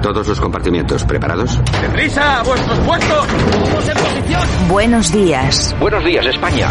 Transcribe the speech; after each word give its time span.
A 0.00 0.02
todos 0.02 0.26
los 0.26 0.40
compartimientos, 0.40 1.04
¿preparados? 1.04 1.60
¡Deprisa! 1.82 2.40
¡A 2.40 2.42
vuestros 2.42 2.78
puestos! 2.78 3.26
¡Todos 3.26 3.86
en 3.86 3.98
posición! 3.98 4.42
Buenos 4.70 5.12
días. 5.12 5.76
Buenos 5.78 6.02
días, 6.02 6.24
España. 6.24 6.70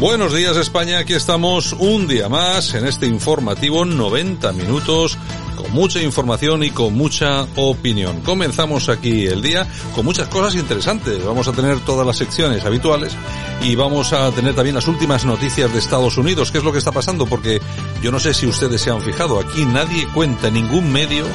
Buenos 0.00 0.32
días 0.32 0.56
España, 0.56 0.98
aquí 1.00 1.12
estamos 1.12 1.74
un 1.74 2.08
día 2.08 2.30
más 2.30 2.72
en 2.72 2.86
este 2.86 3.06
informativo 3.06 3.84
90 3.84 4.50
minutos 4.52 5.18
con 5.54 5.70
mucha 5.72 6.00
información 6.00 6.64
y 6.64 6.70
con 6.70 6.94
mucha 6.94 7.42
opinión. 7.56 8.22
Comenzamos 8.22 8.88
aquí 8.88 9.26
el 9.26 9.42
día 9.42 9.70
con 9.94 10.06
muchas 10.06 10.28
cosas 10.28 10.54
interesantes. 10.54 11.22
Vamos 11.22 11.48
a 11.48 11.52
tener 11.52 11.80
todas 11.80 12.06
las 12.06 12.16
secciones 12.16 12.64
habituales 12.64 13.12
y 13.60 13.74
vamos 13.74 14.14
a 14.14 14.30
tener 14.30 14.54
también 14.54 14.74
las 14.74 14.88
últimas 14.88 15.26
noticias 15.26 15.70
de 15.70 15.78
Estados 15.78 16.16
Unidos. 16.16 16.50
¿Qué 16.50 16.56
es 16.56 16.64
lo 16.64 16.72
que 16.72 16.78
está 16.78 16.92
pasando? 16.92 17.26
Porque 17.26 17.60
yo 18.02 18.10
no 18.10 18.18
sé 18.18 18.32
si 18.32 18.46
ustedes 18.46 18.80
se 18.80 18.90
han 18.90 19.02
fijado, 19.02 19.38
aquí 19.38 19.66
nadie 19.66 20.08
cuenta, 20.14 20.50
ningún 20.50 20.90
medio 20.90 21.26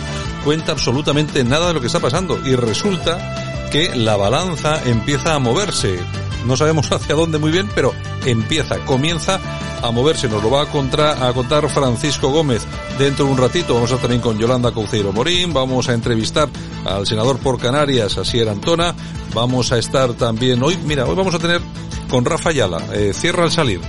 cuenta 0.43 0.71
absolutamente 0.71 1.43
nada 1.43 1.67
de 1.67 1.75
lo 1.75 1.81
que 1.81 1.87
está 1.87 1.99
pasando 1.99 2.39
y 2.43 2.55
resulta 2.55 3.69
que 3.71 3.95
la 3.95 4.15
balanza 4.15 4.81
empieza 4.85 5.35
a 5.35 5.39
moverse 5.39 5.99
no 6.45 6.57
sabemos 6.57 6.91
hacia 6.91 7.15
dónde 7.15 7.37
muy 7.37 7.51
bien, 7.51 7.69
pero 7.73 7.93
empieza, 8.25 8.79
comienza 8.85 9.39
a 9.81 9.91
moverse. 9.91 10.27
Nos 10.27 10.43
lo 10.43 10.49
va 10.49 10.63
a, 10.63 10.65
contar 10.67 11.69
Francisco 11.69 12.29
Gómez 12.29 12.65
dentro 12.97 13.25
de 13.25 13.31
un 13.31 13.37
ratito. 13.37 13.73
Vamos 13.73 13.91
a 13.91 13.95
estar 13.95 14.09
también 14.09 14.21
con 14.21 14.37
Yolanda 14.37 14.73
Cauceiro 14.73 15.11
Morín. 15.11 15.53
Vamos 15.53 15.89
a 15.89 15.93
entrevistar 15.93 16.49
al 16.85 17.05
senador 17.05 17.39
por 17.39 17.59
Canarias, 17.59 18.17
Asier 18.17 18.49
Antona. 18.49 18.95
Vamos 19.33 19.71
a 19.71 19.77
estar 19.77 20.13
también 20.13 20.63
hoy, 20.63 20.77
mira, 20.85 21.05
hoy 21.05 21.15
vamos 21.15 21.35
a 21.35 21.39
tener 21.39 21.61
con 22.09 22.23
Rafa 22.23 22.51
Ayala, 22.51 22.77
eh, 22.93 23.11
cierra 23.13 23.43
al 23.43 23.51
salir, 23.51 23.81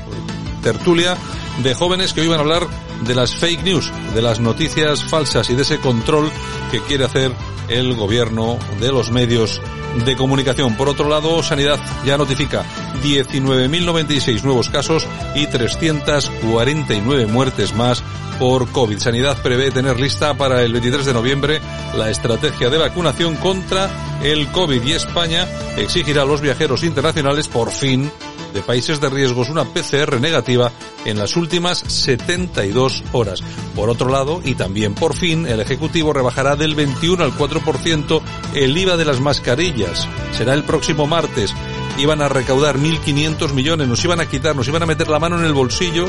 tertulia 0.62 1.16
de 1.62 1.74
jóvenes 1.74 2.12
que 2.12 2.22
hoy 2.22 2.28
van 2.28 2.38
a 2.38 2.42
hablar 2.42 2.66
de 3.06 3.14
las 3.14 3.34
fake 3.36 3.62
news, 3.62 3.92
de 4.14 4.22
las 4.22 4.40
noticias 4.40 5.04
falsas 5.04 5.48
y 5.50 5.54
de 5.54 5.62
ese 5.62 5.78
control 5.78 6.30
que 6.70 6.80
quiere 6.80 7.04
hacer 7.04 7.32
el 7.68 7.94
gobierno 7.94 8.58
de 8.80 8.90
los 8.90 9.10
medios 9.10 9.60
de 10.04 10.16
comunicación. 10.16 10.76
Por 10.76 10.88
otro 10.88 11.08
lado, 11.08 11.42
Sanidad 11.42 11.78
ya 12.04 12.16
notifica 12.16 12.64
19.096 13.02 14.42
nuevos 14.42 14.68
casos 14.68 15.06
y 15.34 15.46
349 15.46 17.26
muertes 17.26 17.74
más 17.74 18.02
por 18.38 18.70
COVID. 18.70 18.98
Sanidad 18.98 19.40
prevé 19.42 19.70
tener 19.70 19.98
lista 19.98 20.34
para 20.34 20.62
el 20.62 20.72
23 20.72 21.06
de 21.06 21.14
noviembre 21.14 21.60
la 21.96 22.10
estrategia 22.10 22.70
de 22.70 22.78
vacunación 22.78 23.36
contra 23.36 23.90
el 24.22 24.48
COVID 24.48 24.82
y 24.82 24.92
España 24.92 25.46
exigirá 25.76 26.22
a 26.22 26.26
los 26.26 26.40
viajeros 26.40 26.82
internacionales 26.82 27.48
por 27.48 27.70
fin 27.70 28.10
de 28.56 28.62
países 28.62 29.02
de 29.02 29.10
riesgos 29.10 29.50
una 29.50 29.66
PCR 29.66 30.18
negativa 30.18 30.72
en 31.04 31.18
las 31.18 31.36
últimas 31.36 31.78
72 31.78 33.04
horas. 33.12 33.42
Por 33.74 33.90
otro 33.90 34.08
lado, 34.08 34.40
y 34.42 34.54
también 34.54 34.94
por 34.94 35.14
fin, 35.14 35.46
el 35.46 35.60
Ejecutivo 35.60 36.14
rebajará 36.14 36.56
del 36.56 36.74
21 36.74 37.22
al 37.22 37.32
4% 37.32 38.22
el 38.54 38.76
IVA 38.76 38.96
de 38.96 39.04
las 39.04 39.20
mascarillas. 39.20 40.08
Será 40.32 40.54
el 40.54 40.64
próximo 40.64 41.06
martes. 41.06 41.52
Iban 41.98 42.22
a 42.22 42.30
recaudar 42.30 42.78
1.500 42.78 43.52
millones, 43.52 43.88
nos 43.88 44.02
iban 44.02 44.20
a 44.20 44.26
quitar, 44.26 44.56
nos 44.56 44.68
iban 44.68 44.82
a 44.82 44.86
meter 44.86 45.08
la 45.08 45.18
mano 45.18 45.38
en 45.38 45.44
el 45.44 45.52
bolsillo. 45.52 46.06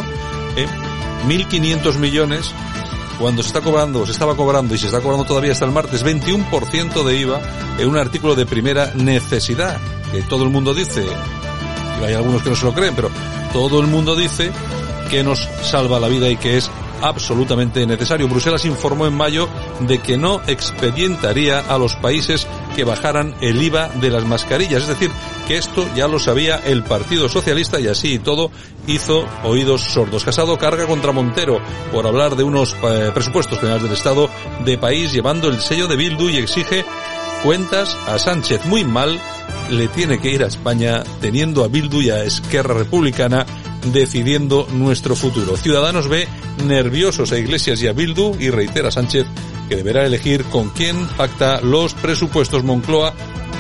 ¿eh? 0.55 0.67
1.500 1.27 1.97
millones 1.97 2.53
cuando 3.19 3.41
se 3.41 3.47
está 3.47 3.61
cobrando, 3.61 4.05
se 4.05 4.13
estaba 4.13 4.38
cobrando 4.38 4.73
y 4.73 4.77
se 4.77 4.85
está 4.85 5.01
cobrando 5.01 5.25
todavía 5.25 5.51
hasta 5.51 5.66
el 5.66 5.72
martes 5.72 6.05
21% 6.05 7.03
de 7.03 7.17
IVA 7.17 7.41
en 7.77 7.89
un 7.89 7.97
artículo 7.97 8.35
de 8.35 8.45
primera 8.45 8.93
necesidad, 8.93 9.77
que 10.13 10.22
todo 10.22 10.43
el 10.43 10.49
mundo 10.49 10.73
dice, 10.73 11.03
hay 12.06 12.13
algunos 12.13 12.41
que 12.41 12.50
no 12.50 12.56
se 12.56 12.66
lo 12.66 12.74
creen, 12.74 12.96
pero 12.96 13.09
todo 13.53 13.80
el 13.80 13.88
mundo 13.88 14.16
dice 14.16 14.52
que 15.09 15.24
nos 15.24 15.47
salva 15.62 16.00
la 16.00 16.08
vida 16.08 16.30
y 16.30 16.38
que 16.38 16.58
es 16.58 16.69
absolutamente 17.02 17.85
necesario. 17.85 18.28
Bruselas 18.28 18.66
informó 18.66 19.08
en 19.08 19.16
mayo 19.16 19.47
de 19.81 20.00
que 20.00 20.18
no 20.18 20.41
expedientaría 20.47 21.59
a 21.59 21.78
los 21.78 21.96
países 21.96 22.47
que 22.75 22.84
bajaran 22.84 23.35
el 23.41 23.62
IVA 23.62 23.90
de 23.90 24.09
las 24.09 24.25
mascarillas. 24.25 24.84
Es 24.84 24.88
decir, 24.88 25.12
que 25.47 25.58
esto 25.58 25.88
ya 25.96 26.08
lo 26.08 26.19
sabía 26.19 26.58
el 26.58 26.84
Partido 26.84 27.30
Socialista 27.30 27.80
y 27.80 27.88
así 27.88 28.14
y 28.14 28.19
todo 28.19 28.52
hizo 28.88 29.25
oídos 29.44 29.81
sordos. 29.81 30.24
Casado 30.24 30.58
carga 30.58 30.85
contra 30.85 31.12
Montero 31.12 31.59
por 31.91 32.08
hablar 32.08 32.35
de 32.35 32.44
unos 32.44 32.75
eh, 32.84 33.12
presupuestos 33.14 33.59
generales 33.59 33.84
del 33.84 33.94
Estado 33.94 34.29
de 34.66 34.78
país 34.78 35.12
llevando 35.12 35.50
el 35.50 35.59
sello 35.59 35.88
de 35.88 35.96
Bildu 35.96 36.29
y 36.29 36.38
exige 36.38 36.85
cuentas 37.43 37.95
a 38.07 38.19
Sánchez 38.19 38.65
muy 38.65 38.83
mal 38.83 39.19
le 39.69 39.87
tiene 39.87 40.19
que 40.19 40.31
ir 40.31 40.43
a 40.43 40.47
España 40.47 41.03
teniendo 41.21 41.63
a 41.63 41.67
Bildu 41.67 42.01
y 42.01 42.09
a 42.09 42.23
Esquerra 42.23 42.73
Republicana 42.73 43.45
decidiendo 43.91 44.67
nuestro 44.71 45.15
futuro. 45.15 45.57
Ciudadanos 45.57 46.07
ve 46.07 46.27
nerviosos 46.65 47.31
a 47.31 47.37
Iglesias 47.37 47.81
y 47.81 47.87
a 47.87 47.93
Bildu 47.93 48.35
y 48.39 48.49
reitera 48.49 48.91
Sánchez 48.91 49.25
que 49.69 49.75
deberá 49.75 50.05
elegir 50.05 50.43
con 50.45 50.69
quién 50.69 51.07
pacta 51.17 51.61
los 51.61 51.93
presupuestos. 51.93 52.63
Moncloa 52.63 53.13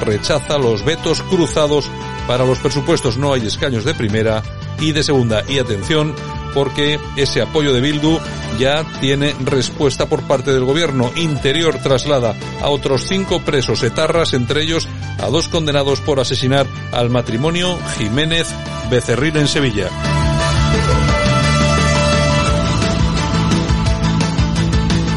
rechaza 0.05 0.57
los 0.57 0.83
vetos 0.85 1.21
cruzados 1.23 1.89
para 2.27 2.45
los 2.45 2.59
presupuestos. 2.59 3.17
No 3.17 3.33
hay 3.33 3.45
escaños 3.45 3.83
de 3.83 3.93
primera 3.93 4.41
y 4.79 4.91
de 4.91 5.03
segunda. 5.03 5.43
Y 5.47 5.59
atención, 5.59 6.15
porque 6.53 6.99
ese 7.15 7.41
apoyo 7.41 7.73
de 7.73 7.81
Bildu 7.81 8.19
ya 8.59 8.85
tiene 8.99 9.35
respuesta 9.43 10.07
por 10.07 10.23
parte 10.23 10.51
del 10.51 10.65
gobierno. 10.65 11.11
Interior 11.15 11.77
traslada 11.81 12.35
a 12.61 12.69
otros 12.69 13.05
cinco 13.07 13.39
presos 13.41 13.83
etarras, 13.83 14.33
entre 14.33 14.63
ellos 14.63 14.87
a 15.19 15.27
dos 15.27 15.47
condenados 15.47 16.01
por 16.01 16.19
asesinar 16.19 16.67
al 16.91 17.09
matrimonio 17.09 17.77
Jiménez 17.97 18.47
Becerril 18.89 19.37
en 19.37 19.47
Sevilla. 19.47 19.89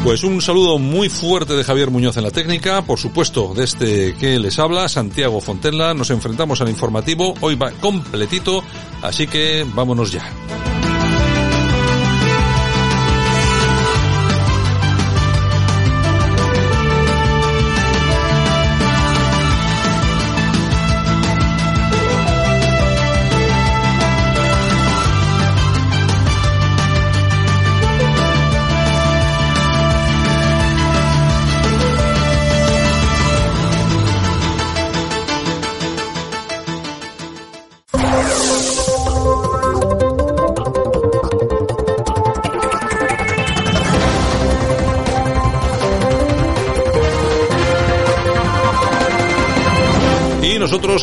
Pues 0.03 0.25
un 0.25 0.41
saludo 0.41 0.79
muy 0.79 1.11
fuerte 1.11 1.55
de 1.55 1.63
Javier 1.63 1.91
Muñoz 1.91 2.17
en 2.17 2.25
la 2.25 2.31
técnica, 2.31 2.83
por 2.83 2.99
supuesto, 2.99 3.53
de 3.55 3.65
este 3.65 4.15
que 4.15 4.39
les 4.39 4.59
habla, 4.59 4.89
Santiago 4.89 5.43
Fontenla. 5.43 5.93
Nos 5.93 6.11
enfrentamos 6.11 6.61
al 6.63 6.71
informativo, 6.71 7.35
hoy 7.41 7.55
va 7.55 7.71
completito, 7.71 8.65
así 9.03 9.27
que 9.27 9.67
vámonos 9.75 10.11
ya. 10.11 10.25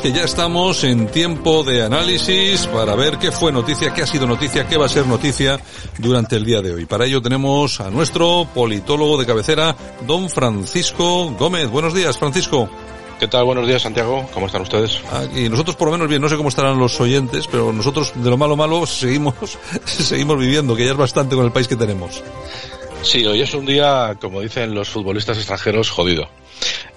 Que 0.01 0.11
ya 0.11 0.23
estamos 0.23 0.83
en 0.83 1.07
tiempo 1.07 1.63
de 1.63 1.83
análisis 1.83 2.67
para 2.67 2.95
ver 2.95 3.17
qué 3.17 3.31
fue 3.31 3.51
noticia, 3.51 3.93
qué 3.93 4.03
ha 4.03 4.07
sido 4.07 4.27
noticia, 4.27 4.67
qué 4.67 4.77
va 4.77 4.85
a 4.85 4.89
ser 4.89 5.07
noticia 5.07 5.59
durante 5.97 6.35
el 6.35 6.45
día 6.45 6.61
de 6.61 6.73
hoy. 6.73 6.85
Para 6.85 7.05
ello 7.05 7.21
tenemos 7.21 7.79
a 7.79 7.89
nuestro 7.89 8.47
politólogo 8.53 9.17
de 9.17 9.25
cabecera, 9.25 9.75
don 10.05 10.29
Francisco 10.29 11.31
Gómez. 11.39 11.69
Buenos 11.69 11.93
días, 11.93 12.17
Francisco. 12.17 12.69
¿Qué 13.19 13.27
tal? 13.27 13.45
Buenos 13.45 13.67
días, 13.67 13.81
Santiago. 13.81 14.29
¿Cómo 14.33 14.47
están 14.47 14.61
ustedes? 14.61 14.99
Y 15.35 15.49
nosotros 15.49 15.75
por 15.75 15.87
lo 15.87 15.93
menos 15.93 16.07
bien, 16.07 16.21
no 16.21 16.29
sé 16.29 16.37
cómo 16.37 16.49
estarán 16.49 16.77
los 16.77 16.99
oyentes, 16.99 17.47
pero 17.47 17.71
nosotros 17.73 18.11
de 18.15 18.29
lo 18.29 18.37
malo 18.37 18.55
malo 18.55 18.85
seguimos, 18.85 19.35
seguimos 19.85 20.37
viviendo, 20.37 20.75
que 20.75 20.85
ya 20.85 20.91
es 20.91 20.97
bastante 20.97 21.35
con 21.35 21.45
el 21.45 21.51
país 21.51 21.67
que 21.67 21.75
tenemos. 21.75 22.21
Sí, 23.01 23.25
hoy 23.25 23.41
es 23.41 23.53
un 23.53 23.65
día, 23.65 24.17
como 24.19 24.41
dicen 24.41 24.73
los 24.73 24.89
futbolistas 24.89 25.37
extranjeros, 25.37 25.89
jodido. 25.89 26.27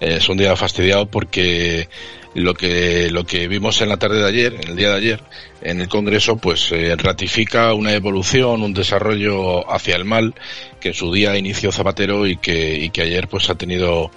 Es 0.01 0.29
un 0.29 0.39
día 0.39 0.57
fastidiado 0.57 1.07
porque 1.07 1.89
lo 2.35 2.55
que 2.55 3.11
lo 3.11 3.25
que 3.25 3.49
vimos 3.49 3.81
en 3.81 3.89
la 3.89 3.97
tarde 3.97 4.21
de 4.21 4.29
ayer, 4.29 4.55
en 4.55 4.69
el 4.69 4.77
día 4.77 4.91
de 4.91 4.97
ayer, 4.97 5.23
en 5.63 5.81
el 5.81 5.89
Congreso, 5.89 6.37
pues 6.37 6.71
eh, 6.73 6.95
ratifica 6.97 7.75
una 7.75 7.93
evolución, 7.93 8.63
un 8.63 8.73
desarrollo 8.73 9.71
hacia 9.71 9.97
el 9.97 10.05
mal 10.05 10.35
que 10.81 10.89
en 10.89 10.95
su 10.95 11.13
día 11.13 11.37
inició 11.37 11.73
Zapatero 11.73 12.27
y 12.27 12.37
que 12.37 12.79
y 12.79 12.91
que 12.91 13.03
ayer 13.03 13.29
pues 13.29 13.51
ha 13.51 13.55
tenido 13.57 14.11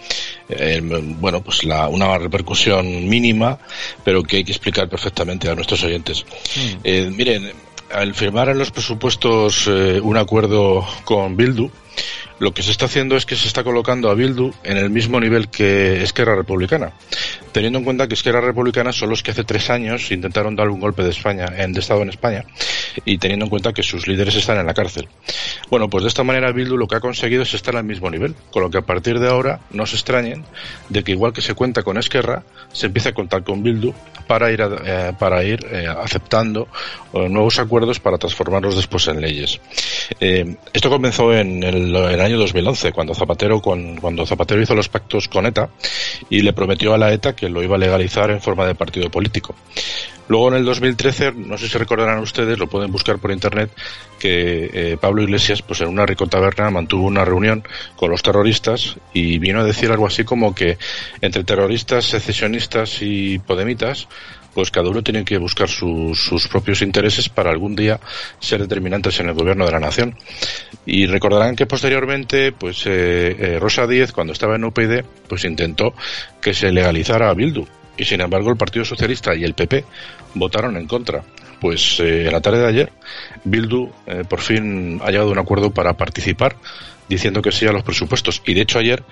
eh, 0.49 0.79
bueno 0.83 1.41
pues 1.41 1.63
la, 1.63 1.87
una 1.87 2.17
repercusión 2.17 3.07
mínima, 3.07 3.59
pero 4.03 4.23
que 4.23 4.37
hay 4.37 4.43
que 4.43 4.51
explicar 4.51 4.87
perfectamente 4.89 5.49
a 5.49 5.55
nuestros 5.55 5.83
oyentes. 5.83 6.23
Mm. 6.23 6.77
Eh, 6.83 7.11
miren, 7.11 7.51
al 7.91 8.13
firmar 8.13 8.49
en 8.49 8.59
los 8.59 8.71
presupuestos 8.71 9.67
un 9.67 10.17
acuerdo 10.17 10.85
con 11.03 11.35
Bildu, 11.37 11.69
lo 12.39 12.53
que 12.53 12.63
se 12.63 12.71
está 12.71 12.85
haciendo 12.85 13.15
es 13.15 13.25
que 13.25 13.35
se 13.35 13.47
está 13.47 13.63
colocando 13.63 14.09
a 14.09 14.15
Bildu 14.15 14.51
en 14.63 14.77
el 14.77 14.89
mismo 14.89 15.19
nivel 15.19 15.49
que 15.49 16.03
Esquerra 16.03 16.35
Republicana, 16.35 16.91
teniendo 17.51 17.79
en 17.79 17.85
cuenta 17.85 18.07
que 18.07 18.15
Esquerra 18.15 18.41
Republicana 18.41 18.91
son 18.91 19.09
los 19.09 19.23
que 19.23 19.31
hace 19.31 19.43
tres 19.43 19.69
años 19.69 20.11
intentaron 20.11 20.55
dar 20.55 20.69
un 20.69 20.79
golpe 20.79 21.03
de 21.03 21.11
España, 21.11 21.45
en, 21.57 21.75
Estado 21.77 22.01
en 22.01 22.09
España, 22.09 22.43
y 23.05 23.17
teniendo 23.17 23.45
en 23.45 23.49
cuenta 23.49 23.73
que 23.73 23.83
sus 23.83 24.07
líderes 24.07 24.35
están 24.35 24.57
en 24.57 24.65
la 24.65 24.73
cárcel. 24.73 25.07
Bueno, 25.69 25.89
pues 25.89 26.03
de 26.03 26.09
esta 26.09 26.23
manera 26.23 26.51
Bildu 26.51 26.77
lo 26.77 26.87
que 26.87 26.95
ha 26.95 26.99
conseguido 26.99 27.43
es 27.43 27.53
estar 27.53 27.75
al 27.75 27.83
mismo 27.83 28.09
nivel, 28.09 28.35
con 28.51 28.63
lo 28.63 28.69
que 28.69 28.77
a 28.77 28.81
partir 28.81 29.19
de 29.19 29.29
ahora 29.29 29.61
no 29.71 29.85
se 29.85 29.95
extrañen 29.95 30.43
de 30.89 31.03
que 31.03 31.11
igual 31.11 31.33
que 31.33 31.41
se 31.41 31.53
cuenta 31.53 31.83
con 31.83 31.97
Esquerra, 31.97 32.43
se 32.71 32.87
empiece 32.87 33.09
a 33.09 33.13
contar 33.13 33.43
con 33.43 33.63
Bildu 33.63 33.93
para 34.27 34.51
ir, 34.51 34.61
eh, 34.61 35.13
para 35.17 35.43
ir 35.43 35.65
eh, 35.69 35.87
aceptando 35.87 36.67
eh, 37.13 37.27
nuevos 37.29 37.59
acuerdos 37.59 37.99
para 37.99 38.17
transformarlos 38.17 38.75
después 38.75 39.07
en 39.07 39.21
leyes. 39.21 39.59
esto 40.19 40.89
comenzó 40.89 41.33
en 41.33 41.63
el, 41.63 41.82
el 41.87 42.21
año 42.21 42.37
2011, 42.37 42.91
cuando 42.91 43.13
Zapatero, 43.13 43.61
cuando 43.61 44.25
Zapatero 44.25 44.61
hizo 44.61 44.75
los 44.75 44.89
pactos 44.89 45.27
con 45.27 45.45
ETA 45.45 45.69
y 46.29 46.41
le 46.41 46.53
prometió 46.53 46.93
a 46.93 46.97
la 46.97 47.11
ETA 47.11 47.35
que 47.35 47.49
lo 47.49 47.63
iba 47.63 47.75
a 47.75 47.79
legalizar 47.79 48.31
en 48.31 48.41
forma 48.41 48.65
de 48.65 48.75
partido 48.75 49.09
político. 49.09 49.55
Luego 50.27 50.47
en 50.49 50.55
el 50.55 50.65
2013, 50.65 51.33
no 51.33 51.57
sé 51.57 51.67
si 51.67 51.77
recordarán 51.77 52.19
ustedes, 52.19 52.57
lo 52.57 52.67
pueden 52.67 52.91
buscar 52.91 53.19
por 53.19 53.31
internet, 53.31 53.69
que 54.19 54.69
eh, 54.73 54.97
Pablo 54.99 55.21
Iglesias, 55.21 55.61
pues 55.61 55.81
en 55.81 55.89
una 55.89 56.05
rico 56.05 56.27
taberna, 56.27 56.69
mantuvo 56.69 57.05
una 57.05 57.25
reunión 57.25 57.63
con 57.97 58.09
los 58.09 58.23
terroristas 58.23 58.95
y 59.13 59.37
vino 59.39 59.59
a 59.59 59.65
decir 59.65 59.91
algo 59.91 60.07
así 60.07 60.23
como 60.23 60.55
que 60.55 60.77
entre 61.19 61.43
terroristas, 61.43 62.05
secesionistas 62.05 63.01
y 63.01 63.39
podemitas, 63.39 64.07
pues 64.53 64.71
cada 64.71 64.89
uno 64.89 65.01
tiene 65.01 65.25
que 65.25 65.37
buscar 65.37 65.67
sus 65.67 66.47
propios 66.49 66.81
intereses 66.81 67.29
para 67.29 67.49
algún 67.49 67.75
día 67.75 67.99
ser 68.39 68.61
determinantes 68.61 69.19
en 69.19 69.29
el 69.29 69.33
gobierno 69.33 69.65
de 69.65 69.71
la 69.71 69.79
nación. 69.79 70.15
Y 70.85 71.07
recordarán 71.07 71.55
que 71.55 71.65
posteriormente, 71.65 72.51
pues 72.51 72.85
eh, 72.85 73.35
eh, 73.39 73.59
Rosa 73.59 73.87
Díez, 73.87 74.11
cuando 74.11 74.33
estaba 74.33 74.55
en 74.55 74.65
UPyD, 74.65 75.03
pues 75.27 75.45
intentó 75.45 75.93
que 76.41 76.53
se 76.53 76.71
legalizara 76.71 77.29
a 77.29 77.33
Bildu. 77.33 77.65
Y 77.97 78.05
sin 78.05 78.21
embargo, 78.21 78.49
el 78.49 78.57
Partido 78.57 78.85
Socialista 78.85 79.35
y 79.35 79.43
el 79.43 79.53
PP 79.53 79.85
votaron 80.35 80.77
en 80.77 80.87
contra. 80.87 81.23
Pues 81.59 81.99
eh, 81.99 82.25
en 82.25 82.31
la 82.33 82.41
tarde 82.41 82.59
de 82.59 82.67
ayer, 82.67 82.91
Bildu 83.45 83.89
por 84.27 84.41
fin 84.41 84.99
ha 85.03 85.11
llegado 85.11 85.29
a 85.29 85.31
un 85.31 85.39
acuerdo 85.39 85.71
para 85.71 85.93
participar 85.93 86.57
diciendo 87.07 87.41
que 87.41 87.51
sí 87.51 87.65
a 87.65 87.71
los 87.71 87.83
presupuestos. 87.83 88.41
Y 88.45 88.53
de 88.53 88.61
hecho 88.61 88.79
ayer 88.79 89.03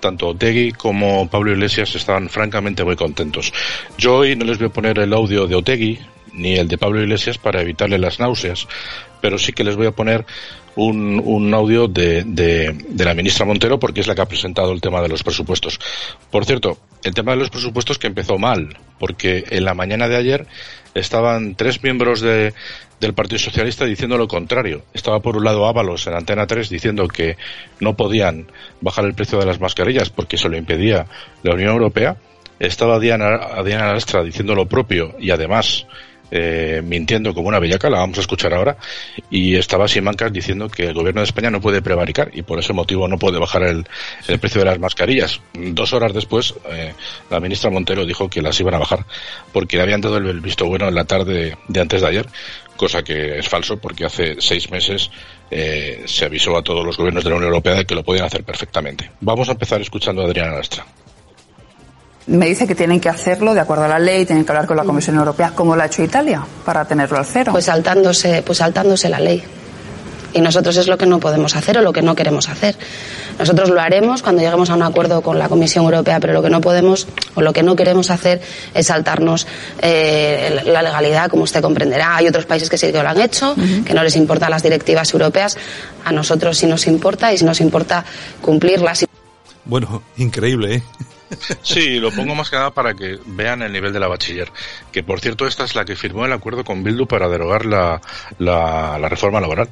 tanto 0.00 0.28
Otegui 0.28 0.72
como 0.72 1.28
Pablo 1.28 1.52
Iglesias 1.52 1.94
estaban 1.94 2.28
francamente 2.28 2.84
muy 2.84 2.96
contentos. 2.96 3.52
Yo 3.98 4.16
hoy 4.16 4.36
no 4.36 4.44
les 4.44 4.58
voy 4.58 4.68
a 4.68 4.72
poner 4.72 4.98
el 4.98 5.12
audio 5.12 5.46
de 5.46 5.54
Otegui 5.54 5.98
ni 6.32 6.54
el 6.54 6.68
de 6.68 6.78
Pablo 6.78 7.02
Iglesias 7.02 7.38
para 7.38 7.60
evitarle 7.60 7.98
las 7.98 8.20
náuseas, 8.20 8.66
pero 9.20 9.38
sí 9.38 9.52
que 9.52 9.64
les 9.64 9.76
voy 9.76 9.86
a 9.86 9.92
poner 9.92 10.24
un, 10.76 11.20
un 11.24 11.52
audio 11.52 11.88
de, 11.88 12.22
de, 12.24 13.04
la 13.04 13.14
ministra 13.14 13.44
Montero 13.44 13.78
porque 13.78 14.00
es 14.00 14.06
la 14.06 14.14
que 14.14 14.22
ha 14.22 14.26
presentado 14.26 14.72
el 14.72 14.80
tema 14.80 15.02
de 15.02 15.08
los 15.08 15.22
presupuestos. 15.22 15.78
Por 16.30 16.44
cierto, 16.44 16.78
el 17.02 17.14
tema 17.14 17.32
de 17.32 17.38
los 17.38 17.50
presupuestos 17.50 17.98
que 17.98 18.06
empezó 18.06 18.38
mal, 18.38 18.76
porque 18.98 19.44
en 19.50 19.64
la 19.64 19.74
mañana 19.74 20.08
de 20.08 20.16
ayer 20.16 20.46
estaban 20.94 21.54
tres 21.54 21.82
miembros 21.82 22.20
de, 22.20 22.54
del 23.00 23.14
Partido 23.14 23.38
Socialista 23.38 23.84
diciendo 23.84 24.16
lo 24.18 24.28
contrario. 24.28 24.82
Estaba 24.92 25.20
por 25.20 25.36
un 25.36 25.44
lado 25.44 25.66
Ábalos 25.66 26.06
en 26.06 26.14
Antena 26.14 26.46
3 26.46 26.68
diciendo 26.68 27.08
que 27.08 27.36
no 27.80 27.96
podían 27.96 28.46
bajar 28.80 29.04
el 29.04 29.14
precio 29.14 29.38
de 29.38 29.46
las 29.46 29.60
mascarillas 29.60 30.10
porque 30.10 30.36
eso 30.36 30.48
lo 30.48 30.56
impedía 30.56 31.06
la 31.42 31.54
Unión 31.54 31.70
Europea. 31.70 32.16
Estaba 32.58 32.98
Diana, 32.98 33.62
Diana 33.64 33.94
Lastra 33.94 34.22
diciendo 34.22 34.54
lo 34.54 34.66
propio 34.66 35.14
y 35.18 35.30
además 35.30 35.86
eh, 36.30 36.82
mintiendo 36.84 37.34
como 37.34 37.48
una 37.48 37.58
bellaca, 37.58 37.90
la 37.90 37.98
vamos 37.98 38.18
a 38.18 38.20
escuchar 38.20 38.54
ahora, 38.54 38.76
y 39.30 39.56
estaba 39.56 39.88
Simancas 39.88 40.32
diciendo 40.32 40.68
que 40.68 40.84
el 40.84 40.94
gobierno 40.94 41.20
de 41.20 41.26
España 41.26 41.50
no 41.50 41.60
puede 41.60 41.82
prevaricar 41.82 42.30
y 42.32 42.42
por 42.42 42.58
ese 42.58 42.72
motivo 42.72 43.08
no 43.08 43.18
puede 43.18 43.38
bajar 43.38 43.64
el, 43.64 43.86
el 44.28 44.38
precio 44.38 44.60
de 44.60 44.66
las 44.66 44.78
mascarillas. 44.78 45.40
Dos 45.54 45.92
horas 45.92 46.12
después, 46.12 46.54
eh, 46.70 46.94
la 47.30 47.40
ministra 47.40 47.70
Montero 47.70 48.04
dijo 48.04 48.28
que 48.28 48.42
las 48.42 48.58
iban 48.60 48.74
a 48.74 48.78
bajar 48.78 49.04
porque 49.52 49.76
le 49.76 49.82
habían 49.82 50.00
dado 50.00 50.18
el, 50.18 50.40
visto 50.40 50.66
bueno 50.66 50.88
en 50.88 50.94
la 50.94 51.04
tarde 51.04 51.56
de 51.68 51.80
antes 51.80 52.00
de 52.00 52.06
ayer, 52.06 52.26
cosa 52.76 53.02
que 53.02 53.38
es 53.38 53.48
falso 53.48 53.78
porque 53.78 54.04
hace 54.04 54.36
seis 54.38 54.70
meses 54.70 55.10
eh, 55.50 56.02
se 56.06 56.24
avisó 56.24 56.56
a 56.56 56.62
todos 56.62 56.84
los 56.84 56.96
gobiernos 56.96 57.24
de 57.24 57.30
la 57.30 57.36
Unión 57.36 57.50
Europea 57.50 57.74
de 57.74 57.84
que 57.84 57.94
lo 57.94 58.02
podían 58.02 58.26
hacer 58.26 58.44
perfectamente. 58.44 59.10
Vamos 59.20 59.48
a 59.48 59.52
empezar 59.52 59.80
escuchando 59.80 60.22
a 60.22 60.26
Adriana 60.26 60.56
Lastra 60.56 60.86
me 62.26 62.46
dice 62.46 62.66
que 62.66 62.74
tienen 62.74 63.00
que 63.00 63.08
hacerlo 63.08 63.54
de 63.54 63.60
acuerdo 63.60 63.84
a 63.84 63.88
la 63.88 63.98
ley, 63.98 64.24
tienen 64.26 64.44
que 64.44 64.52
hablar 64.52 64.66
con 64.66 64.76
la 64.76 64.84
Comisión 64.84 65.16
Europea, 65.16 65.52
como 65.54 65.74
lo 65.74 65.82
ha 65.82 65.86
hecho 65.86 66.02
Italia, 66.02 66.44
para 66.64 66.84
tenerlo 66.84 67.18
al 67.18 67.26
cero. 67.26 67.52
Pues 67.52 67.64
saltándose, 67.64 68.42
pues 68.42 68.58
saltándose 68.58 69.08
la 69.08 69.20
ley. 69.20 69.42
Y 70.32 70.40
nosotros 70.40 70.76
es 70.76 70.86
lo 70.86 70.96
que 70.96 71.06
no 71.06 71.18
podemos 71.18 71.56
hacer 71.56 71.78
o 71.78 71.82
lo 71.82 71.92
que 71.92 72.02
no 72.02 72.14
queremos 72.14 72.48
hacer. 72.48 72.76
Nosotros 73.38 73.70
lo 73.70 73.80
haremos 73.80 74.22
cuando 74.22 74.42
lleguemos 74.42 74.70
a 74.70 74.74
un 74.74 74.82
acuerdo 74.82 75.22
con 75.22 75.38
la 75.38 75.48
Comisión 75.48 75.84
Europea, 75.84 76.20
pero 76.20 76.32
lo 76.32 76.42
que 76.42 76.50
no 76.50 76.60
podemos 76.60 77.08
o 77.34 77.40
lo 77.42 77.52
que 77.52 77.64
no 77.64 77.74
queremos 77.74 78.10
hacer 78.10 78.40
es 78.72 78.86
saltarnos 78.86 79.46
eh, 79.82 80.62
la 80.66 80.82
legalidad, 80.82 81.28
como 81.30 81.42
usted 81.42 81.60
comprenderá. 81.60 82.16
Hay 82.16 82.28
otros 82.28 82.46
países 82.46 82.70
que 82.70 82.78
sí 82.78 82.92
que 82.92 83.02
lo 83.02 83.08
han 83.08 83.20
hecho, 83.20 83.56
que 83.84 83.92
no 83.92 84.04
les 84.04 84.14
importan 84.14 84.50
las 84.50 84.62
directivas 84.62 85.12
europeas. 85.12 85.56
A 86.04 86.12
nosotros 86.12 86.58
sí 86.58 86.66
nos 86.66 86.86
importa 86.86 87.32
y 87.32 87.38
sí 87.38 87.44
nos 87.44 87.60
importa 87.60 88.04
cumplirlas. 88.40 89.06
Bueno, 89.64 90.02
increíble, 90.16 90.76
¿eh? 90.76 90.82
Sí, 91.62 92.00
lo 92.00 92.10
pongo 92.10 92.34
más 92.34 92.50
que 92.50 92.56
nada 92.56 92.70
para 92.70 92.94
que 92.94 93.18
vean 93.26 93.62
el 93.62 93.72
nivel 93.72 93.92
de 93.92 94.00
la 94.00 94.08
bachiller. 94.08 94.50
Que 94.92 95.02
por 95.02 95.20
cierto, 95.20 95.46
esta 95.46 95.64
es 95.64 95.74
la 95.74 95.84
que 95.84 95.96
firmó 95.96 96.24
el 96.24 96.32
acuerdo 96.32 96.64
con 96.64 96.82
Bildu 96.82 97.06
para 97.06 97.28
derogar 97.28 97.66
la, 97.66 98.00
la, 98.38 99.08
reforma 99.08 99.40
laboral. 99.40 99.68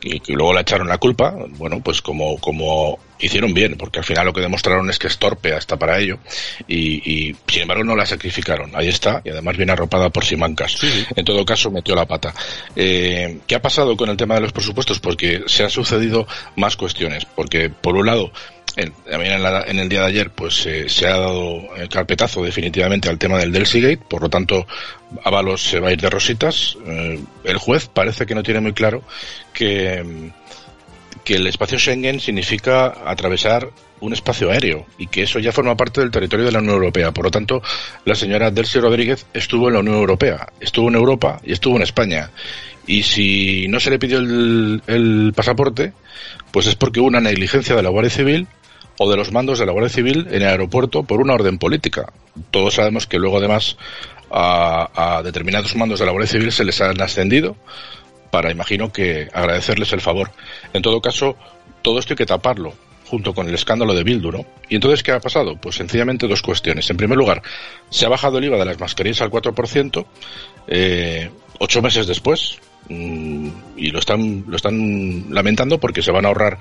Y 0.00 0.20
que 0.20 0.32
luego 0.34 0.52
le 0.54 0.60
echaron 0.60 0.88
la 0.88 0.98
culpa, 0.98 1.34
bueno, 1.50 1.80
pues 1.82 2.02
como, 2.02 2.38
como 2.38 2.98
hicieron 3.18 3.54
bien, 3.54 3.76
porque 3.76 4.00
al 4.00 4.04
final 4.04 4.26
lo 4.26 4.32
que 4.32 4.40
demostraron 4.40 4.88
es 4.90 4.98
que 4.98 5.06
es 5.06 5.18
torpe 5.18 5.54
hasta 5.54 5.76
para 5.76 5.98
ello. 5.98 6.18
Y, 6.66 7.28
y 7.28 7.36
sin 7.46 7.62
embargo 7.62 7.84
no 7.84 7.96
la 7.96 8.06
sacrificaron. 8.06 8.72
Ahí 8.74 8.88
está, 8.88 9.22
y 9.24 9.30
además 9.30 9.56
viene 9.56 9.72
arropada 9.72 10.10
por 10.10 10.24
Simancas. 10.24 10.78
En 11.14 11.24
todo 11.24 11.44
caso, 11.44 11.70
metió 11.70 11.94
la 11.94 12.06
pata. 12.06 12.34
Eh, 12.74 13.40
¿Qué 13.46 13.54
ha 13.54 13.62
pasado 13.62 13.96
con 13.96 14.10
el 14.10 14.16
tema 14.16 14.34
de 14.34 14.40
los 14.42 14.52
presupuestos? 14.52 15.00
Porque 15.00 15.42
se 15.46 15.64
han 15.64 15.70
sucedido 15.70 16.26
más 16.56 16.76
cuestiones. 16.76 17.24
Porque, 17.24 17.70
por 17.70 17.96
un 17.96 18.06
lado, 18.06 18.32
también 18.74 19.32
en, 19.66 19.78
el 19.78 19.88
día 19.88 20.00
de 20.00 20.06
ayer 20.06 20.30
pues 20.30 20.64
eh, 20.66 20.88
se 20.88 21.06
ha 21.06 21.18
dado 21.18 21.74
el 21.76 21.88
carpetazo 21.88 22.42
definitivamente 22.42 23.08
al 23.08 23.18
tema 23.18 23.38
del 23.38 23.52
Delsigate, 23.52 23.98
por 23.98 24.22
lo 24.22 24.30
tanto 24.30 24.66
Ábalos 25.24 25.62
se 25.62 25.78
va 25.80 25.88
a 25.88 25.92
ir 25.92 26.00
de 26.00 26.08
rositas. 26.08 26.76
Eh, 26.86 27.20
el 27.44 27.58
juez 27.58 27.88
parece 27.88 28.24
que 28.24 28.34
no 28.34 28.42
tiene 28.42 28.60
muy 28.60 28.72
claro 28.72 29.02
que, 29.52 30.30
que 31.24 31.34
el 31.34 31.46
espacio 31.46 31.78
Schengen 31.78 32.20
significa 32.20 32.94
atravesar 33.04 33.70
un 34.00 34.12
espacio 34.12 34.50
aéreo 34.50 34.86
y 34.98 35.06
que 35.06 35.22
eso 35.22 35.38
ya 35.38 35.52
forma 35.52 35.76
parte 35.76 36.00
del 36.00 36.10
territorio 36.10 36.46
de 36.46 36.52
la 36.52 36.58
Unión 36.58 36.74
Europea. 36.74 37.12
Por 37.12 37.26
lo 37.26 37.30
tanto, 37.30 37.62
la 38.04 38.14
señora 38.14 38.50
Delcy 38.50 38.80
Rodríguez 38.80 39.26
estuvo 39.32 39.68
en 39.68 39.74
la 39.74 39.80
Unión 39.80 39.96
Europea, 39.96 40.48
estuvo 40.60 40.88
en 40.88 40.96
Europa 40.96 41.40
y 41.44 41.52
estuvo 41.52 41.76
en 41.76 41.82
España. 41.82 42.30
Y 42.86 43.04
si 43.04 43.68
no 43.68 43.78
se 43.78 43.90
le 43.90 43.98
pidió 43.98 44.18
el, 44.18 44.82
el 44.88 45.32
pasaporte, 45.36 45.92
pues 46.50 46.66
es 46.66 46.74
porque 46.74 46.98
hubo 46.98 47.08
una 47.08 47.20
negligencia 47.20 47.76
de 47.76 47.82
la 47.82 47.90
Guardia 47.90 48.10
Civil 48.10 48.48
o 49.02 49.10
de 49.10 49.16
los 49.16 49.32
mandos 49.32 49.58
de 49.58 49.66
la 49.66 49.72
Guardia 49.72 49.88
Civil 49.88 50.28
en 50.30 50.42
el 50.42 50.48
aeropuerto 50.48 51.02
por 51.02 51.20
una 51.20 51.34
orden 51.34 51.58
política. 51.58 52.12
Todos 52.52 52.74
sabemos 52.74 53.06
que 53.08 53.18
luego 53.18 53.38
además 53.38 53.76
a, 54.30 55.22
determinados 55.24 55.74
mandos 55.74 55.98
de 55.98 56.06
la 56.06 56.12
Guardia 56.12 56.30
Civil 56.30 56.52
se 56.52 56.64
les 56.64 56.80
han 56.80 57.00
ascendido 57.00 57.56
para, 58.30 58.52
imagino 58.52 58.92
que, 58.92 59.28
agradecerles 59.32 59.92
el 59.92 60.00
favor. 60.00 60.30
En 60.72 60.82
todo 60.82 61.00
caso, 61.00 61.36
todo 61.82 61.98
esto 61.98 62.12
hay 62.12 62.16
que 62.16 62.26
taparlo 62.26 62.74
junto 63.06 63.34
con 63.34 63.48
el 63.48 63.54
escándalo 63.54 63.92
de 63.92 64.04
Bildu, 64.04 64.30
¿no? 64.30 64.46
Y 64.70 64.76
entonces, 64.76 65.02
¿qué 65.02 65.10
ha 65.10 65.20
pasado? 65.20 65.56
Pues 65.56 65.74
sencillamente 65.74 66.28
dos 66.28 66.40
cuestiones. 66.40 66.88
En 66.88 66.96
primer 66.96 67.18
lugar, 67.18 67.42
se 67.90 68.06
ha 68.06 68.08
bajado 68.08 68.38
el 68.38 68.44
IVA 68.44 68.56
de 68.56 68.64
las 68.64 68.80
mascarillas 68.80 69.20
al 69.20 69.30
4%, 69.30 70.06
eh, 70.68 71.30
ocho 71.58 71.82
meses 71.82 72.06
después, 72.06 72.58
y 72.88 73.90
lo 73.90 73.98
están 73.98 74.44
lo 74.46 74.56
están 74.56 75.26
lamentando 75.30 75.78
porque 75.78 76.02
se 76.02 76.10
van 76.10 76.24
a 76.24 76.28
ahorrar 76.28 76.58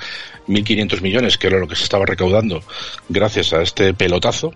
1.500 0.48 1.02
millones, 1.02 1.38
que 1.38 1.48
era 1.48 1.60
lo 1.60 1.68
que 1.68 1.76
se 1.76 1.84
estaba 1.84 2.06
recaudando 2.06 2.64
gracias 3.10 3.54
a 3.54 3.62
este 3.62 3.94
pelotazo. 3.94 4.54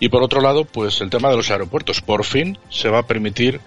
Y 0.00 0.10
por 0.10 0.22
otro 0.22 0.40
lado, 0.40 0.64
pues 0.64 1.00
el 1.00 1.10
tema 1.10 1.30
de 1.30 1.36
los 1.36 1.50
aeropuertos. 1.50 2.00
Por 2.00 2.24
fin 2.24 2.58
se 2.70 2.88
va 2.88 3.00
a 3.00 3.06
permitir 3.06 3.60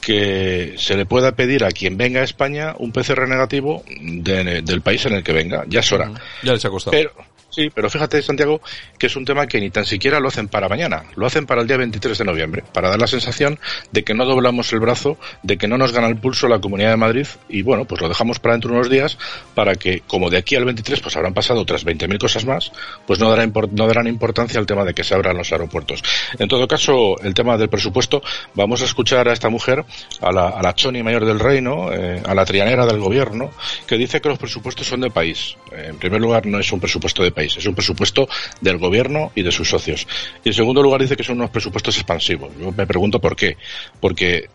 que 0.00 0.74
se 0.76 0.96
le 0.96 1.06
pueda 1.06 1.32
pedir 1.32 1.64
a 1.64 1.70
quien 1.70 1.96
venga 1.96 2.20
a 2.20 2.24
España 2.24 2.74
un 2.78 2.92
PCR 2.92 3.26
negativo 3.26 3.82
del 3.88 4.82
país 4.82 5.04
en 5.06 5.14
el 5.14 5.24
que 5.24 5.32
venga. 5.32 5.64
Ya 5.66 5.80
es 5.80 5.92
hora. 5.92 6.10
Ya 6.42 6.52
les 6.52 6.64
ha 6.64 6.70
costado. 6.70 6.92
Pero, 6.92 7.12
Sí, 7.54 7.70
pero 7.72 7.88
fíjate, 7.88 8.20
Santiago, 8.20 8.60
que 8.98 9.06
es 9.06 9.14
un 9.14 9.24
tema 9.24 9.46
que 9.46 9.60
ni 9.60 9.70
tan 9.70 9.84
siquiera 9.84 10.18
lo 10.18 10.26
hacen 10.26 10.48
para 10.48 10.68
mañana, 10.68 11.04
lo 11.14 11.24
hacen 11.24 11.46
para 11.46 11.60
el 11.60 11.68
día 11.68 11.76
23 11.76 12.18
de 12.18 12.24
noviembre, 12.24 12.64
para 12.72 12.88
dar 12.88 12.98
la 12.98 13.06
sensación 13.06 13.60
de 13.92 14.02
que 14.02 14.12
no 14.12 14.24
doblamos 14.24 14.72
el 14.72 14.80
brazo, 14.80 15.18
de 15.44 15.56
que 15.56 15.68
no 15.68 15.78
nos 15.78 15.92
gana 15.92 16.08
el 16.08 16.16
pulso 16.16 16.48
la 16.48 16.58
Comunidad 16.58 16.90
de 16.90 16.96
Madrid 16.96 17.28
y 17.48 17.62
bueno, 17.62 17.84
pues 17.84 18.00
lo 18.00 18.08
dejamos 18.08 18.40
para 18.40 18.54
dentro 18.54 18.72
de 18.72 18.78
unos 18.78 18.90
días 18.90 19.18
para 19.54 19.76
que, 19.76 20.00
como 20.00 20.30
de 20.30 20.38
aquí 20.38 20.56
al 20.56 20.64
23 20.64 20.98
pues 20.98 21.14
habrán 21.16 21.32
pasado 21.32 21.60
otras 21.60 21.86
20.000 21.86 22.18
cosas 22.18 22.44
más, 22.44 22.72
pues 23.06 23.20
no 23.20 23.30
darán, 23.30 23.52
no 23.70 23.86
darán 23.86 24.08
importancia 24.08 24.58
al 24.58 24.66
tema 24.66 24.84
de 24.84 24.92
que 24.92 25.04
se 25.04 25.14
abran 25.14 25.36
los 25.36 25.52
aeropuertos. 25.52 26.02
En 26.40 26.48
todo 26.48 26.66
caso, 26.66 27.20
el 27.22 27.34
tema 27.34 27.56
del 27.56 27.68
presupuesto, 27.68 28.20
vamos 28.54 28.82
a 28.82 28.86
escuchar 28.86 29.28
a 29.28 29.32
esta 29.32 29.48
mujer, 29.48 29.84
a 30.20 30.32
la, 30.32 30.48
a 30.48 30.60
la 30.60 30.74
Choni 30.74 31.04
Mayor 31.04 31.24
del 31.24 31.38
Reino, 31.38 31.92
eh, 31.92 32.20
a 32.26 32.34
la 32.34 32.44
trianera 32.44 32.84
del 32.84 32.98
gobierno, 32.98 33.52
que 33.86 33.96
dice 33.96 34.20
que 34.20 34.28
los 34.28 34.38
presupuestos 34.38 34.88
son 34.88 35.02
de 35.02 35.10
país. 35.10 35.56
En 35.70 35.98
primer 35.98 36.20
lugar, 36.20 36.46
no 36.46 36.58
es 36.58 36.72
un 36.72 36.80
presupuesto 36.80 37.22
de 37.22 37.30
país 37.30 37.43
es 37.44 37.66
un 37.66 37.74
presupuesto 37.74 38.28
del 38.60 38.78
gobierno 38.78 39.32
y 39.34 39.42
de 39.42 39.52
sus 39.52 39.68
socios. 39.68 40.06
Y 40.44 40.48
en 40.48 40.54
segundo 40.54 40.82
lugar 40.82 41.00
dice 41.00 41.16
que 41.16 41.24
son 41.24 41.36
unos 41.36 41.50
presupuestos 41.50 41.96
expansivos. 41.96 42.50
Yo 42.60 42.72
me 42.72 42.86
pregunto 42.86 43.20
por 43.20 43.36
qué. 43.36 43.56
Porque 44.00 44.48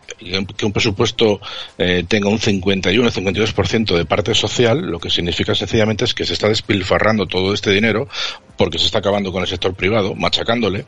que 0.56 0.66
un 0.66 0.72
presupuesto 0.72 1.40
eh, 1.78 2.04
tenga 2.06 2.28
un 2.28 2.38
51 2.38 3.08
o 3.08 3.12
52% 3.12 3.96
de 3.96 4.04
parte 4.04 4.34
social, 4.34 4.80
lo 4.80 4.98
que 4.98 5.10
significa 5.10 5.54
sencillamente 5.54 6.04
es 6.04 6.14
que 6.14 6.24
se 6.24 6.34
está 6.34 6.48
despilfarrando 6.48 7.26
todo 7.26 7.54
este 7.54 7.70
dinero 7.70 8.08
porque 8.56 8.78
se 8.78 8.86
está 8.86 8.98
acabando 8.98 9.32
con 9.32 9.42
el 9.42 9.48
sector 9.48 9.74
privado, 9.74 10.14
machacándole 10.14 10.84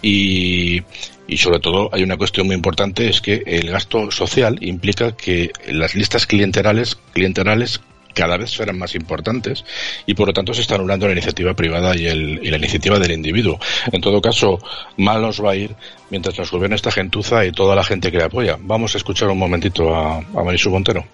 y, 0.00 0.82
y 1.26 1.36
sobre 1.38 1.58
todo 1.58 1.90
hay 1.92 2.02
una 2.02 2.16
cuestión 2.16 2.46
muy 2.46 2.54
importante 2.54 3.08
es 3.08 3.20
que 3.20 3.42
el 3.46 3.70
gasto 3.70 4.10
social 4.10 4.58
implica 4.60 5.16
que 5.16 5.50
las 5.66 5.94
listas 5.94 6.26
clienterales 6.26 6.96
clienterales 7.12 7.80
cada 8.16 8.38
vez 8.38 8.50
serán 8.50 8.78
más 8.78 8.94
importantes 8.94 9.62
y 10.06 10.14
por 10.14 10.28
lo 10.28 10.32
tanto 10.32 10.54
se 10.54 10.62
está 10.62 10.76
anulando 10.76 11.06
la 11.06 11.12
iniciativa 11.12 11.52
privada 11.52 11.94
y, 11.94 12.06
el, 12.06 12.40
y 12.42 12.50
la 12.50 12.56
iniciativa 12.56 12.98
del 12.98 13.12
individuo. 13.12 13.60
En 13.92 14.00
todo 14.00 14.22
caso, 14.22 14.58
mal 14.96 15.20
nos 15.20 15.44
va 15.44 15.52
a 15.52 15.56
ir 15.56 15.76
mientras 16.08 16.38
nos 16.38 16.50
gobierne 16.50 16.76
esta 16.76 16.90
gentuza 16.90 17.44
y 17.44 17.52
toda 17.52 17.76
la 17.76 17.84
gente 17.84 18.10
que 18.10 18.16
le 18.16 18.24
apoya. 18.24 18.56
Vamos 18.58 18.94
a 18.94 18.98
escuchar 18.98 19.28
un 19.28 19.38
momentito 19.38 19.94
a, 19.94 20.16
a 20.16 20.42
Marisú 20.42 20.70
Montero. 20.70 21.04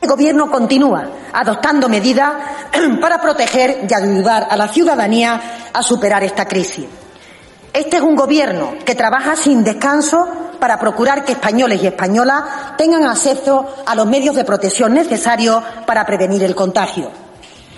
El 0.00 0.08
Gobierno 0.08 0.50
continúa 0.50 1.06
adoptando 1.32 1.88
medidas 1.88 2.32
para 3.00 3.20
proteger 3.20 3.86
y 3.88 3.92
ayudar 3.92 4.46
a 4.50 4.56
la 4.56 4.68
ciudadanía 4.68 5.68
a 5.72 5.82
superar 5.82 6.24
esta 6.24 6.46
crisis. 6.46 6.86
Este 7.74 7.98
es 7.98 8.02
un 8.02 8.16
Gobierno 8.16 8.76
que 8.86 8.94
trabaja 8.94 9.36
sin 9.36 9.62
descanso 9.62 10.46
para 10.58 10.78
procurar 10.78 11.24
que 11.24 11.32
españoles 11.32 11.82
y 11.82 11.86
españolas 11.86 12.42
tengan 12.76 13.04
acceso 13.04 13.66
a 13.84 13.94
los 13.94 14.06
medios 14.06 14.34
de 14.34 14.44
protección 14.44 14.94
necesarios 14.94 15.62
para 15.86 16.04
prevenir 16.04 16.42
el 16.42 16.54
contagio. 16.54 17.10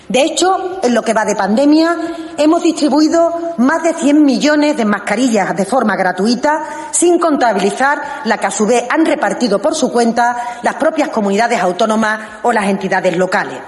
De 0.09 0.23
hecho, 0.23 0.79
en 0.81 0.95
lo 0.95 1.03
que 1.03 1.13
va 1.13 1.23
de 1.23 1.35
pandemia, 1.35 1.95
hemos 2.35 2.63
distribuido 2.63 3.31
más 3.57 3.83
de 3.83 3.93
100 3.93 4.23
millones 4.23 4.75
de 4.75 4.83
mascarillas 4.83 5.55
de 5.55 5.65
forma 5.65 5.95
gratuita, 5.95 6.89
sin 6.91 7.19
contabilizar 7.19 8.21
la 8.23 8.39
que 8.39 8.47
a 8.47 8.51
su 8.51 8.65
vez 8.65 8.85
han 8.89 9.05
repartido 9.05 9.61
por 9.61 9.75
su 9.75 9.91
cuenta 9.91 10.59
las 10.63 10.75
propias 10.75 11.09
comunidades 11.09 11.61
autónomas 11.61 12.19
o 12.41 12.51
las 12.51 12.65
entidades 12.65 13.15
locales. 13.17 13.59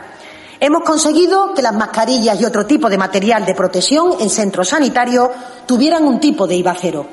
Hemos 0.59 0.81
conseguido 0.81 1.53
que 1.53 1.61
las 1.61 1.75
mascarillas 1.75 2.41
y 2.41 2.45
otro 2.45 2.65
tipo 2.65 2.89
de 2.89 2.97
material 2.97 3.45
de 3.45 3.53
protección 3.53 4.13
en 4.19 4.29
centros 4.31 4.69
sanitarios 4.69 5.29
tuvieran 5.67 6.05
un 6.05 6.19
tipo 6.19 6.47
de 6.47 6.55
IVA 6.55 6.75
cero. 6.79 7.05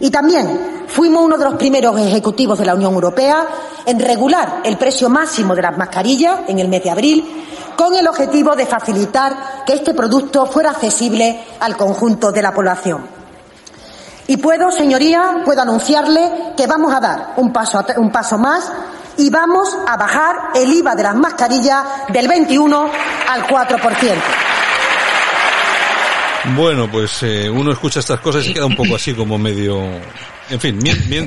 Y 0.00 0.10
también 0.10 0.86
fuimos 0.88 1.22
uno 1.22 1.36
de 1.36 1.44
los 1.44 1.54
primeros 1.54 1.98
ejecutivos 2.00 2.58
de 2.58 2.64
la 2.64 2.74
Unión 2.74 2.94
Europea 2.94 3.46
en 3.84 4.00
regular 4.00 4.62
el 4.64 4.78
precio 4.78 5.08
máximo 5.08 5.54
de 5.54 5.62
las 5.62 5.76
mascarillas 5.76 6.40
en 6.48 6.58
el 6.58 6.68
mes 6.68 6.82
de 6.82 6.90
abril 6.90 7.44
con 7.76 7.94
el 7.94 8.08
objetivo 8.08 8.56
de 8.56 8.66
facilitar 8.66 9.64
que 9.66 9.74
este 9.74 9.94
producto 9.94 10.46
fuera 10.46 10.70
accesible 10.70 11.44
al 11.60 11.76
conjunto 11.76 12.32
de 12.32 12.42
la 12.42 12.52
población. 12.52 13.06
Y 14.26 14.36
puedo, 14.36 14.70
señoría, 14.70 15.42
puedo 15.44 15.62
anunciarle 15.62 16.52
que 16.56 16.66
vamos 16.66 16.94
a 16.94 17.00
dar 17.00 17.32
un 17.36 17.52
paso, 17.52 17.84
un 17.96 18.10
paso 18.10 18.38
más 18.38 18.70
y 19.16 19.28
vamos 19.28 19.76
a 19.86 19.96
bajar 19.96 20.50
el 20.54 20.72
IVA 20.72 20.94
de 20.94 21.02
las 21.02 21.14
mascarillas 21.14 21.84
del 22.08 22.28
21 22.28 22.90
al 23.28 23.46
4%. 23.46 24.59
Bueno, 26.56 26.90
pues 26.90 27.22
eh, 27.22 27.50
uno 27.50 27.70
escucha 27.72 28.00
estas 28.00 28.20
cosas 28.20 28.46
y 28.46 28.54
queda 28.54 28.66
un 28.66 28.76
poco 28.76 28.96
así 28.96 29.14
como 29.14 29.38
medio... 29.38 29.80
En 30.48 30.58
fin, 30.58 30.78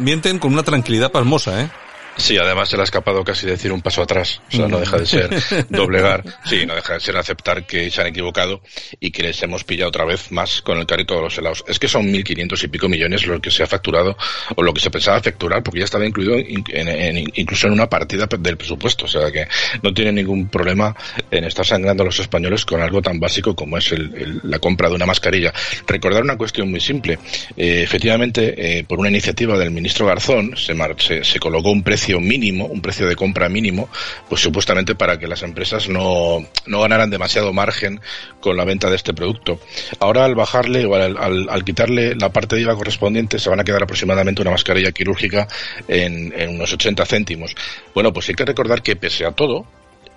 mienten 0.02 0.38
con 0.38 0.52
una 0.52 0.64
tranquilidad 0.64 1.12
pasmosa, 1.12 1.62
¿eh? 1.62 1.70
Sí, 2.18 2.38
además 2.38 2.70
se 2.70 2.76
le 2.78 2.82
ha 2.82 2.86
escapado 2.86 3.24
casi 3.24 3.48
decir 3.48 3.72
un 3.72 3.82
paso 3.82 4.02
atrás. 4.02 4.42
O 4.50 4.52
sea, 4.56 4.68
no 4.68 4.80
deja 4.80 4.98
de 4.98 5.06
ser 5.06 5.30
doblegar. 5.70 6.24
Sí, 6.46 6.66
no 6.66 6.76
deja 6.76 6.94
de 6.94 7.00
ser 7.00 7.18
aceptar 7.18 7.66
que 7.66 7.90
se 7.90 8.02
han 8.02 8.08
equivocado 8.08 8.62
y 9.00 9.12
que 9.12 9.24
les 9.24 9.42
hemos 9.42 9.64
pillado 9.64 9.90
otra 9.90 10.06
vez 10.06 10.32
más 10.32 10.62
con 10.62 10.78
el 10.78 10.86
carrito 10.86 11.16
de 11.16 11.22
los 11.22 11.38
helados. 11.38 11.64
Es 11.68 11.80
que 11.80 11.88
son 11.88 12.06
1.500 12.14 12.64
y 12.64 12.68
pico 12.68 12.88
millones 12.88 13.26
lo 13.26 13.42
que 13.42 13.50
se 13.50 13.64
ha 13.64 13.68
facturado 13.68 14.16
o 14.56 14.62
lo 14.64 14.74
que 14.74 14.80
se 14.80 14.92
pensaba 14.92 15.22
facturar 15.22 15.64
porque 15.64 15.80
ya 15.80 15.86
estaba 15.86 16.06
incluido 16.06 16.36
en, 16.36 17.18
incluso 17.36 17.68
en 17.68 17.74
una 17.74 17.90
partida 17.90 18.28
del 18.28 18.58
presupuesto. 18.58 19.06
O 19.06 19.08
sea, 19.08 19.32
que 19.32 19.48
no 19.82 19.94
tiene 19.94 20.12
ningún 20.12 20.48
problema 20.50 20.96
en 21.32 21.44
estar 21.46 21.66
sangrando 21.66 22.04
a 22.04 22.06
los 22.06 22.20
españoles 22.20 22.66
con 22.66 22.82
algo 22.82 23.02
tan 23.02 23.20
básico 23.20 23.56
como 23.56 23.78
es 23.78 23.92
el, 23.92 24.40
la 24.44 24.60
compra 24.60 24.90
de 24.90 24.96
una 24.96 25.06
mascarilla. 25.06 25.52
Recordar 25.88 26.24
una 26.24 26.38
cuestión 26.38 26.70
muy 26.70 26.80
simple. 26.80 27.18
Eh, 27.58 27.82
efectivamente, 27.84 28.54
eh, 28.80 28.84
por 28.84 29.00
una 29.00 29.10
iniciativa 29.10 29.58
del 29.58 29.72
ministro 29.72 30.06
Garzón 30.06 30.56
se, 30.56 30.76
se, 31.00 31.24
se 31.24 31.40
colocó 31.40 31.72
un 31.72 31.84
precio 31.84 32.03
mínimo, 32.20 32.66
un 32.66 32.82
precio 32.82 33.08
de 33.08 33.16
compra 33.16 33.50
mínimo, 33.50 33.90
pues 34.30 34.42
supuestamente 34.42 34.96
para 34.96 35.18
que 35.18 35.28
las 35.28 35.44
empresas 35.44 35.90
no, 35.90 36.46
no 36.66 36.82
ganaran 36.82 37.10
demasiado 37.10 37.54
margen 37.54 38.02
con 38.40 38.58
la 38.58 38.66
venta 38.66 38.90
de 38.90 38.96
este 38.96 39.14
producto. 39.14 39.60
Ahora 40.00 40.26
al 40.26 40.36
bajarle 40.36 40.86
o 40.86 40.96
al, 40.96 41.18
al, 41.18 41.64
quitarle 41.64 42.16
la 42.16 42.30
parte 42.30 42.56
de 42.56 42.64
IVA 42.64 42.76
correspondiente 42.76 43.40
se 43.40 43.50
van 43.50 43.60
a 43.60 43.64
quedar 43.64 43.84
aproximadamente 43.84 44.42
una 44.42 44.52
mascarilla 44.52 44.92
quirúrgica 44.92 45.48
en, 45.88 46.34
unos 46.56 46.74
80 46.74 47.06
céntimos. 47.06 47.56
Bueno, 47.94 48.14
pues 48.14 48.30
hay 48.30 48.36
que 48.36 48.46
recordar 48.46 48.82
que 48.82 48.96
pese 48.96 49.26
a 49.26 49.32
todo, 49.32 49.66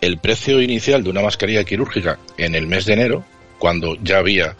el 0.01 0.19
precio 0.19 0.61
inicial 0.61 1.03
de 1.03 1.11
una 1.11 1.23
mascarilla 1.23 1.65
quirúrgica 1.65 2.19
en 2.37 2.55
el 2.55 2.67
mes 2.67 2.85
de 2.85 2.93
enero, 2.95 3.25
cuando 3.59 3.97
ya 4.03 4.19
había 4.19 4.57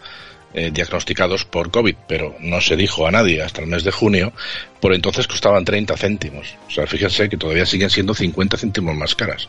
eh, 0.53 0.71
diagnosticados 0.73 1.45
por 1.45 1.69
COVID, 1.69 1.95
pero 2.07 2.35
no 2.39 2.61
se 2.61 2.75
dijo 2.75 3.05
a 3.05 3.11
nadie 3.11 3.43
hasta 3.43 3.61
el 3.61 3.67
mes 3.67 3.83
de 3.83 3.91
junio, 3.91 4.33
por 4.79 4.93
entonces 4.93 5.27
costaban 5.27 5.65
30 5.65 5.95
céntimos. 5.97 6.55
O 6.67 6.71
sea, 6.71 6.87
fíjense 6.87 7.29
que 7.29 7.37
todavía 7.37 7.65
siguen 7.65 7.89
siendo 7.89 8.13
50 8.13 8.57
céntimos 8.57 8.95
más 8.95 9.15
caras. 9.15 9.47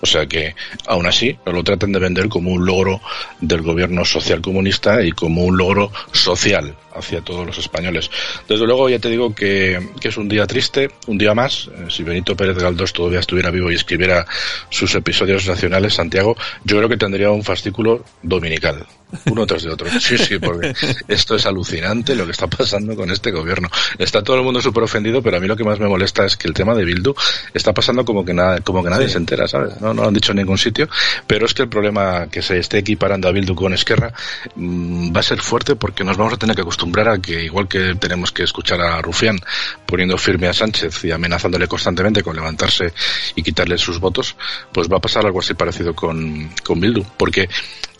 O 0.00 0.06
sea 0.06 0.26
que, 0.26 0.54
aún 0.86 1.06
así, 1.06 1.36
lo 1.46 1.62
tratan 1.62 1.92
de 1.92 1.98
vender 1.98 2.28
como 2.28 2.50
un 2.50 2.64
logro 2.64 3.00
del 3.40 3.62
gobierno 3.62 4.04
social 4.04 4.40
comunista 4.40 5.02
y 5.02 5.12
como 5.12 5.44
un 5.44 5.56
logro 5.56 5.90
social 6.12 6.74
hacia 6.94 7.20
todos 7.20 7.46
los 7.46 7.58
españoles. 7.58 8.10
Desde 8.48 8.66
luego, 8.66 8.88
ya 8.88 8.98
te 8.98 9.10
digo 9.10 9.34
que, 9.34 9.90
que 10.00 10.08
es 10.08 10.16
un 10.16 10.28
día 10.28 10.46
triste, 10.46 10.90
un 11.06 11.18
día 11.18 11.34
más. 11.34 11.68
Eh, 11.68 11.86
si 11.88 12.02
Benito 12.02 12.36
Pérez 12.36 12.56
Galdós 12.56 12.92
todavía 12.92 13.20
estuviera 13.20 13.50
vivo 13.50 13.70
y 13.70 13.74
escribiera 13.74 14.26
sus 14.70 14.94
episodios 14.94 15.46
nacionales, 15.46 15.94
Santiago, 15.94 16.36
yo 16.64 16.76
creo 16.76 16.88
que 16.88 16.96
tendría 16.96 17.30
un 17.30 17.42
fascículo 17.42 18.04
dominical 18.22 18.86
uno 19.26 19.46
tras 19.46 19.62
de 19.62 19.70
otro. 19.70 19.88
Sí, 20.00 20.18
sí, 20.18 20.38
porque 20.38 20.74
esto 21.08 21.36
es 21.36 21.46
alucinante 21.46 22.14
lo 22.14 22.24
que 22.24 22.32
está 22.32 22.46
pasando 22.46 22.94
con 22.96 23.10
este 23.10 23.30
gobierno. 23.30 23.68
Está 23.98 24.22
todo 24.22 24.36
el 24.36 24.42
mundo 24.42 24.60
súper 24.64 24.82
ofendido, 24.82 25.22
pero 25.22 25.36
a 25.36 25.40
mí 25.40 25.46
lo 25.46 25.56
que 25.56 25.64
más 25.64 25.78
me 25.78 25.86
molesta 25.86 26.24
es 26.24 26.36
que 26.36 26.48
el 26.48 26.54
tema 26.54 26.74
de 26.74 26.84
Bildu 26.84 27.14
está 27.52 27.72
pasando 27.72 28.04
como 28.04 28.24
que 28.24 28.34
nada, 28.34 28.60
como 28.60 28.82
que 28.82 28.90
nadie 28.90 29.08
se 29.08 29.18
entera, 29.18 29.46
¿sabes? 29.46 29.80
No, 29.80 29.94
no 29.94 30.02
lo 30.02 30.08
han 30.08 30.14
dicho 30.14 30.32
en 30.32 30.38
ningún 30.38 30.58
sitio, 30.58 30.88
pero 31.26 31.46
es 31.46 31.54
que 31.54 31.62
el 31.62 31.68
problema 31.68 32.26
que 32.28 32.42
se 32.42 32.58
esté 32.58 32.78
equiparando 32.78 33.28
a 33.28 33.32
Bildu 33.32 33.54
con 33.54 33.72
Esquerra 33.72 34.12
mmm, 34.56 35.14
va 35.14 35.20
a 35.20 35.22
ser 35.22 35.40
fuerte 35.40 35.76
porque 35.76 36.02
nos 36.02 36.16
vamos 36.16 36.32
a 36.32 36.36
tener 36.36 36.56
que 36.56 36.62
acostumbrar 36.62 37.08
a 37.08 37.18
que 37.18 37.44
igual 37.44 37.68
que 37.68 37.94
tenemos 37.94 38.32
que 38.32 38.42
escuchar 38.42 38.80
a 38.80 39.00
Rufián 39.00 39.38
poniendo 39.86 40.18
firme 40.18 40.48
a 40.48 40.52
Sánchez 40.52 41.04
y 41.04 41.12
amenazándole 41.12 41.68
constantemente 41.68 42.22
con 42.22 42.34
levantarse 42.34 42.92
y 43.36 43.42
quitarle 43.42 43.78
sus 43.78 44.00
votos, 44.00 44.36
pues 44.72 44.88
va 44.88 44.96
a 44.96 45.00
pasar 45.00 45.24
algo 45.26 45.40
así 45.40 45.54
parecido 45.54 45.94
con, 45.94 46.50
con 46.64 46.80
Bildu, 46.80 47.04
porque 47.16 47.48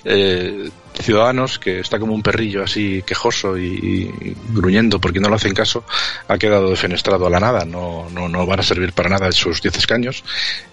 eh, 0.05 0.71
Ciudadanos, 1.03 1.59
que 1.59 1.81
está 1.81 1.99
como 1.99 2.15
un 2.15 2.23
perrillo 2.23 2.63
así 2.63 3.03
quejoso 3.03 3.59
y, 3.59 4.35
gruñendo 4.51 5.01
porque 5.01 5.21
no 5.21 5.29
lo 5.29 5.37
hacen 5.37 5.55
caso, 5.55 5.85
ha 6.29 6.39
quedado 6.39 6.71
defenestrado 6.71 7.27
a 7.27 7.31
la 7.31 7.41
nada, 7.41 7.65
no, 7.65 8.09
no, 8.11 8.29
no 8.29 8.47
van 8.47 8.61
a 8.61 8.63
servir 8.63 8.93
para 8.93 9.09
nada 9.09 9.31
sus 9.33 9.61
10 9.61 9.77
escaños. 9.79 10.25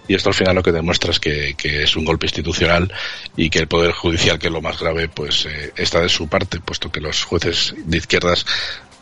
Y 0.08 0.14
esto 0.14 0.30
al 0.30 0.34
final 0.34 0.54
lo 0.54 0.62
que 0.62 0.72
demuestra 0.72 1.10
es 1.10 1.20
que, 1.20 1.54
que, 1.54 1.84
es 1.84 1.96
un 1.96 2.04
golpe 2.04 2.26
institucional 2.26 2.92
y 3.36 3.50
que 3.50 3.60
el 3.60 3.68
Poder 3.68 3.92
Judicial, 3.92 4.38
que 4.38 4.48
es 4.48 4.52
lo 4.52 4.60
más 4.60 4.78
grave, 4.78 5.08
pues 5.08 5.46
eh, 5.46 5.72
está 5.76 6.00
de 6.00 6.08
su 6.08 6.28
parte, 6.28 6.60
puesto 6.60 6.90
que 6.90 7.00
los 7.00 7.24
jueces 7.24 7.74
de 7.84 7.98
izquierdas 7.98 8.44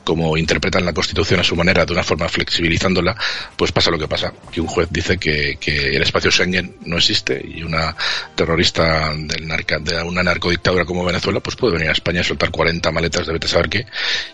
como 0.04 0.36
interpretan 0.36 0.84
la 0.84 0.92
Constitución 0.92 1.40
a 1.40 1.44
su 1.44 1.56
manera, 1.56 1.84
de 1.84 1.92
una 1.92 2.02
forma 2.02 2.28
flexibilizándola, 2.28 3.16
pues 3.56 3.72
pasa 3.72 3.90
lo 3.90 3.98
que 3.98 4.08
pasa, 4.08 4.32
que 4.50 4.60
un 4.60 4.66
juez 4.66 4.88
dice 4.90 5.18
que, 5.18 5.56
que 5.60 5.96
el 5.96 6.02
espacio 6.02 6.30
Schengen 6.30 6.76
no 6.84 6.96
existe 6.96 7.42
y 7.44 7.62
una 7.62 7.94
terrorista 8.34 9.14
del 9.14 9.46
narca, 9.46 9.78
de 9.78 10.02
una 10.02 10.22
narcodictadura 10.22 10.84
como 10.84 11.04
Venezuela, 11.04 11.40
pues 11.40 11.56
puede 11.56 11.74
venir 11.74 11.88
a 11.88 11.92
España 11.92 12.20
y 12.20 12.24
soltar 12.24 12.50
40 12.50 12.90
maletas 12.90 13.26
de 13.26 13.32
vete 13.32 13.48
saber 13.48 13.68
qué, 13.68 13.86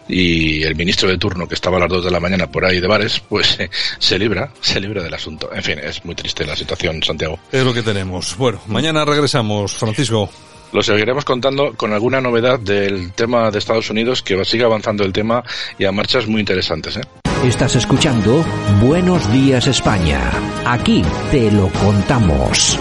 y 0.09 0.63
el 0.63 0.77
ministro 0.77 1.09
de 1.09 1.19
turno 1.19 1.49
que 1.49 1.55
estaba 1.55 1.77
a 1.77 1.81
las 1.81 1.89
2 1.89 2.05
de 2.05 2.11
la 2.11 2.21
mañana 2.21 2.51
por 2.51 2.65
ahí 2.65 2.81
de 2.81 2.87
bares, 2.87 3.21
pues 3.29 3.59
eh, 3.61 3.71
se 3.99 4.19
libra, 4.19 4.51
se 4.61 4.81
libra 4.81 5.03
del 5.03 5.15
asunto. 5.15 5.51
En 5.53 5.63
fin, 5.63 5.79
es 5.79 6.05
muy 6.05 6.15
triste 6.15 6.47
la 6.47 6.57
situación, 6.57 7.03
Santiago. 7.03 7.39
Es 7.53 7.65
lo 7.65 7.75
que 7.75 7.83
tenemos. 7.83 8.37
Bueno, 8.37 8.61
mañana 8.67 9.05
regresamos, 9.05 9.73
Francisco. 9.73 10.31
Lo 10.73 10.83
seguiremos 10.83 11.25
contando 11.25 11.75
con 11.75 11.93
alguna 11.93 12.21
novedad 12.21 12.59
del 12.59 13.13
tema 13.13 13.51
de 13.51 13.59
Estados 13.59 13.89
Unidos 13.91 14.23
que 14.23 14.45
sigue 14.45 14.65
avanzando 14.65 15.05
el 15.05 15.13
tema 15.13 15.43
y 15.79 15.85
a 15.85 15.93
marchas 15.93 16.27
muy 16.27 16.41
interesantes. 16.41 16.97
¿eh? 16.97 17.03
Estás 17.45 17.77
escuchando 17.77 18.45
Buenos 18.81 19.31
Días 19.33 19.67
España. 19.67 20.33
Aquí 20.65 21.03
te 21.31 21.51
lo 21.51 21.69
contamos. 21.69 22.79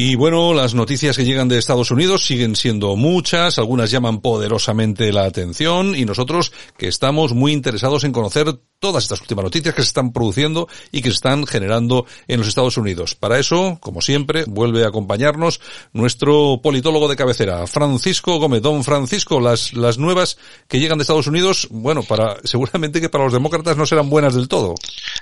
Y 0.00 0.14
bueno, 0.14 0.54
las 0.54 0.74
noticias 0.74 1.16
que 1.16 1.24
llegan 1.24 1.48
de 1.48 1.58
Estados 1.58 1.90
Unidos 1.90 2.24
siguen 2.24 2.54
siendo 2.54 2.94
muchas, 2.94 3.58
algunas 3.58 3.90
llaman 3.90 4.20
poderosamente 4.20 5.12
la 5.12 5.24
atención 5.24 5.96
y 5.96 6.04
nosotros 6.04 6.52
que 6.76 6.86
estamos 6.86 7.32
muy 7.32 7.50
interesados 7.50 8.04
en 8.04 8.12
conocer 8.12 8.60
todas 8.78 9.02
estas 9.02 9.20
últimas 9.20 9.44
noticias 9.44 9.74
que 9.74 9.82
se 9.82 9.88
están 9.88 10.12
produciendo 10.12 10.68
y 10.92 11.02
que 11.02 11.08
se 11.08 11.16
están 11.16 11.46
generando 11.46 12.06
en 12.28 12.38
los 12.38 12.46
Estados 12.46 12.76
Unidos. 12.76 13.16
Para 13.16 13.40
eso, 13.40 13.78
como 13.80 14.00
siempre, 14.00 14.44
vuelve 14.46 14.84
a 14.84 14.88
acompañarnos 14.88 15.60
nuestro 15.92 16.60
politólogo 16.62 17.08
de 17.08 17.16
cabecera, 17.16 17.66
Francisco 17.66 18.38
Gómez. 18.38 18.62
Don 18.62 18.84
Francisco, 18.84 19.40
las, 19.40 19.72
las 19.72 19.98
nuevas 19.98 20.38
que 20.68 20.78
llegan 20.78 20.98
de 20.98 21.02
Estados 21.02 21.26
Unidos, 21.26 21.66
bueno, 21.72 22.04
para, 22.04 22.36
seguramente 22.44 23.00
que 23.00 23.08
para 23.08 23.24
los 23.24 23.32
demócratas 23.32 23.76
no 23.76 23.84
serán 23.84 24.10
buenas 24.10 24.34
del 24.34 24.46
todo. 24.46 24.76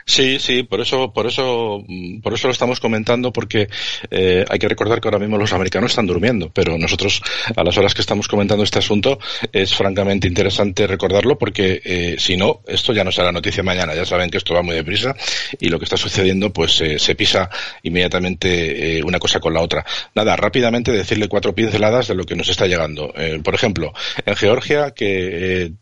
Sí, 0.05 0.39
sí, 0.39 0.63
por 0.63 0.83
eso, 0.83 1.13
por 1.15 1.27
eso, 1.27 1.83
por 2.23 2.35
eso 2.35 2.49
lo 2.49 2.53
estamos 2.53 2.79
comentando, 2.79 3.33
porque 3.33 3.69
eh, 4.11 4.45
hay 4.49 4.59
que 4.59 4.66
recordar 4.69 5.01
que 5.01 5.09
ahora 5.09 5.19
mismo 5.19 5.39
los 5.39 5.53
americanos 5.53 5.93
están 5.93 6.07
durmiendo, 6.07 6.51
pero 6.53 6.79
nosotros, 6.79 7.23
a 7.55 7.63
las 7.63 7.77
horas 7.79 7.95
que 7.95 8.01
estamos 8.01 8.29
comentando 8.29 8.65
este 8.65 8.79
asunto, 8.79 9.19
es 9.53 9.75
francamente 9.75 10.29
interesante 10.29 10.87
recordarlo, 10.87 11.39
porque 11.39 11.81
eh, 11.85 12.17
si 12.19 12.37
no, 12.37 12.61
esto 12.67 12.93
ya 12.93 13.05
no 13.05 13.13
será 13.13 13.33
noticia 13.33 13.63
mañana. 13.63 13.95
Ya 13.95 14.05
saben 14.05 14.31
que 14.31 14.39
esto 14.39 14.55
va 14.55 14.63
muy 14.63 14.75
deprisa 14.75 15.15
y 15.61 15.69
lo 15.69 15.79
que 15.79 15.85
está 15.85 15.97
sucediendo 15.97 16.53
pues 16.53 16.81
eh, 16.81 16.99
se 16.99 17.15
pisa 17.15 17.51
inmediatamente 17.83 18.99
eh, 18.99 19.03
una 19.03 19.19
cosa 19.19 19.41
con 19.41 19.55
la 19.55 19.61
otra. 19.61 19.85
Nada, 20.15 20.37
rápidamente 20.37 20.93
decirle 20.93 21.29
cuatro 21.29 21.55
pinceladas 21.55 22.09
de 22.09 22.15
lo 22.15 22.25
que 22.25 22.37
nos 22.37 22.49
está 22.49 22.67
llegando. 22.67 23.13
Eh, 23.17 23.41
por 23.43 23.55
ejemplo, 23.55 23.93
en 24.25 24.37
Georgia, 24.37 24.93
que 24.93 25.73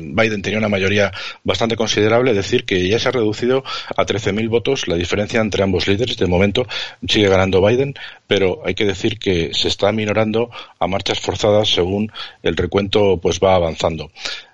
Biden 0.00 0.42
tenía 0.42 0.58
una 0.58 0.68
mayoría 0.68 1.12
bastante 1.44 1.76
considerable, 1.76 2.34
decir 2.34 2.64
que 2.64 2.88
ya 2.88 2.98
se 2.98 3.08
ha 3.08 3.12
reducido 3.12 3.64
a 3.96 4.04
13.000 4.04 4.48
votos 4.48 4.88
la 4.88 4.96
diferencia 4.96 5.40
entre 5.40 5.62
ambos 5.62 5.88
líderes. 5.88 6.16
De 6.16 6.26
momento 6.26 6.66
sigue 7.06 7.28
ganando 7.28 7.64
Biden, 7.64 7.94
pero 8.26 8.62
hay 8.64 8.74
que 8.74 8.84
decir 8.84 9.18
que 9.18 9.50
se 9.54 9.68
está 9.68 9.92
minorando 9.92 10.50
a 10.78 10.86
marchas 10.86 11.20
forzadas 11.20 11.68
según 11.68 12.12
el 12.42 12.56
recuento 12.56 13.18
pues 13.18 13.40
va 13.40 13.54
avanzando. 13.54 14.10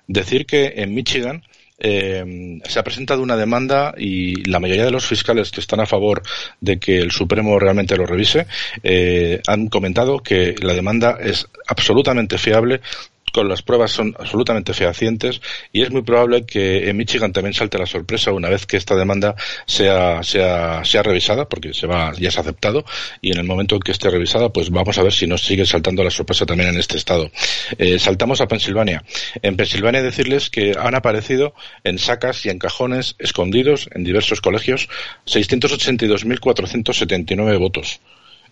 Decir 0.07 0.45
que 0.45 0.73
en 0.77 0.93
Michigan 0.93 1.43
eh, 1.79 2.59
se 2.65 2.77
ha 2.79 2.83
presentado 2.83 3.21
una 3.21 3.37
demanda 3.37 3.93
y 3.97 4.43
la 4.49 4.59
mayoría 4.59 4.83
de 4.83 4.91
los 4.91 5.05
fiscales 5.05 5.49
que 5.51 5.61
están 5.61 5.79
a 5.79 5.85
favor 5.85 6.21
de 6.59 6.77
que 6.77 6.97
el 6.99 7.11
Supremo 7.11 7.57
realmente 7.57 7.95
lo 7.95 8.05
revise 8.05 8.47
eh, 8.83 9.41
han 9.47 9.67
comentado 9.67 10.19
que 10.19 10.55
la 10.61 10.73
demanda 10.73 11.17
es 11.21 11.47
absolutamente 11.67 12.37
fiable 12.37 12.81
con 13.31 13.47
las 13.47 13.61
pruebas 13.61 13.91
son 13.91 14.15
absolutamente 14.19 14.73
fehacientes 14.73 15.41
y 15.71 15.81
es 15.81 15.91
muy 15.91 16.01
probable 16.01 16.45
que 16.45 16.89
en 16.89 16.97
Michigan 16.97 17.31
también 17.31 17.53
salte 17.53 17.77
la 17.77 17.85
sorpresa 17.85 18.31
una 18.31 18.49
vez 18.49 18.65
que 18.65 18.77
esta 18.77 18.95
demanda 18.95 19.35
sea, 19.65 20.23
sea, 20.23 20.83
sea 20.83 21.03
revisada, 21.03 21.47
porque 21.47 21.73
se 21.73 21.87
va, 21.87 22.11
ya 22.17 22.31
se 22.31 22.39
ha 22.39 22.41
aceptado, 22.41 22.83
y 23.21 23.31
en 23.31 23.39
el 23.39 23.45
momento 23.45 23.75
en 23.75 23.81
que 23.81 23.91
esté 23.91 24.09
revisada, 24.09 24.49
pues 24.49 24.69
vamos 24.69 24.97
a 24.97 25.03
ver 25.03 25.13
si 25.13 25.27
nos 25.27 25.45
sigue 25.45 25.65
saltando 25.65 26.03
la 26.03 26.11
sorpresa 26.11 26.45
también 26.45 26.69
en 26.69 26.77
este 26.77 26.97
estado. 26.97 27.31
Eh, 27.77 27.99
saltamos 27.99 28.41
a 28.41 28.47
Pensilvania. 28.47 29.03
En 29.41 29.57
Pensilvania 29.57 30.01
decirles 30.01 30.49
que 30.49 30.75
han 30.79 30.95
aparecido 30.95 31.53
en 31.83 31.99
sacas 31.99 32.45
y 32.45 32.49
en 32.49 32.59
cajones 32.59 33.15
escondidos 33.19 33.89
en 33.93 34.03
diversos 34.03 34.41
colegios 34.41 34.89
682.479 35.25 37.59
votos. 37.59 37.99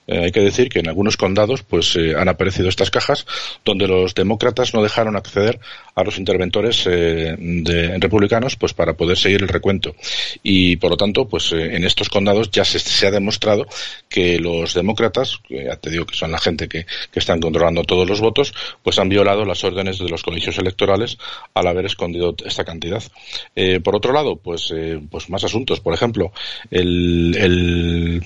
Eh, 0.07 0.25
hay 0.25 0.31
que 0.31 0.39
decir 0.39 0.69
que 0.69 0.79
en 0.79 0.87
algunos 0.87 1.17
condados 1.17 1.63
pues 1.63 1.95
eh, 1.97 2.15
han 2.17 2.29
aparecido 2.29 2.69
estas 2.69 2.89
cajas 2.89 3.25
donde 3.65 3.87
los 3.87 4.15
demócratas 4.15 4.73
no 4.73 4.81
dejaron 4.81 5.17
acceder 5.17 5.59
a 5.95 6.03
los 6.03 6.17
interventores 6.17 6.87
eh, 6.87 7.35
de, 7.37 7.97
republicanos 7.99 8.55
pues 8.55 8.73
para 8.73 8.93
poder 8.93 9.17
seguir 9.17 9.41
el 9.41 9.49
recuento. 9.49 9.95
Y 10.43 10.77
por 10.77 10.91
lo 10.91 10.97
tanto 10.97 11.27
pues 11.27 11.51
en 11.51 11.83
estos 11.83 12.09
condados 12.09 12.49
ya 12.51 12.63
se, 12.63 13.05
ha 13.05 13.11
demostrado 13.11 13.67
que 14.07 14.39
los 14.39 14.73
demócratas 14.73 15.41
ya 15.49 15.75
te 15.75 15.89
digo 15.89 16.05
que 16.05 16.15
son 16.15 16.32
la 16.32 16.39
gente 16.39 16.69
que, 16.69 16.86
que 17.12 17.19
están 17.19 17.41
controlando 17.41 17.84
todos 17.84 18.08
los 18.08 18.21
votos 18.21 18.53
pues 18.84 18.99
han 18.99 19.10
violado 19.10 19.43
las 19.43 19.63
órdenes 19.63 19.99
de 19.99 20.08
los 20.08 20.23
colegios 20.23 20.58
electorales 20.58 21.17
al 21.53 21.67
haber 21.67 21.86
escondido 21.86 22.36
esta 22.45 22.63
cantidad. 22.63 23.03
Por 23.84 23.95
otro 23.95 24.13
lado 24.13 24.38
pues 24.38 24.73
pues 25.10 25.29
más 25.29 25.43
asuntos. 25.43 25.79
Por 25.82 25.93
ejemplo 25.93 26.32
el, 26.71 27.36
el 27.38 28.23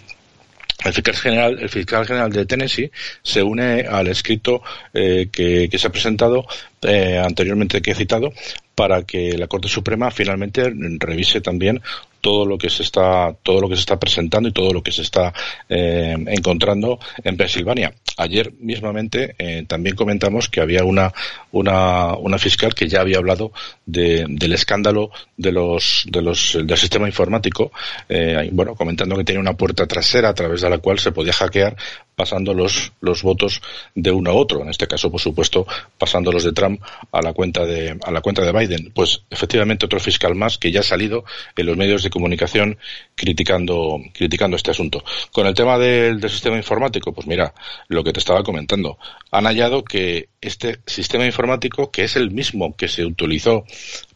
el 0.84 0.94
fiscal 0.94 1.15
general, 1.15 1.60
el 1.60 1.70
fiscal 1.70 2.06
general 2.06 2.32
de 2.32 2.46
Tennessee 2.46 2.91
se 3.22 3.44
une 3.44 3.82
al 3.82 4.08
escrito 4.08 4.62
eh, 4.94 5.30
que, 5.32 5.70
se 5.78 5.88
ha 5.88 5.91
presentado 5.91 6.46
eh, 6.82 7.17
anteriormente 7.24 7.82
que 7.82 7.91
he 7.91 7.96
citado 7.96 8.34
para 8.76 9.04
que 9.04 9.38
la 9.38 9.48
Corte 9.48 9.67
Suprema 9.67 10.12
finalmente 10.12 10.72
revise 11.00 11.41
también 11.41 11.82
todo 12.21 12.45
lo 12.45 12.57
que 12.57 12.69
se 12.69 12.84
está 12.84 13.36
todo 13.43 13.60
lo 13.62 13.67
que 13.67 13.75
se 13.75 13.81
está 13.81 13.99
presentando 13.99 14.49
y 14.49 14.53
todo 14.53 14.71
lo 14.71 14.81
que 14.81 14.91
se 14.91 15.01
está 15.01 15.34
eh, 15.67 16.15
encontrando 16.27 16.99
en 17.23 17.36
Pensilvania. 17.36 17.93
Ayer 18.17 18.53
mismamente 18.60 19.36
eh, 19.38 19.65
también 19.67 19.95
comentamos 19.95 20.47
que 20.49 20.62
había 20.62 20.84
una, 20.84 21.12
una, 21.51 22.13
una 22.15 22.38
fiscal 22.38 22.75
que 22.75 22.88
ya 22.88 23.01
había 23.01 23.17
hablado 23.17 23.51
de, 23.86 24.25
del 24.27 24.53
escándalo 24.53 25.12
de 25.38 25.51
los, 25.51 26.05
de 26.07 26.21
los, 26.21 26.57
del 26.63 26.77
sistema 26.77 27.07
informático, 27.07 27.71
eh, 28.07 28.49
bueno, 28.51 28.75
comentando 28.75 29.17
que 29.17 29.23
tenía 29.23 29.39
una 29.39 29.57
puerta 29.57 29.88
trasera 29.88 30.29
a 30.29 30.34
través 30.36 30.62
de 30.62 30.69
la 30.69 30.77
cual 30.77 30.99
se 30.99 31.12
podía 31.12 31.34
hackear 31.34 31.75
pasando 32.15 32.53
los, 32.53 32.91
los 33.01 33.23
votos 33.23 33.62
de 33.95 34.12
uno 34.12 34.29
a 34.29 34.34
otro. 34.34 34.62
En 34.62 34.69
este 34.69 34.86
caso, 34.86 35.10
por 35.10 35.19
supuesto, 35.19 35.65
pasando 35.97 36.31
los 36.31 36.43
de 36.43 36.51
Trump 36.51 36.79
a 37.12 37.21
la 37.21 37.34
cuenta 37.34 37.65
de, 37.65 37.97
a 38.03 38.12
la 38.12 38.21
cuenta 38.21 38.43
de 38.43 38.51
Biden. 38.51 38.91
Pues 38.93 39.23
efectivamente 39.31 39.88
otro 39.88 39.99
fiscal 39.99 40.36
más 40.36 40.60
que 40.60 40.71
ya 40.71 40.81
ha 40.81 40.84
salido 40.84 41.23
en 41.55 41.65
los 41.65 41.77
medios 41.77 42.03
de 42.03 42.11
comunicación 42.12 42.78
criticando, 43.15 44.00
criticando 44.13 44.56
este 44.56 44.69
asunto. 44.69 45.04
Con 45.32 45.47
el 45.47 45.56
tema 45.56 45.80
del, 45.80 46.19
del 46.19 46.30
sistema 46.30 46.58
informático, 46.58 47.12
pues 47.12 47.26
mira, 47.26 47.54
lo 47.88 48.04
que 48.04 48.13
te 48.13 48.19
estaba 48.19 48.43
comentando. 48.43 49.00
Han 49.32 49.45
hallado 49.45 49.84
que 49.84 50.30
este 50.39 50.80
sistema 50.86 51.26
informático, 51.26 51.89
que 51.89 52.04
es 52.04 52.15
el 52.15 52.30
mismo 52.30 52.76
que 52.76 52.88
se 52.88 53.06
utilizó 53.06 53.65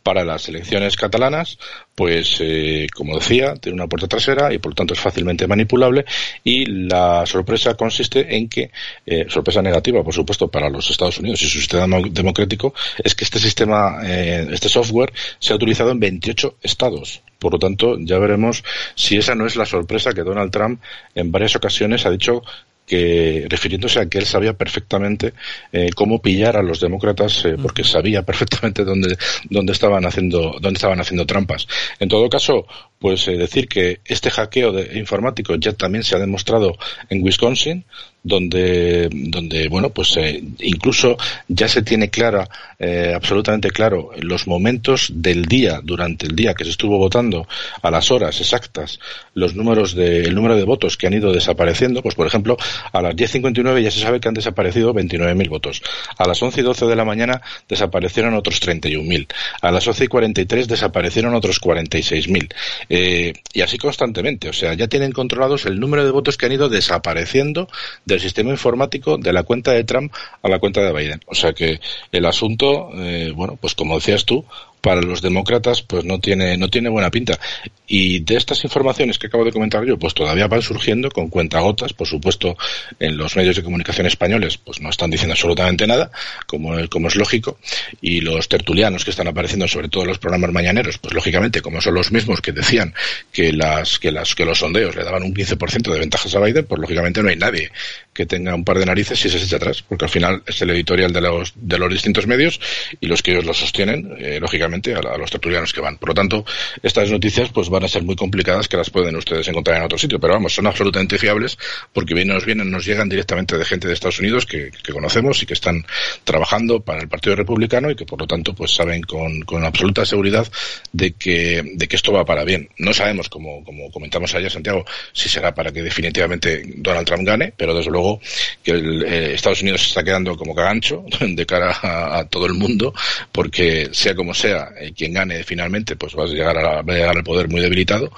para 0.06 0.24
las 0.24 0.48
elecciones 0.50 0.98
catalanas, 0.98 1.58
pues 1.96 2.38
eh, 2.40 2.86
como 2.94 3.16
decía, 3.16 3.56
tiene 3.56 3.74
una 3.74 3.88
puerta 3.88 4.08
trasera 4.08 4.54
y 4.54 4.60
por 4.60 4.74
lo 4.74 4.76
tanto 4.76 4.94
es 4.94 5.00
fácilmente 5.00 5.48
manipulable 5.48 6.06
y 6.44 6.64
la 6.68 7.26
sorpresa 7.26 7.74
consiste 7.74 8.38
en 8.38 8.48
que, 8.48 8.70
eh, 9.04 9.26
sorpresa 9.30 9.64
negativa 9.64 10.04
por 10.04 10.14
supuesto 10.14 10.48
para 10.48 10.70
los 10.70 10.92
Estados 10.92 11.18
Unidos 11.18 11.42
y 11.42 11.46
su 11.50 11.60
sistema 11.60 11.88
democrático, 12.12 12.76
es 13.04 13.16
que 13.16 13.24
este 13.24 13.40
sistema, 13.40 13.98
eh, 14.06 14.48
este 14.52 14.70
software 14.70 15.12
se 15.40 15.54
ha 15.54 15.56
utilizado 15.56 15.90
en 15.90 16.00
28 16.00 16.58
estados. 16.62 17.24
Por 17.40 17.54
lo 17.54 17.58
tanto, 17.58 17.98
ya 18.00 18.20
veremos 18.20 18.64
si 18.94 19.18
esa 19.18 19.34
no 19.34 19.48
es 19.48 19.56
la 19.56 19.66
sorpresa 19.66 20.14
que 20.14 20.22
Donald 20.22 20.52
Trump 20.52 20.82
en 21.16 21.32
varias 21.32 21.56
ocasiones 21.56 22.06
ha 22.06 22.12
dicho 22.12 22.44
que 22.86 23.46
refiriéndose 23.50 24.00
a 24.00 24.08
que 24.08 24.20
él 24.20 24.26
sabía 24.26 24.54
perfectamente 24.54 25.34
eh, 25.72 25.90
cómo 25.96 26.22
pillar 26.22 26.58
a 26.58 26.64
los 26.64 26.80
demócratas 26.80 27.46
eh, 27.46 27.56
porque 27.62 27.84
sabía 27.84 28.22
perfectamente 28.26 28.84
dónde, 28.84 29.18
dónde 29.50 29.74
estaban 29.74 30.06
haciendo 30.06 30.56
dónde 30.62 30.78
estaban 30.78 31.00
haciendo 31.00 31.26
trampas. 31.26 31.68
En 32.00 32.10
todo 32.10 32.30
caso 32.30 32.68
pues 33.06 33.28
eh, 33.28 33.38
decir 33.38 33.68
que 33.68 34.00
este 34.04 34.32
hackeo 34.32 34.72
de, 34.72 34.98
informático 34.98 35.54
ya 35.58 35.74
también 35.74 36.04
se 36.04 36.16
ha 36.16 36.20
demostrado 36.20 36.76
en 37.08 37.22
Wisconsin 37.22 37.86
donde, 38.26 39.08
donde 39.12 39.70
bueno, 39.70 39.92
pues 39.92 40.18
eh, 40.18 40.44
incluso 40.62 41.16
ya 41.48 41.68
se 41.68 41.84
tiene 41.84 42.10
clara, 42.10 42.50
eh, 42.80 43.14
absolutamente 43.16 43.70
claro, 43.70 44.10
los 44.18 44.48
momentos 44.48 45.12
del 45.14 45.46
día, 45.46 45.80
durante 45.84 46.26
el 46.26 46.36
día 46.36 46.56
que 46.56 46.64
se 46.64 46.72
estuvo 46.72 46.98
votando, 46.98 47.48
a 47.84 47.92
las 47.92 48.10
horas 48.10 48.42
exactas, 48.42 49.00
los 49.36 49.56
números 49.56 49.94
de, 49.94 50.22
el 50.22 50.34
número 50.34 50.56
de 50.56 50.64
votos 50.64 50.98
que 50.98 51.06
han 51.06 51.14
ido 51.14 51.32
desapareciendo, 51.32 52.02
pues 52.02 52.16
por 52.16 52.26
ejemplo, 52.26 52.58
a 52.92 53.00
las 53.00 53.16
10.59 53.16 53.84
ya 53.84 53.92
se 53.92 54.00
sabe 54.00 54.20
que 54.20 54.28
han 54.28 54.34
desaparecido 54.34 54.92
29.000 54.92 55.48
votos. 55.48 55.84
A 56.18 56.28
las 56.28 56.42
11 56.42 56.62
y 56.62 56.64
12 56.64 56.88
de 56.88 56.96
la 56.96 57.06
mañana 57.06 57.44
desaparecieron 57.70 58.34
otros 58.34 58.60
31.000. 58.60 59.28
A 59.62 59.72
las 59.72 59.88
11 59.88 60.04
y 60.04 60.08
43 60.08 60.68
desaparecieron 60.68 61.36
otros 61.36 61.62
46.000. 61.62 62.52
Eh, 62.98 63.34
y 63.52 63.60
así 63.60 63.78
constantemente. 63.78 64.48
O 64.48 64.54
sea, 64.54 64.74
ya 64.74 64.88
tienen 64.88 65.12
controlados 65.12 65.66
el 65.66 65.82
número 65.82 66.06
de 66.06 66.12
votos 66.12 66.38
que 66.38 66.46
han 66.46 66.54
ido 66.54 66.70
desapareciendo 66.70 67.68
del 68.06 68.22
sistema 68.22 68.52
informático 68.52 69.18
de 69.18 69.34
la 69.34 69.44
cuenta 69.44 69.74
de 69.74 69.84
Trump 69.84 70.14
a 70.42 70.48
la 70.48 70.60
cuenta 70.60 70.80
de 70.80 70.94
Biden. 70.94 71.20
O 71.26 71.36
sea 71.36 71.52
que 71.52 71.82
el 72.14 72.26
asunto, 72.26 72.90
eh, 72.94 73.34
bueno, 73.36 73.58
pues 73.60 73.76
como 73.76 73.96
decías 73.96 74.24
tú, 74.24 74.46
para 74.86 75.02
los 75.02 75.20
demócratas 75.20 75.82
pues 75.82 76.06
no 76.06 76.20
tiene 76.20 76.58
no 76.58 76.70
tiene 76.70 76.90
buena 76.90 77.10
pinta. 77.10 77.40
Y 77.88 78.20
de 78.20 78.36
estas 78.36 78.64
informaciones 78.64 79.18
que 79.18 79.28
acabo 79.28 79.44
de 79.44 79.52
comentar 79.52 79.84
yo, 79.84 79.98
pues 79.98 80.14
todavía 80.14 80.48
van 80.48 80.62
surgiendo 80.62 81.10
con 81.10 81.30
cuentagotas, 81.30 81.94
por 81.94 82.08
supuesto, 82.08 82.56
en 83.00 83.18
los 83.18 83.36
medios 83.36 83.56
de 83.56 83.64
comunicación 83.64 84.06
españoles, 84.06 84.58
pues 84.58 84.82
no 84.82 84.90
están 84.90 85.10
diciendo 85.10 85.34
absolutamente 85.34 85.88
nada, 85.88 86.12
como, 86.46 86.78
es 86.78 87.16
lógico, 87.16 87.58
y 88.02 88.22
los 88.22 88.48
tertulianos 88.48 89.04
que 89.04 89.12
están 89.12 89.28
apareciendo 89.28 89.68
sobre 89.68 89.90
todo 89.90 90.04
en 90.04 90.10
los 90.10 90.20
programas 90.20 90.52
mañaneros, 90.52 91.00
pues 91.00 91.14
lógicamente, 91.14 91.62
como 91.62 91.82
son 91.82 91.96
los 91.96 92.12
mismos 92.12 92.42
que 92.42 92.52
decían 92.52 92.94
que 93.32 93.52
las 93.54 93.98
que 93.98 94.12
las 94.12 94.36
que 94.36 94.46
los 94.46 94.60
sondeos 94.60 94.96
le 94.96 95.04
daban 95.04 95.24
un 95.24 95.34
15% 95.34 95.92
de 95.92 96.00
ventajas 96.00 96.36
a 96.36 96.40
Biden, 96.40 96.66
pues 96.66 96.80
lógicamente 96.80 97.24
no 97.24 97.30
hay 97.30 97.38
nadie 97.38 97.72
que 98.16 98.26
tenga 98.26 98.56
un 98.56 98.64
par 98.64 98.80
de 98.80 98.86
narices 98.86 99.24
y 99.26 99.30
se 99.30 99.38
eche 99.38 99.58
atrás, 99.58 99.84
porque 99.84 100.06
al 100.06 100.12
final 100.12 100.42
es 100.48 100.62
el 100.62 100.70
editorial 100.70 101.12
de 101.12 101.22
los, 101.22 101.54
de 101.56 101.78
los 101.78 101.92
distintos 101.92 102.26
medios 102.26 102.62
y 103.02 103.08
los 103.08 103.22
que 103.22 103.32
ellos 103.32 103.46
lo 103.46 103.54
sostienen, 103.54 104.16
eh, 104.18 104.40
lógicamente, 104.40 104.75
a, 104.96 105.18
los 105.18 105.32
tertulianos 105.32 105.74
que 105.74 105.82
van. 105.82 105.98
Por 105.98 106.10
lo 106.10 106.16
tanto, 106.16 106.46
estas 106.82 107.10
noticias 107.10 107.50
pues 107.50 107.70
van 107.70 107.84
a 107.84 107.88
ser 107.88 108.04
muy 108.04 108.16
complicadas 108.16 108.68
que 108.68 108.78
las 108.78 108.90
pueden 108.90 109.16
ustedes 109.16 109.48
encontrar 109.48 109.78
en 109.78 109.84
otro 109.84 109.98
sitio, 109.98 110.20
pero 110.20 110.34
vamos, 110.34 110.54
son 110.54 110.68
absolutamente 110.68 111.18
fiables 111.18 111.58
porque 111.94 112.14
bien 112.14 112.28
nos 112.28 112.46
vienen, 112.46 112.72
nos 112.72 112.86
llegan 112.86 113.10
directamente 113.10 113.58
de 113.58 113.66
gente 113.66 113.88
de 113.88 113.94
Estados 113.94 114.20
Unidos 114.20 114.46
que, 114.46 114.72
conocemos 114.92 115.42
y 115.44 115.46
que 115.46 115.54
están 115.54 115.86
trabajando 116.24 116.80
para 116.80 117.02
el 117.02 117.10
Partido 117.10 117.36
Republicano 117.36 117.92
y 117.92 117.96
que 117.96 118.06
por 118.06 118.20
lo 118.20 118.28
tanto 118.28 118.54
pues 118.54 118.74
saben 118.74 119.02
con, 119.02 119.44
absoluta 119.66 120.06
seguridad 120.06 120.48
de 120.92 121.14
que, 121.14 121.62
de 121.76 121.88
que 121.88 121.96
esto 121.96 122.14
va 122.14 122.24
para 122.24 122.44
bien. 122.44 122.70
No 122.78 122.94
sabemos, 122.94 123.30
como, 123.30 123.64
comentamos 123.92 124.34
ayer, 124.36 124.52
Santiago, 124.52 124.86
si 125.12 125.28
será 125.28 125.54
para 125.54 125.72
que 125.72 125.82
definitivamente 125.82 126.64
Donald 126.78 127.06
Trump 127.06 127.26
gane, 127.26 127.54
pero 127.56 127.74
desde 127.74 127.92
luego 127.92 128.20
que 128.64 128.72
eh, 128.72 129.34
Estados 129.34 129.62
Unidos 129.62 129.82
se 129.82 129.88
está 129.90 130.04
quedando 130.04 130.38
como 130.38 130.56
cagancho 130.56 131.06
de 131.20 131.46
cara 131.46 131.78
a, 131.82 132.26
todo 132.26 132.46
el 132.46 132.54
mundo, 132.54 132.94
porque 133.32 133.90
sea 133.92 134.16
como 134.16 134.34
sea, 134.34 134.65
eh, 134.80 134.94
quien 134.96 135.14
gane 135.14 135.44
finalmente, 135.44 135.96
pues 135.96 136.16
va 136.16 136.24
a 136.24 136.28
llegar, 136.28 136.58
a, 136.58 136.82
llegar 136.84 137.16
al 137.16 137.24
poder 137.24 137.50
muy 137.50 137.62
debilitado. 137.62 138.12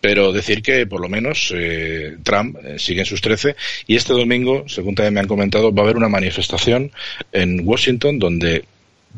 Pero 0.00 0.32
decir 0.32 0.62
que 0.62 0.86
por 0.86 1.00
lo 1.00 1.08
menos 1.08 1.52
eh, 1.54 2.16
Trump 2.22 2.56
sigue 2.76 3.00
en 3.00 3.06
sus 3.06 3.20
trece. 3.20 3.56
Y 3.86 3.96
este 3.96 4.12
domingo, 4.12 4.64
según 4.68 4.94
también 4.94 5.14
me 5.14 5.20
han 5.20 5.28
comentado, 5.28 5.74
va 5.74 5.82
a 5.82 5.84
haber 5.84 5.96
una 5.96 6.08
manifestación 6.08 6.92
en 7.32 7.66
Washington 7.66 8.18
donde 8.18 8.64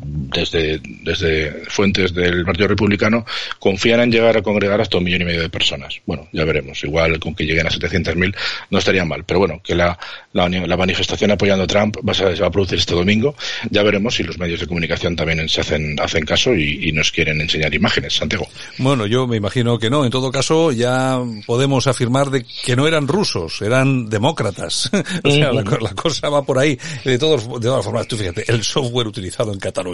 desde, 0.01 0.79
desde 1.03 1.65
fuentes 1.69 2.13
del 2.13 2.45
Partido 2.45 2.67
Republicano 2.67 3.25
confían 3.59 4.01
en 4.01 4.11
llegar 4.11 4.37
a 4.37 4.41
congregar 4.41 4.79
hasta 4.79 4.97
un 4.97 5.03
millón 5.03 5.21
y 5.23 5.25
medio 5.25 5.41
de 5.41 5.49
personas. 5.49 5.99
Bueno, 6.05 6.27
ya 6.31 6.45
veremos. 6.45 6.83
Igual 6.83 7.19
con 7.19 7.35
que 7.35 7.45
lleguen 7.45 7.67
a 7.67 7.69
700.000 7.69 8.35
no 8.69 8.79
estaría 8.79 9.03
mal. 9.05 9.23
Pero 9.25 9.39
bueno, 9.39 9.61
que 9.63 9.75
la, 9.75 9.97
la, 10.33 10.77
manifestación 10.77 11.31
apoyando 11.31 11.65
a 11.65 11.67
Trump 11.67 11.97
va 12.07 12.11
a, 12.11 12.15
se 12.15 12.41
va 12.41 12.47
a 12.47 12.51
producir 12.51 12.79
este 12.79 12.95
domingo. 12.95 13.35
Ya 13.69 13.83
veremos 13.83 14.15
si 14.15 14.23
los 14.23 14.37
medios 14.37 14.59
de 14.59 14.67
comunicación 14.67 15.15
también 15.15 15.47
se 15.49 15.61
hacen, 15.61 15.99
hacen 15.99 16.25
caso 16.25 16.53
y, 16.55 16.89
nos 16.89 17.11
quieren 17.11 17.39
enseñar 17.39 17.73
imágenes. 17.73 18.15
Santiago. 18.15 18.47
Bueno, 18.79 19.05
yo 19.05 19.27
me 19.27 19.37
imagino 19.37 19.77
que 19.77 19.89
no. 19.89 20.03
En 20.03 20.11
todo 20.11 20.31
caso, 20.31 20.71
ya 20.71 21.19
podemos 21.45 21.87
afirmar 21.87 22.29
de 22.29 22.43
que 22.43 22.75
no 22.75 22.87
eran 22.87 23.07
rusos, 23.07 23.61
eran 23.61 24.09
demócratas. 24.09 24.89
o 25.23 25.31
sea, 25.31 25.51
la, 25.53 25.63
cosa 25.63 26.29
va 26.29 26.43
por 26.43 26.57
ahí. 26.57 26.77
De, 27.03 27.17
todos, 27.17 27.47
de 27.59 27.67
todas 27.67 27.85
formas, 27.85 28.07
tú 28.07 28.17
fíjate, 28.17 28.43
el 28.47 28.63
software 28.63 29.07
utilizado 29.07 29.53
en 29.53 29.59
Cataluña 29.59 29.88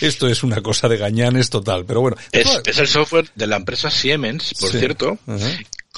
esto 0.00 0.28
es 0.28 0.42
una 0.42 0.60
cosa 0.62 0.88
de 0.88 0.96
gañanes 0.96 1.50
total, 1.50 1.84
pero 1.84 2.00
bueno. 2.00 2.16
Es, 2.32 2.78
el 2.78 2.88
software 2.88 3.28
de 3.34 3.46
la 3.46 3.56
empresa 3.56 3.90
Siemens, 3.90 4.54
por 4.60 4.70
cierto, 4.70 5.18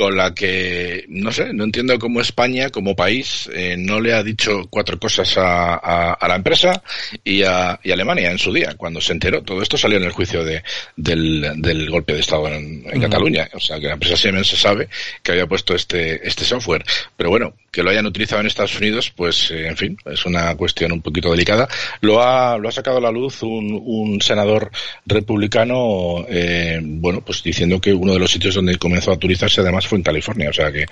con 0.01 0.17
la 0.17 0.33
que, 0.33 1.05
no 1.09 1.31
sé, 1.31 1.53
no 1.53 1.65
entiendo 1.65 1.99
cómo 1.99 2.23
España, 2.23 2.71
como 2.71 2.97
país, 2.97 3.51
eh, 3.53 3.77
no 3.79 4.01
le 4.01 4.15
ha 4.15 4.23
dicho 4.23 4.67
cuatro 4.71 4.99
cosas 4.99 5.37
a, 5.37 5.75
a, 6.15 6.27
la 6.27 6.37
empresa 6.37 6.83
y 7.23 7.43
a, 7.43 7.79
y 7.85 7.91
Alemania 7.91 8.31
en 8.31 8.39
su 8.39 8.51
día, 8.51 8.77
cuando 8.79 9.03
se 9.03 9.13
enteró. 9.13 9.43
Todo 9.43 9.61
esto 9.61 9.77
salió 9.77 9.99
en 9.99 10.05
el 10.05 10.13
juicio 10.13 10.43
de, 10.43 10.63
del, 10.97 11.53
del 11.57 11.91
golpe 11.91 12.15
de 12.15 12.21
Estado 12.21 12.49
en, 12.49 12.83
Cataluña. 12.99 13.47
O 13.53 13.61
sea, 13.61 13.79
que 13.79 13.89
la 13.89 13.93
empresa 13.93 14.17
Siemens 14.17 14.49
se 14.49 14.57
sabe 14.57 14.89
que 15.23 15.33
había 15.33 15.47
puesto 15.47 15.75
este, 15.75 16.27
este 16.27 16.47
software. 16.47 16.83
Pero 17.15 17.29
bueno, 17.29 17.53
que 17.71 17.83
lo 17.83 17.91
hayan 17.91 18.07
utilizado 18.07 18.41
en 18.41 18.47
Estados 18.47 18.79
Unidos, 18.79 19.13
pues, 19.15 19.51
eh, 19.51 19.69
en 19.69 19.77
fin, 19.77 19.99
es 20.07 20.25
una 20.25 20.55
cuestión 20.57 20.93
un 20.93 21.03
poquito 21.03 21.31
delicada. 21.31 21.69
Lo 22.01 22.23
ha, 22.23 22.57
lo 22.57 22.71
ha 22.71 22.73
sacado 22.73 22.97
a 22.97 23.03
la 23.03 23.11
luz 23.11 23.43
un, 23.43 23.79
un 23.85 24.23
senador 24.23 24.71
republicano, 25.05 26.25
eh, 26.27 26.81
bueno, 26.83 27.21
pues 27.21 27.43
diciendo 27.43 27.81
que 27.83 27.93
uno 27.93 28.15
de 28.15 28.19
los 28.19 28.31
sitios 28.31 28.55
donde 28.55 28.79
comenzó 28.79 29.11
a 29.11 29.15
utilizarse 29.15 29.61
además 29.61 29.87
fue 29.91 29.99
en 29.99 30.05
California, 30.05 30.49
o 30.49 30.53
sea 30.53 30.73
que, 30.73 30.87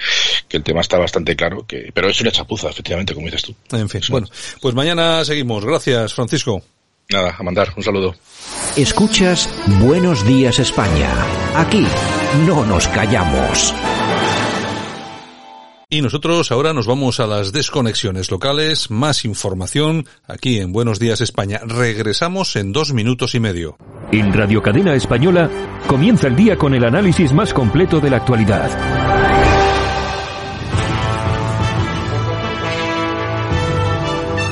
el 0.51 0.63
tema 0.63 0.81
está 0.81 0.99
bastante 0.99 1.35
claro, 1.35 1.65
que, 1.67 1.91
pero 1.95 2.09
es 2.09 2.21
una 2.21 2.33
chapuza, 2.33 2.69
efectivamente, 2.69 3.15
como 3.15 3.27
dices 3.27 3.43
tú. 3.43 3.55
En 3.77 3.89
fin, 3.89 4.03
bueno, 4.11 4.27
pues 4.61 4.75
mañana 4.75 5.25
seguimos. 5.25 5.65
Gracias, 5.65 6.13
Francisco. 6.13 6.63
Nada, 7.11 7.35
a 7.39 7.43
mandar, 7.43 7.73
un 7.75 7.83
saludo. 7.83 8.15
Escuchas 8.77 9.49
Buenos 9.81 10.27
Días 10.27 10.59
España. 10.59 11.11
Aquí 11.55 11.87
no 12.47 12.67
nos 12.67 12.87
callamos. 12.89 13.73
Y 15.91 16.03
nosotros 16.03 16.53
ahora 16.53 16.75
nos 16.75 16.87
vamos 16.87 17.19
a 17.19 17.27
las 17.27 17.51
desconexiones 17.51 18.31
locales, 18.31 18.91
más 18.91 19.25
información 19.25 20.05
aquí 20.27 20.59
en 20.59 20.71
Buenos 20.71 20.99
Días 20.99 21.23
España. 21.23 21.61
Regresamos 21.65 22.57
en 22.57 22.73
dos 22.73 22.93
minutos 22.93 23.35
y 23.35 23.41
medio. 23.41 23.79
En 24.13 24.35
Radio 24.35 24.61
Cadena 24.61 24.93
Española 24.93 25.49
comienza 25.87 26.27
el 26.27 26.37
día 26.37 26.59
con 26.59 26.75
el 26.75 26.85
análisis 26.85 27.33
más 27.33 27.55
completo 27.55 28.01
de 28.01 28.11
la 28.11 28.19
actualidad. 28.19 28.69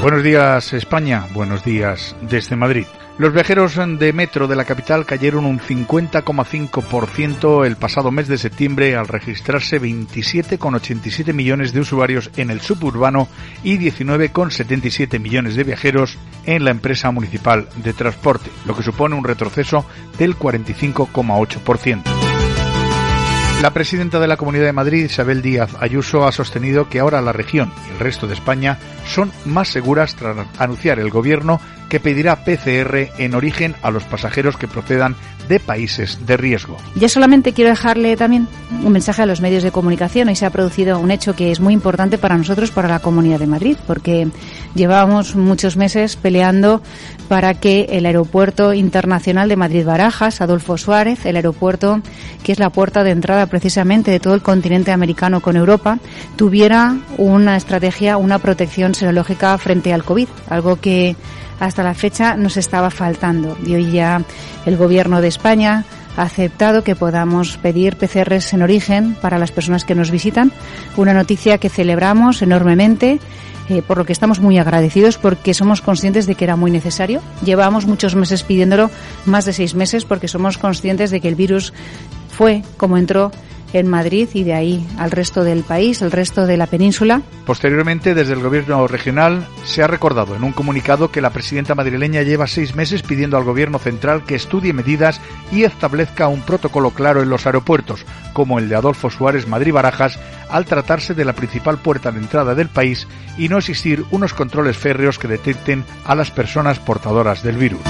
Buenos 0.00 0.22
días 0.22 0.72
España, 0.72 1.26
buenos 1.34 1.62
días 1.62 2.16
desde 2.22 2.56
Madrid. 2.56 2.86
Los 3.18 3.32
viajeros 3.32 3.76
de 3.76 4.12
metro 4.12 4.46
de 4.46 4.56
la 4.56 4.66
capital 4.66 5.06
cayeron 5.06 5.46
un 5.46 5.58
50,5% 5.58 7.64
el 7.64 7.76
pasado 7.76 8.10
mes 8.10 8.28
de 8.28 8.36
septiembre 8.36 8.94
al 8.94 9.08
registrarse 9.08 9.80
27,87 9.80 11.32
millones 11.32 11.72
de 11.72 11.80
usuarios 11.80 12.30
en 12.36 12.50
el 12.50 12.60
suburbano 12.60 13.26
y 13.62 13.78
19,77 13.78 15.18
millones 15.18 15.56
de 15.56 15.64
viajeros 15.64 16.18
en 16.44 16.66
la 16.66 16.72
empresa 16.72 17.10
municipal 17.10 17.70
de 17.76 17.94
transporte, 17.94 18.50
lo 18.66 18.76
que 18.76 18.82
supone 18.82 19.14
un 19.14 19.24
retroceso 19.24 19.86
del 20.18 20.38
45,8%. 20.38 22.25
La 23.62 23.72
presidenta 23.72 24.20
de 24.20 24.28
la 24.28 24.36
Comunidad 24.36 24.66
de 24.66 24.72
Madrid, 24.74 25.06
Isabel 25.06 25.40
Díaz 25.40 25.74
Ayuso, 25.80 26.26
ha 26.26 26.32
sostenido 26.32 26.90
que 26.90 27.00
ahora 27.00 27.22
la 27.22 27.32
región 27.32 27.72
y 27.88 27.92
el 27.92 27.98
resto 27.98 28.26
de 28.26 28.34
España 28.34 28.78
son 29.06 29.32
más 29.46 29.68
seguras 29.68 30.14
tras 30.14 30.36
anunciar 30.58 30.98
el 30.98 31.08
Gobierno 31.08 31.58
que 31.88 31.98
pedirá 31.98 32.44
PCR 32.44 33.12
en 33.16 33.34
origen 33.34 33.74
a 33.82 33.90
los 33.90 34.04
pasajeros 34.04 34.58
que 34.58 34.68
procedan 34.68 35.16
de 35.48 35.60
países 35.60 36.18
de 36.26 36.36
riesgo. 36.36 36.76
Yo 36.94 37.08
solamente 37.08 37.52
quiero 37.52 37.70
dejarle 37.70 38.16
también 38.16 38.48
un 38.84 38.92
mensaje 38.92 39.22
a 39.22 39.26
los 39.26 39.40
medios 39.40 39.62
de 39.62 39.70
comunicación. 39.70 40.28
Hoy 40.28 40.36
se 40.36 40.46
ha 40.46 40.50
producido 40.50 40.98
un 40.98 41.10
hecho 41.10 41.34
que 41.34 41.50
es 41.50 41.60
muy 41.60 41.74
importante 41.74 42.18
para 42.18 42.36
nosotros, 42.36 42.70
para 42.70 42.88
la 42.88 43.00
Comunidad 43.00 43.38
de 43.38 43.46
Madrid, 43.46 43.76
porque 43.86 44.28
llevábamos 44.74 45.36
muchos 45.36 45.76
meses 45.76 46.16
peleando 46.16 46.82
para 47.28 47.54
que 47.54 47.86
el 47.90 48.06
Aeropuerto 48.06 48.72
Internacional 48.74 49.48
de 49.48 49.56
Madrid-Barajas, 49.56 50.40
Adolfo 50.40 50.76
Suárez, 50.78 51.26
el 51.26 51.36
aeropuerto 51.36 52.00
que 52.42 52.52
es 52.52 52.58
la 52.58 52.70
puerta 52.70 53.02
de 53.02 53.10
entrada 53.10 53.46
precisamente 53.46 54.10
de 54.10 54.20
todo 54.20 54.34
el 54.34 54.42
continente 54.42 54.92
americano 54.92 55.40
con 55.40 55.56
Europa, 55.56 55.98
tuviera 56.36 56.96
una 57.18 57.56
estrategia, 57.56 58.16
una 58.16 58.38
protección 58.38 58.94
serológica 58.94 59.56
frente 59.58 59.92
al 59.92 60.04
COVID, 60.04 60.28
algo 60.48 60.76
que 60.76 61.16
hasta 61.60 61.82
la 61.82 61.94
fecha 61.94 62.36
nos 62.36 62.56
estaba 62.56 62.90
faltando. 62.90 63.56
Y 63.64 63.74
hoy 63.74 63.90
ya 63.90 64.22
el 64.64 64.76
Gobierno 64.76 65.20
de 65.20 65.28
España 65.28 65.84
ha 66.16 66.22
aceptado 66.22 66.82
que 66.82 66.96
podamos 66.96 67.56
pedir 67.58 67.96
PCRs 67.96 68.52
en 68.54 68.62
origen 68.62 69.16
para 69.20 69.38
las 69.38 69.52
personas 69.52 69.84
que 69.84 69.94
nos 69.94 70.10
visitan. 70.10 70.52
Una 70.96 71.12
noticia 71.12 71.58
que 71.58 71.68
celebramos 71.68 72.42
enormemente, 72.42 73.20
eh, 73.68 73.82
por 73.82 73.98
lo 73.98 74.04
que 74.04 74.12
estamos 74.12 74.40
muy 74.40 74.58
agradecidos 74.58 75.18
porque 75.18 75.52
somos 75.52 75.82
conscientes 75.82 76.26
de 76.26 76.34
que 76.34 76.44
era 76.44 76.56
muy 76.56 76.70
necesario. 76.70 77.20
Llevamos 77.44 77.86
muchos 77.86 78.14
meses 78.14 78.42
pidiéndolo, 78.42 78.90
más 79.24 79.44
de 79.44 79.52
seis 79.52 79.74
meses, 79.74 80.04
porque 80.04 80.28
somos 80.28 80.56
conscientes 80.56 81.10
de 81.10 81.20
que 81.20 81.28
el 81.28 81.34
virus 81.34 81.72
fue 82.30 82.62
como 82.76 82.96
entró 82.96 83.32
en 83.72 83.88
Madrid 83.88 84.28
y 84.34 84.44
de 84.44 84.54
ahí 84.54 84.86
al 84.98 85.10
resto 85.10 85.44
del 85.44 85.62
país, 85.62 86.02
el 86.02 86.12
resto 86.12 86.46
de 86.46 86.56
la 86.56 86.66
península. 86.66 87.22
Posteriormente, 87.44 88.14
desde 88.14 88.32
el 88.32 88.40
Gobierno 88.40 88.86
regional 88.86 89.46
se 89.64 89.82
ha 89.82 89.86
recordado 89.86 90.34
en 90.34 90.44
un 90.44 90.52
comunicado 90.52 91.10
que 91.10 91.20
la 91.20 91.30
presidenta 91.30 91.74
madrileña 91.74 92.22
lleva 92.22 92.46
seis 92.46 92.74
meses 92.74 93.02
pidiendo 93.02 93.36
al 93.36 93.44
Gobierno 93.44 93.78
central 93.78 94.24
que 94.24 94.34
estudie 94.34 94.72
medidas 94.72 95.20
y 95.52 95.64
establezca 95.64 96.28
un 96.28 96.42
protocolo 96.42 96.90
claro 96.90 97.22
en 97.22 97.30
los 97.30 97.46
aeropuertos, 97.46 98.04
como 98.32 98.58
el 98.58 98.68
de 98.68 98.76
Adolfo 98.76 99.10
Suárez 99.10 99.46
Madrid-Barajas, 99.46 100.18
al 100.48 100.64
tratarse 100.64 101.14
de 101.14 101.24
la 101.24 101.34
principal 101.34 101.78
puerta 101.78 102.12
de 102.12 102.18
entrada 102.18 102.54
del 102.54 102.68
país 102.68 103.06
y 103.38 103.48
no 103.48 103.58
existir 103.58 104.04
unos 104.10 104.34
controles 104.34 104.76
férreos 104.76 105.18
que 105.18 105.28
detecten 105.28 105.84
a 106.04 106.14
las 106.14 106.30
personas 106.30 106.78
portadoras 106.78 107.42
del 107.42 107.56
virus. 107.56 107.80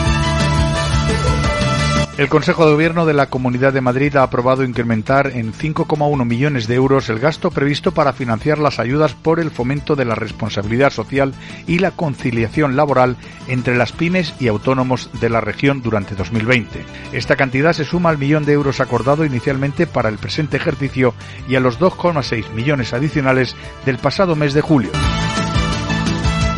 El 2.18 2.31
Consejo 2.31 2.64
de 2.64 2.72
Gobierno 2.72 3.05
de 3.05 3.12
la 3.12 3.29
Comunidad 3.29 3.74
de 3.74 3.83
Madrid 3.83 4.16
ha 4.16 4.22
aprobado 4.22 4.64
incrementar 4.64 5.33
en 5.35 5.52
5,1 5.52 6.24
millones 6.24 6.66
de 6.66 6.74
euros 6.74 7.11
el 7.11 7.18
gasto 7.18 7.50
previsto 7.50 7.92
para 7.92 8.14
financiar 8.14 8.59
las 8.59 8.79
ayudas 8.79 9.12
por 9.12 9.38
el 9.38 9.50
fomento 9.50 9.96
de 9.96 10.07
la 10.07 10.14
responsabilidad 10.14 10.88
social 10.88 11.35
y 11.66 11.79
la 11.79 11.90
conciliación 11.90 12.74
laboral 12.74 13.18
entre 13.48 13.76
las 13.76 13.92
pymes 13.92 14.33
y 14.40 14.48
autónomos 14.48 15.11
de 15.20 15.29
la 15.29 15.42
región 15.42 15.83
durante 15.83 16.14
2020. 16.14 16.87
Esta 17.12 17.37
cantidad 17.37 17.74
se 17.74 17.85
suma 17.85 18.09
al 18.09 18.16
millón 18.16 18.46
de 18.46 18.55
euros 18.55 18.81
acordado 18.81 19.26
inicialmente 19.26 19.87
para 19.87 20.09
el 20.09 20.16
presente 20.16 20.57
ejercicio 20.57 21.12
y 21.50 21.57
a 21.57 21.61
los 21.61 21.79
2,6 21.79 22.50
millones 22.52 22.94
adicionales 22.94 23.55
del 23.85 23.98
pasado 23.98 24.37
mes 24.37 24.55
de 24.55 24.62
julio. 24.62 24.90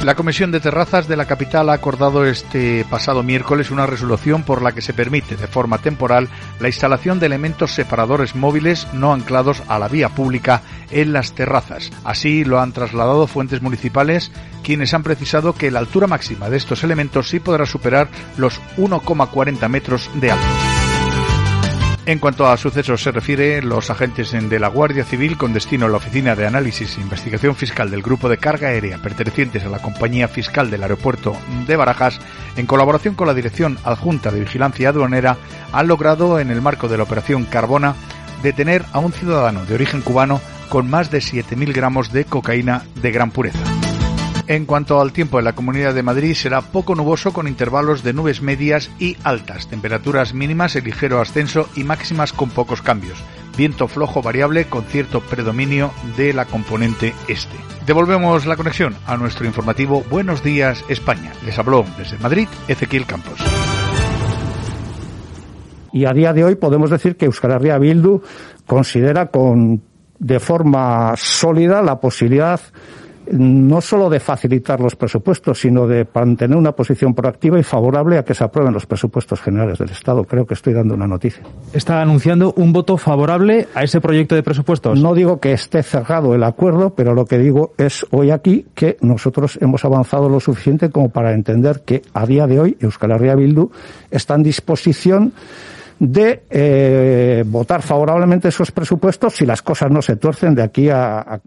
La 0.08 0.14
Comisión 0.14 0.50
de 0.50 0.60
Terrazas 0.60 1.06
de 1.06 1.18
la 1.18 1.26
capital 1.26 1.68
ha 1.68 1.74
acordado 1.74 2.24
este 2.24 2.86
pasado 2.88 3.22
miércoles 3.22 3.70
una 3.70 3.84
resolución 3.84 4.42
por 4.42 4.62
la 4.62 4.72
que 4.72 4.80
se 4.80 4.94
permite 4.94 5.36
de 5.36 5.46
forma 5.46 5.76
temporal 5.76 6.30
la 6.60 6.68
instalación 6.68 7.20
de 7.20 7.26
elementos 7.26 7.72
separadores 7.72 8.34
móviles 8.34 8.86
no 8.94 9.12
anclados 9.12 9.62
a 9.68 9.78
la 9.78 9.86
vía 9.86 10.08
pública 10.08 10.62
en 10.90 11.12
las 11.12 11.34
terrazas. 11.34 11.90
Así 12.04 12.42
lo 12.42 12.58
han 12.58 12.72
trasladado 12.72 13.26
fuentes 13.26 13.60
municipales 13.60 14.32
quienes 14.62 14.94
han 14.94 15.02
precisado 15.02 15.52
que 15.52 15.70
la 15.70 15.80
altura 15.80 16.06
máxima 16.06 16.48
de 16.48 16.56
estos 16.56 16.82
elementos 16.84 17.28
sí 17.28 17.38
podrá 17.38 17.66
superar 17.66 18.08
los 18.38 18.62
1,40 18.78 19.68
metros 19.68 20.08
de 20.14 20.30
alto. 20.30 20.88
En 22.08 22.20
cuanto 22.20 22.46
a 22.46 22.56
sucesos 22.56 23.02
se 23.02 23.12
refiere, 23.12 23.60
los 23.60 23.90
agentes 23.90 24.32
de 24.32 24.58
la 24.58 24.68
Guardia 24.68 25.04
Civil 25.04 25.36
con 25.36 25.52
destino 25.52 25.84
a 25.84 25.88
la 25.90 25.98
Oficina 25.98 26.34
de 26.34 26.46
Análisis 26.46 26.96
e 26.96 27.02
Investigación 27.02 27.54
Fiscal 27.54 27.90
del 27.90 28.00
Grupo 28.00 28.30
de 28.30 28.38
Carga 28.38 28.68
Aérea 28.68 28.96
pertenecientes 28.96 29.62
a 29.64 29.68
la 29.68 29.82
Compañía 29.82 30.26
Fiscal 30.26 30.70
del 30.70 30.82
Aeropuerto 30.84 31.36
de 31.66 31.76
Barajas, 31.76 32.18
en 32.56 32.64
colaboración 32.64 33.14
con 33.14 33.26
la 33.26 33.34
Dirección 33.34 33.76
Adjunta 33.84 34.30
de 34.30 34.40
Vigilancia 34.40 34.88
Aduanera, 34.88 35.36
han 35.70 35.86
logrado, 35.86 36.40
en 36.40 36.50
el 36.50 36.62
marco 36.62 36.88
de 36.88 36.96
la 36.96 37.02
Operación 37.02 37.44
Carbona, 37.44 37.94
detener 38.42 38.86
a 38.94 39.00
un 39.00 39.12
ciudadano 39.12 39.66
de 39.66 39.74
origen 39.74 40.00
cubano 40.00 40.40
con 40.70 40.88
más 40.88 41.10
de 41.10 41.18
7.000 41.18 41.74
gramos 41.74 42.10
de 42.10 42.24
cocaína 42.24 42.84
de 43.02 43.10
gran 43.10 43.30
pureza. 43.30 43.77
En 44.48 44.64
cuanto 44.64 44.98
al 44.98 45.12
tiempo 45.12 45.38
en 45.38 45.44
la 45.44 45.52
Comunidad 45.52 45.92
de 45.92 46.02
Madrid, 46.02 46.32
será 46.32 46.62
poco 46.62 46.94
nuboso 46.94 47.34
con 47.34 47.48
intervalos 47.48 48.02
de 48.02 48.14
nubes 48.14 48.40
medias 48.40 48.90
y 48.98 49.14
altas, 49.22 49.68
temperaturas 49.68 50.32
mínimas 50.32 50.74
en 50.74 50.84
ligero 50.84 51.20
ascenso 51.20 51.68
y 51.76 51.84
máximas 51.84 52.32
con 52.32 52.48
pocos 52.48 52.80
cambios. 52.80 53.22
Viento 53.58 53.88
flojo 53.88 54.22
variable 54.22 54.64
con 54.64 54.84
cierto 54.84 55.20
predominio 55.20 55.90
de 56.16 56.32
la 56.32 56.46
componente 56.46 57.12
este. 57.28 57.56
Devolvemos 57.87 58.46
la 58.46 58.56
conexión 58.56 58.96
a 59.06 59.18
nuestro 59.18 59.44
informativo 59.44 60.02
Buenos 60.08 60.42
Días 60.42 60.82
España. 60.88 61.34
Les 61.44 61.58
habló 61.58 61.84
desde 61.98 62.16
Madrid 62.16 62.48
Ezequiel 62.68 63.04
Campos. 63.04 63.38
Y 65.92 66.06
a 66.06 66.14
día 66.14 66.32
de 66.32 66.44
hoy 66.44 66.54
podemos 66.54 66.88
decir 66.88 67.18
que 67.18 67.26
Euskal 67.26 67.80
Bildu 67.80 68.22
considera 68.66 69.26
con 69.26 69.82
de 70.18 70.40
forma 70.40 71.12
sólida 71.16 71.82
la 71.82 72.00
posibilidad 72.00 72.58
no 73.32 73.80
solo 73.80 74.10
de 74.10 74.20
facilitar 74.20 74.80
los 74.80 74.96
presupuestos, 74.96 75.60
sino 75.60 75.86
de 75.86 76.06
mantener 76.12 76.56
una 76.56 76.72
posición 76.72 77.14
proactiva 77.14 77.58
y 77.58 77.62
favorable 77.62 78.18
a 78.18 78.24
que 78.24 78.34
se 78.34 78.44
aprueben 78.44 78.72
los 78.72 78.86
presupuestos 78.86 79.40
generales 79.40 79.78
del 79.78 79.90
Estado. 79.90 80.24
Creo 80.24 80.46
que 80.46 80.54
estoy 80.54 80.72
dando 80.72 80.94
una 80.94 81.06
noticia. 81.06 81.42
¿Está 81.72 82.00
anunciando 82.00 82.52
un 82.56 82.72
voto 82.72 82.96
favorable 82.96 83.68
a 83.74 83.82
ese 83.82 84.00
proyecto 84.00 84.34
de 84.34 84.42
presupuestos? 84.42 85.00
No 85.00 85.14
digo 85.14 85.40
que 85.40 85.52
esté 85.52 85.82
cerrado 85.82 86.34
el 86.34 86.42
acuerdo, 86.42 86.94
pero 86.94 87.14
lo 87.14 87.24
que 87.24 87.38
digo 87.38 87.72
es 87.78 88.06
hoy 88.10 88.30
aquí 88.30 88.66
que 88.74 88.96
nosotros 89.00 89.58
hemos 89.60 89.84
avanzado 89.84 90.28
lo 90.28 90.40
suficiente 90.40 90.90
como 90.90 91.10
para 91.10 91.32
entender 91.32 91.82
que 91.84 92.02
a 92.14 92.26
día 92.26 92.46
de 92.46 92.60
hoy 92.60 92.76
Euskal 92.80 93.12
Herria 93.12 93.34
Bildu 93.34 93.70
está 94.10 94.34
en 94.34 94.42
disposición 94.42 95.32
de 95.98 96.42
eh, 96.50 97.44
votar 97.46 97.82
favorablemente 97.82 98.48
esos 98.48 98.70
presupuestos 98.70 99.34
si 99.34 99.46
las 99.46 99.62
cosas 99.62 99.90
no 99.90 100.00
se 100.00 100.16
tuercen 100.16 100.54
de 100.54 100.62
aquí 100.62 100.88
a, 100.88 101.18
a 101.18 101.40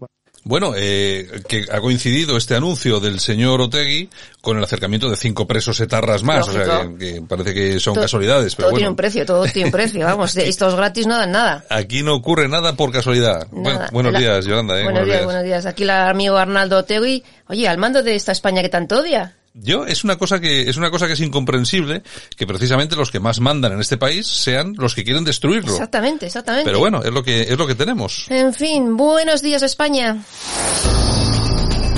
bueno, 0.44 0.72
eh, 0.76 1.42
que 1.46 1.66
ha 1.70 1.80
coincidido 1.80 2.36
este 2.36 2.56
anuncio 2.56 2.98
del 2.98 3.20
señor 3.20 3.60
Otegui 3.60 4.08
con 4.40 4.58
el 4.58 4.64
acercamiento 4.64 5.08
de 5.08 5.16
cinco 5.16 5.46
presos 5.46 5.78
etarras 5.80 6.24
más, 6.24 6.48
o 6.48 6.52
sea, 6.52 6.88
que, 6.98 7.22
parece 7.26 7.54
que 7.54 7.78
son 7.78 7.94
casualidades. 7.94 8.56
Pero 8.56 8.68
todo 8.68 8.76
tiene 8.76 8.90
un 8.90 8.96
precio, 8.96 9.24
todo 9.24 9.44
tiene 9.44 9.66
un 9.66 9.72
precio, 9.72 10.04
vamos, 10.04 10.36
estos 10.36 10.74
gratis 10.74 11.06
no 11.06 11.16
dan 11.16 11.30
nada. 11.30 11.64
Aquí 11.70 12.02
no 12.02 12.14
ocurre 12.14 12.48
nada 12.48 12.74
por 12.74 12.90
casualidad. 12.90 13.46
buenos 13.92 14.18
días, 14.18 14.44
Yolanda. 14.44 14.80
¿eh? 14.80 14.84
Buenos, 14.84 15.06
días, 15.06 15.24
buenos 15.24 15.44
días. 15.44 15.66
Aquí 15.66 15.84
el 15.84 15.90
amigo 15.90 16.36
Arnaldo 16.36 16.78
Otegui, 16.78 17.22
oye, 17.48 17.68
al 17.68 17.78
mando 17.78 18.02
de 18.02 18.16
esta 18.16 18.32
España 18.32 18.62
que 18.62 18.68
tanto 18.68 18.98
odia. 18.98 19.36
Yo 19.54 19.86
es 19.86 20.02
una 20.04 20.16
cosa 20.16 20.40
que 20.40 20.68
es 20.68 20.76
una 20.76 20.90
cosa 20.90 21.06
que 21.06 21.12
es 21.12 21.20
incomprensible 21.20 22.02
que 22.36 22.46
precisamente 22.46 22.96
los 22.96 23.10
que 23.10 23.20
más 23.20 23.40
mandan 23.40 23.72
en 23.72 23.80
este 23.80 23.98
país 23.98 24.26
sean 24.26 24.74
los 24.78 24.94
que 24.94 25.04
quieren 25.04 25.24
destruirlo. 25.24 25.72
Exactamente, 25.72 26.26
exactamente. 26.26 26.64
Pero 26.64 26.78
bueno, 26.78 27.02
es 27.02 27.12
lo 27.12 27.22
que 27.22 27.42
es 27.42 27.58
lo 27.58 27.66
que 27.66 27.74
tenemos. 27.74 28.26
En 28.30 28.54
fin, 28.54 28.96
buenos 28.96 29.42
días 29.42 29.62
España. 29.62 30.16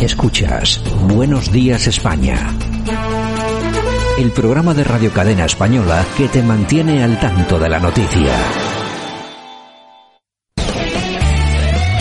Escuchas 0.00 0.80
Buenos 1.02 1.52
días 1.52 1.86
España. 1.86 2.52
El 4.18 4.32
programa 4.32 4.74
de 4.74 4.84
Radio 4.84 5.12
Cadena 5.12 5.44
Española 5.44 6.04
que 6.16 6.28
te 6.28 6.42
mantiene 6.42 7.02
al 7.02 7.18
tanto 7.20 7.58
de 7.58 7.68
la 7.68 7.78
noticia. 7.78 8.34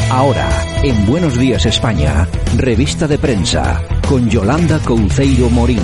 Ahora, 0.10 0.73
en 0.84 1.06
Buenos 1.06 1.40
Días 1.40 1.66
España, 1.66 2.28
revista 2.58 3.08
de 3.08 3.18
prensa, 3.18 3.82
con 4.08 4.30
Yolanda 4.30 4.80
Couceiro 4.80 5.50
Morín. 5.50 5.82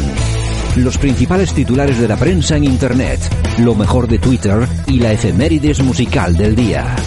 Los 0.75 0.97
principales 0.97 1.53
titulares 1.53 1.99
de 1.99 2.07
la 2.07 2.17
prensa 2.17 2.57
en 2.57 2.65
Internet, 2.65 3.21
lo 3.59 3.75
mejor 3.75 4.09
de 4.09 4.19
Twitter 4.19 4.67
y 4.87 4.99
la 4.99 5.13
efemérides 5.13 5.81
musical 5.81 6.35
del 6.35 6.53
día. 6.53 6.97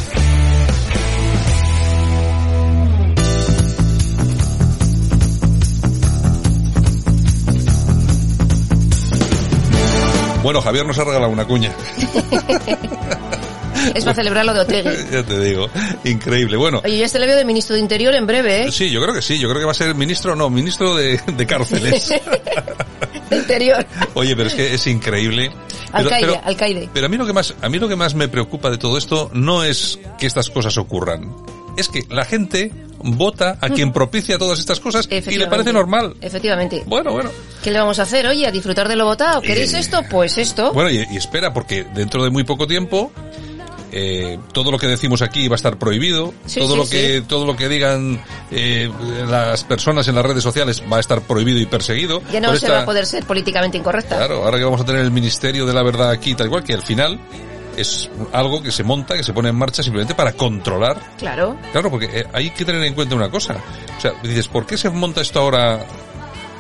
Bueno, 10.43 10.63
Javier 10.63 10.87
nos 10.87 10.99
ha 10.99 11.05
regalado 11.05 11.31
una 11.31 11.45
cuña. 11.45 11.71
Es 13.95 14.05
para 14.05 14.15
celebrar 14.15 14.45
lo 14.45 14.55
de 14.55 14.61
Otegui. 14.61 14.91
ya 15.13 15.23
te 15.23 15.41
digo, 15.41 15.69
increíble. 16.05 16.57
Bueno. 16.57 16.81
Oye, 16.85 16.99
ya 16.99 17.07
este 17.07 17.19
le 17.19 17.27
veo 17.27 17.37
de 17.37 17.45
ministro 17.45 17.75
de 17.75 17.81
Interior 17.81 18.15
en 18.15 18.27
breve, 18.27 18.65
¿eh? 18.65 18.73
Sí, 18.73 18.91
yo 18.91 19.03
creo 19.03 19.15
que 19.15 19.23
sí, 19.23 19.39
yo 19.39 19.49
creo 19.49 19.61
que 19.61 19.67
va 19.67 19.73
a 19.73 19.75
ser 19.75 19.95
ministro, 19.95 20.37
no, 20.37 20.51
ministro 20.51 20.95
de, 20.95 21.19
de 21.19 21.47
cárceles. 21.47 22.09
de 23.31 23.37
Interior. 23.37 23.87
Oye, 24.15 24.37
pero 24.37 24.49
es 24.49 24.55
que 24.55 24.75
es 24.75 24.87
increíble. 24.87 25.51
alcaide, 25.93 26.27
pero, 26.27 26.41
alcaide. 26.45 26.89
Pero 26.93 27.07
a 27.07 27.09
mí 27.09 27.17
lo 27.17 27.27
que 27.27 27.33
más, 27.33 27.55
a 27.61 27.69
mí 27.69 27.79
lo 27.79 27.89
que 27.89 27.97
más 27.97 28.15
me 28.15 28.29
preocupa 28.29 28.71
de 28.71 28.79
todo 28.79 28.99
esto 28.99 29.31
no 29.33 29.65
es 29.65 29.99
que 30.19 30.27
estas 30.27 30.51
cosas 30.51 30.77
ocurran. 30.79 31.35
Es 31.77 31.89
que 31.89 32.05
la 32.11 32.25
gente 32.25 32.71
vota 33.03 33.59
a 33.61 33.71
quien 33.71 33.93
propicia 33.93 34.39
todas 34.39 34.59
estas 34.59 34.79
cosas 34.81 35.09
y 35.11 35.37
le 35.37 35.47
parece 35.47 35.73
normal. 35.73 36.15
Efectivamente. 36.21 36.83
Bueno, 36.87 37.13
bueno. 37.13 37.31
¿Qué 37.63 37.71
le 37.71 37.79
vamos 37.79 37.99
a 37.99 38.03
hacer? 38.03 38.27
Oye, 38.27 38.47
a 38.47 38.51
disfrutar 38.51 38.89
de 38.89 38.97
lo 38.97 39.05
votado. 39.05 39.41
¿Queréis 39.41 39.75
esto? 39.75 40.03
Pues 40.11 40.39
esto. 40.39 40.73
Bueno, 40.73 40.91
y, 40.91 41.07
y 41.11 41.17
espera, 41.17 41.53
porque 41.53 41.85
dentro 41.95 42.25
de 42.25 42.31
muy 42.31 42.45
poco 42.45 42.67
tiempo 42.67 43.13
eh, 43.93 44.39
todo 44.53 44.71
lo 44.73 44.79
que 44.79 44.87
decimos 44.87 45.23
aquí 45.23 45.49
va 45.49 45.55
a 45.55 45.57
estar 45.57 45.79
prohibido, 45.79 46.33
Sí, 46.47 46.59
todo 46.61 46.73
sí, 46.73 46.79
lo 46.79 46.89
que 46.89 47.19
sí. 47.21 47.25
todo 47.29 47.47
lo 47.47 47.55
que 47.57 47.69
digan 47.69 48.21
eh, 48.51 48.91
las 49.29 49.65
personas 49.65 50.09
en 50.09 50.15
las 50.15 50.25
redes 50.25 50.43
sociales 50.43 50.83
va 50.91 50.97
a 50.97 51.01
estar 51.01 51.21
prohibido 51.23 51.59
y 51.59 51.67
perseguido. 51.67 52.23
Ya 52.33 52.41
no 52.41 52.49
Por 52.49 52.59
se 52.59 52.67
esta- 52.67 52.79
va 52.79 52.83
a 52.83 52.87
poder 52.87 53.07
ser 53.07 53.25
políticamente 53.25 53.77
incorrecta. 53.79 54.17
Claro, 54.17 54.45
ahora 54.45 54.59
que 54.59 54.65
vamos 54.65 54.81
a 54.81 54.85
tener 54.85 55.03
el 55.03 55.11
Ministerio 55.11 55.67
de 55.67 55.75
la 55.75 55.83
Verdad 55.83 56.11
aquí, 56.11 56.35
tal 56.35 56.49
cual, 56.49 56.65
que 56.65 56.73
al 56.75 56.83
final 56.83 57.21
es 57.77 58.11
algo 58.33 58.63
que 58.63 58.71
se 58.71 58.83
monta, 58.85 59.17
que 59.17 59.23
se 59.25 59.33
pone 59.33 59.49
en 59.49 59.57
marcha 59.57 59.83
simplemente 59.83 60.15
para 60.15 60.33
controlar. 60.33 60.99
Claro. 61.19 61.57
Claro, 61.73 61.91
porque 61.91 62.07
eh, 62.13 62.27
hay 62.33 62.51
que 62.51 62.65
tener 62.65 62.83
en 62.85 62.95
cuenta 62.95 63.15
una 63.15 63.31
cosa. 63.31 63.57
O 63.97 64.01
sea, 64.01 64.13
dices, 64.23 64.49
¿por 64.49 64.67
qué 64.67 64.77
se 64.77 64.91
monta 64.91 65.21
esto 65.23 65.41
ahora 65.41 65.85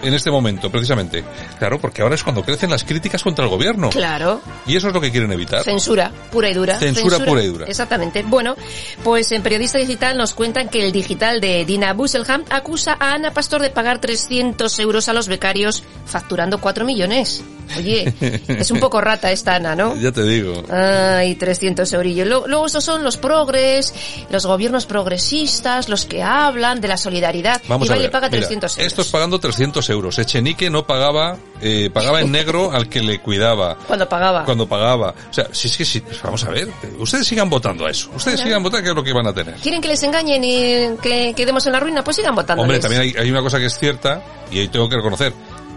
en 0.02 0.14
este 0.14 0.30
momento, 0.30 0.70
precisamente? 0.70 1.24
Claro, 1.58 1.80
porque 1.80 2.02
ahora 2.02 2.14
es 2.14 2.22
cuando 2.22 2.42
crecen 2.42 2.70
las 2.70 2.84
críticas 2.84 3.22
contra 3.22 3.44
el 3.44 3.50
gobierno. 3.50 3.90
Claro. 3.90 4.40
Y 4.66 4.76
eso 4.76 4.88
es 4.88 4.94
lo 4.94 5.00
que 5.00 5.10
quieren 5.10 5.32
evitar. 5.32 5.62
Censura, 5.62 6.12
pura 6.30 6.50
y 6.50 6.54
dura. 6.54 6.78
Censura 6.78 7.18
pura 7.24 7.42
y 7.42 7.46
dura. 7.46 7.66
Exactamente. 7.66 8.22
Bueno, 8.22 8.56
pues 9.04 9.32
en 9.32 9.42
Periodista 9.42 9.78
Digital 9.78 10.16
nos 10.16 10.34
cuentan 10.34 10.68
que 10.68 10.84
el 10.84 10.92
digital 10.92 11.40
de 11.40 11.64
Dina 11.64 11.92
Busselham 11.92 12.44
acusa 12.50 12.96
a 12.98 13.14
Ana 13.14 13.32
Pastor 13.32 13.62
de 13.62 13.70
pagar 13.70 14.00
300 14.00 14.78
euros 14.80 15.08
a 15.08 15.12
los 15.12 15.28
becarios 15.28 15.82
facturando 16.06 16.58
4 16.58 16.84
millones. 16.84 17.42
Oye, 17.76 18.12
es 18.48 18.70
un 18.70 18.80
poco 18.80 19.00
rata 19.00 19.30
esta 19.32 19.54
Ana, 19.54 19.74
¿no? 19.74 19.96
Ya 19.96 20.12
te 20.12 20.22
digo. 20.24 20.62
Ay, 20.70 21.34
300 21.36 21.90
eurillos. 21.92 22.26
Luego, 22.28 22.46
luego 22.46 22.66
estos 22.66 22.84
son 22.84 23.02
los 23.04 23.16
progres, 23.16 23.94
los 24.30 24.44
gobiernos 24.46 24.86
progresistas, 24.86 25.88
los 25.88 26.04
que 26.04 26.22
hablan 26.22 26.80
de 26.80 26.88
la 26.88 26.96
solidaridad. 26.96 27.60
Vamos 27.68 27.88
y 27.88 27.92
a 27.92 27.96
ver. 27.96 28.10
paga 28.10 28.28
mira, 28.28 28.40
300 28.40 28.78
euros. 28.78 28.86
Estos 28.86 29.08
pagando 29.08 29.38
300 29.38 29.88
euros. 29.90 30.18
Echenique 30.18 30.70
no 30.70 30.86
pagaba, 30.86 31.36
eh, 31.60 31.90
pagaba 31.92 32.20
en 32.20 32.30
negro 32.32 32.72
al 32.72 32.88
que 32.88 33.00
le 33.02 33.20
cuidaba. 33.20 33.76
Cuando 33.86 34.08
pagaba. 34.08 34.44
Cuando 34.44 34.68
pagaba. 34.68 35.14
O 35.30 35.32
sea, 35.32 35.48
si 35.52 35.68
es 35.68 35.76
que 35.76 35.84
sí, 35.84 36.02
vamos 36.22 36.44
a 36.44 36.50
ver. 36.50 36.68
Ustedes 36.98 37.26
sigan 37.26 37.48
votando 37.48 37.86
a 37.86 37.90
eso. 37.90 38.10
Ustedes 38.14 38.36
Claro. 38.36 38.48
sigan 38.48 38.62
votando 38.62 38.82
que 38.84 38.90
es 38.90 38.96
lo 38.96 39.04
que 39.04 39.12
van 39.12 39.26
a 39.26 39.32
tener. 39.34 39.54
¿Quieren 39.56 39.80
que 39.80 39.88
les 39.88 40.02
engañen 40.02 40.42
y 40.44 40.96
que 41.02 41.32
quedemos 41.36 41.64
en 41.66 41.72
la 41.72 41.80
ruina? 41.80 42.02
Pues 42.04 42.16
sigan 42.16 42.34
votando. 42.34 42.62
Hombre, 42.62 42.78
también 42.80 43.02
hay, 43.02 43.14
hay 43.18 43.30
una 43.30 43.40
cosa 43.42 43.58
que 43.58 43.66
es 43.66 43.78
cierta 43.78 44.22
y 44.50 44.58
ahí 44.60 44.68
tengo 44.68 44.88
que 44.88 44.96
reconocer. 44.96 45.32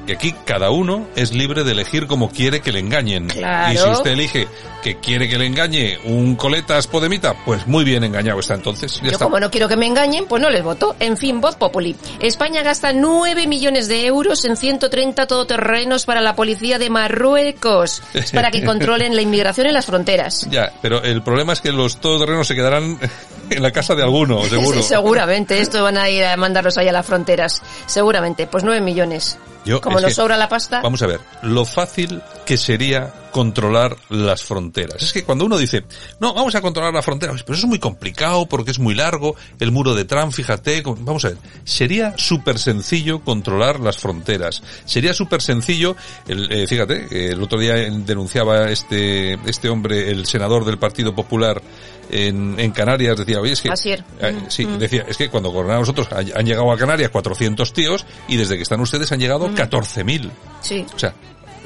Que 0.05 0.13
aquí 0.13 0.35
cada 0.45 0.69
uno 0.69 1.07
es 1.15 1.33
libre 1.33 1.63
de 1.63 1.71
elegir 1.71 2.07
como 2.07 2.29
quiere 2.29 2.61
que 2.61 2.71
le 2.71 2.79
engañen. 2.79 3.27
Claro. 3.27 3.73
Y 3.73 3.77
si 3.77 3.89
usted 3.89 4.11
elige 4.11 4.47
que 4.85 4.97
quiere 4.99 5.27
que 5.27 5.39
le 5.39 5.47
engañe 5.47 5.97
un 6.03 6.35
coletas 6.35 6.85
podemita, 6.85 7.33
pues 7.43 7.65
muy 7.65 7.83
bien 7.83 8.03
engañado 8.03 8.39
está 8.39 8.53
entonces. 8.53 8.97
Ya 8.97 9.05
Yo 9.05 9.11
está. 9.13 9.25
como 9.25 9.39
no 9.39 9.49
quiero 9.49 9.67
que 9.67 9.75
me 9.75 9.87
engañen, 9.87 10.25
pues 10.27 10.43
no 10.43 10.51
les 10.51 10.61
voto. 10.63 10.95
En 10.99 11.17
fin, 11.17 11.41
voz 11.41 11.55
populi. 11.55 11.95
España 12.19 12.61
gasta 12.61 12.93
9 12.93 13.47
millones 13.47 13.87
de 13.87 14.05
euros 14.05 14.45
en 14.45 14.55
130 14.55 15.25
todoterrenos 15.25 16.05
para 16.05 16.21
la 16.21 16.35
policía 16.35 16.77
de 16.77 16.91
Marruecos. 16.91 18.03
Para 18.31 18.51
que 18.51 18.63
controlen 18.63 19.15
la 19.15 19.23
inmigración 19.23 19.65
en 19.65 19.73
las 19.73 19.87
fronteras. 19.87 20.47
Ya, 20.51 20.71
pero 20.83 21.01
el 21.01 21.23
problema 21.23 21.53
es 21.53 21.61
que 21.61 21.71
los 21.71 21.97
todoterrenos 21.99 22.45
se 22.47 22.53
quedarán 22.53 22.99
en 23.49 23.63
la 23.63 23.71
casa 23.71 23.95
de 23.95 24.03
alguno, 24.03 24.43
seguro. 24.45 24.77
Sí, 24.77 24.83
seguramente, 24.87 25.59
esto 25.61 25.81
van 25.81 25.97
a 25.97 26.11
ir 26.11 26.23
a 26.25 26.37
mandarlos 26.37 26.77
ahí 26.77 26.87
a 26.87 26.91
las 26.91 27.07
fronteras. 27.07 27.63
Seguramente, 27.87 28.45
pues 28.45 28.63
9 28.63 28.81
millones. 28.81 29.39
Yo, 29.65 29.81
Como 29.81 29.99
nos 29.99 30.09
que- 30.09 30.13
sobra 30.13 30.37
la 30.37 30.47
pasta. 30.47 30.81
Vamos 30.83 31.01
a 31.01 31.07
ver, 31.07 31.19
lo 31.41 31.65
fácil 31.65 32.21
que 32.45 32.55
sería 32.55 33.11
controlar 33.35 33.97
las 34.07 34.43
fronteras. 34.43 35.03
Es 35.03 35.11
que 35.11 35.25
cuando 35.25 35.43
uno 35.43 35.57
dice, 35.57 35.83
no, 36.21 36.33
vamos 36.33 36.55
a 36.55 36.61
controlar 36.61 36.93
la 36.93 37.01
frontera, 37.01 37.33
pues 37.33 37.57
eso 37.57 37.65
es 37.65 37.69
muy 37.69 37.79
complicado 37.79 38.45
porque 38.45 38.71
es 38.71 38.79
muy 38.79 38.95
largo, 38.95 39.35
el 39.59 39.73
muro 39.73 39.93
de 39.93 40.05
Trump, 40.05 40.31
fíjate, 40.31 40.81
vamos 40.85 41.25
a 41.25 41.29
ver, 41.29 41.37
sería 41.65 42.13
súper 42.17 42.57
sencillo 42.57 43.19
controlar 43.19 43.81
las 43.81 43.97
fronteras. 43.97 44.63
Sería 44.85 45.13
súper 45.13 45.41
sencillo, 45.41 45.97
el, 46.29 46.49
eh, 46.49 46.65
fíjate, 46.65 47.31
el 47.33 47.43
otro 47.43 47.59
día 47.59 47.73
denunciaba 47.73 48.69
este, 48.69 49.33
este 49.49 49.67
hombre, 49.67 50.11
el 50.11 50.25
senador 50.25 50.63
del 50.63 50.77
Partido 50.77 51.13
Popular, 51.13 51.61
en, 52.09 52.57
en 52.57 52.71
Canarias 52.71 53.17
decía, 53.17 53.41
oye, 53.41 53.51
es 53.51 53.61
que... 53.61 53.67
Eh, 53.67 54.31
Mm, 54.31 54.45
sí, 54.49 54.65
mm. 54.65 54.77
decía, 54.77 55.05
es 55.07 55.17
que 55.17 55.29
cuando 55.29 55.49
gobernamos 55.49 55.89
nosotros 55.89 56.07
han, 56.11 56.31
han 56.37 56.45
llegado 56.45 56.71
a 56.71 56.77
Canarias 56.77 57.09
400 57.09 57.73
tíos 57.73 58.05
y 58.27 58.37
desde 58.37 58.55
que 58.55 58.63
están 58.63 58.79
ustedes 58.79 59.11
han 59.11 59.19
llegado 59.19 59.49
Mm. 59.49 59.55
14.000. 59.55 60.29
Sí. 60.61 60.85
O 60.95 60.99
sea, 60.99 61.13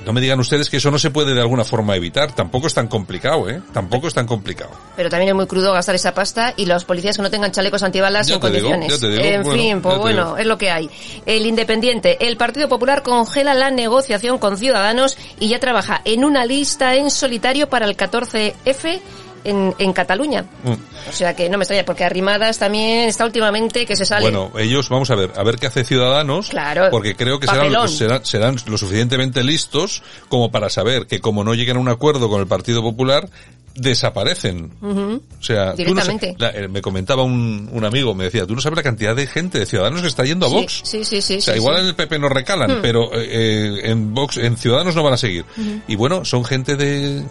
no 0.06 0.14
me 0.14 0.22
digan 0.22 0.40
ustedes 0.40 0.70
que 0.70 0.78
eso 0.78 0.92
no 0.92 1.00
se 1.00 1.12
puede 1.12 1.34
de 1.34 1.42
alguna 1.42 1.64
forma 1.64 1.96
evitar. 1.96 2.32
Tampoco 2.34 2.68
es 2.68 2.74
tan 2.74 2.88
complicado, 2.88 3.50
¿eh? 3.50 3.62
Tampoco 3.74 4.08
es 4.08 4.14
tan 4.14 4.26
complicado. 4.26 4.72
Pero 4.96 5.10
también 5.10 5.30
es 5.30 5.36
muy 5.36 5.48
crudo 5.48 5.74
gastar 5.74 5.96
esa 5.96 6.14
pasta 6.14 6.54
y 6.58 6.66
los 6.66 6.86
policías 6.86 7.16
que 7.18 7.22
no 7.24 7.30
tengan 7.30 7.52
chalecos 7.52 7.84
antibalas 7.84 8.28
Ya 8.28 8.36
en 8.36 8.42
digo, 8.42 8.70
condiciones. 8.70 9.02
digo, 9.02 9.14
en 9.24 9.44
bueno, 9.44 9.62
fin, 9.62 9.82
pues 9.82 9.98
bueno, 9.98 10.38
es 10.38 10.46
lo 10.46 10.58
que 10.58 10.72
hay. 10.72 10.90
El 11.26 11.46
Independiente, 11.46 12.18
el 12.28 12.38
Partido 12.38 12.68
Popular 12.70 13.04
congela 13.04 13.54
la 13.54 13.72
negociación 13.72 14.38
con 14.38 14.58
Ciudadanos 14.58 15.18
y 15.40 15.50
ya 15.50 15.60
trabaja 15.60 16.02
en 16.06 16.24
una 16.26 16.46
lista 16.46 16.96
en 16.96 17.12
solitario 17.12 17.70
para 17.70 17.86
el 17.86 17.96
14F 17.98 19.00
en, 19.44 19.74
en 19.78 19.94
Cataluña. 19.94 20.44
Mm. 20.64 20.72
O 21.10 21.12
sea 21.12 21.36
que 21.36 21.50
no 21.50 21.58
me 21.58 21.64
extraña, 21.64 21.86
porque 21.86 22.04
Arrimadas 22.04 22.58
también 22.60 23.08
está 23.10 23.26
últimamente 23.26 23.86
que 23.86 23.96
se 23.96 24.06
sale. 24.06 24.24
Bueno, 24.24 24.52
ellos, 24.58 24.90
vamos 24.90 25.10
a 25.12 25.16
ver, 25.16 25.32
a 25.36 25.44
ver 25.44 25.56
qué 25.58 25.68
hace 25.68 25.84
Ciudadanos. 25.84 26.50
Claro. 26.50 26.88
Porque 26.92 27.16
creo 27.16 27.40
que 27.40 27.48
serán, 27.48 27.90
serán, 27.90 28.26
serán 28.26 28.56
lo 28.68 28.78
suficientemente 28.78 29.44
listos 29.44 30.04
como 30.28 30.52
para 30.52 30.70
saber 30.70 31.08
que 31.08 31.20
como 31.20 31.44
no 31.44 31.54
lleguen 31.54 31.78
a 31.78 31.80
un 31.80 31.90
acuerdo 31.90 32.30
con 32.30 32.40
el 32.42 32.48
Partido 32.48 32.82
Popular, 32.82 33.30
desaparecen. 33.76 34.72
O 34.82 35.20
sea, 35.44 35.74
tú 35.74 35.94
no 35.96 36.02
sa- 36.02 36.12
Directamente. 36.12 36.36
la- 36.38 36.50
eh, 36.52 36.68
me 36.68 36.82
comentaba 36.82 37.24
un, 37.24 37.70
un 37.72 37.86
amigo, 37.86 38.14
me 38.14 38.26
decía, 38.26 38.46
tú 38.46 38.56
no 38.56 38.62
sabes 38.62 38.76
la 38.78 38.84
cantidad 38.84 39.16
de 39.16 39.26
gente, 39.28 39.60
de 39.60 39.66
ciudadanos 39.66 40.02
que 40.02 40.08
está 40.08 40.24
yendo 40.26 40.46
a 40.46 40.50
Sí, 40.50 40.56
Vox. 40.56 40.82
Sí, 40.84 41.04
sí, 41.06 41.22
sí. 41.22 41.38
O 41.38 41.42
sea, 41.42 41.54
sí, 41.54 41.60
igual 41.60 41.76
sí. 41.78 41.82
en 41.84 41.88
el 41.88 41.96
PP 41.96 42.20
no 42.20 42.30
recalan, 42.30 42.80
Hmm. 42.80 42.82
pero 42.82 43.06
eh, 43.14 43.28
eh, 43.30 43.82
en 43.86 44.14
Vox, 44.14 44.38
en 44.38 44.58
Ciudadanos 44.58 44.96
no 44.96 45.04
van 45.04 45.14
a 45.14 45.18
seguir. 45.18 45.46
Y 45.88 45.96
bueno, 45.96 46.26
son 46.26 46.44
gente 46.44 46.76
de, 46.76 47.24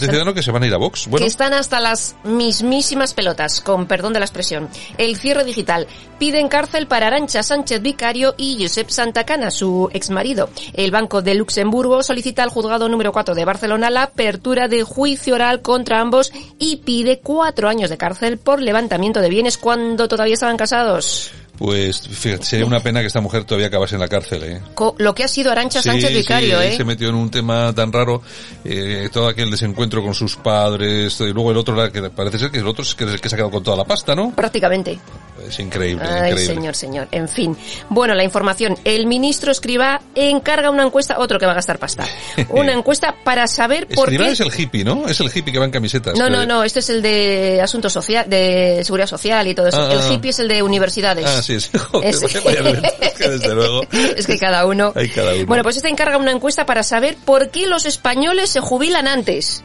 de 0.00 0.06
Ciudadanos 0.06 0.34
que 0.34 0.42
se 0.42 0.52
van 0.52 0.62
a 0.62 0.66
ir 0.66 0.74
a 0.74 0.76
Vox. 0.76 1.06
Bueno, 1.08 1.24
que 1.24 1.28
están 1.28 1.54
hasta 1.54 1.80
las 1.80 2.16
mismísimas 2.24 3.14
pelotas, 3.14 3.60
con 3.60 3.86
perdón 3.86 4.12
de 4.12 4.20
la 4.20 4.26
expresión. 4.26 4.68
El 4.98 5.16
cierre 5.16 5.44
digital. 5.44 5.86
Piden 6.18 6.48
cárcel 6.48 6.86
para 6.86 7.08
Arancha 7.08 7.42
Sánchez 7.42 7.82
Vicario 7.82 8.34
y 8.36 8.58
Josep 8.60 8.88
Santacana, 8.90 9.50
su 9.50 9.90
exmarido. 9.92 10.50
El 10.72 10.90
Banco 10.90 11.22
de 11.22 11.34
Luxemburgo 11.34 12.02
solicita 12.02 12.42
al 12.42 12.50
juzgado 12.50 12.88
número 12.88 13.12
4 13.12 13.34
de 13.34 13.44
Barcelona 13.44 13.90
la 13.90 14.04
apertura 14.04 14.68
de 14.68 14.82
juicio 14.82 15.34
oral 15.34 15.62
contra 15.62 16.00
ambos 16.00 16.32
y 16.58 16.76
pide 16.76 17.20
cuatro 17.20 17.68
años 17.68 17.90
de 17.90 17.96
cárcel 17.96 18.38
por 18.38 18.62
levantamiento 18.62 19.20
de 19.20 19.28
bienes 19.28 19.58
cuando 19.58 20.08
todavía 20.08 20.34
estaban 20.34 20.56
casados. 20.56 21.32
Pues 21.56 22.00
fíjate, 22.08 22.44
sería 22.44 22.66
una 22.66 22.80
pena 22.80 23.00
que 23.00 23.06
esta 23.06 23.20
mujer 23.20 23.44
todavía 23.44 23.68
acabase 23.68 23.94
en 23.94 24.00
la 24.00 24.08
cárcel, 24.08 24.42
¿eh? 24.44 24.60
Lo 24.98 25.14
que 25.14 25.24
ha 25.24 25.28
sido 25.28 25.50
Arancha 25.50 25.82
Sí, 25.82 25.88
Sánchez 25.88 26.10
sí, 26.10 26.16
Vicario, 26.16 26.58
ahí 26.58 26.68
¿eh? 26.68 26.76
se 26.76 26.84
metió 26.84 27.08
en 27.08 27.14
un 27.14 27.30
tema 27.30 27.72
tan 27.72 27.92
raro, 27.92 28.22
eh, 28.64 29.08
todo 29.12 29.28
aquel 29.28 29.50
desencuentro 29.50 30.02
con 30.02 30.14
sus 30.14 30.36
padres, 30.36 31.20
y 31.20 31.32
luego 31.32 31.50
el 31.50 31.56
otro, 31.56 31.90
que 31.90 32.02
parece 32.10 32.38
ser 32.38 32.50
que 32.50 32.58
el 32.58 32.66
otro 32.66 32.82
es 32.82 32.94
que, 32.94 33.06
que 33.06 33.28
se 33.28 33.34
ha 33.34 33.38
quedado 33.38 33.50
con 33.50 33.62
toda 33.62 33.76
la 33.76 33.84
pasta, 33.84 34.14
¿no? 34.14 34.32
Prácticamente. 34.34 34.98
Es 35.46 35.58
increíble, 35.60 36.02
Ay, 36.04 36.30
increíble. 36.30 36.54
señor, 36.54 36.74
señor. 36.74 37.08
En 37.10 37.28
fin. 37.28 37.56
Bueno, 37.88 38.14
la 38.14 38.24
información. 38.24 38.76
El 38.84 39.06
ministro 39.06 39.52
Escribá 39.52 40.00
encarga 40.14 40.70
una 40.70 40.82
encuesta, 40.82 41.18
otro 41.18 41.38
que 41.38 41.46
va 41.46 41.52
a 41.52 41.56
gastar 41.56 41.78
pasta. 41.78 42.04
Una 42.50 42.72
encuesta 42.72 43.14
para 43.22 43.46
saber 43.46 43.86
por 43.86 44.08
Escribá 44.08 44.26
qué... 44.26 44.32
es 44.32 44.40
el 44.40 44.50
hippie, 44.54 44.84
¿no? 44.84 45.06
Es 45.06 45.20
el 45.20 45.26
hippie 45.26 45.52
que 45.52 45.58
va 45.58 45.64
en 45.64 45.70
camisetas. 45.70 46.18
No, 46.18 46.30
no, 46.30 46.46
no, 46.46 46.64
este 46.64 46.80
es 46.80 46.90
el 46.90 47.02
de 47.02 47.60
asuntos 47.62 47.92
social, 47.92 48.28
de 48.28 48.82
seguridad 48.84 49.06
social 49.06 49.46
y 49.46 49.54
todo 49.54 49.68
eso. 49.68 49.80
Ah, 49.80 49.92
el 49.92 50.00
ah. 50.00 50.12
hippie 50.12 50.30
es 50.30 50.38
el 50.38 50.48
de 50.48 50.62
universidades. 50.62 51.26
Ah, 51.26 51.42
Joder, 51.92 52.08
Es- 52.14 52.22
es 52.22 53.12
que 53.14 53.28
desde 53.28 53.54
luego. 53.54 53.82
es 54.16 54.26
que 54.26 54.38
cada 54.38 54.66
uno. 54.66 54.92
Hay 54.94 55.08
cada 55.08 55.34
uno. 55.34 55.46
Bueno, 55.46 55.62
pues 55.62 55.76
este 55.76 55.88
encarga 55.88 56.16
una 56.18 56.32
encuesta 56.32 56.66
para 56.66 56.82
saber 56.82 57.16
por 57.24 57.50
qué 57.50 57.66
los 57.66 57.86
españoles 57.86 58.50
se 58.50 58.60
jubilan 58.60 59.08
antes. 59.08 59.62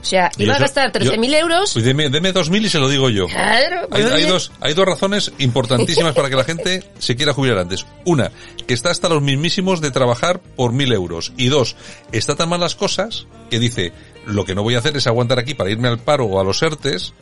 O 0.00 0.06
sea, 0.06 0.30
iba 0.36 0.54
a 0.54 0.58
gastar 0.58 0.92
yo- 1.02 1.12
13.000 1.12 1.34
euros. 1.34 1.70
Pues 1.72 1.82
deme, 1.82 2.10
deme 2.10 2.34
2.000 2.34 2.66
y 2.66 2.68
se 2.68 2.78
lo 2.78 2.90
digo 2.90 3.08
yo. 3.08 3.26
Claro, 3.26 3.88
Hay, 3.90 4.02
pues 4.02 4.12
hay 4.12 4.24
dos, 4.24 4.52
hay 4.60 4.74
dos 4.74 4.84
razones 4.84 5.32
importantísimas 5.38 6.14
para 6.14 6.28
que 6.28 6.36
la 6.36 6.44
gente 6.44 6.82
se 6.98 7.16
quiera 7.16 7.32
jubilar 7.32 7.56
antes. 7.56 7.86
Una, 8.04 8.30
que 8.66 8.74
está 8.74 8.90
hasta 8.90 9.08
los 9.08 9.22
mismísimos 9.22 9.80
de 9.80 9.90
trabajar 9.90 10.40
por 10.40 10.72
mil 10.74 10.92
euros. 10.92 11.32
Y 11.38 11.48
dos, 11.48 11.74
está 12.12 12.34
tan 12.36 12.50
mal 12.50 12.60
las 12.60 12.74
cosas 12.74 13.26
que 13.48 13.58
dice, 13.58 13.92
lo 14.26 14.44
que 14.44 14.54
no 14.54 14.62
voy 14.62 14.74
a 14.74 14.80
hacer 14.80 14.94
es 14.94 15.06
aguantar 15.06 15.38
aquí 15.38 15.54
para 15.54 15.70
irme 15.70 15.88
al 15.88 15.98
paro 15.98 16.26
o 16.26 16.38
a 16.38 16.44
los 16.44 16.62
ERTES. 16.62 17.14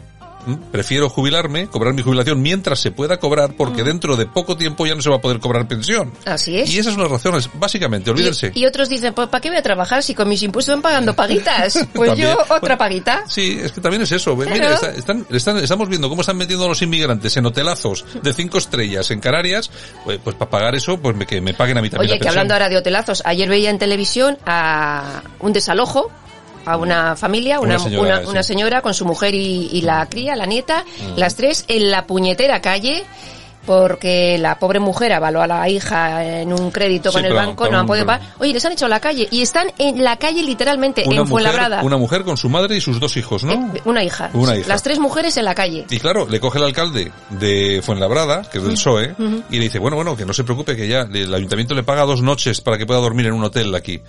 Prefiero 0.70 1.09
jubilarme, 1.09 1.66
cobrar 1.68 1.94
mi 1.94 2.02
jubilación 2.02 2.42
mientras 2.42 2.81
se 2.81 2.90
pueda 2.90 3.18
cobrar, 3.18 3.55
porque 3.57 3.83
Mm. 3.83 3.87
dentro 3.87 4.16
de 4.16 4.26
poco 4.26 4.57
tiempo 4.57 4.87
ya 4.87 4.94
no 4.94 5.02
se 5.02 5.11
va 5.11 5.16
a 5.16 5.20
poder 5.20 5.38
cobrar 5.40 5.68
pensión. 5.68 6.12
Así 6.24 6.59
es. 6.59 6.72
Y 6.72 6.78
esas 6.78 6.94
son 6.94 7.02
las 7.02 7.11
razones, 7.12 7.48
básicamente, 7.55 8.11
olvídense. 8.11 8.52
Y, 8.55 8.61
y 8.62 8.66
otros 8.66 8.88
dicen, 8.88 9.14
pues 9.14 9.28
¿para 9.28 9.40
qué 9.40 9.48
voy 9.50 9.59
a 9.59 9.62
trabajar 9.62 10.02
si 10.02 10.14
con 10.14 10.28
mis 10.28 10.42
impuestos 10.42 10.74
van 10.74 10.83
pagando 10.83 11.14
paguitas? 11.14 11.87
Pues 11.94 12.16
yo 12.16 12.37
otra 12.48 12.76
paguita. 12.76 13.24
Sí, 13.28 13.59
es 13.62 13.72
que 13.72 13.81
también 13.81 14.02
es 14.02 14.12
eso. 14.12 14.35
Claro. 14.37 14.50
Mira, 14.52 14.74
está- 14.74 14.90
están, 14.92 15.26
están- 15.31 15.59
estamos 15.59 15.88
viendo 15.88 16.09
cómo 16.09 16.22
están 16.22 16.37
metiendo 16.37 16.64
a 16.64 16.68
los 16.68 16.83
inmigrantes 16.83 17.37
en 17.37 17.46
hotelazos 17.46 18.05
de 18.22 18.33
cinco 18.33 18.59
estrellas 18.59 19.11
en 19.11 19.20
Canarias, 19.20 19.70
pues, 20.05 20.18
pues 20.22 20.35
para 20.37 20.50
pagar 20.50 20.74
eso, 20.74 20.98
pues 20.98 21.14
me- 21.16 21.26
que 21.26 21.40
me 21.40 21.55
paguen 21.55 21.78
a 21.78 21.83
mí 21.83 21.90
también 21.90 22.11
Oye, 22.11 22.18
la 22.18 22.22
que 22.22 22.28
hablando 22.28 22.55
ahora 22.55 22.68
de 22.68 22.76
hotelazos, 22.78 23.22
ayer 23.24 23.48
veía 23.48 23.70
en 23.70 23.78
televisión 23.78 24.38
a 24.46 25.22
un 25.40 25.52
desalojo 25.52 26.11
a 26.66 26.77
una 26.77 27.16
familia, 27.16 27.61
una, 27.61 27.75
Una 27.77 27.85
señora, 27.85 28.22
una- 28.27 28.42
señora 28.42 28.83
con 28.83 28.94
su 28.94 29.05
mujer 29.05 29.35
y, 29.35 29.68
y 29.72 29.81
la 29.83 30.07
cría, 30.09 30.37
la 30.37 30.46
nieta, 30.46 30.85
Mm. 30.85 31.18
las 31.18 31.35
tres 31.37 31.64
en 31.68 31.90
la 31.90 32.07
puñetera 32.07 32.61
calle 32.61 33.05
porque 33.64 34.38
la 34.38 34.59
pobre 34.59 34.81
mujer 34.81 35.12
avaló 35.12 35.40
a 35.40 35.46
la 35.46 35.68
hija 35.68 36.25
en 36.40 36.53
un 36.53 36.72
crédito 36.72 37.11
Sí, 37.11 37.18
con 37.18 37.25
el 37.25 37.33
banco, 37.33 37.68
no 37.70 37.79
han 37.79 37.87
podido 37.87 38.05
pagar. 38.05 38.35
Oye, 38.40 38.53
les 38.53 38.64
han 38.64 38.72
echado 38.72 38.87
a 38.87 38.96
la 38.96 38.98
calle 39.01 39.29
y 39.31 39.40
están 39.40 39.68
en 39.79 40.03
la 40.03 40.16
calle 40.16 40.42
literalmente, 40.42 41.05
una 41.07 41.20
en 41.20 41.29
Fuenlabrada. 41.29 41.81
una 41.85 41.96
mujer 41.96 42.25
con 42.25 42.37
su 42.37 42.48
madre 42.48 42.77
y 42.77 42.81
sus 42.81 42.98
dos 42.98 43.16
hijos, 43.16 43.44
¿no? 43.44 43.72
Una 43.85 44.03
hija. 44.03 44.31
Una 44.33 44.57
hija. 44.57 44.66
Las 44.68 44.83
tres 44.83 44.98
mujeres 44.98 45.37
en 45.37 45.44
la 45.44 45.55
calle. 45.55 45.87
Y 45.90 46.01
claro, 46.01 46.27
le 46.29 46.40
coge 46.40 46.59
el 46.59 46.64
alcalde 46.64 47.12
de 47.31 47.81
Fuenlabrada, 47.85 48.42
que 48.51 48.59
es 48.59 48.64
del 48.64 48.72
PSOE, 48.72 49.12
Ujú. 49.16 49.42
y 49.51 49.59
le 49.59 49.64
dice, 49.64 49.79
bueno, 49.79 49.94
bueno, 49.96 50.16
que 50.16 50.27
no 50.27 50.33
se 50.33 50.42
preocupe, 50.42 50.75
que 50.75 50.88
ya 50.88 51.03
el 51.03 51.33
ayuntamiento 51.33 51.75
le 51.77 51.85
paga 51.85 52.03
dos 52.05 52.20
noches 52.20 52.61
para 52.61 52.77
que 52.79 52.85
pueda 52.87 52.98
dormir 53.01 53.27
en 53.27 53.35
un 53.35 53.44
hotel 53.44 53.72
aquí. 53.77 54.01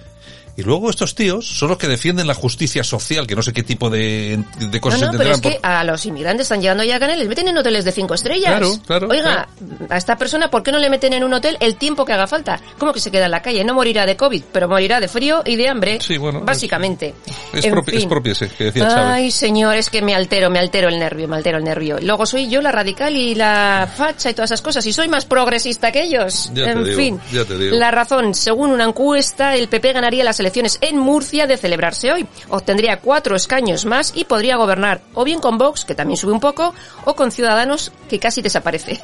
Y 0.55 0.61
luego 0.61 0.89
estos 0.91 1.15
tíos 1.15 1.47
son 1.47 1.69
los 1.69 1.79
que 1.79 1.87
defienden 1.87 2.27
la 2.27 2.35
justicia 2.35 2.83
social, 2.83 3.25
que 3.25 3.35
no 3.35 3.41
sé 3.41 3.53
qué 3.53 3.63
tipo 3.63 3.89
de, 3.89 4.43
de 4.59 4.67
No, 4.67 4.81
cosas 4.81 5.01
no, 5.01 5.11
pero 5.17 5.23
entenderán 5.23 5.33
es 5.33 5.41
que 5.41 5.59
por- 5.59 5.65
a 5.71 5.83
los 5.83 6.05
inmigrantes 6.05 6.45
están 6.45 6.61
llegando 6.61 6.83
ya 6.83 6.97
a 6.97 6.99
Canel, 6.99 7.17
les 7.17 7.27
meten 7.27 7.47
en 7.47 7.57
hoteles 7.57 7.83
de 7.85 7.91
cinco 7.91 8.13
estrellas. 8.13 8.51
Claro, 8.51 8.71
claro, 8.85 9.07
Oiga, 9.09 9.47
a 9.89 9.97
esta 9.97 10.15
persona, 10.15 10.51
¿por 10.51 10.61
qué 10.61 10.71
no 10.71 10.77
le 10.77 10.91
meten 10.91 11.13
en 11.13 11.23
un 11.23 11.33
hotel 11.33 11.57
el 11.59 11.75
tiempo 11.75 12.05
que 12.05 12.13
haga 12.13 12.27
falta? 12.27 12.59
¿Cómo 12.77 12.93
que 12.93 12.99
se 12.99 13.09
queda 13.09 13.25
en 13.25 13.31
la 13.31 13.41
calle? 13.41 13.63
No 13.63 13.73
morirá 13.73 14.05
de 14.05 14.15
COVID, 14.15 14.43
pero 14.51 14.67
morirá 14.69 14.99
de 14.99 15.07
frío 15.07 15.41
y 15.43 15.55
de 15.55 15.67
hambre. 15.69 15.97
Sí, 16.01 16.17
bueno, 16.17 16.41
Básicamente. 16.41 17.15
Es, 17.51 17.65
En 17.65 17.71
propio, 17.71 17.97
es 17.97 18.05
propio 18.05 18.33
que 18.57 18.63
decía 18.65 18.87
Chávez. 18.87 19.05
Ay, 19.07 19.31
señor, 19.31 19.75
es 19.75 19.89
que 19.89 20.03
me 20.03 20.13
altero, 20.13 20.51
me 20.51 20.59
altero 20.59 20.87
el 20.89 20.99
nervio, 20.99 21.27
me 21.27 21.35
altero 21.35 21.57
el 21.57 21.63
nervio. 21.63 21.97
Luego 21.99 22.27
soy 22.27 22.47
yo 22.47 22.61
la 22.61 22.71
radical 22.71 23.15
y 23.17 23.33
la 23.33 23.89
facha 23.95 24.29
y 24.29 24.35
todas 24.35 24.51
esas 24.51 24.61
cosas, 24.61 24.85
y 24.85 24.93
soy 24.93 25.07
más 25.07 25.25
progresista 25.25 25.91
que 25.91 26.03
ellos. 26.03 26.51
Ya 26.53 26.65
te 26.65 26.71
en 26.71 26.83
digo, 26.83 26.95
fin. 26.97 27.19
ya 27.31 27.43
te 27.43 27.57
digo. 27.57 27.75
La 27.75 27.89
razón, 27.89 28.35
según 28.35 28.69
una 28.69 28.83
encuesta, 28.83 29.55
el 29.55 29.67
PP 29.67 29.93
ganaría 29.93 30.23
las 30.23 30.39
elecciones 30.43 30.77
en 30.81 30.97
Murcia 30.97 31.47
de 31.47 31.57
celebrarse 31.57 32.11
hoy. 32.11 32.27
Obtendría 32.49 32.99
cuatro 32.99 33.35
escaños 33.35 33.85
más 33.85 34.11
y 34.15 34.25
podría 34.25 34.57
gobernar 34.57 35.01
o 35.13 35.23
bien 35.23 35.39
con 35.39 35.57
Vox, 35.57 35.85
que 35.85 35.95
también 35.95 36.17
sube 36.17 36.33
un 36.33 36.39
poco, 36.39 36.73
o 37.05 37.15
con 37.15 37.31
Ciudadanos, 37.31 37.91
que 38.09 38.19
casi 38.19 38.41
desaparece. 38.41 38.99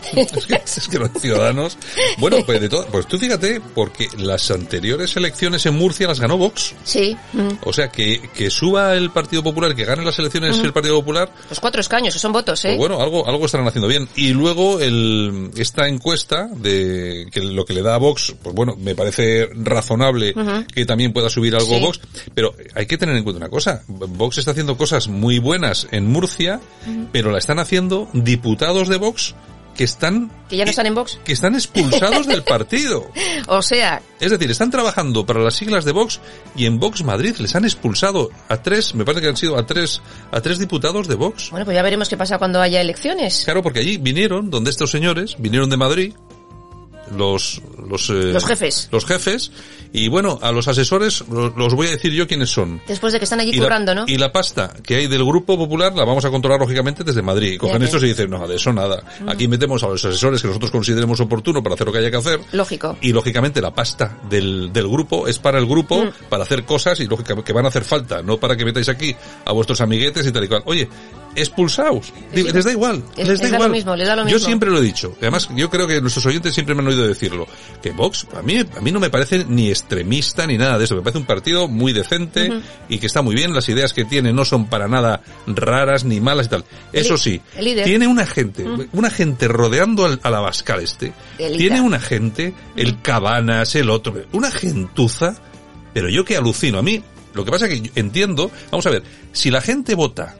es, 0.14 0.88
que, 0.88 0.98
los 0.98 1.10
ciudadanos... 1.20 1.76
Bueno, 2.18 2.38
pues 2.44 2.60
de 2.60 2.68
todo, 2.68 2.86
pues 2.86 3.06
tú 3.06 3.18
fíjate, 3.18 3.60
porque 3.74 4.08
las 4.18 4.50
anteriores 4.50 5.16
elecciones 5.16 5.64
en 5.66 5.74
Murcia 5.74 6.06
las 6.06 6.20
ganó 6.20 6.38
Vox. 6.38 6.74
Sí. 6.84 7.16
mm. 7.32 7.48
O 7.64 7.72
sea, 7.72 7.90
que, 7.90 8.30
que 8.34 8.50
suba 8.50 8.94
el 8.94 9.10
Partido 9.10 9.42
Popular, 9.42 9.74
que 9.74 9.84
gane 9.84 10.04
las 10.04 10.18
elecciones 10.18 10.56
Ujú. 10.56 10.66
el 10.66 10.72
Partido 10.72 10.96
Popular, 10.96 11.32
Los 11.48 11.60
cuatro 11.60 11.80
escaños, 11.80 12.14
que 12.14 12.20
son 12.20 12.32
votos, 12.32 12.64
¿eh? 12.64 12.68
pues 12.76 12.78
bueno, 12.78 13.00
algo, 13.00 13.26
algo 13.28 13.46
estarán 13.46 13.66
haciendo 13.66 13.88
bien. 13.88 14.08
Y 14.16 14.30
luego 14.32 14.80
el, 14.80 15.50
esta 15.56 15.88
encuesta 15.88 16.48
de 16.54 17.26
que 17.30 17.40
lo 17.40 17.64
que 17.64 17.74
le 17.74 17.82
da 17.82 17.94
a 17.94 17.98
Vox, 17.98 18.34
pues 18.42 18.54
bueno, 18.54 18.76
me 18.78 18.94
parece 18.94 19.48
razonable 19.54 20.34
que 20.74 20.84
también 20.84 21.12
pueda 21.12 21.28
subir 21.30 21.54
algo 21.54 21.72
Sí. 21.72 21.80
Vox, 21.80 22.00
pero 22.34 22.54
hay 22.74 22.86
que 22.86 22.98
tener 22.98 23.16
en 23.16 23.24
cuenta 23.24 23.38
una 23.38 23.48
cosa. 23.48 23.82
Vox 23.88 24.38
está 24.38 24.50
haciendo 24.50 24.76
cosas 24.76 25.08
muy 25.08 25.38
buenas 25.38 25.86
en 25.90 26.06
Murcia, 26.06 26.60
pero 27.12 27.30
la 27.30 27.38
están 27.38 27.58
haciendo 27.58 28.08
diputados 28.12 28.88
de 28.88 28.96
Vox 28.98 29.34
que 29.76 29.84
están, 29.84 30.30
Que 30.48 30.56
ya 30.56 30.64
no 30.64 30.70
están 30.70 30.86
en 30.86 30.94
Vox. 30.94 31.18
que 31.24 31.32
están 31.32 31.54
expulsados 31.54 32.26
del 32.26 32.42
partido. 32.42 33.06
O 33.48 33.60
sea, 33.60 34.00
Es 34.20 34.30
decir, 34.30 34.50
están 34.50 34.70
trabajando 34.70 35.26
para 35.26 35.40
las 35.40 35.54
siglas 35.54 35.84
de 35.84 35.92
Vox 35.92 36.20
y 36.54 36.66
en 36.66 36.78
Vox 36.78 37.02
Madrid 37.02 37.34
les 37.38 37.54
han 37.56 37.64
expulsado 37.64 38.30
a 38.48 38.62
tres, 38.62 38.94
me 38.94 39.04
parece 39.04 39.22
que 39.22 39.28
han 39.28 39.36
sido 39.36 39.58
a 39.58 39.66
tres, 39.66 40.00
a 40.30 40.40
tres 40.40 40.58
diputados 40.58 41.08
de 41.08 41.16
Vox. 41.16 41.50
bueno, 41.50 41.64
pues 41.64 41.74
ya 41.74 41.82
veremos 41.82 42.08
qué 42.08 42.16
pasa 42.16 42.38
cuando 42.38 42.60
haya 42.60 42.80
elecciones. 42.80 43.42
Claro, 43.44 43.62
porque 43.62 43.80
allí 43.80 43.96
vinieron, 43.96 44.50
donde 44.50 44.70
estos 44.70 44.90
señores, 44.90 45.36
vinieron 45.38 45.70
de 45.70 45.76
Madrid, 45.76 46.14
los, 47.16 47.60
los, 47.88 48.10
eh, 48.10 48.32
Los 48.32 48.44
jefes. 48.46 48.88
Los 48.90 49.04
jefes, 49.06 49.50
y 49.92 50.08
bueno, 50.08 50.38
a 50.42 50.52
los 50.52 50.68
asesores 50.68 51.24
los, 51.30 51.54
los 51.56 51.74
voy 51.74 51.88
a 51.88 51.90
decir 51.90 52.12
yo 52.12 52.26
quiénes 52.26 52.50
son. 52.50 52.80
Después 52.88 53.12
de 53.12 53.18
que 53.18 53.24
están 53.24 53.40
allí 53.40 53.58
currando, 53.58 53.94
¿no? 53.94 54.04
y 54.06 54.16
la 54.16 54.32
pasta 54.32 54.74
que 54.82 54.96
hay 54.96 55.06
del 55.06 55.24
Grupo 55.24 55.56
Popular 55.56 55.94
la 55.94 56.04
vamos 56.04 56.24
a 56.24 56.30
controlar 56.30 56.60
lógicamente 56.60 57.04
desde 57.04 57.22
Madrid. 57.22 57.58
Cogen 57.58 57.78
Ya, 57.80 57.84
estos 57.86 58.02
y 58.02 58.06
dicen, 58.08 58.30
no, 58.30 58.46
de 58.48 58.56
eso 58.56 58.72
nada. 58.72 59.02
Mm. 59.20 59.28
Aquí 59.28 59.48
metemos 59.48 59.82
a 59.82 59.88
los 59.88 60.04
asesores 60.04 60.40
que 60.40 60.48
nosotros 60.48 60.70
consideremos 60.70 61.20
oportuno 61.20 61.62
para 61.62 61.74
hacer 61.74 61.86
lo 61.86 61.92
que 61.92 61.98
haya 61.98 62.10
que 62.10 62.16
hacer. 62.16 62.40
Lógico. 62.52 62.96
Y 63.00 63.12
lógicamente 63.12 63.60
la 63.60 63.74
pasta 63.74 64.18
del, 64.28 64.72
del 64.72 64.88
grupo 64.88 65.28
es 65.28 65.38
para 65.38 65.58
el 65.58 65.66
grupo, 65.66 66.02
Mm. 66.04 66.28
para 66.30 66.44
hacer 66.44 66.64
cosas 66.64 66.98
y 67.00 67.06
lógicamente 67.06 67.44
que 67.46 67.52
van 67.52 67.64
a 67.66 67.68
hacer 67.68 67.84
falta, 67.84 68.22
no 68.22 68.38
para 68.38 68.56
que 68.56 68.64
metáis 68.64 68.88
aquí 68.88 69.14
a 69.44 69.52
vuestros 69.52 69.80
amiguetes 69.80 70.26
y 70.26 70.32
tal 70.32 70.44
y 70.44 70.48
cual. 70.48 70.62
Oye, 70.66 70.88
expulsaos, 71.34 72.12
les 72.32 72.64
da 72.64 72.70
igual, 72.72 73.02
Es- 73.16 73.28
les 73.28 73.40
da 73.40 73.48
igual. 73.48 73.62
lo 73.62 73.68
mismo, 73.70 73.96
les 73.96 74.06
da 74.06 74.16
lo 74.16 74.22
Yo 74.22 74.34
mismo. 74.34 74.46
siempre 74.46 74.70
lo 74.70 74.78
he 74.78 74.82
dicho, 74.82 75.14
además 75.20 75.48
yo 75.54 75.70
creo 75.70 75.86
que 75.86 76.00
nuestros 76.00 76.26
oyentes 76.26 76.54
siempre 76.54 76.74
me 76.74 76.82
han 76.82 76.88
oído 76.88 77.06
decirlo, 77.06 77.46
que 77.82 77.90
Vox 77.92 78.26
a 78.36 78.42
mí 78.42 78.58
a 78.58 78.80
mí 78.80 78.92
no 78.92 79.00
me 79.00 79.10
parece 79.10 79.44
ni 79.48 79.68
extremista 79.70 80.46
ni 80.46 80.58
nada 80.58 80.78
de 80.78 80.84
eso, 80.84 80.94
me 80.94 81.02
parece 81.02 81.18
un 81.18 81.26
partido 81.26 81.68
muy 81.68 81.92
decente 81.92 82.52
y 82.88 82.98
que 82.98 83.06
está 83.06 83.22
muy 83.22 83.34
bien, 83.34 83.52
las 83.54 83.68
ideas 83.68 83.92
que 83.92 84.04
tiene 84.04 84.32
no 84.32 84.44
son 84.44 84.66
para 84.66 84.88
nada 84.88 85.22
raras 85.46 86.04
ni 86.04 86.20
malas 86.20 86.46
y 86.46 86.50
tal. 86.50 86.64
Eso 86.92 87.16
sí, 87.16 87.40
tiene 87.84 88.06
una 88.06 88.26
gente, 88.26 88.64
una 88.92 89.10
gente 89.10 89.48
rodeando 89.48 90.04
al, 90.04 90.20
al 90.22 90.34
Abascal 90.34 90.80
este, 90.80 91.12
Delita. 91.38 91.58
tiene 91.58 91.80
una 91.80 92.00
gente, 92.00 92.54
el 92.76 93.00
Cabanas, 93.02 93.74
el 93.74 93.90
otro, 93.90 94.14
una 94.32 94.50
gentuza, 94.50 95.34
pero 95.94 96.08
yo 96.08 96.24
que 96.24 96.36
alucino, 96.36 96.78
a 96.78 96.82
mí, 96.82 97.02
lo 97.34 97.44
que 97.44 97.50
pasa 97.50 97.66
es 97.66 97.72
que 97.74 97.80
yo 97.88 97.92
entiendo, 97.94 98.50
vamos 98.70 98.86
a 98.86 98.90
ver, 98.90 99.02
si 99.32 99.50
la 99.50 99.60
gente 99.60 99.94
vota, 99.94 100.36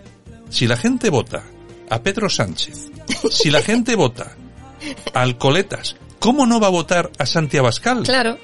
si 0.53 0.67
la 0.67 0.77
gente 0.77 1.09
vota 1.09 1.43
a 1.89 2.03
Pedro 2.03 2.29
Sánchez, 2.29 2.91
si 3.31 3.51
la 3.51 3.63
gente 3.63 3.97
vota 3.97 4.37
a 5.15 5.23
Alcoletas, 5.23 5.97
¿cómo 6.19 6.47
no 6.47 6.61
va 6.61 6.67
a 6.67 6.71
votar 6.71 7.11
a 7.19 7.25
Santi 7.25 7.57
Abascal? 7.57 8.03
Claro, 8.03 8.39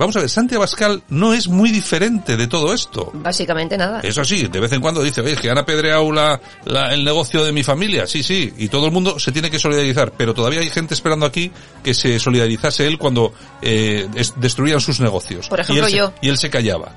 Vamos 0.00 0.16
a 0.16 0.20
ver, 0.20 0.30
Santi 0.30 0.54
Abascal 0.54 1.02
no 1.10 1.34
es 1.34 1.46
muy 1.46 1.70
diferente 1.70 2.36
de 2.36 2.46
todo 2.46 2.72
esto. 2.74 3.10
básicamente 3.14 3.76
nada. 3.76 4.00
Eso 4.00 4.24
sí, 4.24 4.48
de 4.48 4.58
vez 4.58 4.72
en 4.72 4.80
cuando 4.80 5.02
dice, 5.02 5.20
oye, 5.20 5.34
es 5.34 5.40
que 5.40 5.50
han 5.50 5.58
apedreado 5.58 6.10
la, 6.10 6.40
la- 6.64 6.92
el 6.94 7.04
negocio 7.04 7.44
de 7.44 7.52
mi 7.52 7.62
familia. 7.62 8.06
Sí, 8.06 8.22
sí, 8.22 8.52
y 8.56 8.68
todo 8.68 8.86
el 8.86 8.92
mundo 8.92 9.18
se 9.18 9.30
tiene 9.30 9.50
que 9.50 9.58
solidarizar, 9.58 10.12
pero 10.16 10.32
todavía 10.32 10.60
hay 10.60 10.70
gente 10.70 10.94
esperando 10.94 11.26
aquí 11.26 11.52
que 11.84 11.92
se 11.92 12.18
solidarizase 12.18 12.86
él 12.86 12.96
cuando 12.98 13.32
eh, 13.60 14.08
es- 14.14 14.32
destruían 14.40 14.80
sus 14.80 15.00
negocios. 15.00 15.48
Por 15.48 15.60
ejemplo, 15.60 15.84
y 15.84 15.86
él 15.86 15.90
se- 15.92 15.96
yo. 15.98 16.12
y 16.22 16.28
él 16.30 16.38
se 16.38 16.48
callaba. 16.50 16.94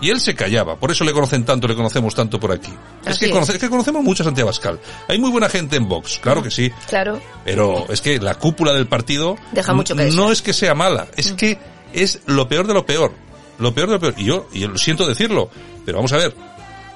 Y 0.00 0.10
él 0.10 0.20
se 0.20 0.34
callaba, 0.36 0.76
por 0.76 0.92
eso 0.92 1.02
le 1.02 1.12
conocen 1.12 1.44
tanto, 1.44 1.66
le 1.66 1.74
conocemos 1.74 2.14
tanto 2.14 2.38
por 2.38 2.52
aquí. 2.52 2.72
Es 3.04 3.18
que, 3.18 3.28
conoce- 3.30 3.54
es 3.54 3.58
que 3.58 3.68
conocemos 3.68 4.04
mucho 4.04 4.22
a 4.22 4.26
Santi 4.26 4.42
Abascal. 4.42 4.78
Hay 5.08 5.18
muy 5.18 5.30
buena 5.30 5.48
gente 5.48 5.74
en 5.76 5.88
Vox, 5.88 6.20
claro 6.22 6.44
que 6.44 6.52
sí, 6.52 6.70
Claro. 6.88 7.20
pero 7.44 7.86
es 7.90 8.00
que 8.00 8.20
la 8.20 8.36
cúpula 8.36 8.72
del 8.72 8.86
partido 8.86 9.36
Deja 9.52 9.72
mucho 9.74 9.96
que 9.96 10.10
no 10.12 10.30
es 10.30 10.42
que 10.42 10.52
sea 10.52 10.74
mala, 10.74 11.08
es 11.16 11.32
que 11.32 11.58
es 12.02 12.20
lo 12.26 12.48
peor 12.48 12.66
de 12.66 12.74
lo 12.74 12.86
peor. 12.86 13.12
Lo 13.58 13.74
peor 13.74 13.88
de 13.88 13.94
lo 13.94 14.00
peor. 14.00 14.14
Y 14.16 14.24
yo, 14.24 14.48
y 14.52 14.60
yo 14.60 14.68
lo 14.68 14.78
siento 14.78 15.06
decirlo, 15.06 15.50
pero 15.84 15.98
vamos 15.98 16.12
a 16.12 16.18
ver. 16.18 16.34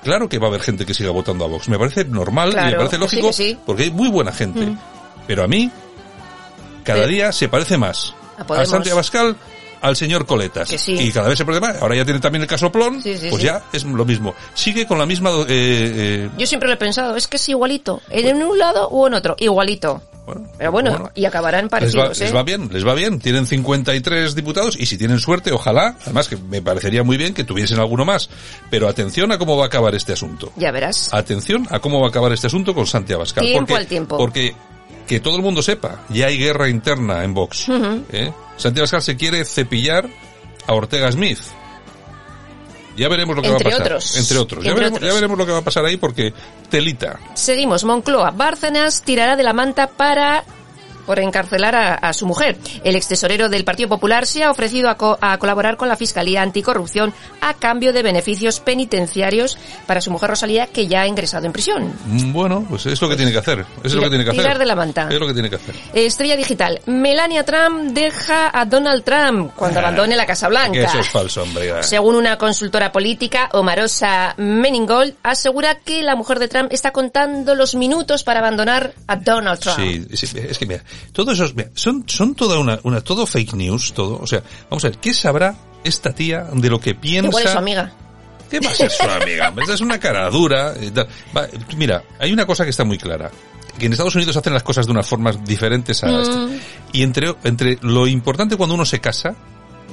Claro 0.03 0.29
que 0.29 0.39
va 0.39 0.47
a 0.47 0.49
haber 0.49 0.63
gente 0.63 0.87
que 0.87 0.95
siga 0.95 1.11
votando 1.11 1.45
a 1.45 1.49
Vox. 1.49 1.69
Me 1.69 1.79
parece 1.79 2.05
normal 2.05 2.53
y 2.53 2.57
me 2.57 2.77
parece 2.77 2.97
sí, 2.97 3.01
lógico 3.01 3.33
sí. 3.33 3.59
porque 3.67 3.85
hay 3.85 3.91
muy 3.91 4.09
buena 4.09 4.33
gente. 4.33 4.65
Mm. 4.67 4.79
Pero 5.27 5.45
a 5.45 5.47
mí, 5.47 5.71
cada 6.85 7.07
día 7.07 7.33
se 7.33 7.49
parece 7.49 7.77
más 7.77 8.15
A 8.39 8.43
a 8.43 8.47
Podemos. 8.47 8.69
Santi 8.71 8.91
Abascal 8.91 9.37
al 9.81 9.97
señor 9.97 10.27
Coletas. 10.27 10.69
Que 10.69 10.79
sí. 10.79 10.93
Y 10.93 11.13
cada 11.13 11.29
vez 11.29 11.39
se 11.39 11.45
más. 11.45 11.81
Ahora 11.81 11.97
ya 11.97 12.05
tiene 12.05 12.21
también 12.21 12.43
el 12.43 12.49
caso 12.49 12.71
Plon, 12.71 13.03
Sí, 13.03 13.17
sí, 13.17 13.29
pues 13.31 13.43
ya 13.43 13.63
es 13.73 13.85
lo 13.85 14.05
mismo. 14.05 14.35
Sigue 14.55 14.87
con 14.87 14.99
la 14.99 15.07
misma... 15.07 15.31
eh, 15.31 15.45
eh, 15.49 16.31
Yo 16.39 16.47
siempre 16.47 16.69
lo 16.69 16.75
he 16.75 16.79
pensado, 16.79 17.17
es 17.17 17.27
que 17.27 17.37
es 17.37 17.49
igualito, 17.49 18.01
en 18.11 18.43
un 18.43 18.59
lado 18.59 18.89
o 18.89 19.07
en 19.07 19.15
otro, 19.15 19.37
igualito. 19.39 20.03
Pero 20.59 20.73
bueno, 20.73 20.91
bueno. 20.91 21.11
y 21.15 21.25
acabarán 21.25 21.65
Les 21.65 21.67
va, 21.67 21.71
parecidos, 21.71 22.21
les 22.21 22.31
¿eh? 22.31 22.33
va 22.33 22.43
bien, 22.43 22.69
les 22.73 22.87
va 22.87 22.95
bien. 22.95 23.19
Tienen 23.19 23.47
53 23.47 24.35
diputados 24.35 24.77
y 24.79 24.87
si 24.87 24.99
tienen 24.99 25.19
suerte, 25.19 25.53
ojalá, 25.53 25.97
además 26.03 26.29
que 26.29 26.37
me 26.37 26.63
parecería 26.63 27.03
muy 27.03 27.17
bien 27.17 27.35
que 27.35 27.45
tuviesen 27.45 27.79
alguno 27.79 28.05
más. 28.05 28.29
Pero 28.71 28.89
atención 28.89 29.33
a 29.33 29.39
cómo 29.39 29.57
va 29.57 29.65
a 29.65 29.67
acabar 29.67 29.95
este 29.95 30.13
asunto. 30.13 30.53
Ya 30.57 30.71
verás. 30.71 31.13
Atención 31.13 31.67
a 31.71 31.81
cómo 31.81 32.01
va 32.01 32.07
a 32.07 32.09
acabar 32.11 32.33
este 32.33 32.47
asunto 32.47 32.75
con 32.75 32.87
Santi 32.87 33.13
Abascal. 33.13 33.45
Tiempo 33.45 33.59
porque, 33.61 33.75
al 33.77 33.87
tiempo. 33.87 34.19
Porque 34.19 34.55
que 35.07 35.21
todo 35.21 35.37
el 35.37 35.43
mundo 35.43 35.63
sepa, 35.63 36.05
ya 36.09 36.27
hay 36.27 36.39
guerra 36.39 36.69
interna 36.69 37.25
en 37.25 37.35
Vox. 37.35 37.67
¿eh? 38.13 38.33
Santi 38.57 38.81
Abascal 38.81 39.03
se 39.03 39.17
quiere 39.17 39.45
cepillar 39.45 40.09
a 40.67 40.73
Ortega 40.75 41.11
Smith. 41.11 41.39
Ya 42.97 43.09
veremos 43.09 43.35
lo 43.37 43.43
que 43.43 43.49
Entre 43.49 43.65
va 43.71 43.77
a 43.77 43.79
pasar. 43.79 43.87
otros. 43.93 44.17
Entre 44.17 44.39
otros. 44.39 44.65
Ya 44.65 44.71
Entre 44.71 44.81
veremos, 44.83 44.97
otros. 44.99 45.09
ya 45.09 45.15
veremos 45.15 45.39
lo 45.39 45.47
que 45.47 45.53
va 45.53 45.59
a 45.59 45.63
pasar 45.63 45.85
ahí 45.85 45.97
porque 45.97 46.35
telita. 46.69 47.19
Seguimos, 47.35 47.85
Moncloa. 47.85 48.31
Bárcenas 48.33 49.03
tirará 49.03 49.37
de 49.37 49.43
la 49.43 49.53
manta 49.53 49.87
para 49.89 50.45
por 51.11 51.19
encarcelar 51.19 51.75
a, 51.75 51.95
a 51.97 52.13
su 52.13 52.25
mujer. 52.25 52.57
El 52.85 52.95
ex 52.95 53.09
tesorero 53.09 53.49
del 53.49 53.65
Partido 53.65 53.89
Popular 53.89 54.29
se 54.29 54.45
ha 54.45 54.51
ofrecido 54.53 54.89
a, 54.89 54.97
co- 54.97 55.19
a 55.21 55.37
colaborar 55.39 55.77
con 55.77 55.89
la 55.89 55.97
Fiscalía 55.97 56.41
Anticorrupción 56.41 57.13
a 57.41 57.55
cambio 57.55 57.93
de 57.93 58.05
beneficios 58.05 58.61
penitenciarios 58.61 59.59
para 59.89 60.01
su 60.01 60.13
mujer 60.13 60.31
Rosalía, 60.31 60.69
que 60.69 60.87
ya 60.87 61.01
ha 61.01 61.09
ingresado 61.09 61.47
en 61.47 61.53
prisión. 61.53 61.93
Mm, 62.07 62.33
Bueno, 62.33 62.65
pues 62.69 62.87
es 62.87 63.03
lo 63.03 63.09
que 63.09 63.17
tiene 63.17 63.33
que 63.33 63.39
hacer. 63.39 63.67
Es 63.83 63.93
lo 63.93 64.03
que 64.03 64.09
tiene 64.09 64.23
que 64.23 64.31
hacer. 64.31 64.43
tirar 64.45 64.59
de 64.61 64.67
la 64.67 64.77
manta. 64.77 65.09
Es 65.11 65.19
lo 65.19 65.27
que 65.27 65.33
tiene 65.33 65.51
que 65.51 65.57
hacer. 65.57 65.75
Estrella 65.95 66.37
digital. 66.37 66.81
Melania 66.87 67.45
Trump 67.45 67.91
deja 67.91 68.57
a 68.57 68.65
Donald 68.67 69.03
Trump 69.03 69.51
cuando 69.57 69.81
abandone 69.81 70.15
la 70.15 70.27
Casa 70.27 70.47
Blanca. 70.47 70.79
eso 70.79 71.01
es 71.01 71.09
falso, 71.09 71.43
hombre. 71.43 71.83
Según 71.83 72.15
una 72.15 72.39
consultora 72.39 72.93
política, 72.93 73.49
Omarosa 73.53 74.35
Menningold 74.37 75.15
asegura 75.25 75.75
que 75.81 76.05
la 76.05 76.15
mujer 76.15 76.39
de 76.39 76.47
Trump 76.47 76.73
está 76.73 76.93
contando 76.93 77.57
los 77.57 77.75
minutos 77.75 78.23
para 78.23 78.39
abandonar 78.39 78.93
a 79.09 79.17
Donald 79.17 79.59
Trump. 79.59 79.77
Sí, 79.81 80.07
sí, 80.17 80.39
es 80.39 80.57
que 80.57 80.67
mira, 80.67 80.85
todo 81.13 81.33
eso 81.33 81.47
son, 81.75 82.05
son 82.07 82.35
toda 82.35 82.59
una, 82.59 82.79
una, 82.85 83.01
todo 83.01 83.27
fake 83.27 83.55
news, 83.55 83.93
todo. 83.93 84.19
O 84.21 84.27
sea, 84.27 84.43
vamos 84.69 84.85
a 84.85 84.89
ver, 84.89 84.99
¿qué 84.99 85.13
sabrá 85.15 85.55
esta 85.85 86.13
tía 86.13 86.45
de 86.53 86.71
lo 86.71 86.81
que 86.81 86.95
piensa? 86.95 87.29
Igual 87.29 87.45
es 87.45 87.53
su 87.53 87.59
amiga. 87.59 87.93
¿Qué 88.51 88.59
va 88.61 88.71
a 88.71 88.75
ser 88.75 88.91
su 88.91 89.03
amiga? 89.05 89.53
Esa 89.63 89.75
es 89.75 89.81
una 89.81 89.99
cara 90.01 90.29
dura. 90.31 90.75
Va, 91.37 91.47
mira, 91.77 92.03
hay 92.19 92.33
una 92.33 92.47
cosa 92.47 92.65
que 92.65 92.71
está 92.71 92.85
muy 92.85 92.99
clara. 92.99 93.31
Que 93.79 93.87
en 93.87 93.93
Estados 93.93 94.15
Unidos 94.17 94.37
hacen 94.37 94.53
las 94.53 94.63
cosas 94.65 94.87
de 94.87 94.93
unas 94.93 95.07
formas 95.07 95.43
diferentes 95.45 96.03
a 96.03 96.09
Mm. 96.09 96.21
esta. 96.21 96.49
Y 96.93 97.03
entre, 97.03 97.35
entre 97.45 97.79
lo 97.83 98.07
importante 98.09 98.57
cuando 98.57 98.75
uno 98.75 98.85
se 98.85 99.01
casa, 99.01 99.35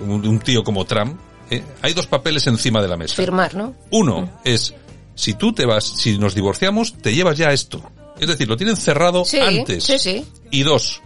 un, 0.05 0.27
un 0.27 0.39
tío 0.39 0.63
como 0.63 0.85
Trump, 0.85 1.19
¿eh? 1.51 1.63
hay 1.83 1.93
dos 1.93 2.07
papeles 2.07 2.47
encima 2.47 2.81
de 2.81 2.87
la 2.87 2.97
mesa. 2.97 3.15
Firmar, 3.15 3.53
¿no? 3.53 3.75
Uno 3.91 4.39
es, 4.43 4.73
si 5.13 5.35
tú 5.35 5.53
te 5.53 5.65
vas, 5.65 5.85
si 5.85 6.17
nos 6.17 6.33
divorciamos, 6.33 6.93
te 6.97 7.13
llevas 7.13 7.37
ya 7.37 7.51
esto. 7.53 7.81
Es 8.19 8.27
decir, 8.27 8.47
lo 8.47 8.57
tienen 8.57 8.75
cerrado 8.75 9.25
Sí, 9.25 9.39
antes. 9.39 9.83
sí, 9.83 9.97
sí. 9.99 10.25
Y 10.51 10.63
dos, 10.63 11.01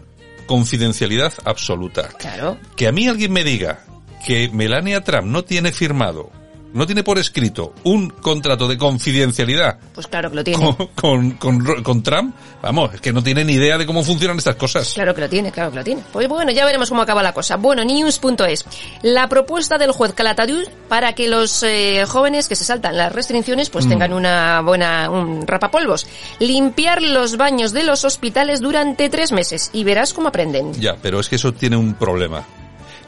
confidencialidad 0.46 1.34
absoluta. 1.46 2.10
Claro. 2.20 2.58
Que 2.76 2.88
a 2.88 2.92
mí 2.92 3.08
alguien 3.08 3.32
me 3.32 3.44
diga 3.44 3.86
que 4.26 4.50
Melania 4.50 5.02
Trump 5.04 5.28
no 5.28 5.44
tiene 5.44 5.72
firmado, 5.72 6.32
no 6.74 6.86
tiene 6.86 7.04
por 7.04 7.18
escrito 7.20 7.74
un 7.84 8.10
contrato 8.10 8.68
de 8.68 8.78
confidencialidad 8.78 9.78
Pues 9.94 10.08
claro 10.08 10.30
que 10.30 10.36
lo 10.38 10.44
tiene. 10.44 10.76
con, 10.76 10.88
con, 10.96 11.32
con- 11.64 11.84
con 11.84 12.04
Trump, 12.04 12.36
vamos, 12.62 12.94
es 12.94 13.02
que 13.02 13.12
no 13.14 13.22
tiene 13.22 13.44
ni 13.44 13.54
idea 13.54 13.78
de 13.78 13.86
cómo 13.86 14.04
funcionan 14.04 14.38
estas 14.38 14.56
cosas. 14.56 14.94
Claro 14.94 15.14
que 15.14 15.22
lo 15.22 15.30
tiene, 15.30 15.52
claro 15.52 15.72
que 15.72 15.78
lo 15.78 15.84
tiene. 15.84 16.04
Pues 16.12 16.28
bueno, 16.28 16.52
ya 16.52 16.66
veremos 16.66 16.90
cómo 16.90 17.02
acaba 17.02 17.22
la 17.24 17.34
cosa. 17.34 17.58
Bueno, 17.58 17.84
news.es. 17.84 18.66
La 19.04 19.28
propuesta 19.28 19.78
del 19.78 19.92
juez 19.92 20.14
Calatayud 20.14 20.66
para 20.88 21.14
que 21.14 21.28
los 21.28 21.64
eh, 21.64 22.06
jóvenes 22.08 22.48
que 22.48 22.56
se 22.56 22.64
saltan 22.66 22.98
las 22.98 23.12
restricciones 23.14 23.70
pues 23.70 23.86
Mm. 23.86 23.90
tengan 23.90 24.14
una 24.14 24.62
buena, 24.62 25.10
un 25.10 25.46
rapapolvos. 25.48 26.08
Limpiar 26.40 27.02
los 27.02 27.38
baños 27.38 27.72
de 27.74 27.84
los 27.84 28.06
hospitales 28.06 28.62
durante 28.62 29.10
tres 29.10 29.32
meses 29.32 29.70
y 29.74 29.84
verás 29.84 30.14
cómo 30.14 30.30
aprenden. 30.30 30.74
Ya, 30.74 30.96
pero 31.02 31.20
es 31.20 31.28
que 31.30 31.36
eso 31.36 31.54
tiene 31.54 31.76
un 31.78 31.94
problema. 31.96 32.46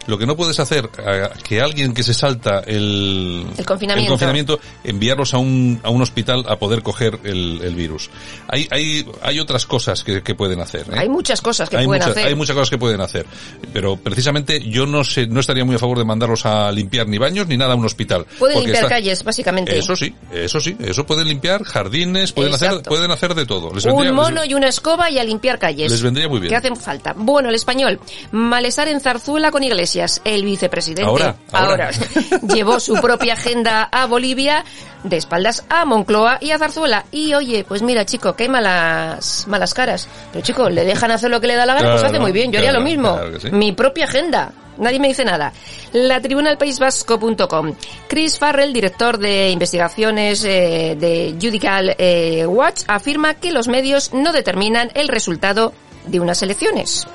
Lo 0.07 0.17
que 0.17 0.25
no 0.25 0.35
puedes 0.35 0.59
hacer, 0.59 0.89
eh, 1.05 1.29
que 1.47 1.61
alguien 1.61 1.93
que 1.93 2.03
se 2.03 2.13
salta 2.13 2.59
el, 2.65 3.45
El 3.57 3.65
confinamiento. 3.65 4.11
confinamiento, 4.11 4.59
enviarlos 4.83 5.33
a 5.33 5.37
un, 5.37 5.79
a 5.83 5.89
un 5.89 6.01
hospital 6.01 6.43
a 6.47 6.57
poder 6.57 6.83
coger 6.83 7.19
el, 7.23 7.61
el 7.63 7.73
virus. 7.75 8.09
Hay, 8.47 8.67
hay, 8.71 9.05
hay 9.21 9.39
otras 9.39 9.65
cosas 9.65 10.03
que, 10.03 10.21
que 10.21 10.35
pueden 10.35 10.59
hacer. 10.59 10.87
¿eh? 10.91 10.97
Hay 10.99 11.09
muchas 11.09 11.41
cosas 11.41 11.69
que 11.69 11.77
hay 11.77 11.85
pueden 11.85 12.03
hacer. 12.03 12.27
hay 12.27 12.35
muchas 12.35 12.55
cosas 12.55 12.69
que 12.69 12.77
pueden 12.77 12.99
hacer. 13.01 13.25
Pero 13.71 13.95
precisamente 13.97 14.61
yo 14.61 14.85
no 14.85 15.03
sé, 15.03 15.27
no 15.27 15.39
estaría 15.39 15.63
muy 15.65 15.75
a 15.75 15.79
favor 15.79 15.97
de 15.97 16.05
mandarlos 16.05 16.45
a 16.45 16.71
limpiar 16.71 17.07
ni 17.07 17.17
baños 17.17 17.47
ni 17.47 17.55
nada 17.57 17.73
a 17.73 17.75
un 17.75 17.85
hospital. 17.85 18.25
Pueden 18.39 18.57
limpiar 18.59 18.83
está- 18.83 18.89
calles, 18.89 19.23
básicamente. 19.23 19.77
Eso 19.77 19.95
sí, 19.95 20.13
eso 20.31 20.59
sí, 20.59 20.75
eso 20.79 21.05
pueden 21.05 21.27
limpiar 21.27 21.63
jardines, 21.63 22.31
pueden 22.33 22.53
hacer, 22.53 22.81
pueden 22.83 23.11
hacer 23.11 23.35
de 23.35 23.45
todo. 23.45 23.73
Les 23.73 23.85
vendría- 23.85 24.09
Un 24.09 24.15
mono 24.15 24.43
y 24.45 24.53
una 24.53 24.67
escoba 24.67 25.09
y 25.09 25.17
a 25.17 25.23
limpiar 25.23 25.59
calles. 25.59 25.89
Les 25.91 26.01
vendría 26.01 26.27
muy 26.27 26.39
bien. 26.39 26.49
¿Qué 26.49 26.57
hacen 26.57 26.75
falta? 26.75 27.13
Bueno, 27.15 27.49
el 27.49 27.55
español. 27.55 27.99
Malestar 28.31 28.87
en 28.89 28.99
Zarzuela 28.99 29.49
con 29.51 29.63
Iglesias. 29.63 29.92
El 30.23 30.43
vicepresidente 30.43 31.03
Ahora, 31.09 31.35
ahora. 31.51 31.91
llevó 32.53 32.79
su 32.79 32.95
propia 32.95 33.33
agenda 33.33 33.83
a 33.91 34.05
Bolivia 34.05 34.63
de 35.03 35.17
espaldas 35.17 35.65
a 35.69 35.85
Moncloa 35.85 36.37
y 36.41 36.51
a 36.51 36.57
Zarzuela. 36.57 37.05
Y 37.11 37.33
oye, 37.33 37.65
pues 37.67 37.81
mira, 37.81 38.05
chico, 38.05 38.35
qué 38.35 38.49
malas, 38.49 39.45
malas 39.47 39.73
caras. 39.73 40.07
Pero 40.31 40.43
chico, 40.43 40.69
le 40.69 40.85
dejan 40.85 41.11
hacer 41.11 41.29
lo 41.29 41.39
que 41.41 41.47
le 41.47 41.55
da 41.55 41.65
la 41.65 41.75
gana, 41.75 41.91
pues 41.91 42.03
hace 42.03 42.19
muy 42.19 42.31
bien. 42.31 42.51
Yo 42.51 42.59
haría 42.59 42.71
lo 42.71 42.81
mismo. 42.81 43.15
claro 43.15 43.31
que 43.33 43.39
sí. 43.39 43.51
Mi 43.51 43.71
propia 43.71 44.05
agenda. 44.05 44.51
Nadie 44.77 44.99
me 44.99 45.07
dice 45.07 45.23
nada. 45.23 45.53
La 45.91 46.19
tribuna 46.19 46.49
del 46.49 46.57
País 46.57 46.79
Vasco.com. 46.79 47.73
Chris 48.07 48.39
Farrell, 48.39 48.73
director 48.73 49.19
de 49.19 49.51
investigaciones 49.51 50.43
eh, 50.43 50.95
de 50.99 51.35
Judicial 51.39 51.95
eh, 51.99 52.45
Watch, 52.47 52.81
afirma 52.87 53.35
que 53.35 53.51
los 53.51 53.67
medios 53.67 54.13
no 54.13 54.31
determinan 54.31 54.89
el 54.95 55.09
resultado 55.09 55.73
de 56.07 56.19
unas 56.19 56.41
elecciones. 56.41 57.07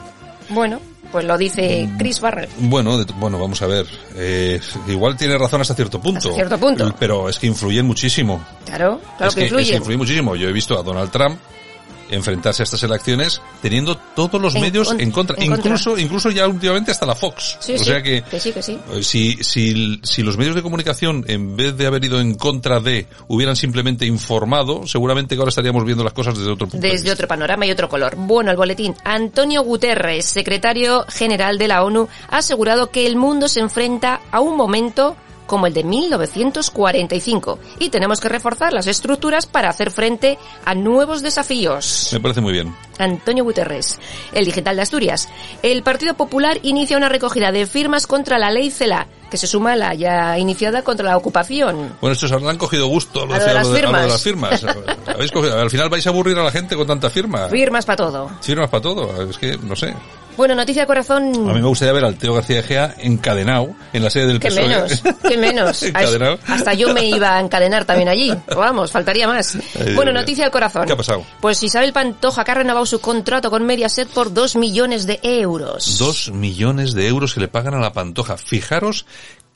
Bueno, 0.51 0.81
pues 1.11 1.25
lo 1.25 1.37
dice 1.39 1.89
Chris 1.99 2.21
Farrell. 2.21 2.49
Bueno, 2.59 2.99
de- 2.99 3.13
bueno, 3.15 3.39
vamos 3.39 3.61
a 3.63 3.67
ver. 3.67 3.87
Eh, 4.15 4.61
igual 4.89 5.17
tiene 5.17 5.37
razón 5.39 5.61
hasta 5.61 5.75
cierto 5.75 6.01
punto. 6.01 6.19
Hasta 6.19 6.35
cierto 6.35 6.59
punto. 6.59 6.95
Pero 6.99 7.29
es 7.29 7.39
que 7.39 7.47
influyen 7.47 7.87
muchísimo. 7.87 8.45
Claro, 8.65 9.01
claro 9.17 9.29
es 9.29 9.35
que, 9.35 9.41
que, 9.41 9.47
influye. 9.47 9.63
es 9.65 9.71
que 9.71 9.77
influye 9.77 9.97
muchísimo. 9.99 10.37
Yo 10.37 10.49
he 10.49 10.53
visto 10.53 10.79
a 10.79 10.83
Donald 10.83 11.11
Trump 11.11 11.39
enfrentarse 12.11 12.63
a 12.63 12.65
estas 12.65 12.83
elecciones 12.83 13.41
teniendo 13.63 13.97
todos 13.97 14.41
los 14.41 14.55
En 14.55 14.63
medios 14.63 14.89
con- 14.89 15.01
en 15.01 15.11
contra. 15.11 15.37
en 15.39 15.49
contra. 15.51 15.67
incluso, 15.71 15.99
incluso 15.99 16.31
ya 16.31 16.47
últimamente 16.47 16.91
hasta 16.91 17.07
la 17.07 17.15
Fox. 17.15 17.57
Sí, 17.61 17.75
o 17.75 17.79
sí, 17.79 17.85
sea 17.85 18.03
que 18.03 18.23
sí, 18.39 18.53
que 18.53 18.63
sí. 18.63 18.79
eh, 18.93 19.03
si, 19.03 19.39
si, 19.43 20.01
si 20.03 20.23
los 20.23 20.37
medios 20.37 20.55
de 20.55 20.63
comunicación, 20.63 21.25
en 21.29 21.57
vez 21.57 21.77
de 21.77 21.87
haber 21.87 22.05
ido 22.05 22.21
en 22.21 22.35
contra 22.35 22.81
de, 22.81 23.07
hubieran 23.29 23.57
simplemente 23.57 24.07
informado, 24.07 24.87
seguramente 24.87 25.35
que 25.35 25.41
ahora 25.41 25.51
estaríamos 25.51 25.85
viendo 25.85 26.05
las 26.05 26.13
cosas 26.13 26.37
desde 26.39 26.51
otro 26.53 26.67
punto 26.69 26.87
de 26.87 26.93
Desde 26.93 27.11
otro 27.11 27.29
panorama 27.29 27.67
y 27.67 27.71
otro 27.71 27.89
color. 27.89 28.15
Bueno, 28.17 28.51
el 28.51 28.57
boletín. 28.57 28.95
Antonio 29.05 29.63
Guterres, 29.63 30.25
secretario 30.27 31.05
general 31.09 31.59
de 31.59 31.69
la 31.69 31.85
ONU, 31.85 32.09
ha 32.29 32.39
asegurado 32.39 32.91
que 32.91 33.07
el 33.07 33.17
mundo 33.17 33.49
se 33.49 33.61
enfrenta 33.61 34.21
a 34.31 34.41
un 34.41 34.57
momento 34.57 35.17
como 35.49 35.67
el 35.67 35.75
de 35.75 35.83
1945 35.83 37.59
y 37.81 37.89
tenemos 37.89 38.21
que 38.21 38.29
reforzar 38.29 38.73
las 38.73 38.87
estructuras 38.87 39.47
para 39.47 39.69
hacer 39.71 39.91
frente 39.91 40.39
a 40.65 40.75
nuevos 40.75 41.23
desafíos. 41.23 42.11
Me 42.13 42.21
parece 42.21 42.41
muy 42.41 42.53
bien. 42.53 42.75
Antonio 42.99 43.43
Guterres, 43.45 43.99
el 44.33 44.45
digital 44.45 44.77
de 44.77 44.83
Asturias. 44.83 45.29
El 45.63 45.83
Partido 45.83 46.15
Popular 46.15 46.59
inicia 46.63 46.97
una 46.97 47.09
recogida 47.09 47.51
de 47.53 47.67
firmas 47.67 48.07
contra 48.07 48.39
la 48.39 48.51
ley 48.51 48.71
CELA, 48.71 49.07
que 49.31 49.37
se 49.37 49.47
suma 49.47 49.73
a 49.73 49.77
la 49.77 49.95
ya 49.95 50.39
iniciada 50.39 50.83
contra 50.83 51.09
la 51.09 51.17
ocupación. 51.17 51.97
Bueno, 52.01 52.13
estos 52.15 52.31
han 52.33 52.59
cogido 52.59 52.87
gusto 52.89 53.25
lo, 53.27 53.35
A 53.35 53.39
lo 53.39 53.45
de, 53.45 53.51
a 53.51 53.55
lo 53.55 53.59
las 53.61 53.69
de- 53.73 53.79
a 53.81 53.91
lo 53.91 53.99
de 53.99 54.19
firmas. 54.19 54.63
las 54.63 54.65
firmas. 54.75 54.97
Habéis 55.15 55.33
cogido- 55.33 55.59
al 55.59 55.71
final 55.71 55.89
vais 55.89 56.07
a 56.07 56.11
aburrir 56.11 56.39
a 56.39 56.45
la 56.45 56.51
gente 56.51 56.77
con 56.77 56.87
tanta 56.87 57.09
firma. 57.11 57.49
Firmas 57.49 57.85
para 57.87 57.97
todo. 57.97 58.31
Firmas 58.41 58.69
para 58.69 58.83
todo. 58.83 59.31
Es 59.31 59.39
que, 59.39 59.57
no 59.59 59.75
sé. 59.77 59.95
Bueno, 60.39 60.55
noticia 60.55 60.83
de 60.83 60.87
corazón. 60.87 61.25
A 61.35 61.53
mí 61.53 61.61
me 61.61 61.67
gustaría 61.67 61.93
ver 61.93 62.05
al 62.05 62.15
Teo 62.17 62.33
García 62.33 62.61
Egea 62.61 62.95
encadenado 62.99 63.75
en 63.93 64.05
la 64.05 64.09
sede 64.09 64.29
del 64.29 64.39
Que 64.39 64.47
PSOE. 64.49 64.69
menos, 64.69 65.03
que 65.29 65.37
menos. 65.37 65.83
Encadenado. 65.89 66.39
Hasta 66.47 66.75
yo 66.75 66.95
me 66.95 67.05
iba 67.07 67.37
a 67.37 67.41
encadenar 67.41 67.85
también 67.85 68.09
allí. 68.09 68.33
Vamos, 68.55 68.93
faltaría 68.93 69.27
más. 69.27 69.59
Bueno, 69.97 70.13
noticia 70.13 70.45
del 70.45 70.53
corazón. 70.53 70.87
¿Qué 70.87 70.93
ha 70.93 70.97
pasado? 70.97 71.25
Pues 71.41 71.61
Isabel 71.65 71.93
Pantoja 71.93 72.45
que 72.45 72.53
ha 72.53 72.55
renovado 72.55 72.87
su 72.87 73.01
contrato 73.01 73.51
con 73.51 73.67
Mediaset 73.67 74.09
por 74.11 74.33
dos 74.33 74.55
millones 74.55 75.07
de 75.09 75.19
euros. 75.25 75.99
Dos 75.99 76.31
millones 76.31 76.95
de 76.95 77.09
euros 77.09 77.35
que 77.35 77.41
le 77.41 77.49
pagan 77.49 77.75
a 77.75 77.81
la 77.81 77.93
Pantoja. 77.93 78.37
Fijaros 78.37 79.07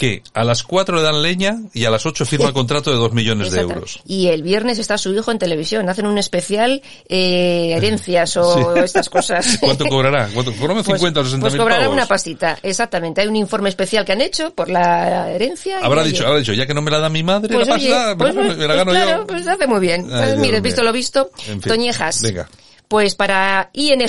que 0.02 0.20
a 0.34 0.42
las 0.42 0.64
cuatro 0.64 0.96
le 0.96 1.02
dan 1.02 1.22
leña 1.22 1.58
y 1.72 1.84
a 1.84 1.90
las 1.90 2.04
ocho 2.06 2.26
firma 2.26 2.48
el 2.48 2.52
contrato 2.52 2.90
de 2.90 2.96
dos 2.96 3.12
millones 3.12 3.52
de 3.52 3.60
euros. 3.60 4.00
Y 4.04 4.26
el 4.26 4.42
viernes 4.42 4.80
está 4.80 4.98
su 4.98 5.14
hijo 5.14 5.30
en 5.30 5.38
televisión. 5.38 5.88
Hacen 5.88 6.06
un 6.06 6.18
especial 6.18 6.82
eh, 7.08 7.72
herencias 7.76 8.36
o 8.36 8.74
Sí. 8.74 8.80
estas 8.80 9.08
cosas. 9.08 9.58
¿Cuánto 9.60 9.86
cobrará? 9.86 10.28
¿Cuánto? 10.34 10.52
¿Cobrame 10.58 10.82
Pues- 10.82 10.98
50 10.98 11.20
o 11.20 11.24
60 11.24 11.40
Pues 11.44 11.52
mil 11.52 11.60
cobrará 11.60 11.82
pavos? 11.82 11.94
una 11.94 12.06
pastita, 12.06 12.58
exactamente. 12.64 13.20
Hay 13.20 13.28
un 13.28 13.36
informe 13.36 13.68
especial 13.68 14.04
que 14.04 14.10
han 14.10 14.20
hecho 14.22 14.52
por 14.52 14.68
la 14.68 15.30
herencia. 15.30 15.78
Habrá 15.80 16.00
oye, 16.02 16.10
dicho, 16.10 16.26
habrá 16.26 16.40
dicho, 16.40 16.52
ya 16.52 16.66
que 16.66 16.74
no 16.74 16.82
me 16.82 16.90
la 16.90 16.98
da 16.98 17.08
mi 17.08 17.22
madre, 17.22 17.54
Pues 17.54 17.68
la 17.68 17.74
oye, 17.76 17.90
pasta, 17.90 18.16
pues, 18.16 18.34
me, 18.34 18.42
la- 18.48 18.54
me 18.56 18.66
la 18.66 18.74
gano 18.74 18.90
claro, 18.90 19.20
yo. 19.20 19.26
pues 19.28 19.46
hace 19.46 19.66
muy 19.68 19.78
bien. 19.78 20.00
Ay, 20.06 20.08
Pues 20.10 20.26
Dios 20.30 20.38
mire, 20.40 20.60
visto 20.60 20.82
lo 20.82 20.92
visto, 20.92 21.30
En 21.46 21.62
fin. 21.62 21.72
Toñejas. 21.72 22.22
Venga. 22.22 22.48
Pues 22.88 23.14
para 23.14 23.70
ING. 23.72 24.02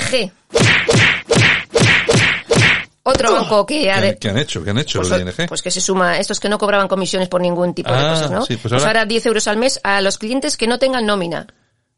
Otro 3.05 3.33
banco 3.33 3.65
que 3.65 3.91
ha 3.91 3.95
¿Qué, 3.95 4.01
de- 4.01 4.07
han- 4.09 4.15
qué 4.15 4.29
han 4.29 4.37
hecho? 4.37 4.63
¿Qué 4.63 4.69
han 4.69 4.77
hecho 4.77 4.99
pues, 5.01 5.11
el 5.11 5.21
ING? 5.27 5.47
pues 5.49 5.61
que 5.61 5.69
se 5.71 5.81
suma, 5.81 6.17
estos 6.19 6.39
que 6.39 6.47
no 6.47 6.57
cobraban 6.57 6.87
comisiones 6.87 7.27
por 7.27 7.41
ningún 7.41 7.73
tipo 7.73 7.91
de 7.91 7.97
Ah, 7.97 8.09
cosas, 8.11 8.31
¿no? 8.31 8.45
sí, 8.45 8.55
pues 8.55 8.71
Pues 8.71 8.73
ahora- 8.73 9.01
ahora 9.01 9.05
10 9.05 9.25
euros 9.25 9.47
al 9.47 9.57
mes 9.57 9.79
a 9.83 9.99
los 10.01 10.17
clientes 10.17 10.55
que 10.55 10.67
no 10.67 10.79
tengan 10.79 11.05
nómina. 11.05 11.45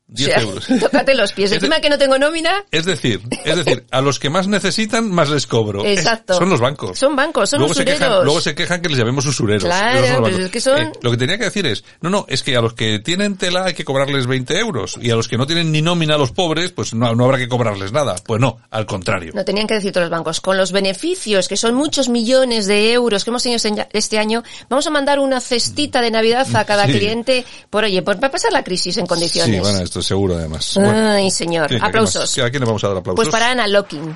10 0.07 0.29
o 0.29 0.31
sea, 0.33 0.41
euros. 0.43 0.67
tócate 0.79 1.15
los 1.15 1.33
pies. 1.33 1.49
De- 1.49 1.55
Encima 1.57 1.79
que 1.79 1.89
no 1.89 1.97
tengo 1.97 2.17
nómina, 2.19 2.63
Es 2.71 2.85
decir, 2.85 3.21
es 3.43 3.55
decir, 3.55 3.85
a 3.91 4.01
los 4.01 4.19
que 4.19 4.29
más 4.29 4.47
necesitan, 4.47 5.09
más 5.09 5.29
les 5.29 5.47
cobro. 5.47 5.83
Exacto. 5.85 6.33
Es- 6.33 6.39
son 6.39 6.49
los 6.49 6.59
bancos. 6.59 6.97
son 6.99 7.15
bancos, 7.15 7.49
son 7.49 7.59
luego 7.59 7.73
se 7.73 7.81
usureros. 7.81 7.99
quejan, 8.07 8.23
luego 8.25 8.41
se 8.41 8.55
quejan 8.55 8.81
que 8.81 8.89
les 8.89 8.97
llamemos 8.99 9.25
usureros. 9.25 9.63
Claro, 9.63 10.21
bancos. 10.21 10.39
es 10.39 10.51
que 10.51 10.61
son- 10.61 10.81
Eh, 10.81 10.91
lo 11.01 11.11
que 11.11 11.17
tenía 11.17 11.37
que 11.37 11.45
decir 11.45 11.65
es, 11.65 11.83
no, 12.01 12.09
no, 12.09 12.25
es 12.29 12.43
que 12.43 12.55
a 12.55 12.61
los 12.61 12.73
que 12.73 12.99
tienen 12.99 13.35
tela 13.37 13.65
hay 13.65 13.73
que 13.73 13.83
cobrarles 13.83 14.27
20 14.27 14.59
euros 14.59 14.97
y 15.01 15.09
a 15.09 15.15
los 15.15 15.27
que 15.27 15.37
no 15.37 15.47
tienen 15.47 15.71
ni 15.71 15.81
nómina 15.81 16.15
a 16.15 16.17
los 16.17 16.31
pobres, 16.31 16.71
pues 16.71 16.93
no, 16.93 17.15
no 17.15 17.25
habrá 17.25 17.37
que 17.39 17.47
cobrarles 17.47 17.91
nada. 17.91 18.15
Pues 18.25 18.39
no, 18.39 18.59
al 18.69 18.85
contrario. 18.85 19.31
No 19.33 19.43
tenían 19.43 19.65
que 19.67 19.73
decir 19.73 19.91
todos 19.91 20.03
los 20.05 20.11
bancos. 20.11 20.39
Con 20.39 20.57
los 20.57 20.71
beneficios, 20.71 21.47
que 21.47 21.57
son 21.57 21.73
muchos 21.75 22.09
millones 22.09 22.67
de 22.67 22.93
euros 22.93 23.23
que 23.23 23.31
hemos 23.31 23.41
tenido 23.43 23.57
este- 23.57 23.87
este 23.93 24.19
año, 24.19 24.43
vamos 24.69 24.85
a 24.85 24.91
mandar 24.91 25.19
una 25.19 25.41
cestita 25.41 26.01
de 26.01 26.11
Navidad 26.11 26.47
a 26.55 26.65
cada 26.65 26.85
Sí. 26.85 26.91
cliente 26.93 27.45
por, 27.71 27.83
oye, 27.83 28.01
por, 28.03 28.15
para 28.19 28.31
pasar 28.31 28.53
la 28.53 28.63
crisis 28.63 28.97
en 28.97 29.07
condiciones. 29.07 29.55
Sí, 29.55 29.59
bueno, 29.61 29.79
seguro 30.01 30.35
además. 30.35 30.73
Bueno, 30.75 31.09
Ay, 31.11 31.31
señor. 31.31 31.67
¿qué- 31.67 31.79
qué 31.79 31.85
Aplausos. 31.85 32.37
¿A 32.39 32.49
quién 32.49 32.61
le 32.61 32.65
vamos 32.65 32.83
a 32.83 32.87
dar 32.89 32.97
aplausos? 32.97 33.15
Pues 33.25 33.29
para 33.31 33.51
Ana 33.51 33.67
Locking. 33.67 34.15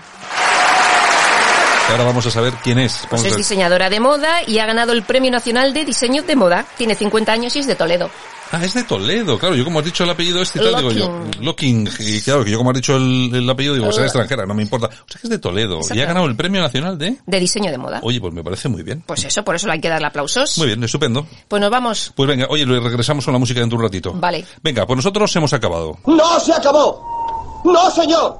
Ahora 1.89 2.03
vamos 2.03 2.25
a 2.27 2.32
saber 2.32 2.53
quién 2.63 2.77
es. 2.77 3.01
Pues 3.09 3.23
es 3.25 3.36
diseñadora 3.36 3.89
de 3.89 3.99
moda 3.99 4.43
y 4.45 4.59
ha 4.59 4.65
ganado 4.67 4.91
el 4.91 5.01
Premio 5.01 5.32
Nacional 5.32 5.73
de 5.73 5.86
Diseño 5.86 6.21
de 6.21 6.36
Moda. 6.36 6.63
Tiene 6.77 6.93
50 6.93 7.32
años 7.32 7.55
y 7.55 7.59
es 7.59 7.67
de 7.67 7.73
Toledo. 7.75 8.11
Ah, 8.52 8.64
es 8.66 8.74
de 8.74 8.84
Toledo, 8.84 9.38
claro. 9.38 9.56
Yo 9.56 9.64
como 9.64 9.80
has 9.80 9.86
dicho 9.86 10.04
el 10.04 10.10
apellido 10.10 10.41
este 10.41 10.60
y 10.60 10.64
tal, 10.64 10.76
digo 10.78 10.91
yo, 10.91 11.22
Locking. 11.41 11.88
Y 12.00 12.20
claro, 12.22 12.43
que 12.43 12.52
yo 12.52 12.58
como 12.58 12.72
has 12.72 12.76
dicho 12.78 12.95
el, 12.97 13.30
el 13.34 13.50
apellido, 13.50 13.76
digo, 13.76 13.91
será 13.91 14.04
Uh. 14.04 14.08
extranjera, 14.08 14.45
no 14.45 14.54
me 14.56 14.64
importa. 14.64 14.88
O 14.88 14.89
sea 15.12 15.22
que 15.22 15.28
es 15.28 15.30
de 15.30 15.38
Toledo. 15.39 15.80
Y 15.93 16.00
ha 16.02 16.06
ganado 16.06 16.26
el 16.26 16.36
Premio 16.36 16.60
Nacional 16.62 16.97
de... 16.97 17.18
De 17.26 17.39
diseño 17.39 17.70
de 17.70 17.78
moda. 17.78 18.00
Oye, 18.02 18.20
pues 18.20 18.34
me 18.34 18.43
parece 18.43 18.68
muy 18.70 18.82
bien. 18.84 19.04
Pues 19.06 19.24
eso, 19.24 19.43
por 19.43 19.56
eso 19.56 19.68
le 19.68 19.74
hay 19.74 19.82
que 19.82 19.89
darle 19.89 20.08
aplausos. 20.08 20.58
Muy 20.58 20.68
bien, 20.68 20.84
estupendo. 20.84 21.28
Pues 21.47 21.62
nos 21.62 21.70
vamos. 21.70 22.12
Pues 22.16 22.28
venga, 22.28 22.47
oye, 22.50 22.66
regresamos 22.66 23.24
con 23.24 23.34
la 23.34 23.39
música 23.39 23.60
dentro 23.60 23.78
de 23.78 23.84
un 23.86 23.89
ratito. 23.91 24.14
Vale. 24.14 24.43
Venga, 24.64 24.86
pues 24.88 24.97
nosotros 24.97 25.36
hemos 25.36 25.54
acabado. 25.54 25.97
¡No 26.08 26.39
se 26.39 26.52
acabó! 26.54 27.62
¡No, 27.66 27.91
señor! 27.91 28.38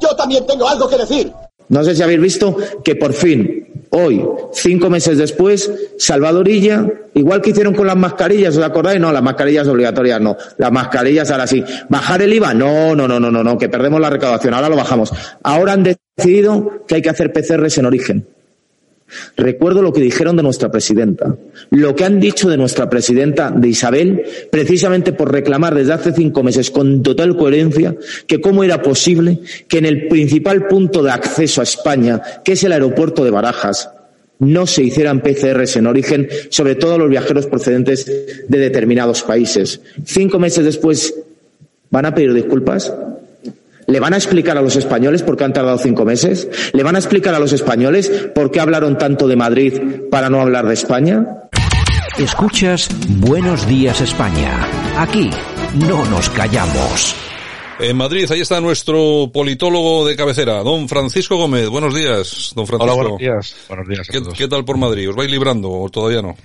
Yo 0.00 0.14
también 0.16 0.46
tengo 0.46 0.68
algo 0.68 0.88
que 0.88 0.96
decir. 0.98 1.32
No 1.68 1.82
sé 1.82 1.96
si 1.96 2.02
habéis 2.02 2.20
visto 2.20 2.56
que 2.84 2.94
por 2.94 3.12
fin, 3.14 3.66
hoy, 3.90 4.24
cinco 4.52 4.90
meses 4.90 5.18
después, 5.18 5.70
Salvadorilla, 5.98 6.86
igual 7.14 7.40
que 7.40 7.50
hicieron 7.50 7.74
con 7.74 7.86
las 7.86 7.96
mascarillas, 7.96 8.56
¿os 8.56 8.64
acordáis? 8.64 9.00
No, 9.00 9.12
las 9.12 9.22
mascarillas 9.22 9.66
obligatorias 9.68 10.20
no. 10.20 10.36
Las 10.58 10.72
mascarillas 10.72 11.30
ahora 11.30 11.46
sí. 11.46 11.64
¿Bajar 11.88 12.22
el 12.22 12.32
IVA? 12.32 12.54
No, 12.54 12.94
no, 12.94 13.08
no, 13.08 13.20
no, 13.20 13.30
no, 13.30 13.44
no, 13.44 13.58
que 13.58 13.68
perdemos 13.68 14.00
la 14.00 14.10
recaudación, 14.10 14.54
ahora 14.54 14.68
lo 14.68 14.76
bajamos. 14.76 15.12
Ahora 15.42 15.72
han 15.72 15.82
decidido 16.16 16.84
que 16.86 16.96
hay 16.96 17.02
que 17.02 17.10
hacer 17.10 17.32
PCRs 17.32 17.78
en 17.78 17.86
origen. 17.86 18.33
Recuerdo 19.36 19.82
lo 19.82 19.92
que 19.92 20.00
dijeron 20.00 20.36
de 20.36 20.42
nuestra 20.42 20.70
presidenta, 20.70 21.36
lo 21.70 21.94
que 21.94 22.04
han 22.04 22.20
dicho 22.20 22.48
de 22.48 22.56
nuestra 22.56 22.88
presidenta, 22.88 23.50
de 23.50 23.68
Isabel, 23.68 24.22
precisamente 24.50 25.12
por 25.12 25.32
reclamar 25.32 25.74
desde 25.74 25.92
hace 25.92 26.12
cinco 26.12 26.42
meses 26.42 26.70
con 26.70 27.02
total 27.02 27.36
coherencia 27.36 27.96
que 28.26 28.40
cómo 28.40 28.64
era 28.64 28.82
posible 28.82 29.40
que 29.68 29.78
en 29.78 29.86
el 29.86 30.08
principal 30.08 30.66
punto 30.66 31.02
de 31.02 31.10
acceso 31.10 31.60
a 31.60 31.64
España, 31.64 32.20
que 32.44 32.52
es 32.52 32.64
el 32.64 32.72
aeropuerto 32.72 33.24
de 33.24 33.30
Barajas, 33.30 33.90
no 34.38 34.66
se 34.66 34.82
hicieran 34.82 35.20
PCRs 35.20 35.76
en 35.76 35.86
origen, 35.86 36.28
sobre 36.50 36.74
todo 36.74 36.98
los 36.98 37.08
viajeros 37.08 37.46
procedentes 37.46 38.06
de 38.06 38.58
determinados 38.58 39.22
países. 39.22 39.80
Cinco 40.04 40.38
meses 40.38 40.64
después, 40.64 41.14
¿van 41.90 42.06
a 42.06 42.14
pedir 42.14 42.32
disculpas? 42.32 42.92
¿Le 43.86 44.00
van 44.00 44.14
a 44.14 44.16
explicar 44.16 44.56
a 44.56 44.62
los 44.62 44.76
españoles 44.76 45.22
por 45.22 45.36
qué 45.36 45.44
han 45.44 45.52
tardado 45.52 45.78
cinco 45.78 46.04
meses? 46.04 46.48
¿Le 46.72 46.82
van 46.82 46.96
a 46.96 46.98
explicar 46.98 47.34
a 47.34 47.38
los 47.38 47.52
españoles 47.52 48.10
por 48.34 48.50
qué 48.50 48.60
hablaron 48.60 48.98
tanto 48.98 49.28
de 49.28 49.36
Madrid 49.36 49.80
para 50.10 50.30
no 50.30 50.40
hablar 50.40 50.66
de 50.66 50.74
España? 50.74 51.26
Escuchas 52.18 52.88
Buenos 53.08 53.66
Días 53.66 54.00
España. 54.00 54.66
Aquí 54.96 55.30
no 55.88 56.04
nos 56.06 56.30
callamos. 56.30 57.14
En 57.80 57.96
Madrid, 57.96 58.30
ahí 58.30 58.40
está 58.40 58.60
nuestro 58.60 59.30
politólogo 59.32 60.06
de 60.06 60.14
cabecera, 60.14 60.62
don 60.62 60.88
Francisco 60.88 61.36
Gómez. 61.36 61.68
Buenos 61.68 61.92
días, 61.92 62.52
don 62.54 62.68
Francisco. 62.68 62.84
Hola, 62.84 62.94
buenos 62.94 63.18
días. 63.18 63.56
Buenos 63.68 63.88
días 63.88 64.08
a 64.08 64.12
¿Qué, 64.12 64.22
qué 64.36 64.48
tal 64.48 64.64
por 64.64 64.78
Madrid? 64.78 65.10
¿Os 65.10 65.16
vais 65.16 65.30
librando 65.30 65.70
o 65.70 65.88
todavía 65.88 66.22
no? 66.22 66.36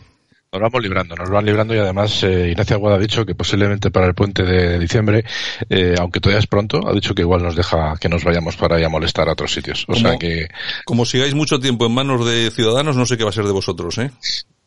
Nos 0.52 0.62
vamos 0.64 0.82
librando, 0.82 1.16
nos 1.16 1.30
van 1.30 1.46
librando 1.46 1.76
y 1.76 1.78
además 1.78 2.24
eh, 2.24 2.50
Ignacio 2.50 2.76
Aguada 2.78 2.96
ha 2.96 3.00
dicho 3.00 3.24
que 3.24 3.36
posiblemente 3.36 3.92
para 3.92 4.08
el 4.08 4.16
puente 4.16 4.42
de 4.42 4.80
diciembre, 4.80 5.24
eh, 5.70 5.94
aunque 6.00 6.20
todavía 6.20 6.40
es 6.40 6.48
pronto, 6.48 6.88
ha 6.88 6.92
dicho 6.92 7.14
que 7.14 7.22
igual 7.22 7.44
nos 7.44 7.56
deja 7.56 7.94
que 8.02 8.10
nos 8.10 8.24
vayamos 8.24 8.56
para 8.58 8.80
ir 8.80 8.86
a 8.86 8.90
molestar 8.90 9.30
a 9.30 9.34
otros 9.34 9.54
sitios. 9.54 9.84
O 9.84 9.94
Como- 9.94 10.10
sea 10.10 10.18
que, 10.18 10.48
Como 10.86 11.06
sigáis 11.06 11.36
mucho 11.36 11.60
tiempo 11.60 11.86
en 11.86 11.94
manos 11.94 12.26
de 12.26 12.50
ciudadanos, 12.50 12.96
no 12.96 13.06
sé 13.06 13.16
qué 13.16 13.24
va 13.26 13.30
a 13.30 13.34
ser 13.34 13.46
de 13.46 13.52
vosotros, 13.52 13.96
¿eh? 14.00 14.10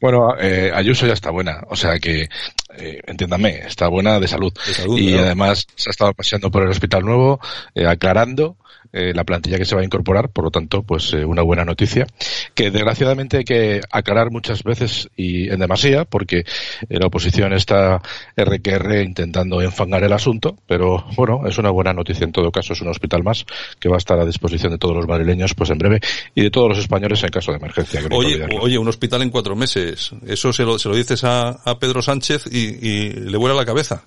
bueno, 0.01 0.37
eh, 0.41 0.71
Ayuso 0.73 1.05
ya 1.07 1.15
está 1.15 1.31
buena, 1.31 1.63
o 1.69 1.75
sea 1.75 1.99
que, 1.99 2.29
eh, 2.77 3.01
entiéndame, 3.07 3.63
está 3.67 3.89
buena 3.89 4.21
de 4.21 4.29
salud. 4.29 4.53
salud, 4.57 4.97
y 4.99 5.15
además 5.15 5.67
se 5.75 5.91
ha 5.91 5.93
estado 5.93 6.13
paseando 6.13 6.49
por 6.51 6.63
el 6.63 6.69
hospital 6.71 7.03
nuevo, 7.05 7.41
eh, 7.75 7.87
aclarando 7.89 8.57
eh, 8.93 9.13
la 9.15 9.25
plantilla 9.25 9.59
que 9.59 9.65
se 9.65 9.75
va 9.75 9.81
a 9.81 9.85
incorporar, 9.85 10.29
por 10.29 10.45
lo 10.45 10.51
tanto, 10.51 10.83
pues 10.83 11.13
eh, 11.15 11.25
una 11.25 11.43
buena 11.43 11.65
noticia, 11.65 12.07
que 12.55 12.71
desgraciadamente 12.71 13.39
hay 13.39 13.45
que 13.45 13.81
aclarar 13.91 14.31
muchas 14.31 14.63
veces 14.63 15.09
y 15.17 15.49
en 15.51 15.61
demasía, 15.61 16.05
porque 16.05 16.39
eh, 16.41 16.45
la 16.89 17.07
oposición 17.07 17.53
está 17.53 18.03
RQR 18.37 19.03
intentando 19.03 19.63
enfangar 19.63 20.05
el 20.05 20.13
asunto, 20.13 20.57
pero 20.67 21.05
bueno, 21.17 21.43
es 21.47 21.57
una 21.59 21.71
buena 21.71 21.93
noticia 21.93 22.25
en 22.25 22.33
todo 22.33 22.53
caso, 22.53 22.75
es 22.75 22.81
un 22.83 22.89
hospital 22.89 23.23
más 23.23 23.47
que 23.81 23.89
va 23.89 23.97
a 23.97 23.99
estar 23.99 24.19
a 24.19 24.27
disposición 24.27 24.73
de 24.73 24.79
todos 24.79 24.97
los 24.97 25.07
madrileños, 25.07 25.55
pues 25.55 25.71
en 25.71 25.79
breve, 25.79 26.01
y 26.35 26.43
de 26.43 26.51
todos 26.51 26.69
los 26.69 26.79
españoles 26.79 27.23
en 27.23 27.31
caso 27.31 27.53
de 27.53 27.59
emergencia. 27.59 28.03
que 28.03 28.09
no 28.09 28.17
Oye, 28.17 28.47
oye, 28.61 28.79
un 28.79 28.89
hospital 28.89 29.23
en 29.23 29.31
cuatro 29.31 29.57
meses. 29.57 30.11
Eso 30.27 30.53
se 30.53 30.65
lo, 30.65 30.79
se 30.79 30.89
lo 30.89 30.95
dices 30.95 31.25
a, 31.25 31.49
a 31.49 31.79
Pedro 31.79 32.03
Sánchez 32.03 32.45
y, 32.51 32.87
y 32.87 33.11
le 33.11 33.37
vuela 33.39 33.55
la 33.55 33.65
cabeza. 33.65 34.07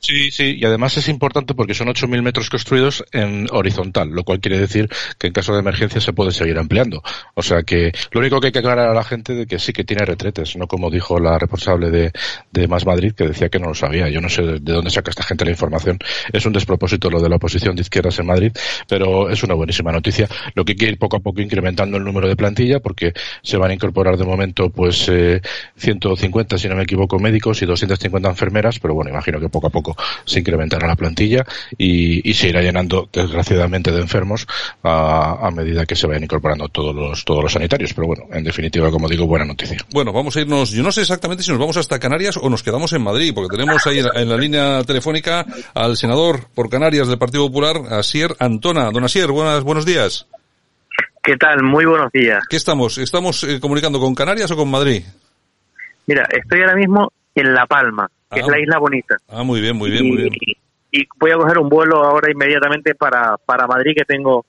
Sí, 0.00 0.30
sí, 0.30 0.56
y 0.58 0.64
además 0.64 0.96
es 0.96 1.08
importante 1.08 1.54
porque 1.54 1.74
son 1.74 1.88
8.000 1.88 2.22
metros 2.22 2.48
construidos 2.50 3.04
en 3.12 3.46
horizontal, 3.50 4.10
lo 4.10 4.22
cual 4.22 4.38
quiere 4.40 4.58
decir 4.58 4.88
que 5.18 5.26
en 5.26 5.32
caso 5.32 5.52
de 5.52 5.58
emergencia 5.58 6.00
se 6.00 6.12
puede 6.12 6.30
seguir 6.30 6.56
ampliando. 6.56 7.02
O 7.34 7.42
sea 7.42 7.64
que 7.64 7.92
lo 8.12 8.20
único 8.20 8.40
que 8.40 8.46
hay 8.46 8.52
que 8.52 8.60
aclarar 8.60 8.88
a 8.88 8.94
la 8.94 9.02
gente 9.02 9.34
de 9.34 9.46
que 9.46 9.58
sí 9.58 9.72
que 9.72 9.84
tiene 9.84 10.04
retretes, 10.04 10.56
no 10.56 10.68
como 10.68 10.90
dijo 10.90 11.18
la 11.18 11.36
responsable 11.38 11.90
de, 11.90 12.12
de 12.52 12.68
Más 12.68 12.86
Madrid 12.86 13.12
que 13.12 13.26
decía 13.26 13.48
que 13.48 13.58
no 13.58 13.66
lo 13.68 13.74
sabía. 13.74 14.08
Yo 14.08 14.20
no 14.20 14.28
sé 14.28 14.42
de, 14.42 14.60
de 14.60 14.72
dónde 14.72 14.90
saca 14.90 15.10
esta 15.10 15.24
gente 15.24 15.44
la 15.44 15.50
información. 15.50 15.98
Es 16.32 16.46
un 16.46 16.52
despropósito 16.52 17.10
lo 17.10 17.20
de 17.20 17.28
la 17.28 17.36
oposición 17.36 17.74
de 17.74 17.82
izquierdas 17.82 18.18
en 18.20 18.26
Madrid, 18.26 18.52
pero 18.86 19.28
es 19.28 19.42
una 19.42 19.54
buenísima 19.54 19.90
noticia. 19.90 20.28
Lo 20.54 20.64
que 20.64 20.72
hay 20.72 20.76
que 20.76 20.86
ir 20.86 20.98
poco 20.98 21.16
a 21.16 21.20
poco 21.20 21.40
incrementando 21.42 21.96
el 21.96 22.04
número 22.04 22.28
de 22.28 22.36
plantilla 22.36 22.78
porque 22.80 23.12
se 23.42 23.56
van 23.56 23.72
a 23.72 23.74
incorporar 23.74 24.16
de 24.16 24.24
momento 24.24 24.70
pues 24.70 25.08
eh, 25.08 25.42
150, 25.76 26.56
si 26.56 26.68
no 26.68 26.76
me 26.76 26.84
equivoco, 26.84 27.18
médicos 27.18 27.60
y 27.62 27.66
250 27.66 28.28
enfermeras, 28.28 28.78
pero 28.78 28.94
bueno, 28.94 29.10
imagino 29.10 29.40
que 29.40 29.48
poco 29.48 29.66
a 29.66 29.70
poco 29.88 30.02
se 30.24 30.40
incrementará 30.40 30.86
la 30.86 30.96
plantilla 30.96 31.44
y, 31.76 32.28
y 32.28 32.34
se 32.34 32.48
irá 32.48 32.62
llenando 32.62 33.08
desgraciadamente 33.12 33.90
de 33.90 34.00
enfermos 34.00 34.46
a, 34.82 35.46
a 35.46 35.50
medida 35.50 35.86
que 35.86 35.96
se 35.96 36.06
vayan 36.06 36.24
incorporando 36.24 36.68
todos 36.68 36.94
los 36.94 37.24
todos 37.24 37.42
los 37.42 37.52
sanitarios. 37.52 37.92
Pero 37.94 38.06
bueno, 38.06 38.24
en 38.32 38.44
definitiva, 38.44 38.90
como 38.90 39.08
digo, 39.08 39.26
buena 39.26 39.44
noticia. 39.44 39.78
Bueno, 39.92 40.12
vamos 40.12 40.36
a 40.36 40.40
irnos, 40.40 40.70
yo 40.70 40.82
no 40.82 40.92
sé 40.92 41.02
exactamente 41.02 41.42
si 41.42 41.50
nos 41.50 41.58
vamos 41.58 41.76
hasta 41.76 41.98
Canarias 41.98 42.36
o 42.36 42.48
nos 42.48 42.62
quedamos 42.62 42.92
en 42.92 43.02
Madrid, 43.02 43.32
porque 43.34 43.56
tenemos 43.56 43.86
ahí 43.86 43.98
en 43.98 44.06
la, 44.06 44.20
en 44.20 44.28
la 44.28 44.36
línea 44.36 44.84
telefónica 44.84 45.46
al 45.74 45.96
senador 45.96 46.48
por 46.54 46.68
Canarias 46.68 47.08
del 47.08 47.18
Partido 47.18 47.46
Popular, 47.46 47.76
Asier 47.90 48.34
Antona. 48.38 48.90
Don 48.90 49.04
Asier, 49.04 49.30
buenas, 49.30 49.62
buenos 49.62 49.84
días. 49.84 50.26
¿Qué 51.22 51.36
tal? 51.36 51.62
Muy 51.62 51.84
buenos 51.84 52.10
días. 52.12 52.42
¿Qué 52.48 52.56
estamos? 52.56 52.96
¿Estamos 52.98 53.44
eh, 53.44 53.60
comunicando 53.60 54.00
con 54.00 54.14
Canarias 54.14 54.50
o 54.50 54.56
con 54.56 54.70
Madrid? 54.70 55.02
Mira, 56.06 56.26
estoy 56.30 56.60
ahora 56.60 56.74
mismo 56.74 57.12
en 57.34 57.52
La 57.52 57.66
Palma, 57.66 58.10
que 58.30 58.40
Ah. 58.40 58.42
es 58.42 58.48
la 58.48 58.60
isla 58.60 58.78
bonita. 58.78 59.16
Ah, 59.28 59.42
muy 59.42 59.60
bien, 59.60 59.76
muy 59.76 59.90
bien, 59.90 60.04
y, 60.04 60.08
muy 60.08 60.16
bien. 60.22 60.32
y 60.92 61.04
voy 61.18 61.30
a 61.30 61.36
coger 61.36 61.58
un 61.58 61.68
vuelo 61.68 62.04
ahora 62.04 62.30
inmediatamente 62.30 62.94
para, 62.94 63.36
para 63.38 63.66
Madrid, 63.66 63.92
que 63.96 64.04
tengo 64.04 64.44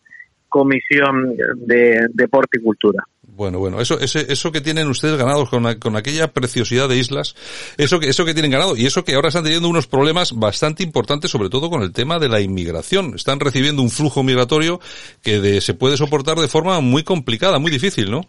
comisión 0.47 1.35
de 1.57 2.07
deporte 2.13 2.57
y 2.59 2.63
cultura. 2.63 3.03
Bueno, 3.21 3.59
bueno, 3.59 3.79
eso, 3.79 3.97
ese, 3.99 4.33
eso 4.33 4.51
que 4.51 4.59
tienen 4.59 4.87
ustedes 4.89 5.15
ganados 5.17 5.49
con, 5.49 5.63
con 5.75 5.95
aquella 5.95 6.27
preciosidad 6.33 6.89
de 6.89 6.97
islas, 6.97 7.35
eso 7.77 7.99
que, 7.99 8.09
eso 8.09 8.25
que 8.25 8.33
tienen 8.33 8.51
ganado 8.51 8.75
y 8.75 8.85
eso 8.85 9.05
que 9.05 9.13
ahora 9.13 9.29
están 9.29 9.43
teniendo 9.43 9.69
unos 9.69 9.87
problemas 9.87 10.33
bastante 10.37 10.83
importantes, 10.83 11.31
sobre 11.31 11.49
todo 11.49 11.69
con 11.69 11.81
el 11.83 11.93
tema 11.93 12.19
de 12.19 12.27
la 12.27 12.41
inmigración. 12.41 13.13
Están 13.15 13.39
recibiendo 13.39 13.81
un 13.81 13.91
flujo 13.91 14.23
migratorio 14.23 14.81
que 15.23 15.39
de- 15.39 15.61
se 15.61 15.73
puede 15.75 15.95
soportar 15.95 16.37
de 16.37 16.47
forma 16.49 16.81
muy 16.81 17.03
complicada, 17.03 17.59
muy 17.59 17.71
difícil, 17.71 18.11
¿no? 18.11 18.21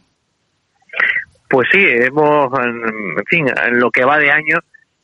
Pues 1.48 1.66
sí, 1.72 1.80
hemos, 1.82 2.52
en 2.60 2.76
en 3.18 3.24
fin, 3.28 3.46
en 3.66 3.80
lo 3.80 3.90
que 3.90 4.04
va 4.04 4.18
de 4.18 4.30
año, 4.30 4.56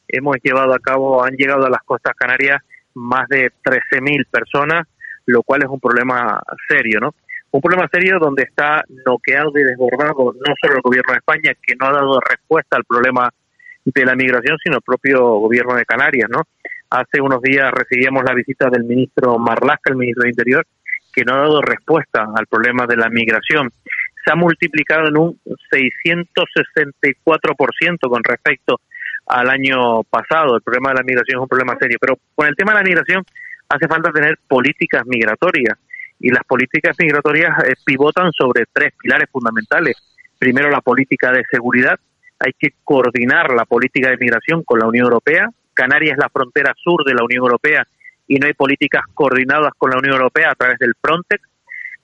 hemos 0.08 0.36
llevado 0.42 0.74
a 0.74 0.78
cabo, 0.78 1.24
han 1.24 1.36
llegado 1.36 1.66
a 1.66 1.70
las 1.70 1.82
costas 1.82 2.14
canarias 2.14 2.62
más 2.94 3.28
de 3.28 3.50
13.000 3.64 4.26
personas, 4.30 4.86
lo 5.26 5.42
cual 5.42 5.62
es 5.62 5.68
un 5.68 5.80
problema 5.80 6.40
serio, 6.68 7.00
¿no? 7.00 7.14
Un 7.50 7.60
problema 7.60 7.88
serio 7.92 8.18
donde 8.18 8.42
está 8.42 8.82
noqueado 9.06 9.52
y 9.54 9.62
desbordado 9.62 10.34
no 10.34 10.54
solo 10.60 10.76
el 10.76 10.82
gobierno 10.82 11.12
de 11.12 11.18
España, 11.18 11.52
que 11.62 11.76
no 11.76 11.86
ha 11.86 11.92
dado 11.92 12.20
respuesta 12.20 12.76
al 12.76 12.84
problema 12.84 13.32
de 13.84 14.04
la 14.04 14.14
migración, 14.14 14.58
sino 14.62 14.76
el 14.76 14.82
propio 14.82 15.38
gobierno 15.38 15.74
de 15.74 15.84
Canarias, 15.84 16.28
¿no? 16.30 16.42
Hace 16.90 17.20
unos 17.20 17.42
días 17.42 17.72
recibíamos 17.72 18.22
la 18.24 18.34
visita 18.34 18.68
del 18.70 18.84
ministro 18.84 19.38
Marlasca, 19.38 19.90
el 19.90 19.96
ministro 19.96 20.22
de 20.24 20.30
Interior, 20.30 20.66
que 21.12 21.24
no 21.24 21.34
ha 21.34 21.38
dado 21.38 21.62
respuesta 21.62 22.28
al 22.34 22.46
problema 22.46 22.86
de 22.86 22.96
la 22.96 23.08
migración. 23.08 23.70
Se 24.24 24.32
ha 24.32 24.36
multiplicado 24.36 25.08
en 25.08 25.16
un 25.16 25.40
664% 25.70 28.08
con 28.08 28.24
respecto 28.24 28.80
al 29.26 29.50
año 29.50 30.02
pasado. 30.04 30.56
El 30.56 30.62
problema 30.62 30.90
de 30.90 30.96
la 30.96 31.02
migración 31.02 31.38
es 31.38 31.42
un 31.42 31.48
problema 31.48 31.76
serio. 31.78 31.98
Pero 32.00 32.18
con 32.34 32.46
el 32.46 32.56
tema 32.56 32.72
de 32.72 32.78
la 32.78 32.84
migración 32.84 33.24
hace 33.68 33.88
falta 33.88 34.10
tener 34.12 34.38
políticas 34.48 35.04
migratorias. 35.06 35.78
Y 36.18 36.30
las 36.30 36.44
políticas 36.44 36.96
migratorias 36.98 37.52
eh, 37.64 37.74
pivotan 37.84 38.32
sobre 38.32 38.64
tres 38.72 38.92
pilares 38.98 39.28
fundamentales. 39.30 39.96
Primero, 40.38 40.70
la 40.70 40.80
política 40.80 41.32
de 41.32 41.44
seguridad. 41.50 41.98
Hay 42.38 42.52
que 42.58 42.70
coordinar 42.84 43.52
la 43.52 43.64
política 43.64 44.10
de 44.10 44.18
migración 44.18 44.62
con 44.62 44.78
la 44.78 44.86
Unión 44.86 45.06
Europea. 45.06 45.48
Canarias 45.72 46.12
es 46.12 46.18
la 46.18 46.28
frontera 46.28 46.74
sur 46.76 47.04
de 47.04 47.14
la 47.14 47.24
Unión 47.24 47.44
Europea 47.44 47.86
y 48.26 48.36
no 48.36 48.46
hay 48.46 48.54
políticas 48.54 49.02
coordinadas 49.14 49.72
con 49.76 49.90
la 49.90 49.98
Unión 49.98 50.14
Europea 50.14 50.50
a 50.50 50.54
través 50.54 50.78
del 50.78 50.94
Frontex. 51.00 51.42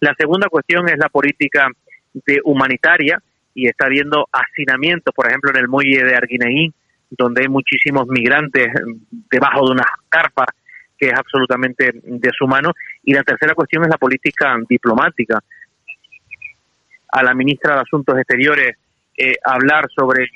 La 0.01 0.15
segunda 0.19 0.49
cuestión 0.49 0.89
es 0.89 0.99
la 0.99 1.09
política 1.09 1.69
de 2.13 2.41
humanitaria 2.45 3.21
y 3.55 3.69
está 3.69 3.87
habiendo 3.87 4.29
hacinamientos, 4.33 5.15
por 5.15 5.27
ejemplo, 5.27 5.51
en 5.51 5.57
el 5.57 5.69
muelle 5.69 6.05
de 6.05 6.15
Arguineguín, 6.15 6.73
donde 7.17 7.43
hay 7.43 7.49
muchísimos 7.49 8.07
migrantes 8.09 8.69
debajo 9.31 9.67
de 9.67 9.73
unas 9.73 9.87
carpas 10.09 10.47
que 10.99 11.09
es 11.09 11.15
absolutamente 11.15 11.93
deshumano. 12.05 12.73
Y 13.03 13.13
la 13.13 13.23
tercera 13.23 13.55
cuestión 13.55 13.83
es 13.83 13.89
la 13.91 13.99
política 13.99 14.57
diplomática. 14.69 15.43
A 17.13 17.23
la 17.23 17.35
ministra 17.35 17.75
de 17.75 17.81
Asuntos 17.81 18.19
Exteriores 18.19 18.77
eh, 19.17 19.35
hablar 19.45 19.87
sobre 19.95 20.31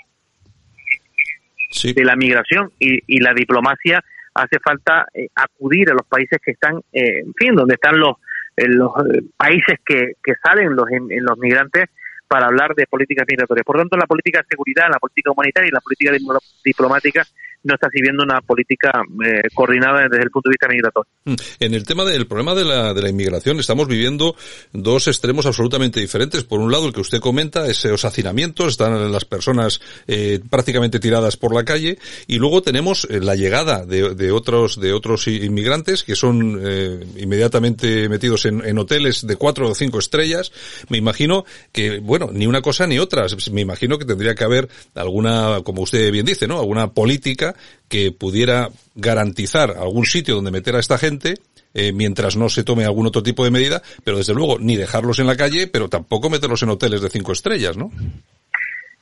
de 1.83 2.05
la 2.05 2.17
migración 2.17 2.71
y, 2.79 3.01
y 3.07 3.21
la 3.21 3.35
diplomacia 3.35 4.03
hace 4.35 4.59
falta 4.61 5.07
eh, 5.13 5.29
acudir 5.35 5.91
a 5.91 5.95
los 5.95 6.07
países 6.07 6.39
que 6.43 6.53
están, 6.53 6.77
eh, 6.93 7.21
en 7.21 7.35
fin, 7.35 7.55
donde 7.55 7.75
están 7.75 7.99
los, 7.99 8.17
eh, 8.57 8.69
los 8.69 8.93
eh, 8.99 9.23
países 9.37 9.81
que, 9.85 10.13
que 10.23 10.35
salen 10.43 10.77
los, 10.77 10.87
en 10.91 11.25
los 11.25 11.39
migrantes 11.39 11.89
para 12.29 12.47
hablar 12.47 12.75
de 12.75 12.87
políticas 12.87 13.25
migratorias. 13.29 13.65
Por 13.65 13.77
tanto, 13.77 13.97
la 13.97 14.07
política 14.07 14.41
de 14.41 14.47
seguridad, 14.49 14.89
la 14.91 14.99
política 14.99 15.31
humanitaria 15.31 15.69
y 15.69 15.73
la 15.73 15.81
política 15.81 16.13
diplo- 16.13 16.41
diplomática 16.65 17.25
no 17.67 17.75
está 17.75 17.89
sirviendo 17.91 18.23
una 18.23 18.41
política 18.41 18.91
eh, 19.25 19.43
coordinada 19.55 20.03
desde 20.09 20.25
el 20.25 20.31
punto 20.31 20.49
de 20.49 20.55
vista 20.55 20.69
migratorio. 20.69 21.11
Mm. 21.25 21.35
En 21.61 21.75
el 21.75 21.85
tema 21.85 22.05
del 22.05 22.27
problema 22.27 22.55
de 22.55 22.65
la, 22.65 22.95
de 22.95 23.03
la 23.03 23.09
inmigración 23.09 23.59
estamos 23.59 23.89
viviendo 23.89 24.37
dos 24.73 25.09
extremos 25.09 25.47
absolutamente 25.47 26.01
diferentes. 26.01 26.45
Por 26.45 26.61
un 26.61 26.71
lado, 26.71 26.87
el 26.87 26.93
que 26.93 27.01
usted 27.01 27.21
comenta, 27.21 27.67
esos 27.67 28.05
hacinamientos, 28.05 28.69
están 28.69 29.11
las 29.11 29.25
personas 29.25 29.81
eh, 30.07 30.41
prácticamente 30.49 31.01
tiradas 31.01 31.37
por 31.37 31.55
la 31.55 31.65
calle, 31.65 31.99
y 32.27 32.39
luego 32.39 32.63
tenemos 32.63 33.07
eh, 33.11 33.21
la 33.21 33.35
llegada 33.35 33.85
de, 33.85 34.15
de 34.15 34.31
otros 34.31 34.81
de 34.81 34.93
otros 34.93 35.27
inmigrantes 35.27 36.05
que 36.05 36.15
son 36.15 36.61
eh, 36.63 37.05
inmediatamente 37.17 38.09
metidos 38.09 38.45
en, 38.47 38.65
en 38.65 38.79
hoteles 38.79 39.27
de 39.27 39.37
cuatro 39.37 39.69
o 39.69 39.75
cinco 39.75 39.99
estrellas. 39.99 40.53
Me 40.89 40.99
imagino 40.99 41.45
que, 41.73 41.99
bueno, 41.99 42.31
ni 42.33 42.47
una 42.47 42.63
cosa 42.63 42.87
ni 42.87 42.99
otra. 42.99 43.27
Me 43.51 43.63
imagino 43.63 43.99
que 43.99 44.05
tendría 44.05 44.35
que 44.35 44.45
haber 44.45 44.69
alguna, 44.95 45.61
como 45.65 45.83
usted 45.83 46.13
bien 46.13 46.27
dice, 46.27 46.47
¿no? 46.47 46.59
Alguna 46.61 46.93
política 46.93 47.56
que 47.89 48.13
pudiera 48.13 48.69
garantizar 48.95 49.71
algún 49.71 50.07
sitio 50.07 50.35
donde 50.35 50.51
meter 50.51 50.77
a 50.77 50.81
esta 50.81 50.99
gente 50.99 51.35
eh, 51.75 51.93
mientras 51.93 52.37
no 52.37 52.49
se 52.49 52.65
tome 52.65 52.85
algún 52.85 53.07
otro 53.07 53.23
tipo 53.23 53.45
de 53.45 53.51
medida, 53.51 53.83
pero 54.03 54.17
desde 54.17 54.33
luego 54.33 54.59
ni 54.59 54.77
dejarlos 54.77 55.19
en 55.19 55.27
la 55.27 55.37
calle, 55.37 55.67
pero 55.67 55.89
tampoco 55.89 56.31
meterlos 56.31 56.63
en 56.63 56.71
hoteles 56.71 57.03
de 57.03 57.11
cinco 57.11 57.33
estrellas, 57.33 57.77
¿no? 57.77 57.91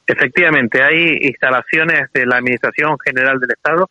Efectivamente, 0.07 0.83
hay 0.83 1.19
instalaciones 1.23 2.13
de 2.13 2.27
la 2.27 2.39
Administración 2.39 2.97
General 3.05 3.39
del 3.39 3.51
Estado, 3.53 3.89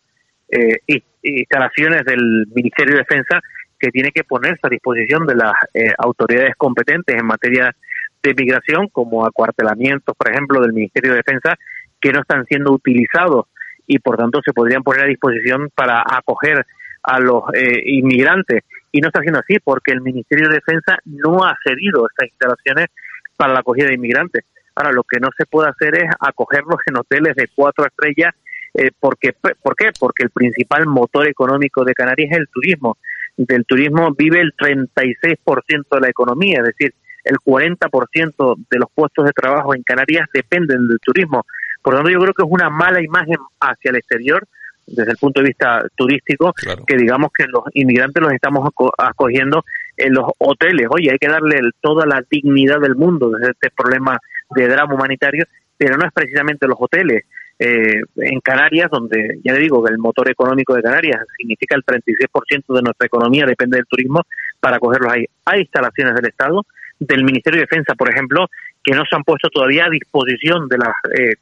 eh, 0.50 1.02
instalaciones 1.24 2.04
del 2.04 2.46
Ministerio 2.54 2.96
de 2.96 3.00
Defensa 3.00 3.40
que 3.80 3.90
tiene 3.90 4.12
que 4.12 4.24
ponerse 4.24 4.60
a 4.64 4.70
disposición 4.70 5.26
de 5.28 5.36
las 5.36 5.54
eh, 5.74 5.94
autoridades 5.98 6.56
competentes 6.58 7.16
en 7.18 7.26
materia 7.26 7.76
de 8.22 8.34
migración, 8.34 8.88
como 8.90 9.26
acuartelamientos, 9.26 10.16
por 10.16 10.32
ejemplo, 10.32 10.62
del 10.62 10.72
Ministerio 10.72 11.12
de 11.12 11.18
Defensa, 11.18 11.56
que 12.00 12.12
no 12.12 12.22
están 12.22 12.46
siendo 12.46 12.72
utilizados 12.72 13.48
y 13.88 14.00
por 14.00 14.18
tanto 14.18 14.42
se 14.44 14.54
podrían 14.54 14.84
poner 14.84 15.06
a 15.06 15.08
disposición 15.08 15.70
para 15.76 16.02
acoger 16.02 16.66
a 17.04 17.20
los 17.20 17.44
eh, 17.54 17.82
inmigrantes. 17.86 18.64
Y 18.92 19.02
no 19.02 19.08
está 19.08 19.22
siendo 19.22 19.40
así 19.40 19.60
porque 19.64 19.92
el 19.92 20.02
Ministerio 20.02 20.48
de 20.50 20.56
Defensa 20.56 20.98
no 21.06 21.44
ha 21.44 21.56
cedido 21.64 22.08
estas 22.08 22.30
instalaciones 22.30 22.88
para 23.36 23.54
la 23.54 23.60
acogida 23.60 23.88
de 23.88 23.96
inmigrantes. 23.96 24.46
Ahora, 24.76 24.92
lo 24.92 25.04
que 25.04 25.20
no 25.20 25.30
se 25.38 25.46
puede 25.46 25.70
hacer 25.70 25.96
es 25.96 26.10
acogerlos 26.20 26.78
en 26.86 26.98
hoteles 26.98 27.36
de 27.36 27.50
cuatro 27.56 27.86
estrellas. 27.86 28.34
Eh, 28.76 28.90
porque, 29.00 29.34
¿Por 29.34 29.76
qué? 29.76 29.92
Porque 30.00 30.24
el 30.24 30.32
principal 30.32 30.88
motor 30.88 31.28
económico 31.28 31.84
de 31.84 31.94
Canarias 31.94 32.32
es 32.32 32.38
el 32.40 32.48
turismo. 32.48 32.98
Del 33.38 33.66
turismo 33.66 34.14
vive 34.18 34.42
el 34.42 34.54
36% 34.56 35.86
de 35.92 36.00
la 36.00 36.10
economía, 36.10 36.60
es 36.60 36.66
decir, 36.66 36.94
el 37.24 37.38
40% 37.38 38.56
de 38.70 38.80
los 38.80 38.90
puestos 38.94 39.26
de 39.26 39.32
trabajo 39.32 39.74
en 39.74 39.84
Canarias 39.84 40.28
dependen 40.34 40.88
del 40.88 41.00
turismo. 41.00 41.46
Por 41.84 41.94
lo 41.94 42.00
tanto, 42.00 42.12
yo 42.12 42.20
creo 42.20 42.34
que 42.34 42.44
es 42.44 42.50
una 42.50 42.70
mala 42.70 43.02
imagen 43.02 43.38
hacia 43.60 43.92
el 43.92 43.98
exterior 43.98 44.48
desde 44.86 45.12
el 45.12 45.18
punto 45.18 45.42
de 45.42 45.48
vista 45.48 45.82
turístico, 45.96 46.54
que 46.86 46.98
digamos 46.98 47.32
que 47.32 47.46
los 47.48 47.64
inmigrantes 47.74 48.22
los 48.22 48.34
estamos 48.34 48.70
acogiendo 48.98 49.64
en 49.98 50.14
los 50.14 50.26
hoteles. 50.40 50.88
Oye, 50.90 51.12
hay 51.12 51.18
que 51.18 51.28
darle 51.28 51.60
toda 51.82 52.06
la 52.06 52.24
dignidad 52.30 52.80
del 52.80 52.96
mundo 52.96 53.30
desde 53.30 53.52
este 53.52 53.70
problema 53.70 54.18
de 54.50 54.68
drama 54.68 54.96
humanitario, 54.96 55.46
pero 55.78 55.98
no 55.98 56.06
es 56.06 56.12
precisamente 56.14 56.68
los 56.68 56.78
hoteles. 56.80 57.24
Eh, 57.60 58.02
en 58.18 58.40
Canarias, 58.42 58.90
donde 58.92 59.40
ya 59.44 59.54
le 59.54 59.60
digo 59.60 59.84
que 59.84 59.92
el 59.92 60.00
motor 60.00 60.30
económico 60.30 60.74
de 60.74 60.82
Canarias 60.82 61.22
significa 61.38 61.76
el 61.76 61.84
36% 61.84 62.74
de 62.76 62.82
nuestra 62.82 63.06
economía 63.06 63.46
depende 63.46 63.78
del 63.78 63.86
turismo, 63.86 64.24
para 64.60 64.78
acogerlos 64.78 65.14
ahí. 65.14 65.26
Hay 65.46 65.62
instalaciones 65.62 66.16
del 66.16 66.26
Estado, 66.26 66.66
del 67.00 67.24
Ministerio 67.24 67.60
de 67.60 67.68
Defensa, 67.70 67.96
por 67.96 68.10
ejemplo, 68.10 68.48
que 68.84 68.94
no 68.94 69.04
se 69.06 69.16
han 69.16 69.24
puesto 69.24 69.50
todavía 69.50 69.86
a 69.86 69.90
disposición 69.90 70.68
de 70.68 70.78
las 70.78 70.94
eh, 71.18 71.36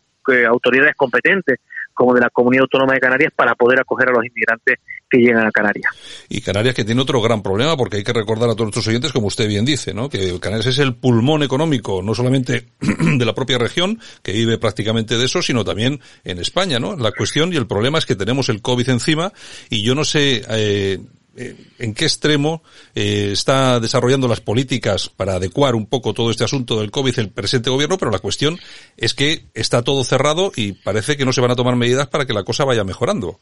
autoridades 0.48 0.96
competentes 0.96 1.60
como 1.94 2.14
de 2.14 2.22
la 2.22 2.30
Comunidad 2.30 2.64
Autónoma 2.64 2.94
de 2.94 3.00
Canarias 3.00 3.34
para 3.36 3.54
poder 3.54 3.80
acoger 3.80 4.10
a 4.10 4.12
los 4.12 4.26
inmigrantes 4.26 4.80
que 5.10 5.18
llegan 5.18 5.46
a 5.46 5.52
Canarias. 5.52 5.92
Y 6.30 6.42
Canarias 6.42 6.74
que 6.74 6.86
tiene 6.86 7.02
otro 7.02 7.22
gran 7.22 7.44
problema 7.44 7.76
porque 7.76 7.98
hay 7.98 8.04
que 8.04 8.14
recordar 8.14 8.50
a 8.50 8.54
todos 8.54 8.68
nuestros 8.68 8.88
oyentes, 8.88 9.12
como 9.12 9.28
usted 9.28 9.48
bien 9.48 9.66
dice, 9.66 9.94
¿no? 9.94 10.10
que 10.10 10.40
Canarias 10.40 10.68
es 10.68 10.80
el 10.80 10.96
pulmón 10.96 11.44
económico, 11.44 12.02
no 12.02 12.16
solamente 12.16 12.68
de 12.80 13.26
la 13.26 13.36
propia 13.36 13.58
región, 13.58 14.00
que 14.24 14.32
vive 14.32 14.58
prácticamente 14.58 15.18
de 15.18 15.26
eso, 15.26 15.42
sino 15.42 15.66
también 15.66 16.00
en 16.24 16.40
España. 16.40 16.80
¿no? 16.80 16.96
La 16.96 17.12
cuestión 17.12 17.52
y 17.52 17.58
el 17.58 17.68
problema 17.68 17.98
es 17.98 18.06
que 18.06 18.16
tenemos 18.16 18.50
el 18.50 18.62
COVID 18.62 18.90
encima 18.90 19.34
y 19.70 19.84
yo 19.84 19.94
no 19.96 20.06
sé... 20.06 20.44
Eh, 20.50 20.82
eh, 20.82 21.00
en 21.36 21.94
qué 21.94 22.06
extremo 22.06 22.62
eh, 22.94 23.30
está 23.32 23.80
desarrollando 23.80 24.28
las 24.28 24.42
políticas 24.42 25.10
para 25.10 25.36
adecuar 25.36 25.76
un 25.76 25.86
poco 25.88 26.14
todo 26.14 26.30
este 26.30 26.44
asunto 26.44 26.80
del 26.80 26.92
COVID 26.92 27.20
el 27.20 27.30
presente 27.30 27.70
gobierno, 27.70 27.98
pero 27.98 28.12
la 28.12 28.20
cuestión 28.20 28.58
es 28.98 29.14
que 29.14 29.46
está 29.54 29.82
todo 29.82 30.04
cerrado 30.04 30.52
y 30.56 30.74
parece 30.74 31.16
que 31.16 31.26
no 31.26 31.32
se 31.32 31.42
van 31.42 31.52
a 31.52 31.56
tomar 31.56 31.76
medidas 31.76 32.08
para 32.08 32.26
que 32.26 32.34
la 32.34 32.44
cosa 32.44 32.66
vaya 32.66 32.84
mejorando. 32.84 33.40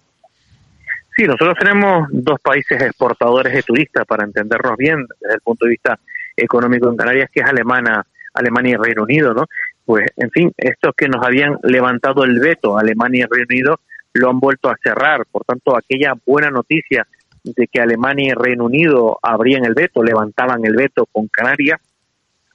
Sí, 1.15 1.23
nosotros 1.25 1.57
tenemos 1.59 2.07
dos 2.11 2.39
países 2.41 2.81
exportadores 2.81 3.53
de 3.53 3.63
turistas, 3.63 4.05
para 4.05 4.23
entendernos 4.23 4.77
bien 4.77 5.05
desde 5.19 5.35
el 5.35 5.41
punto 5.41 5.65
de 5.65 5.71
vista 5.71 5.99
económico 6.37 6.89
en 6.89 6.95
Canarias, 6.95 7.29
que 7.33 7.41
es 7.41 7.45
Alemania, 7.45 8.05
Alemania 8.33 8.75
y 8.75 8.83
Reino 8.83 9.03
Unido, 9.03 9.33
¿no? 9.33 9.45
Pues, 9.83 10.05
en 10.15 10.29
fin, 10.29 10.53
estos 10.55 10.93
que 10.95 11.07
nos 11.07 11.25
habían 11.25 11.57
levantado 11.63 12.23
el 12.23 12.39
veto, 12.39 12.77
Alemania 12.77 13.25
y 13.25 13.33
Reino 13.33 13.47
Unido, 13.49 13.79
lo 14.13 14.29
han 14.29 14.39
vuelto 14.39 14.69
a 14.69 14.77
cerrar. 14.81 15.25
Por 15.25 15.43
tanto, 15.43 15.75
aquella 15.75 16.13
buena 16.25 16.49
noticia 16.49 17.05
de 17.43 17.67
que 17.67 17.81
Alemania 17.81 18.29
y 18.29 18.33
Reino 18.33 18.65
Unido 18.65 19.19
abrían 19.21 19.65
el 19.65 19.73
veto, 19.73 20.03
levantaban 20.03 20.65
el 20.65 20.75
veto 20.75 21.05
con 21.11 21.27
Canarias, 21.27 21.79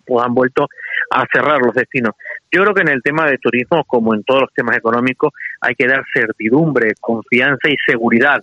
pues 0.07 0.24
han 0.24 0.35
vuelto 0.35 0.68
a 1.11 1.24
cerrar 1.32 1.61
los 1.61 1.74
destinos. 1.74 2.14
Yo 2.51 2.62
creo 2.62 2.74
que 2.74 2.82
en 2.82 2.89
el 2.89 3.03
tema 3.03 3.26
de 3.26 3.39
turismo, 3.39 3.85
como 3.85 4.14
en 4.14 4.22
todos 4.22 4.43
los 4.43 4.53
temas 4.53 4.76
económicos, 4.76 5.32
hay 5.61 5.74
que 5.74 5.87
dar 5.87 6.05
certidumbre, 6.12 6.95
confianza 7.01 7.68
y 7.68 7.76
seguridad. 7.87 8.43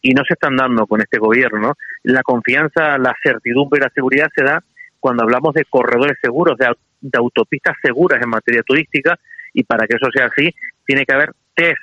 Y 0.00 0.14
no 0.14 0.24
se 0.26 0.34
están 0.34 0.56
dando 0.56 0.86
con 0.86 1.00
este 1.00 1.18
gobierno. 1.18 1.74
La 2.02 2.22
confianza, 2.22 2.98
la 2.98 3.14
certidumbre 3.22 3.78
y 3.78 3.84
la 3.84 3.90
seguridad 3.90 4.28
se 4.34 4.42
da 4.42 4.62
cuando 4.98 5.22
hablamos 5.22 5.54
de 5.54 5.64
corredores 5.64 6.18
seguros, 6.20 6.58
de, 6.58 6.72
de 7.00 7.18
autopistas 7.18 7.76
seguras 7.82 8.20
en 8.22 8.30
materia 8.30 8.62
turística. 8.62 9.18
Y 9.52 9.62
para 9.64 9.86
que 9.86 9.96
eso 9.96 10.10
sea 10.12 10.26
así, 10.26 10.52
tiene 10.84 11.04
que 11.04 11.12
haber 11.12 11.32
test 11.54 11.78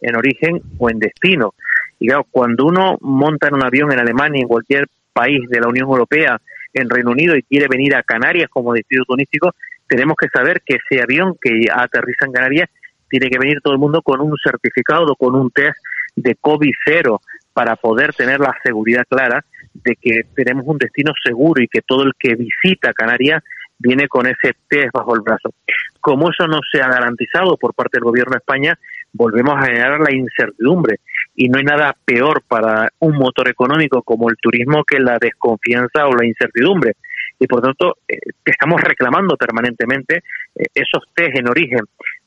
en 0.00 0.16
origen 0.16 0.62
o 0.78 0.88
en 0.88 0.98
destino. 0.98 1.54
Y 1.98 2.08
claro, 2.08 2.26
cuando 2.30 2.66
uno 2.66 2.98
monta 3.00 3.48
en 3.48 3.54
un 3.54 3.64
avión 3.64 3.92
en 3.92 3.98
Alemania, 3.98 4.42
en 4.42 4.48
cualquier 4.48 4.86
país 5.12 5.40
de 5.48 5.60
la 5.60 5.68
Unión 5.68 5.88
Europea, 5.88 6.40
en 6.74 6.90
Reino 6.90 7.10
Unido 7.10 7.36
y 7.36 7.42
quiere 7.42 7.68
venir 7.68 7.94
a 7.94 8.02
Canarias 8.02 8.48
como 8.50 8.74
destino 8.74 9.04
turístico, 9.04 9.52
tenemos 9.88 10.16
que 10.16 10.28
saber 10.28 10.62
que 10.64 10.76
ese 10.76 11.02
avión 11.02 11.36
que 11.40 11.66
aterriza 11.72 12.26
en 12.26 12.32
Canarias 12.32 12.68
tiene 13.08 13.30
que 13.30 13.38
venir 13.38 13.60
todo 13.62 13.72
el 13.72 13.78
mundo 13.78 14.02
con 14.02 14.20
un 14.20 14.34
certificado, 14.42 15.14
con 15.16 15.34
un 15.34 15.50
test 15.50 15.78
de 16.16 16.34
COVID 16.40 16.72
cero, 16.84 17.20
para 17.52 17.76
poder 17.76 18.12
tener 18.12 18.40
la 18.40 18.54
seguridad 18.62 19.04
clara 19.08 19.44
de 19.72 19.96
que 19.96 20.22
tenemos 20.34 20.64
un 20.66 20.78
destino 20.78 21.12
seguro 21.24 21.62
y 21.62 21.68
que 21.68 21.82
todo 21.82 22.02
el 22.02 22.12
que 22.18 22.34
visita 22.34 22.92
Canarias 22.92 23.42
viene 23.78 24.08
con 24.08 24.26
ese 24.26 24.54
test 24.68 24.92
bajo 24.92 25.14
el 25.14 25.22
brazo. 25.22 25.50
Como 26.00 26.30
eso 26.30 26.46
no 26.46 26.60
se 26.70 26.80
ha 26.80 26.88
garantizado 26.88 27.56
por 27.56 27.74
parte 27.74 27.98
del 27.98 28.04
gobierno 28.04 28.32
de 28.32 28.38
España, 28.38 28.78
volvemos 29.12 29.54
a 29.56 29.66
generar 29.66 30.00
la 30.00 30.14
incertidumbre 30.14 31.00
y 31.36 31.48
no 31.48 31.58
hay 31.58 31.64
nada 31.64 31.94
peor 32.04 32.42
para 32.48 32.88
un 32.98 33.16
motor 33.16 33.48
económico 33.48 34.02
como 34.02 34.30
el 34.30 34.36
turismo 34.40 34.84
que 34.84 34.98
la 34.98 35.18
desconfianza 35.20 36.06
o 36.06 36.14
la 36.14 36.26
incertidumbre. 36.26 36.94
Y 37.38 37.46
por 37.46 37.60
tanto, 37.60 37.98
eh, 38.08 38.18
estamos 38.44 38.80
reclamando 38.80 39.36
permanentemente 39.36 40.22
eh, 40.54 40.64
esos 40.74 41.04
test 41.14 41.36
en 41.36 41.48
origen. 41.48 41.80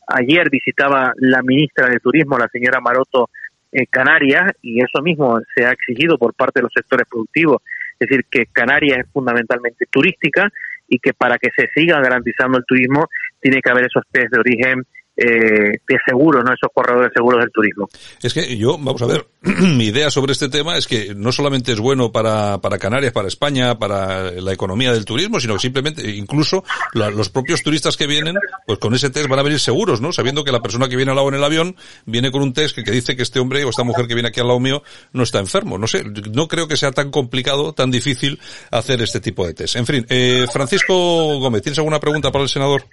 Ayer 0.08 0.50
visitaba 0.52 1.12
la 1.18 1.42
ministra 1.42 1.88
de 1.90 2.00
Turismo, 2.00 2.38
la 2.38 2.48
señora 2.50 2.80
Maroto, 2.80 3.30
eh, 3.72 3.88
Canarias, 3.88 4.52
y 4.62 4.80
eso 4.80 5.02
mismo 5.02 5.40
se 5.56 5.66
ha 5.66 5.72
exigido 5.72 6.20
por 6.20 6.36
parte 6.36 6.60
de 6.60 6.64
los 6.64 6.74
sectores 6.74 7.08
productivos. 7.10 7.64
Es 8.00 8.08
decir, 8.08 8.26
que 8.30 8.46
Canarias 8.46 9.00
es 9.00 9.12
fundamentalmente 9.12 9.88
turística 9.90 10.50
y 10.88 11.00
que 11.00 11.14
para 11.14 11.38
que 11.40 11.50
se 11.56 11.68
siga 11.74 12.00
garantizando 12.00 12.60
el 12.60 12.66
turismo 12.66 13.08
tiene 13.42 13.62
que 13.62 13.70
haber 13.70 13.86
esos 13.86 14.04
test 14.12 14.32
de 14.32 14.40
origen 14.40 14.84
eh, 15.20 15.98
seguro, 16.06 16.42
¿no? 16.44 16.54
Esos 16.54 16.70
corredores 16.74 17.12
seguros 17.14 17.42
del 17.42 17.52
turismo. 17.52 17.88
Es 18.22 18.34
que 18.34 18.58
yo, 18.58 18.78
vamos 18.78 19.02
a 19.02 19.06
ver, 19.06 19.28
mi 19.42 19.86
idea 19.86 20.10
sobre 20.10 20.34
este 20.34 20.50
tema 20.50 20.78
es 20.78 20.88
que 20.88 21.14
no 21.16 21.32
solamente 21.32 21.72
es 21.72 21.80
bueno 21.80 22.12
para, 22.12 22.60
para 22.60 22.78
Canarias, 22.78 23.12
para 23.12 23.28
España, 23.28 23.78
para 23.78 24.32
la 24.32 24.54
economía 24.54 24.94
del 24.94 25.06
turismo, 25.06 25.40
sino 25.40 25.56
que 25.56 25.60
simplemente, 25.60 26.10
incluso 26.10 26.64
los 26.94 27.30
propios 27.30 27.64
turistas 27.64 27.98
que 27.98 28.08
vienen, 28.08 28.36
pues 28.66 28.80
con 28.80 28.94
ese 28.94 29.10
test 29.10 29.28
van 29.28 29.40
a 29.40 29.44
venir 29.44 29.60
seguros, 29.60 30.02
¿no? 30.02 30.12
Sabiendo 30.12 30.44
que 30.44 30.52
la 30.52 30.62
persona 30.62 30.88
que 30.88 30.96
viene 30.96 31.12
al 31.12 31.18
lado 31.18 31.30
en 31.30 31.36
el 31.36 31.44
avión 31.44 31.76
viene 32.06 32.32
con 32.32 32.42
un 32.42 32.54
test 32.54 32.76
que, 32.76 32.84
que 32.84 32.92
dice 32.92 33.16
que 33.16 33.24
este 33.24 33.40
hombre 33.40 33.64
o 33.64 33.70
esta 33.70 33.84
mujer 33.84 34.08
que 34.08 34.14
viene 34.14 34.30
aquí 34.30 34.40
al 34.40 34.48
lado 34.48 34.60
mío 34.60 34.84
no 35.14 35.24
está 35.24 35.40
enfermo. 35.40 35.78
No 35.78 35.88
sé, 35.88 36.04
no 36.04 36.48
creo 36.48 36.68
que 36.68 36.78
sea 36.78 36.92
tan 36.92 37.12
complicado, 37.12 37.74
tan 37.74 37.92
difícil 37.92 38.40
hacer 38.72 39.02
este 39.02 39.20
tipo 39.20 39.46
de 39.46 39.54
test. 39.54 39.76
En 39.76 39.86
fin, 39.86 40.06
eh, 40.10 40.46
Francisco 40.52 41.40
Gómez, 41.40 41.62
¿tienes 41.62 41.80
alguna 41.80 42.00
pregunta 42.00 42.32
para 42.32 42.44
el 42.44 42.50
senador? 42.50 42.84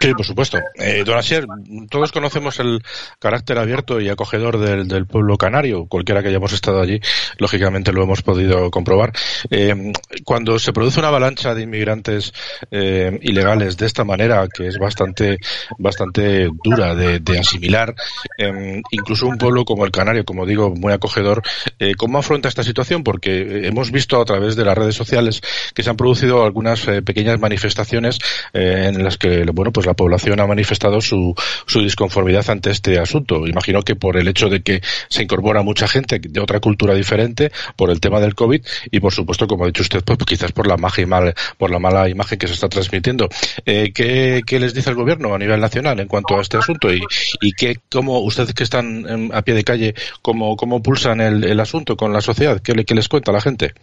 Sí, 0.00 0.12
por 0.14 0.24
supuesto. 0.24 0.58
Eh, 0.74 1.02
don 1.04 1.18
Asier, 1.18 1.46
todos 1.90 2.12
conocemos 2.12 2.58
el 2.60 2.82
carácter 3.18 3.58
abierto 3.58 4.00
y 4.00 4.08
acogedor 4.08 4.58
del, 4.58 5.06
pueblo 5.06 5.36
canario. 5.36 5.86
Cualquiera 5.86 6.22
que 6.22 6.28
hayamos 6.28 6.52
estado 6.52 6.80
allí, 6.80 7.00
lógicamente 7.38 7.92
lo 7.92 8.02
hemos 8.02 8.22
podido 8.22 8.70
comprobar. 8.70 9.12
Eh, 9.50 9.92
cuando 10.24 10.58
se 10.58 10.72
produce 10.72 11.00
una 11.00 11.08
avalancha 11.08 11.54
de 11.54 11.62
inmigrantes 11.62 12.32
eh, 12.70 13.18
ilegales 13.22 13.76
de 13.76 13.86
esta 13.86 14.04
manera, 14.04 14.46
que 14.52 14.66
es 14.68 14.78
bastante, 14.78 15.38
bastante 15.78 16.48
dura 16.62 16.94
de, 16.94 17.38
asimilar, 17.38 17.94
eh, 18.38 18.80
incluso 18.90 19.26
un 19.26 19.38
pueblo 19.38 19.64
como 19.64 19.84
el 19.84 19.90
canario, 19.90 20.24
como 20.24 20.46
digo, 20.46 20.70
muy 20.74 20.92
acogedor, 20.92 21.42
eh, 21.78 21.94
¿cómo 21.96 22.18
afronta 22.18 22.48
esta 22.48 22.62
situación? 22.62 23.04
Porque 23.04 23.66
hemos 23.66 23.90
visto 23.90 24.20
a 24.20 24.24
través 24.24 24.56
de 24.56 24.64
las 24.64 24.76
redes 24.76 24.94
sociales 24.94 25.40
que 25.74 25.82
se 25.82 25.90
han 25.90 25.96
producido 25.96 26.44
algunas 26.44 26.80
pequeñas 27.04 27.38
manifestaciones 27.40 28.18
en 28.52 29.02
las 29.02 29.18
que, 29.18 29.44
bueno, 29.52 29.72
pues 29.74 29.86
la 29.86 29.92
población 29.92 30.40
ha 30.40 30.46
manifestado 30.46 31.02
su, 31.02 31.34
su 31.66 31.80
disconformidad 31.80 32.48
ante 32.48 32.70
este 32.70 32.98
asunto. 32.98 33.46
Imagino 33.46 33.82
que 33.82 33.96
por 33.96 34.16
el 34.16 34.28
hecho 34.28 34.48
de 34.48 34.62
que 34.62 34.80
se 35.08 35.22
incorpora 35.22 35.62
mucha 35.62 35.86
gente 35.86 36.18
de 36.18 36.40
otra 36.40 36.60
cultura 36.60 36.94
diferente, 36.94 37.52
por 37.76 37.90
el 37.90 38.00
tema 38.00 38.20
del 38.20 38.34
COVID 38.34 38.64
y 38.90 39.00
por 39.00 39.12
supuesto, 39.12 39.46
como 39.46 39.64
ha 39.64 39.66
dicho 39.66 39.82
usted, 39.82 40.02
pues 40.04 40.18
quizás 40.24 40.52
por 40.52 40.66
la 40.66 40.76
magia 40.76 41.02
y 41.02 41.06
mal, 41.06 41.34
por 41.58 41.70
la 41.70 41.78
mala 41.78 42.08
imagen 42.08 42.38
que 42.38 42.46
se 42.46 42.54
está 42.54 42.68
transmitiendo. 42.68 43.28
Eh, 43.66 43.92
¿qué, 43.92 44.42
¿qué, 44.46 44.60
les 44.60 44.72
dice 44.72 44.90
el 44.90 44.96
gobierno 44.96 45.34
a 45.34 45.38
nivel 45.38 45.60
nacional 45.60 45.98
en 46.00 46.08
cuanto 46.08 46.38
a 46.38 46.40
este 46.40 46.56
asunto? 46.56 46.92
Y, 46.92 47.02
y 47.40 47.52
qué, 47.52 47.78
cómo 47.90 48.20
ustedes 48.20 48.54
que 48.54 48.62
están 48.62 49.30
a 49.34 49.42
pie 49.42 49.54
de 49.54 49.64
calle, 49.64 49.94
cómo, 50.22 50.56
cómo 50.56 50.82
pulsan 50.82 51.20
el, 51.20 51.44
el 51.44 51.60
asunto 51.60 51.96
con 51.96 52.12
la 52.12 52.20
sociedad? 52.20 52.60
¿Qué, 52.60 52.72
qué 52.84 52.94
les 52.94 53.08
cuenta 53.08 53.32
la 53.32 53.40
gente? 53.40 53.74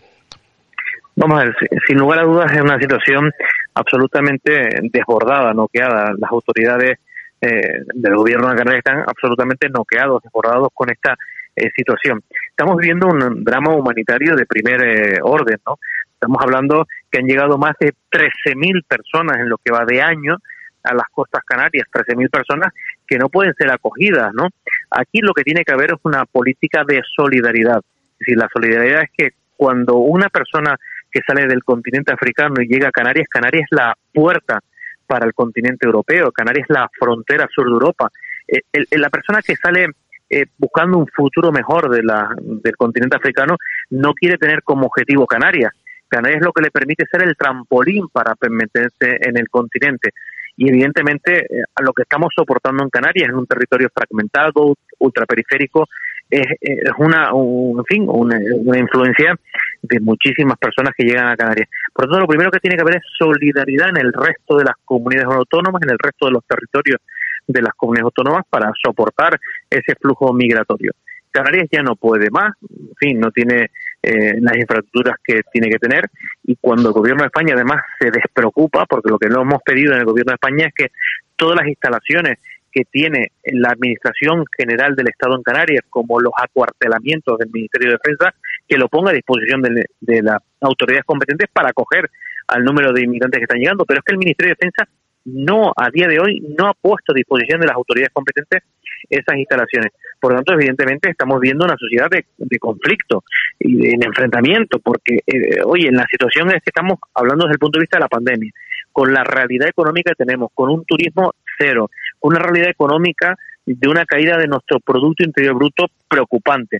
Vamos 1.16 1.40
a 1.40 1.44
ver, 1.44 1.56
sin 1.88 1.98
lugar 1.98 2.20
a 2.20 2.24
dudas 2.24 2.52
es 2.54 2.62
una 2.62 2.80
situación 2.80 3.32
absolutamente 3.74 4.80
desbordada, 4.92 5.54
noqueada. 5.54 6.14
Las 6.18 6.32
autoridades 6.32 7.00
eh, 7.42 7.84
del 7.94 8.16
gobierno 8.16 8.50
de 8.50 8.56
Canarias 8.56 8.84
están 8.86 9.04
absolutamente 9.06 9.68
noqueados, 9.70 10.24
desbordados 10.24 10.70
con 10.74 10.90
esta 10.90 11.18
eh, 11.56 11.70
situación. 11.76 12.22
Estamos 12.50 12.78
viviendo 12.78 13.08
un 13.08 13.44
drama 13.44 13.74
humanitario 13.74 14.36
de 14.36 14.46
primer 14.46 14.82
eh, 14.84 15.20
orden, 15.22 15.58
¿no? 15.66 15.80
Estamos 16.14 16.42
hablando 16.42 16.88
que 17.12 17.20
han 17.20 17.26
llegado 17.26 17.58
más 17.58 17.74
de 17.80 17.94
13.000 18.12 18.86
personas 18.88 19.40
en 19.40 19.50
lo 19.50 19.58
que 19.58 19.72
va 19.72 19.84
de 19.86 20.02
año 20.02 20.38
a 20.84 20.94
las 20.94 21.08
costas 21.12 21.44
canarias, 21.44 21.88
13.000 21.92 22.30
personas 22.30 22.74
que 23.06 23.18
no 23.18 23.28
pueden 23.28 23.54
ser 23.56 23.72
acogidas, 23.72 24.32
¿no? 24.34 24.48
Aquí 24.92 25.20
lo 25.22 25.34
que 25.34 25.44
tiene 25.44 25.66
que 25.66 25.74
haber 25.74 25.94
es 25.94 26.00
una 26.04 26.26
política 26.26 26.84
de 26.88 27.02
solidaridad. 27.16 27.82
decir, 28.20 28.38
la 28.38 28.48
solidaridad 28.54 29.04
es 29.04 29.10
que 29.18 29.30
cuando 29.58 29.96
una 29.96 30.30
persona 30.30 30.78
que 31.12 31.22
sale 31.26 31.46
del 31.46 31.64
continente 31.64 32.14
africano 32.14 32.62
y 32.62 32.68
llega 32.68 32.88
a 32.90 32.92
Canarias, 32.92 33.28
Canarias 33.30 33.66
es 33.70 33.78
la 33.78 33.96
puerta 34.14 34.60
para 35.06 35.26
el 35.26 35.34
continente 35.34 35.86
europeo, 35.86 36.32
Canarias 36.32 36.68
es 36.70 36.74
la 36.74 36.90
frontera 36.98 37.48
sur 37.54 37.66
de 37.66 37.72
Europa. 37.72 38.10
Eh, 38.48 38.62
la 38.92 39.10
persona 39.10 39.42
que 39.42 39.56
sale 39.56 39.88
eh, 40.30 40.46
buscando 40.58 40.98
un 40.98 41.08
futuro 41.08 41.52
mejor 41.52 41.90
de 41.90 42.04
la, 42.04 42.34
del 42.40 42.76
continente 42.78 43.18
africano 43.18 43.58
no 43.90 44.14
quiere 44.14 44.38
tener 44.38 44.64
como 44.64 44.88
objetivo 44.88 45.28
Canarias. 45.28 45.74
Canarias 46.08 46.40
es 46.40 46.46
lo 46.46 46.54
que 46.54 46.64
le 46.64 46.72
permite 46.72 47.06
ser 47.12 47.24
el 47.24 47.36
trampolín 47.36 48.08
para 48.08 48.36
permanecerse 48.36 49.18
en 49.22 49.38
el 49.38 49.50
continente. 49.50 50.12
Y 50.56 50.70
evidentemente 50.70 51.40
eh, 51.40 51.64
lo 51.82 51.92
que 51.92 52.04
estamos 52.04 52.34
soportando 52.36 52.84
en 52.84 52.90
Canarias, 52.90 53.30
en 53.30 53.36
un 53.36 53.48
territorio 53.48 53.90
fragmentado, 53.94 54.76
ultraperiférico, 55.00 55.88
es, 56.32 56.92
una, 56.98 57.30
en 57.30 57.86
fin, 57.86 58.06
una, 58.08 58.40
una, 58.64 58.80
influencia 58.80 59.36
de 59.82 60.00
muchísimas 60.00 60.58
personas 60.58 60.94
que 60.98 61.04
llegan 61.04 61.28
a 61.28 61.36
Canarias. 61.36 61.70
Por 61.94 62.06
lo 62.06 62.12
tanto, 62.12 62.22
lo 62.22 62.28
primero 62.28 62.52
que 62.52 62.60
tiene 62.60 62.78
que 62.78 62.82
haber 62.82 62.96
es 62.96 63.04
solidaridad 63.18 63.90
en 63.90 63.98
el 63.98 64.14
resto 64.14 64.58
de 64.58 64.64
las 64.64 64.76
comunidades 64.86 65.36
autónomas, 65.36 65.82
en 65.84 65.92
el 65.92 66.00
resto 66.00 66.28
de 66.28 66.32
los 66.32 66.46
territorios 66.46 67.00
de 67.48 67.62
las 67.62 67.74
comunidades 67.76 68.06
autónomas 68.06 68.46
para 68.50 68.72
soportar 68.82 69.40
ese 69.70 69.96
flujo 70.00 70.34
migratorio. 70.34 70.94
Canarias 71.32 71.68
ya 71.72 71.82
no 71.82 71.96
puede 71.96 72.30
más, 72.30 72.54
en 72.62 72.96
fin, 72.98 73.20
no 73.20 73.32
tiene 73.32 73.72
eh, 74.04 74.36
las 74.42 74.58
infraestructuras 74.58 75.16
que 75.24 75.42
tiene 75.52 75.70
que 75.70 75.80
tener 75.80 76.10
y 76.44 76.56
cuando 76.58 76.90
el 76.90 76.94
gobierno 76.94 77.24
de 77.24 77.28
España 77.28 77.54
además 77.56 77.82
se 78.00 78.12
despreocupa, 78.12 78.86
porque 78.86 79.10
lo 79.10 79.18
que 79.18 79.30
no 79.30 79.42
hemos 79.42 79.62
pedido 79.64 79.94
en 79.94 80.00
el 80.00 80.06
gobierno 80.06 80.32
de 80.32 80.36
España 80.36 80.68
es 80.68 80.74
que 80.74 80.92
todas 81.36 81.58
las 81.58 81.68
instalaciones 81.68 82.38
que 82.72 82.84
tiene 82.86 83.32
la 83.44 83.70
Administración 83.70 84.46
General 84.58 84.96
del 84.96 85.10
Estado 85.10 85.36
en 85.36 85.44
Canarias, 85.44 85.84
como 85.90 86.20
los 86.20 86.34
acuartelamientos 86.38 87.38
del 87.38 87.50
Ministerio 87.52 87.90
de 87.90 87.98
Defensa, 88.02 88.34
que 88.68 88.78
lo 88.78 88.88
ponga 88.88 89.12
a 89.12 89.14
disposición 89.14 89.62
de, 89.62 89.86
de 90.00 90.22
las 90.22 90.40
autoridades 90.62 91.06
competentes 91.06 91.50
para 91.52 91.70
acoger 91.70 92.10
al 92.48 92.64
número 92.64 92.94
de 92.94 93.04
inmigrantes 93.04 93.40
que 93.40 93.44
están 93.44 93.60
llegando. 93.60 93.86
Pero 93.86 94.00
es 94.00 94.06
que 94.06 94.14
el 94.14 94.20
Ministerio 94.20 94.54
de 94.54 94.58
Defensa 94.60 94.90
no, 95.26 95.72
a 95.76 95.90
día 95.90 96.08
de 96.08 96.20
hoy, 96.20 96.42
no 96.58 96.68
ha 96.68 96.74
puesto 96.74 97.12
a 97.12 97.16
disposición 97.16 97.60
de 97.62 97.68
las 97.68 97.76
autoridades 97.76 98.12
competentes 98.14 98.64
esas 99.10 99.38
instalaciones. 99.38 99.92
Por 100.20 100.32
lo 100.32 100.38
tanto, 100.38 100.54
evidentemente, 100.54 101.10
estamos 101.10 101.40
viendo 101.40 101.66
una 101.66 101.76
sociedad 101.78 102.08
de, 102.10 102.60
conflicto 102.60 103.24
y 103.60 103.98
de, 103.98 104.06
enfrentamiento, 104.06 104.80
porque, 104.80 105.20
eh, 105.26 105.62
oye, 105.66 105.88
en 105.88 105.96
la 105.96 106.06
situación 106.10 106.50
es 106.50 106.62
que 106.64 106.70
estamos 106.70 107.00
hablando 107.14 107.46
desde 107.46 107.54
el 107.54 107.60
punto 107.60 107.80
de 107.80 107.84
vista 107.84 107.98
de 107.98 108.04
la 108.04 108.08
pandemia, 108.08 108.52
con 108.92 109.14
la 109.14 109.24
realidad 109.24 109.68
económica 109.68 110.12
que 110.12 110.24
tenemos, 110.24 110.52
con 110.54 110.70
un 110.70 110.86
turismo 110.86 111.34
cero, 111.58 111.90
una 112.22 112.40
realidad 112.40 112.70
económica 112.70 113.38
de 113.66 113.88
una 113.88 114.06
caída 114.06 114.38
de 114.38 114.48
nuestro 114.48 114.80
Producto 114.80 115.24
Interior 115.24 115.56
Bruto 115.56 115.86
preocupante, 116.08 116.80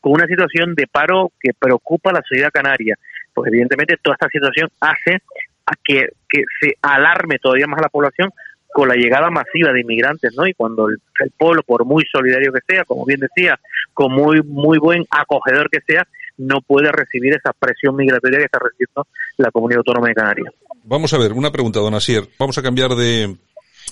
con 0.00 0.12
una 0.12 0.26
situación 0.26 0.74
de 0.74 0.86
paro 0.86 1.32
que 1.40 1.50
preocupa 1.58 2.10
a 2.10 2.14
la 2.14 2.22
sociedad 2.22 2.50
canaria. 2.52 2.96
Pues 3.34 3.48
evidentemente 3.48 3.96
toda 4.02 4.14
esta 4.14 4.28
situación 4.28 4.68
hace 4.80 5.22
a 5.66 5.72
que, 5.82 6.08
que 6.28 6.42
se 6.60 6.74
alarme 6.82 7.38
todavía 7.38 7.66
más 7.66 7.78
a 7.78 7.82
la 7.82 7.88
población 7.88 8.30
con 8.72 8.88
la 8.88 8.94
llegada 8.94 9.30
masiva 9.30 9.72
de 9.72 9.80
inmigrantes, 9.80 10.34
¿no? 10.36 10.46
Y 10.46 10.54
cuando 10.54 10.88
el, 10.88 11.00
pueblo, 11.36 11.62
por 11.62 11.84
muy 11.84 12.04
solidario 12.10 12.52
que 12.52 12.60
sea, 12.66 12.84
como 12.84 13.04
bien 13.04 13.20
decía, 13.20 13.58
con 13.94 14.12
muy 14.12 14.42
muy 14.42 14.78
buen 14.78 15.04
acogedor 15.10 15.68
que 15.70 15.80
sea, 15.86 16.06
no 16.36 16.60
puede 16.60 16.92
recibir 16.92 17.34
esa 17.34 17.52
presión 17.52 17.96
migratoria 17.96 18.38
que 18.38 18.44
está 18.44 18.58
recibiendo 18.58 19.06
la 19.36 19.50
comunidad 19.50 19.78
autónoma 19.78 20.08
de 20.08 20.14
Canarias. 20.14 20.54
Vamos 20.84 21.12
a 21.12 21.18
ver, 21.18 21.32
una 21.32 21.50
pregunta, 21.50 21.80
don 21.80 21.94
Asier. 21.94 22.28
Vamos 22.38 22.56
a 22.58 22.62
cambiar 22.62 22.90
de, 22.90 23.36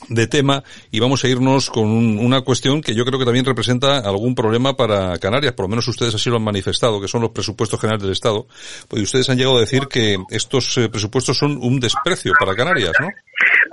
de 0.09 0.27
tema 0.27 0.63
y 0.91 1.01
vamos 1.01 1.25
a 1.25 1.29
irnos 1.29 1.71
con 1.71 1.87
una 2.19 2.43
cuestión 2.43 2.81
que 2.81 2.95
yo 2.95 3.05
creo 3.05 3.19
que 3.19 3.25
también 3.25 3.45
representa 3.45 3.99
algún 3.99 4.35
problema 4.35 4.77
para 4.77 5.19
Canarias, 5.19 5.53
por 5.53 5.65
lo 5.65 5.69
menos 5.69 5.89
ustedes 5.89 6.15
así 6.15 6.31
lo 6.31 6.37
han 6.37 6.45
manifestado, 6.45 7.01
que 7.01 7.09
son 7.09 7.23
los 7.23 7.31
presupuestos 7.31 7.81
generales 7.81 8.03
del 8.03 8.13
Estado, 8.13 8.47
pues 8.89 9.03
ustedes 9.03 9.29
han 9.31 9.37
llegado 9.37 9.57
a 9.57 9.61
decir 9.61 9.89
que 9.89 10.17
estos 10.31 10.79
eh, 10.79 10.89
presupuestos 10.89 11.37
son 11.39 11.59
un 11.61 11.81
desprecio 11.81 12.33
para 12.39 12.55
Canarias, 12.55 12.93
¿no? 13.01 13.09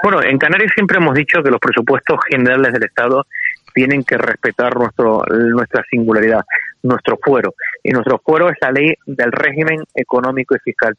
Bueno, 0.04 0.22
en 0.22 0.38
Canarias 0.38 0.72
siempre 0.76 0.98
hemos 0.98 1.14
dicho 1.16 1.42
que 1.42 1.50
los 1.50 1.60
presupuestos 1.60 2.20
generales 2.30 2.74
del 2.74 2.84
Estado 2.84 3.26
tienen 3.74 4.04
que 4.04 4.18
respetar 4.18 4.76
nuestro, 4.76 5.24
nuestra 5.30 5.84
singularidad, 5.90 6.42
nuestro 6.84 7.18
fuero. 7.22 7.56
Y 7.84 7.92
nuestro 7.92 8.20
fuero 8.20 8.50
es 8.50 8.58
la 8.62 8.72
ley 8.72 8.94
del 9.06 9.32
régimen 9.32 9.84
económico 9.96 10.56
y 10.56 10.60
fiscal, 10.60 10.96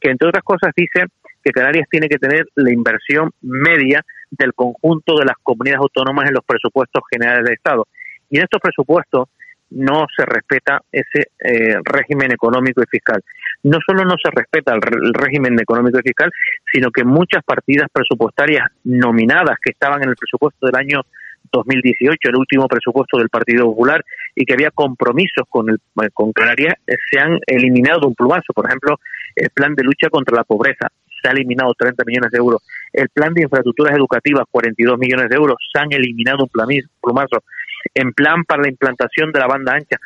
que 0.00 0.10
entre 0.10 0.28
otras 0.28 0.44
cosas 0.44 0.72
dice 0.76 1.06
que 1.48 1.60
Canarias 1.60 1.88
tiene 1.90 2.08
que 2.08 2.18
tener 2.18 2.46
la 2.56 2.72
inversión 2.72 3.30
media 3.40 4.04
del 4.30 4.52
conjunto 4.52 5.16
de 5.18 5.24
las 5.24 5.36
comunidades 5.42 5.80
autónomas 5.80 6.28
en 6.28 6.34
los 6.34 6.44
presupuestos 6.44 7.02
generales 7.10 7.44
del 7.44 7.54
Estado. 7.54 7.86
Y 8.28 8.36
en 8.36 8.44
estos 8.44 8.60
presupuestos 8.60 9.28
no 9.70 10.06
se 10.14 10.24
respeta 10.26 10.82
ese 10.92 11.28
eh, 11.40 11.76
régimen 11.84 12.32
económico 12.32 12.82
y 12.82 12.86
fiscal. 12.90 13.22
No 13.62 13.78
solo 13.86 14.04
no 14.04 14.16
se 14.22 14.30
respeta 14.30 14.74
el, 14.74 14.80
el, 15.04 15.14
régimen 15.14 15.58
económico 15.60 15.98
y 15.98 16.02
fiscal, 16.02 16.30
sino 16.72 16.90
que 16.90 17.04
muchas 17.04 17.42
partidas 17.44 17.88
presupuestarias 17.92 18.66
nominadas 18.84 19.56
que 19.62 19.72
estaban 19.72 20.02
en 20.02 20.10
el 20.10 20.16
presupuesto 20.16 20.66
del 20.66 20.76
año 20.76 21.00
2018, 21.52 22.28
el 22.28 22.36
último 22.36 22.68
presupuesto 22.68 23.18
del 23.18 23.28
Partido 23.28 23.64
Popular, 23.64 24.04
y 24.34 24.44
que 24.44 24.54
había 24.54 24.70
compromisos 24.70 25.44
con, 25.48 25.70
el, 25.70 25.78
con 26.12 26.32
Canarias, 26.32 26.74
se 26.86 27.18
han 27.18 27.38
eliminado 27.46 28.00
de 28.00 28.06
un 28.08 28.14
plumazo. 28.14 28.52
Por 28.54 28.66
ejemplo, 28.66 29.00
el 29.34 29.50
plan 29.50 29.74
de 29.74 29.84
lucha 29.84 30.08
contra 30.10 30.36
la 30.36 30.44
pobreza, 30.44 30.88
se 31.20 31.28
ha 31.28 31.32
eliminado 31.32 31.74
30 31.74 32.04
millones 32.06 32.30
de 32.30 32.38
euros. 32.38 32.62
El 32.92 33.08
plan 33.08 33.34
de 33.34 33.42
infraestructuras 33.42 33.96
educativas, 33.96 34.44
42 34.50 34.98
millones 34.98 35.28
de 35.28 35.36
euros, 35.36 35.56
se 35.72 35.80
han 35.80 35.92
eliminado 35.92 36.44
un 36.44 36.50
plumazo. 37.00 37.42
En 37.94 38.12
plan 38.12 38.44
para 38.44 38.62
la 38.62 38.68
implantación 38.68 39.32
de 39.32 39.38
la 39.38 39.46
banda 39.46 39.74
ancha, 39.74 39.96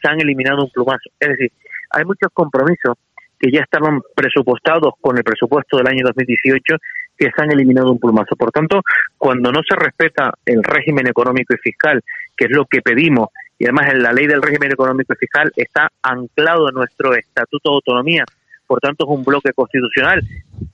se 0.00 0.08
han 0.08 0.20
eliminado 0.20 0.64
un 0.64 0.70
plumazo. 0.70 1.10
Es 1.18 1.28
decir, 1.28 1.52
hay 1.90 2.04
muchos 2.04 2.30
compromisos 2.32 2.96
que 3.38 3.50
ya 3.50 3.60
estaban 3.60 4.00
presupuestados 4.14 4.94
con 5.00 5.18
el 5.18 5.24
presupuesto 5.24 5.76
del 5.76 5.88
año 5.88 6.04
2018 6.06 6.76
que 7.18 7.30
se 7.30 7.42
han 7.42 7.50
eliminado 7.50 7.90
un 7.90 7.98
plumazo. 7.98 8.36
Por 8.36 8.50
tanto, 8.52 8.82
cuando 9.18 9.50
no 9.52 9.60
se 9.68 9.76
respeta 9.76 10.32
el 10.46 10.62
régimen 10.62 11.06
económico 11.06 11.54
y 11.54 11.58
fiscal, 11.58 12.00
que 12.36 12.46
es 12.46 12.50
lo 12.50 12.64
que 12.66 12.82
pedimos, 12.82 13.28
y 13.58 13.64
además 13.64 13.92
en 13.92 14.02
la 14.02 14.12
ley 14.12 14.26
del 14.26 14.42
régimen 14.42 14.72
económico 14.72 15.12
y 15.12 15.16
fiscal 15.16 15.52
está 15.56 15.88
anclado 16.02 16.68
en 16.68 16.74
nuestro 16.74 17.14
Estatuto 17.14 17.70
de 17.70 17.74
Autonomía, 17.74 18.24
por 18.72 18.80
tanto 18.80 19.04
es 19.04 19.10
un 19.10 19.22
bloque 19.22 19.52
constitucional 19.52 20.22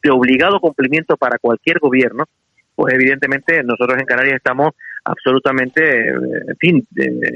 de 0.01 0.11
obligado 0.12 0.61
cumplimiento 0.61 1.16
para 1.16 1.36
cualquier 1.36 1.80
gobierno, 1.80 2.26
pues 2.76 2.94
evidentemente 2.94 3.61
nosotros 3.64 3.99
en 3.99 4.07
Canarias 4.07 4.36
estamos 4.36 4.70
absolutamente, 5.05 6.11
en 6.11 6.57
fin, 6.61 6.86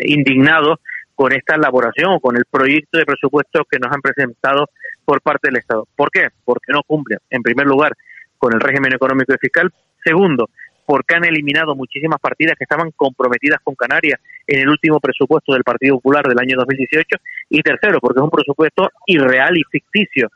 indignados 0.05 0.79
con 1.17 1.33
esta 1.33 1.57
elaboración 1.57 2.13
o 2.13 2.21
con 2.21 2.37
el 2.37 2.45
proyecto 2.49 2.97
de 2.97 3.05
presupuesto 3.05 3.65
que 3.69 3.81
nos 3.81 3.91
han 3.91 4.01
presentado 4.01 4.69
por 5.05 5.21
parte 5.21 5.49
del 5.49 5.57
Estado. 5.57 5.89
¿Por 5.97 6.13
qué? 6.13 6.29
Porque 6.45 6.73
no 6.73 6.85
cumplen, 6.85 7.19
en 7.29 7.43
primer 7.43 7.67
lugar, 7.67 7.95
con 8.39 8.55
el 8.55 8.61
régimen 8.61 8.93
económico 8.93 9.35
y 9.35 9.39
fiscal. 9.39 9.69
Segundo, 10.05 10.49
porque 10.87 11.17
han 11.17 11.25
eliminado 11.25 11.75
muchísimas 11.75 12.21
partidas 12.21 12.55
que 12.57 12.63
estaban 12.63 12.93
comprometidas 12.93 13.59
con 13.65 13.75
Canarias 13.75 14.21
en 14.47 14.61
el 14.61 14.69
último 14.69 15.01
presupuesto 15.01 15.55
del 15.55 15.65
Partido 15.65 15.97
Popular 15.97 16.25
del 16.25 16.39
año 16.39 16.57
2018. 16.57 17.17
Y 17.51 17.63
tercero, 17.63 17.99
porque 17.99 18.21
es 18.21 18.25
un 18.25 18.31
presupuesto 18.31 18.91
irreal 19.07 19.59
y 19.59 19.65
ficticio 19.65 20.29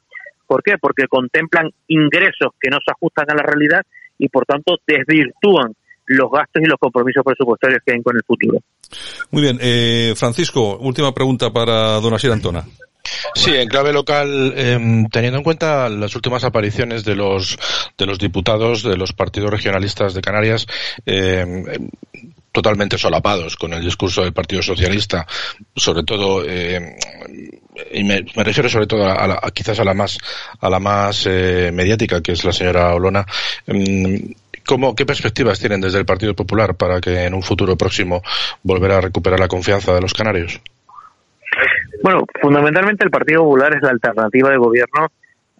¿Por 0.46 0.62
qué? 0.62 0.74
Porque 0.80 1.06
contemplan 1.08 1.70
ingresos 1.88 2.52
que 2.60 2.70
no 2.70 2.78
se 2.84 2.92
ajustan 2.92 3.30
a 3.30 3.34
la 3.34 3.42
realidad 3.42 3.82
y 4.18 4.28
por 4.28 4.44
tanto 4.44 4.76
desvirtúan 4.86 5.72
los 6.06 6.30
gastos 6.30 6.62
y 6.62 6.66
los 6.66 6.78
compromisos 6.78 7.24
presupuestarios 7.24 7.80
que 7.84 7.94
hay 7.94 8.02
con 8.02 8.16
el 8.16 8.22
futuro. 8.24 8.58
Muy 9.30 9.42
bien, 9.42 9.58
eh, 9.60 10.14
Francisco, 10.16 10.78
última 10.78 11.12
pregunta 11.12 11.52
para 11.52 12.00
don 12.00 12.14
Asier 12.14 12.32
Antona. 12.32 12.64
Sí, 13.34 13.54
en 13.54 13.68
clave 13.68 13.92
local, 13.92 14.52
eh, 14.56 14.78
teniendo 15.12 15.38
en 15.38 15.44
cuenta 15.44 15.88
las 15.88 16.14
últimas 16.16 16.42
apariciones 16.44 17.04
de 17.04 17.14
los 17.14 17.56
de 17.96 18.06
los 18.06 18.18
diputados 18.18 18.82
de 18.82 18.96
los 18.96 19.12
partidos 19.12 19.50
regionalistas 19.50 20.14
de 20.14 20.20
Canarias, 20.20 20.66
eh, 21.04 21.88
totalmente 22.56 22.96
solapados 22.96 23.54
con 23.56 23.74
el 23.74 23.84
discurso 23.84 24.22
del 24.22 24.32
Partido 24.32 24.62
Socialista, 24.62 25.26
sobre 25.74 26.04
todo, 26.04 26.42
eh, 26.42 26.96
y 27.92 28.04
me, 28.04 28.24
refiero 28.36 28.68
sobre 28.68 28.86
todo 28.86 29.06
a, 29.06 29.40
quizás 29.52 29.78
a 29.80 29.84
la 29.84 29.94
más, 29.94 30.18
a 30.60 30.70
la 30.70 30.78
más 30.78 31.26
eh, 31.26 31.70
mediática, 31.72 32.20
que 32.20 32.32
es 32.32 32.44
la 32.44 32.52
señora 32.52 32.94
Olona. 32.94 33.24
Mm, 33.66 34.32
¿Cómo, 34.66 34.96
¿Qué 34.96 35.06
perspectivas 35.06 35.60
tienen 35.60 35.80
desde 35.80 35.98
el 35.98 36.06
Partido 36.06 36.34
Popular 36.34 36.74
para 36.74 37.00
que 37.00 37.24
en 37.24 37.34
un 37.34 37.42
futuro 37.42 37.76
próximo 37.76 38.22
volverá 38.62 38.98
a 38.98 39.00
recuperar 39.00 39.38
la 39.38 39.48
confianza 39.48 39.94
de 39.94 40.00
los 40.00 40.12
canarios? 40.12 40.60
Bueno, 42.02 42.24
fundamentalmente 42.40 43.04
el 43.04 43.10
Partido 43.10 43.42
Popular 43.42 43.76
es 43.76 43.82
la 43.82 43.90
alternativa 43.90 44.50
de 44.50 44.56
gobierno 44.56 45.08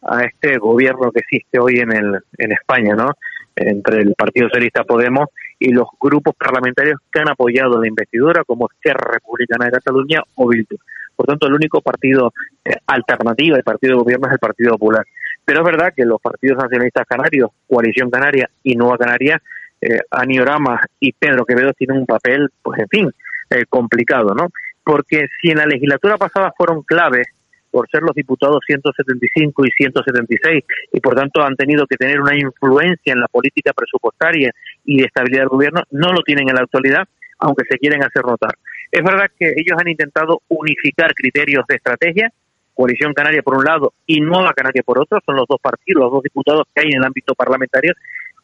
a 0.03 0.25
este 0.25 0.59
gobierno 0.59 1.11
que 1.13 1.21
existe 1.21 1.59
hoy 1.59 1.79
en, 1.79 1.93
el, 1.93 2.21
en 2.39 2.53
España, 2.53 2.95
¿no? 2.95 3.13
Entre 3.55 4.03
el 4.03 4.15
Partido 4.15 4.49
Socialista 4.49 4.85
Podemos 4.85 5.29
y 5.59 5.73
los 5.73 5.89
grupos 6.01 6.35
parlamentarios 6.37 7.01
que 7.11 7.21
han 7.21 7.31
apoyado 7.31 7.81
la 7.81 7.89
investidura, 7.89 8.45
como 8.45 8.69
Esquerra 8.71 9.13
Republicana 9.13 9.67
de 9.67 9.73
Cataluña 9.73 10.23
o 10.35 10.49
Bildu. 10.49 10.77
Por 11.17 11.27
tanto, 11.27 11.47
el 11.47 11.55
único 11.55 11.81
partido 11.81 12.33
eh, 12.65 12.73
alternativa 12.87 13.57
del 13.57 13.65
partido 13.65 13.95
de 13.95 14.03
gobierno 14.03 14.27
es 14.27 14.35
el 14.35 14.39
Partido 14.39 14.73
Popular. 14.73 15.05
Pero 15.45 15.61
es 15.61 15.65
verdad 15.65 15.93
que 15.97 16.05
los 16.05 16.21
partidos 16.21 16.59
nacionalistas 16.59 17.07
canarios, 17.07 17.51
Coalición 17.69 18.11
Canaria 18.11 18.49
y 18.63 18.75
Nueva 18.77 18.99
Canaria, 18.99 19.41
eh, 19.81 20.01
Aniorama 20.11 20.81
y 21.01 21.13
Pedro 21.13 21.45
Quevedo 21.45 21.73
tienen 21.73 21.99
un 21.99 22.07
papel, 22.07 22.49
pues 22.63 22.81
en 22.81 22.89
fin, 22.89 23.11
eh, 23.51 23.65
complicado, 23.69 24.35
¿no? 24.35 24.49
porque 24.87 25.27
si 25.43 25.51
en 25.51 25.59
la 25.59 25.67
legislatura 25.67 26.17
pasada 26.17 26.55
fueron 26.57 26.83
claves 26.83 27.27
por 27.73 27.91
ser 27.91 28.03
los 28.03 28.15
diputados 28.15 28.61
175 28.65 29.67
y 29.67 29.71
176 29.73 30.65
y 30.93 31.01
por 31.01 31.17
tanto 31.17 31.43
han 31.43 31.57
tenido 31.57 31.87
que 31.89 31.97
tener 31.97 32.21
una 32.21 32.39
influencia 32.39 33.13
en 33.13 33.21
la 33.21 33.27
política 33.27 33.73
presupuestaria 33.73 34.53
y 34.85 34.99
de 34.99 35.07
estabilidad 35.07 35.43
del 35.43 35.49
gobierno, 35.49 35.83
no 35.91 36.13
lo 36.13 36.23
tienen 36.23 36.49
en 36.49 36.55
la 36.55 36.63
actualidad, 36.63 37.03
aunque 37.41 37.65
se 37.69 37.79
quieren 37.79 38.05
hacer 38.05 38.25
notar. 38.25 38.55
Es 38.91 39.03
verdad 39.03 39.31
que 39.39 39.49
ellos 39.57 39.77
han 39.79 39.89
intentado 39.89 40.43
unificar 40.49 41.13
criterios 41.15 41.65
de 41.69 41.77
estrategia, 41.77 42.33
Coalición 42.75 43.15
Canaria 43.15 43.43
por 43.43 43.57
un 43.57 43.65
lado 43.65 43.95
y 44.07 44.21
Nueva 44.21 44.53
Canaria 44.53 44.83
por 44.83 44.99
otro, 44.99 45.19
son 45.25 45.37
los 45.37 45.47
dos 45.49 45.59
partidos, 45.61 46.03
los 46.03 46.13
dos 46.13 46.23
diputados 46.23 46.67
que 46.75 46.83
hay 46.83 46.89
en 46.89 46.99
el 46.99 47.05
ámbito 47.05 47.35
parlamentario, 47.35 47.95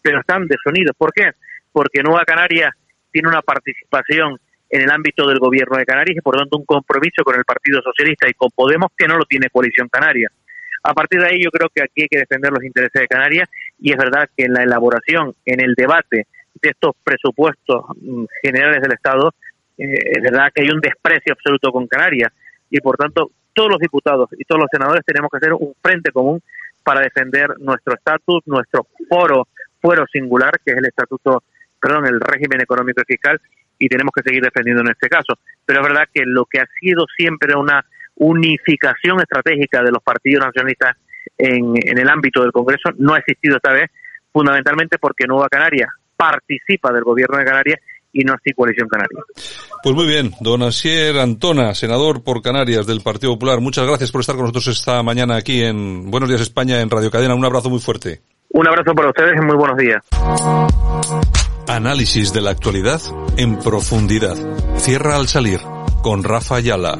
pero 0.00 0.20
están 0.20 0.46
desunidos. 0.46 0.96
¿Por 0.96 1.12
qué? 1.12 1.32
Porque 1.70 2.02
Nueva 2.02 2.24
Canaria 2.24 2.74
tiene 3.10 3.28
una 3.28 3.42
participación 3.42 4.38
en 4.70 4.80
el 4.80 4.90
ámbito 4.90 5.28
del 5.28 5.38
gobierno 5.38 5.76
de 5.76 5.84
Canarias 5.84 6.16
y 6.16 6.22
por 6.22 6.36
tanto 6.36 6.56
un 6.56 6.64
compromiso 6.64 7.22
con 7.24 7.36
el 7.36 7.44
Partido 7.44 7.82
Socialista 7.82 8.26
y 8.28 8.32
con 8.32 8.48
Podemos 8.54 8.90
que 8.96 9.06
no 9.06 9.18
lo 9.18 9.26
tiene 9.26 9.50
Coalición 9.50 9.88
Canaria. 9.88 10.30
A 10.82 10.94
partir 10.94 11.20
de 11.20 11.26
ahí 11.26 11.44
yo 11.44 11.50
creo 11.50 11.68
que 11.72 11.82
aquí 11.82 12.02
hay 12.02 12.08
que 12.08 12.18
defender 12.18 12.50
los 12.50 12.64
intereses 12.64 13.00
de 13.00 13.06
Canarias 13.06 13.48
y 13.78 13.92
es 13.92 13.98
verdad 13.98 14.28
que 14.34 14.44
en 14.44 14.54
la 14.54 14.62
elaboración, 14.62 15.32
en 15.44 15.60
el 15.60 15.74
debate 15.74 16.26
de 16.54 16.70
estos 16.70 16.96
presupuestos 17.04 17.84
mm, 18.00 18.24
generales 18.42 18.80
del 18.80 18.92
Estado, 18.92 19.34
eh, 19.78 20.12
es 20.16 20.22
verdad 20.22 20.50
que 20.54 20.62
hay 20.62 20.70
un 20.70 20.80
desprecio 20.80 21.32
absoluto 21.32 21.70
con 21.72 21.86
Canarias 21.86 22.32
y 22.70 22.80
por 22.80 22.96
tanto 22.96 23.30
todos 23.54 23.70
los 23.70 23.78
diputados 23.78 24.30
y 24.38 24.44
todos 24.44 24.60
los 24.60 24.70
senadores 24.70 25.04
tenemos 25.04 25.30
que 25.30 25.36
hacer 25.36 25.52
un 25.52 25.74
frente 25.82 26.10
común 26.10 26.40
para 26.82 27.00
defender 27.00 27.48
nuestro 27.58 27.94
estatus, 27.94 28.42
nuestro 28.46 28.86
foro, 29.08 29.48
fuero 29.80 30.04
singular, 30.12 30.60
que 30.64 30.72
es 30.72 30.78
el 30.78 30.86
estatuto, 30.86 31.42
perdón, 31.80 32.06
el 32.06 32.20
régimen 32.20 32.60
económico 32.60 33.02
y 33.02 33.12
fiscal, 33.12 33.40
y 33.78 33.88
tenemos 33.88 34.12
que 34.14 34.22
seguir 34.22 34.42
defendiendo 34.42 34.82
en 34.82 34.90
este 34.90 35.08
caso. 35.08 35.38
Pero 35.64 35.80
es 35.80 35.88
verdad 35.88 36.08
que 36.12 36.24
lo 36.24 36.44
que 36.44 36.60
ha 36.60 36.66
sido 36.80 37.06
siempre 37.16 37.54
una 37.54 37.84
unificación 38.16 39.20
estratégica 39.20 39.82
de 39.82 39.90
los 39.90 40.02
partidos 40.02 40.44
nacionalistas 40.44 40.96
en, 41.38 41.74
en 41.76 41.98
el 41.98 42.08
ámbito 42.08 42.42
del 42.42 42.52
Congreso 42.52 42.90
no 42.98 43.14
ha 43.14 43.18
existido 43.18 43.56
esta 43.56 43.72
vez, 43.72 43.90
fundamentalmente 44.32 44.98
porque 44.98 45.26
Nueva 45.26 45.48
Canaria 45.48 45.88
participa 46.16 46.92
del 46.92 47.04
gobierno 47.04 47.38
de 47.38 47.44
Canarias 47.44 47.80
y 48.12 48.24
no 48.24 48.34
así 48.34 48.52
Coalición 48.54 48.88
Canaria. 48.88 49.18
Pues 49.82 49.94
muy 49.94 50.06
bien, 50.06 50.32
don 50.40 50.62
Asier 50.62 51.18
Antona, 51.18 51.74
senador 51.74 52.22
por 52.22 52.42
Canarias 52.42 52.86
del 52.86 53.00
Partido 53.00 53.32
Popular, 53.32 53.60
muchas 53.60 53.86
gracias 53.86 54.12
por 54.12 54.20
estar 54.20 54.36
con 54.36 54.44
nosotros 54.44 54.68
esta 54.68 55.02
mañana 55.02 55.36
aquí 55.36 55.62
en 55.62 56.10
Buenos 56.10 56.28
Días 56.28 56.42
España 56.42 56.80
en 56.80 56.90
Radio 56.90 57.10
Cadena. 57.10 57.34
Un 57.34 57.44
abrazo 57.44 57.70
muy 57.70 57.80
fuerte. 57.80 58.20
Un 58.50 58.68
abrazo 58.68 58.94
para 58.94 59.08
ustedes 59.08 59.34
y 59.36 59.44
muy 59.44 59.56
buenos 59.56 59.76
días. 59.78 60.02
Análisis 61.68 62.32
de 62.32 62.42
la 62.42 62.50
actualidad 62.50 63.00
en 63.36 63.58
profundidad. 63.58 64.36
Cierra 64.76 65.16
al 65.16 65.26
salir 65.26 65.60
con 66.02 66.22
Rafa 66.22 66.56
Ayala. 66.56 66.98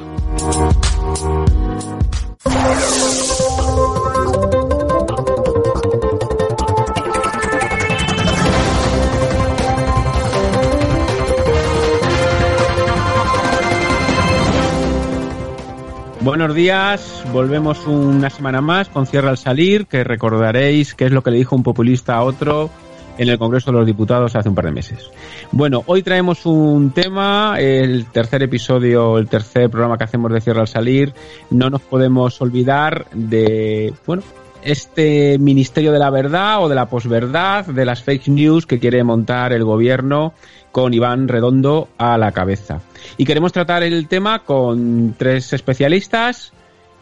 Buenos 16.24 16.54
días, 16.54 17.24
volvemos 17.32 17.84
una 17.84 18.30
semana 18.30 18.60
más 18.60 18.88
con 18.88 19.06
Cierra 19.06 19.30
al 19.30 19.38
Salir, 19.38 19.86
que 19.86 20.04
recordaréis 20.04 20.94
que 20.94 21.06
es 21.06 21.10
lo 21.10 21.24
que 21.24 21.32
le 21.32 21.38
dijo 21.38 21.56
un 21.56 21.64
populista 21.64 22.14
a 22.14 22.22
otro 22.22 22.70
en 23.18 23.28
el 23.28 23.38
Congreso 23.38 23.72
de 23.72 23.78
los 23.78 23.86
Diputados 23.86 24.36
hace 24.36 24.48
un 24.48 24.54
par 24.54 24.66
de 24.66 24.70
meses. 24.70 25.10
Bueno, 25.50 25.82
hoy 25.86 26.04
traemos 26.04 26.46
un 26.46 26.92
tema, 26.92 27.56
el 27.58 28.06
tercer 28.06 28.44
episodio, 28.44 29.18
el 29.18 29.26
tercer 29.26 29.68
programa 29.68 29.98
que 29.98 30.04
hacemos 30.04 30.32
de 30.32 30.40
Cierra 30.40 30.60
al 30.60 30.68
Salir. 30.68 31.12
No 31.50 31.70
nos 31.70 31.82
podemos 31.82 32.40
olvidar 32.40 33.06
de, 33.12 33.92
bueno, 34.06 34.22
este 34.62 35.38
Ministerio 35.40 35.90
de 35.90 35.98
la 35.98 36.10
Verdad 36.10 36.62
o 36.62 36.68
de 36.68 36.76
la 36.76 36.86
posverdad, 36.86 37.66
de 37.66 37.84
las 37.84 38.00
fake 38.04 38.28
news 38.28 38.64
que 38.64 38.78
quiere 38.78 39.02
montar 39.02 39.52
el 39.52 39.64
gobierno 39.64 40.34
con 40.72 40.94
Iván 40.94 41.28
Redondo 41.28 41.88
a 41.98 42.18
la 42.18 42.32
cabeza. 42.32 42.80
Y 43.18 43.24
queremos 43.24 43.52
tratar 43.52 43.82
el 43.82 44.08
tema 44.08 44.40
con 44.40 45.14
tres 45.16 45.52
especialistas, 45.52 46.52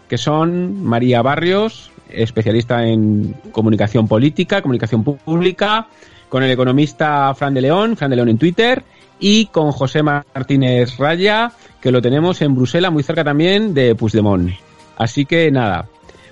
que 0.08 0.18
son 0.18 0.82
María 0.82 1.22
Barrios, 1.22 1.90
especialista 2.10 2.84
en 2.84 3.34
comunicación 3.52 4.08
política, 4.08 4.60
comunicación 4.60 5.04
pública, 5.04 5.86
con 6.28 6.42
el 6.42 6.50
economista 6.50 7.32
Fran 7.34 7.54
de 7.54 7.62
León, 7.62 7.96
Fran 7.96 8.10
de 8.10 8.16
León 8.16 8.28
en 8.28 8.38
Twitter, 8.38 8.82
y 9.20 9.46
con 9.46 9.70
José 9.70 10.02
Martínez 10.02 10.96
Raya, 10.96 11.52
que 11.80 11.92
lo 11.92 12.02
tenemos 12.02 12.42
en 12.42 12.54
Bruselas, 12.54 12.92
muy 12.92 13.02
cerca 13.02 13.22
también 13.22 13.72
de 13.72 13.94
Puigdemont. 13.94 14.50
Así 14.96 15.24
que 15.26 15.50
nada, 15.50 15.86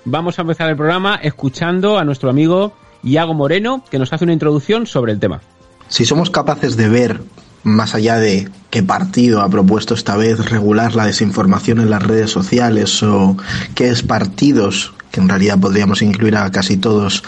vamos 0.05 0.37
a 0.37 0.41
empezar 0.41 0.69
el 0.69 0.75
programa 0.75 1.19
escuchando 1.21 1.97
a 1.97 2.03
nuestro 2.03 2.29
amigo 2.29 2.73
Iago 3.03 3.33
Moreno, 3.33 3.83
que 3.89 3.99
nos 3.99 4.11
hace 4.11 4.25
una 4.25 4.33
introducción 4.33 4.85
sobre 4.85 5.13
el 5.13 5.19
tema. 5.19 5.41
Si 5.89 6.05
somos 6.05 6.29
capaces 6.29 6.77
de 6.77 6.87
ver 6.87 7.21
más 7.63 7.95
allá 7.95 8.17
de 8.17 8.47
qué 8.69 8.83
partido 8.83 9.41
ha 9.41 9.49
propuesto 9.49 9.95
esta 9.95 10.15
vez 10.15 10.49
regular 10.49 10.95
la 10.95 11.05
desinformación 11.05 11.79
en 11.79 11.89
las 11.89 12.03
redes 12.03 12.29
sociales 12.29 13.01
o 13.03 13.35
qué 13.75 13.89
es 13.89 14.03
partidos, 14.03 14.93
que 15.11 15.19
en 15.19 15.27
realidad 15.27 15.59
podríamos 15.59 16.01
incluir 16.01 16.37
a 16.37 16.51
casi 16.51 16.77
todos, 16.77 17.23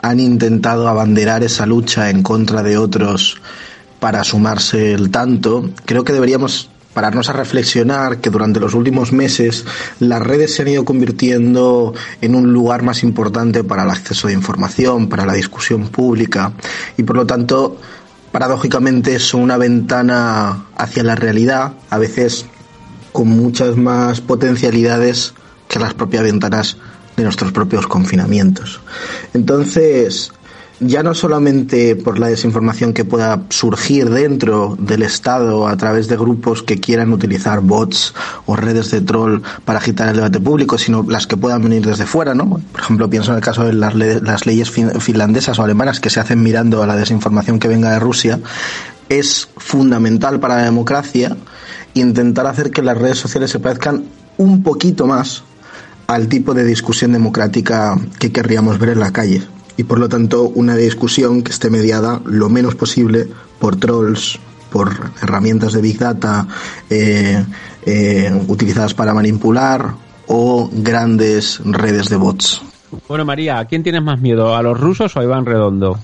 han 0.00 0.20
intentado 0.20 0.88
abanderar 0.88 1.42
esa 1.42 1.66
lucha 1.66 2.08
en 2.08 2.22
contra 2.22 2.62
de 2.62 2.78
otros 2.78 3.40
para 3.98 4.22
sumarse 4.22 4.92
el 4.92 5.10
tanto, 5.10 5.70
creo 5.84 6.04
que 6.04 6.12
deberíamos 6.12 6.70
pararnos 6.94 7.28
a 7.28 7.32
reflexionar 7.32 8.18
que 8.18 8.30
durante 8.30 8.60
los 8.60 8.74
últimos 8.74 9.12
meses 9.12 9.64
las 9.98 10.22
redes 10.22 10.54
se 10.54 10.62
han 10.62 10.68
ido 10.68 10.84
convirtiendo 10.84 11.92
en 12.20 12.36
un 12.36 12.52
lugar 12.52 12.82
más 12.82 13.02
importante 13.02 13.64
para 13.64 13.82
el 13.82 13.90
acceso 13.90 14.28
de 14.28 14.34
información, 14.34 15.08
para 15.08 15.26
la 15.26 15.34
discusión 15.34 15.88
pública 15.88 16.52
y 16.96 17.02
por 17.02 17.16
lo 17.16 17.26
tanto 17.26 17.78
paradójicamente 18.34 19.20
son 19.20 19.42
una 19.42 19.56
ventana 19.56 20.64
hacia 20.76 21.04
la 21.04 21.14
realidad, 21.14 21.74
a 21.88 21.98
veces 21.98 22.46
con 23.12 23.28
muchas 23.28 23.76
más 23.76 24.20
potencialidades 24.20 25.34
que 25.68 25.78
las 25.78 25.94
propias 25.94 26.24
ventanas 26.24 26.76
de 27.16 27.22
nuestros 27.22 27.52
propios 27.52 27.86
confinamientos. 27.86 28.80
Entonces, 29.34 30.32
ya 30.80 31.02
no 31.02 31.14
solamente 31.14 31.94
por 31.94 32.18
la 32.18 32.28
desinformación 32.28 32.92
que 32.92 33.04
pueda 33.04 33.42
surgir 33.48 34.10
dentro 34.10 34.76
del 34.78 35.02
Estado 35.02 35.68
a 35.68 35.76
través 35.76 36.08
de 36.08 36.16
grupos 36.16 36.62
que 36.62 36.80
quieran 36.80 37.12
utilizar 37.12 37.60
bots 37.60 38.14
o 38.46 38.56
redes 38.56 38.90
de 38.90 39.00
troll 39.00 39.40
para 39.64 39.78
agitar 39.78 40.08
el 40.08 40.16
debate 40.16 40.40
público, 40.40 40.76
sino 40.76 41.04
las 41.08 41.26
que 41.26 41.36
puedan 41.36 41.62
venir 41.62 41.86
desde 41.86 42.06
fuera, 42.06 42.34
¿no? 42.34 42.48
Por 42.48 42.80
ejemplo, 42.80 43.08
pienso 43.08 43.30
en 43.30 43.36
el 43.36 43.42
caso 43.42 43.64
de 43.64 43.72
las, 43.72 43.94
las 43.94 44.46
leyes 44.46 44.70
finlandesas 44.70 45.58
o 45.58 45.62
alemanas 45.62 46.00
que 46.00 46.10
se 46.10 46.20
hacen 46.20 46.42
mirando 46.42 46.82
a 46.82 46.86
la 46.86 46.96
desinformación 46.96 47.58
que 47.58 47.68
venga 47.68 47.92
de 47.92 48.00
Rusia, 48.00 48.40
es 49.08 49.48
fundamental 49.56 50.40
para 50.40 50.56
la 50.56 50.64
democracia 50.64 51.36
intentar 51.94 52.46
hacer 52.46 52.70
que 52.70 52.82
las 52.82 52.98
redes 52.98 53.18
sociales 53.18 53.50
se 53.50 53.60
parezcan 53.60 54.04
un 54.38 54.64
poquito 54.64 55.06
más 55.06 55.44
al 56.08 56.28
tipo 56.28 56.52
de 56.52 56.64
discusión 56.64 57.12
democrática 57.12 57.96
que 58.18 58.32
querríamos 58.32 58.78
ver 58.78 58.90
en 58.90 59.00
la 59.00 59.12
calle 59.12 59.53
y 59.76 59.84
por 59.84 59.98
lo 59.98 60.08
tanto 60.08 60.44
una 60.44 60.76
discusión 60.76 61.42
que 61.42 61.50
esté 61.50 61.70
mediada 61.70 62.20
lo 62.24 62.48
menos 62.48 62.74
posible 62.74 63.28
por 63.58 63.76
trolls, 63.76 64.38
por 64.70 64.90
herramientas 65.22 65.72
de 65.72 65.80
Big 65.80 65.98
Data 65.98 66.46
eh, 66.90 67.44
eh, 67.86 68.44
utilizadas 68.48 68.94
para 68.94 69.14
manipular 69.14 69.94
o 70.26 70.68
grandes 70.72 71.60
redes 71.64 72.08
de 72.08 72.16
bots. 72.16 72.62
Bueno, 73.08 73.24
María, 73.24 73.58
¿a 73.58 73.64
quién 73.66 73.82
tienes 73.82 74.02
más 74.02 74.20
miedo? 74.20 74.54
¿A 74.56 74.62
los 74.62 74.78
rusos 74.78 75.16
o 75.16 75.20
a 75.20 75.24
Iván 75.24 75.46
Redondo? 75.46 75.98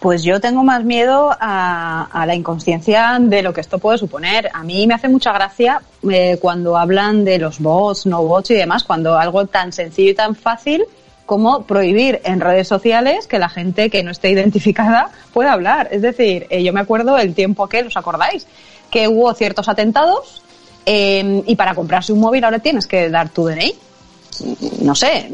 Pues 0.00 0.22
yo 0.22 0.40
tengo 0.40 0.64
más 0.64 0.82
miedo 0.82 1.30
a, 1.38 2.24
la 2.26 2.34
inconsciencia 2.34 3.18
de 3.20 3.42
lo 3.42 3.52
que 3.52 3.60
esto 3.60 3.78
puede 3.78 3.98
suponer. 3.98 4.48
A 4.54 4.62
mí 4.62 4.86
me 4.86 4.94
hace 4.94 5.08
mucha 5.08 5.32
gracia 5.32 5.82
eh, 6.10 6.38
cuando 6.40 6.78
hablan 6.78 7.22
de 7.22 7.38
los 7.38 7.60
bots, 7.60 8.06
no 8.06 8.22
bots 8.24 8.50
y 8.52 8.54
demás, 8.54 8.84
cuando 8.84 9.18
algo 9.18 9.46
tan 9.46 9.72
sencillo 9.72 10.12
y 10.12 10.14
tan 10.14 10.34
fácil 10.34 10.84
como 11.30 11.62
prohibir 11.62 12.20
en 12.24 12.40
redes 12.40 12.66
sociales 12.66 13.28
que 13.28 13.38
la 13.38 13.48
gente 13.48 13.88
que 13.88 14.02
no 14.02 14.10
esté 14.10 14.30
identificada 14.30 15.10
pueda 15.32 15.52
hablar. 15.52 15.86
Es 15.92 16.02
decir, 16.02 16.48
eh, 16.50 16.64
yo 16.64 16.72
me 16.72 16.80
acuerdo 16.80 17.16
el 17.18 17.34
tiempo 17.34 17.68
que, 17.68 17.84
¿os 17.84 17.96
acordáis? 17.96 18.48
Que 18.90 19.06
hubo 19.06 19.32
ciertos 19.34 19.68
atentados 19.68 20.42
eh, 20.86 21.44
y 21.46 21.54
para 21.54 21.76
comprarse 21.76 22.12
un 22.12 22.18
móvil 22.18 22.42
ahora 22.42 22.58
tienes 22.58 22.88
que 22.88 23.08
dar 23.10 23.28
tu 23.28 23.46
DNI. 23.46 23.74
No 24.80 24.96
sé, 24.96 25.30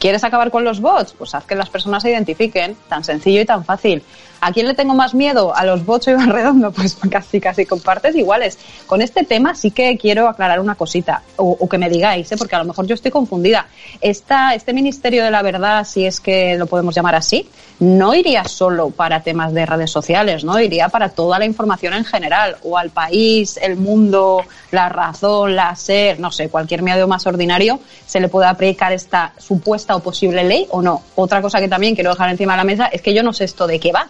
¿Quieres 0.00 0.24
acabar 0.24 0.50
con 0.50 0.64
los 0.64 0.80
bots? 0.80 1.14
Pues 1.16 1.34
haz 1.36 1.44
que 1.44 1.54
las 1.54 1.70
personas 1.70 2.02
se 2.02 2.10
identifiquen, 2.10 2.76
tan 2.88 3.04
sencillo 3.04 3.40
y 3.40 3.44
tan 3.44 3.64
fácil. 3.64 4.02
¿A 4.44 4.50
quién 4.50 4.66
le 4.66 4.74
tengo 4.74 4.92
más 4.92 5.14
miedo? 5.14 5.54
¿A 5.54 5.64
los 5.64 5.86
bots 5.86 6.08
o 6.08 6.10
Iván 6.10 6.30
Redondo? 6.30 6.72
Pues 6.82 6.98
casi, 7.08 7.40
casi 7.40 7.64
con 7.64 7.78
partes 7.78 8.16
iguales. 8.16 8.58
Con 8.88 9.02
este 9.02 9.22
tema 9.24 9.54
sí 9.54 9.70
que 9.70 9.96
quiero 9.96 10.28
aclarar 10.28 10.58
una 10.58 10.74
cosita, 10.74 11.22
o, 11.36 11.68
que 11.68 11.78
me 11.78 11.88
digáis, 11.88 12.32
¿eh? 12.32 12.36
porque 12.36 12.56
a 12.56 12.58
lo 12.58 12.64
mejor 12.64 12.86
yo 12.86 12.94
estoy 12.94 13.12
confundida. 13.12 13.68
Esta, 14.00 14.52
este 14.54 14.72
Ministerio 14.72 15.22
de 15.22 15.30
la 15.30 15.42
Verdad, 15.42 15.84
si 15.84 16.06
es 16.06 16.18
que 16.18 16.56
lo 16.56 16.66
podemos 16.66 16.92
llamar 16.92 17.14
así, 17.14 17.48
no 17.78 18.16
iría 18.16 18.42
solo 18.42 18.90
para 18.90 19.22
temas 19.22 19.54
de 19.54 19.64
redes 19.64 19.92
sociales, 19.92 20.42
¿no? 20.42 20.58
Iría 20.58 20.88
para 20.88 21.10
toda 21.10 21.38
la 21.38 21.44
información 21.44 21.94
en 21.94 22.04
general, 22.04 22.56
o 22.64 22.76
al 22.76 22.90
país, 22.90 23.60
el 23.62 23.76
mundo, 23.76 24.42
la 24.72 24.88
razón, 24.88 25.54
la 25.54 25.76
ser, 25.76 26.18
no 26.18 26.32
sé, 26.32 26.48
cualquier 26.48 26.82
medio 26.82 27.06
más 27.06 27.24
ordinario, 27.28 27.78
se 28.06 28.18
le 28.18 28.26
puede 28.26 28.48
aplicar 28.48 28.92
esta 28.92 29.34
supuesta 29.38 29.94
o 29.94 30.00
posible 30.00 30.42
ley 30.42 30.66
o 30.70 30.82
no. 30.82 31.00
Otra 31.14 31.40
cosa 31.40 31.60
que 31.60 31.68
también 31.68 31.94
quiero 31.94 32.10
dejar 32.10 32.30
encima 32.30 32.54
de 32.54 32.56
la 32.56 32.64
mesa 32.64 32.86
es 32.86 33.02
que 33.02 33.14
yo 33.14 33.22
no 33.22 33.32
sé 33.32 33.44
esto 33.44 33.68
de 33.68 33.78
qué 33.78 33.92
va 33.92 34.08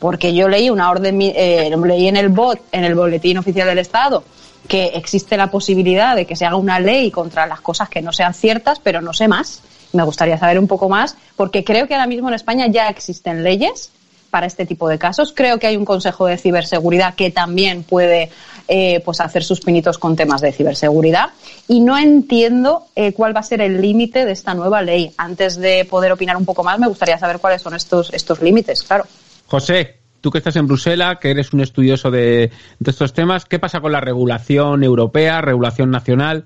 porque 0.00 0.34
yo 0.34 0.48
leí 0.48 0.70
una 0.70 0.90
orden, 0.90 1.20
eh, 1.22 1.70
leí 1.84 2.08
en 2.08 2.16
el 2.16 2.30
bot, 2.30 2.58
en 2.72 2.84
el 2.84 2.96
boletín 2.96 3.38
oficial 3.38 3.68
del 3.68 3.78
Estado, 3.78 4.24
que 4.66 4.86
existe 4.86 5.36
la 5.36 5.50
posibilidad 5.50 6.16
de 6.16 6.26
que 6.26 6.34
se 6.34 6.46
haga 6.46 6.56
una 6.56 6.80
ley 6.80 7.10
contra 7.10 7.46
las 7.46 7.60
cosas 7.60 7.88
que 7.88 8.02
no 8.02 8.12
sean 8.12 8.34
ciertas, 8.34 8.80
pero 8.80 9.00
no 9.00 9.12
sé 9.12 9.28
más. 9.28 9.62
Me 9.92 10.02
gustaría 10.02 10.38
saber 10.38 10.58
un 10.58 10.66
poco 10.66 10.88
más, 10.88 11.16
porque 11.36 11.64
creo 11.64 11.86
que 11.86 11.94
ahora 11.94 12.06
mismo 12.06 12.28
en 12.28 12.34
España 12.34 12.66
ya 12.68 12.88
existen 12.88 13.44
leyes 13.44 13.90
para 14.30 14.46
este 14.46 14.64
tipo 14.64 14.88
de 14.88 14.98
casos. 14.98 15.32
Creo 15.36 15.58
que 15.58 15.66
hay 15.66 15.76
un 15.76 15.84
Consejo 15.84 16.26
de 16.26 16.38
Ciberseguridad 16.38 17.14
que 17.14 17.30
también 17.30 17.82
puede 17.82 18.30
eh, 18.68 19.02
pues 19.04 19.20
hacer 19.20 19.42
sus 19.42 19.60
pinitos 19.60 19.98
con 19.98 20.14
temas 20.14 20.40
de 20.40 20.52
ciberseguridad. 20.52 21.30
Y 21.66 21.80
no 21.80 21.98
entiendo 21.98 22.86
eh, 22.94 23.12
cuál 23.12 23.34
va 23.34 23.40
a 23.40 23.42
ser 23.42 23.60
el 23.60 23.80
límite 23.80 24.24
de 24.24 24.32
esta 24.32 24.54
nueva 24.54 24.80
ley. 24.80 25.12
Antes 25.16 25.56
de 25.56 25.84
poder 25.84 26.12
opinar 26.12 26.36
un 26.36 26.44
poco 26.44 26.62
más, 26.62 26.78
me 26.78 26.86
gustaría 26.86 27.18
saber 27.18 27.40
cuáles 27.40 27.60
son 27.60 27.74
estos, 27.74 28.12
estos 28.14 28.40
límites, 28.40 28.84
claro. 28.84 29.06
José, 29.50 29.96
tú 30.20 30.30
que 30.30 30.38
estás 30.38 30.54
en 30.54 30.68
Bruselas, 30.68 31.18
que 31.20 31.32
eres 31.32 31.52
un 31.52 31.60
estudioso 31.60 32.12
de, 32.12 32.50
estos 32.86 33.12
temas, 33.12 33.46
¿qué 33.46 33.58
pasa 33.58 33.80
con 33.80 33.90
la 33.90 34.00
regulación 34.00 34.84
europea, 34.84 35.40
regulación 35.40 35.90
nacional? 35.90 36.44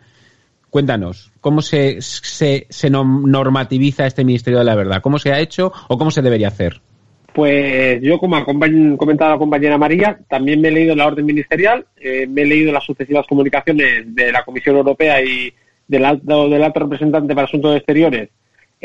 Cuéntanos, 0.71 1.31
¿cómo 1.43 1.61
se, 1.61 2.01
se, 2.01 2.67
normativiza 2.91 4.07
este 4.07 4.25
Ministerio 4.25 4.59
de 4.59 4.65
la 4.65 4.75
Verdad? 4.75 5.03
¿Cómo 5.03 5.19
se 5.19 5.35
ha 5.35 5.39
hecho 5.39 5.71
o 5.89 5.99
cómo 5.99 6.11
se 6.11 6.23
debería 6.23 6.49
hacer? 6.49 6.81
Pues 7.35 8.01
yo, 8.01 8.19
como 8.19 8.37
ha 8.37 8.45
comentado 8.47 9.33
la 9.33 9.39
compañera 9.39 9.77
María, 9.77 10.19
también 10.27 10.63
me 10.63 10.69
he 10.69 10.73
leído 10.73 10.97
la 10.97 11.07
orden 11.07 11.27
ministerial, 11.27 11.85
eh, 12.01 12.27
me 12.27 12.43
he 12.43 12.47
leído 12.47 12.73
las 12.73 12.85
sucesivas 12.85 13.27
comunicaciones 13.27 14.15
de 14.15 14.33
la 14.33 14.45
Comisión 14.45 14.77
Europea 14.77 15.21
y 15.21 15.53
del 15.87 16.07
alto, 16.07 16.49
del 16.49 16.63
alto 16.63 16.81
representante 16.81 17.35
para 17.35 17.47
asuntos 17.47 17.77
exteriores 17.77 18.31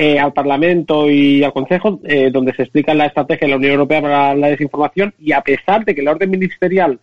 eh, 0.02 0.18
al 0.18 0.32
Parlamento 0.32 1.10
y 1.10 1.44
al 1.44 1.52
Consejo, 1.52 2.00
eh, 2.06 2.30
donde 2.32 2.54
se 2.54 2.62
explica 2.62 2.94
la 2.94 3.08
estrategia 3.08 3.46
de 3.46 3.50
la 3.50 3.58
Unión 3.58 3.74
Europea 3.74 4.02
para 4.02 4.34
la 4.34 4.48
desinformación 4.48 5.14
y 5.20 5.34
a 5.34 5.42
pesar 5.42 5.84
de 5.84 5.94
que 5.94 6.02
la 6.02 6.12
orden 6.12 6.30
ministerial 6.30 7.02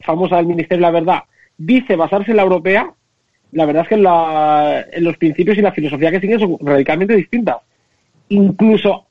famosa 0.00 0.36
del 0.36 0.44
Ministerio 0.44 0.76
de 0.76 0.92
la 0.92 1.00
Verdad 1.00 1.22
dice 1.56 1.96
basarse 1.96 2.32
en 2.32 2.36
la 2.36 2.42
europea, 2.42 2.92
la 3.52 3.64
verdad 3.64 3.84
es 3.84 3.88
que 3.88 3.94
en 3.94 5.04
los 5.04 5.16
principios 5.16 5.56
y 5.56 5.62
la 5.62 5.72
filosofía 5.72 6.10
que 6.10 6.20
siguen 6.20 6.38
son 6.38 6.58
radicalmente 6.60 7.16
distintas. 7.16 7.56
Incluso, 8.28 9.06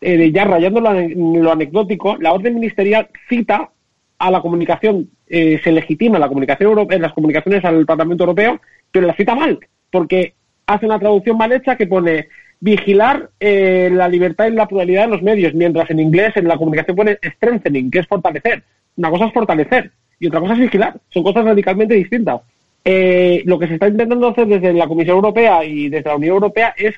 eh, 0.00 0.32
ya 0.32 0.42
rayando 0.42 0.80
lo, 0.80 1.52
anecdótico, 1.52 2.16
la 2.16 2.32
orden 2.32 2.56
ministerial 2.56 3.08
cita 3.28 3.70
a 4.18 4.30
la 4.32 4.40
comunicación, 4.40 5.08
se 5.28 5.70
legitima 5.70 6.18
la 6.18 6.26
comunicación 6.26 6.70
europea, 6.70 6.98
las 6.98 7.12
comunicaciones 7.12 7.64
al 7.64 7.86
Parlamento 7.86 8.24
Europeo, 8.24 8.60
pero 8.90 9.06
la 9.06 9.14
cita 9.14 9.36
mal, 9.36 9.60
porque 9.92 10.34
hace 10.66 10.86
una 10.86 10.98
traducción 10.98 11.38
mal 11.38 11.52
hecha 11.52 11.76
que 11.76 11.86
pone 11.86 12.26
vigilar 12.60 13.30
eh, 13.38 13.88
la 13.92 14.08
libertad 14.08 14.46
y 14.46 14.52
la 14.52 14.66
pluralidad 14.66 15.04
de 15.04 15.10
los 15.10 15.22
medios, 15.22 15.54
mientras 15.54 15.90
en 15.90 16.00
inglés 16.00 16.36
en 16.36 16.48
la 16.48 16.56
comunicación 16.56 16.96
pone 16.96 17.18
strengthening, 17.22 17.90
que 17.90 18.00
es 18.00 18.06
fortalecer. 18.06 18.62
Una 18.96 19.10
cosa 19.10 19.26
es 19.26 19.32
fortalecer 19.32 19.92
y 20.18 20.26
otra 20.26 20.40
cosa 20.40 20.54
es 20.54 20.60
vigilar. 20.60 20.94
Son 21.10 21.22
cosas 21.22 21.44
radicalmente 21.44 21.94
distintas. 21.94 22.40
Eh, 22.84 23.42
lo 23.44 23.58
que 23.58 23.68
se 23.68 23.74
está 23.74 23.88
intentando 23.88 24.28
hacer 24.28 24.46
desde 24.46 24.72
la 24.72 24.88
Comisión 24.88 25.16
Europea 25.16 25.64
y 25.64 25.88
desde 25.88 26.08
la 26.08 26.16
Unión 26.16 26.34
Europea 26.34 26.74
es 26.76 26.94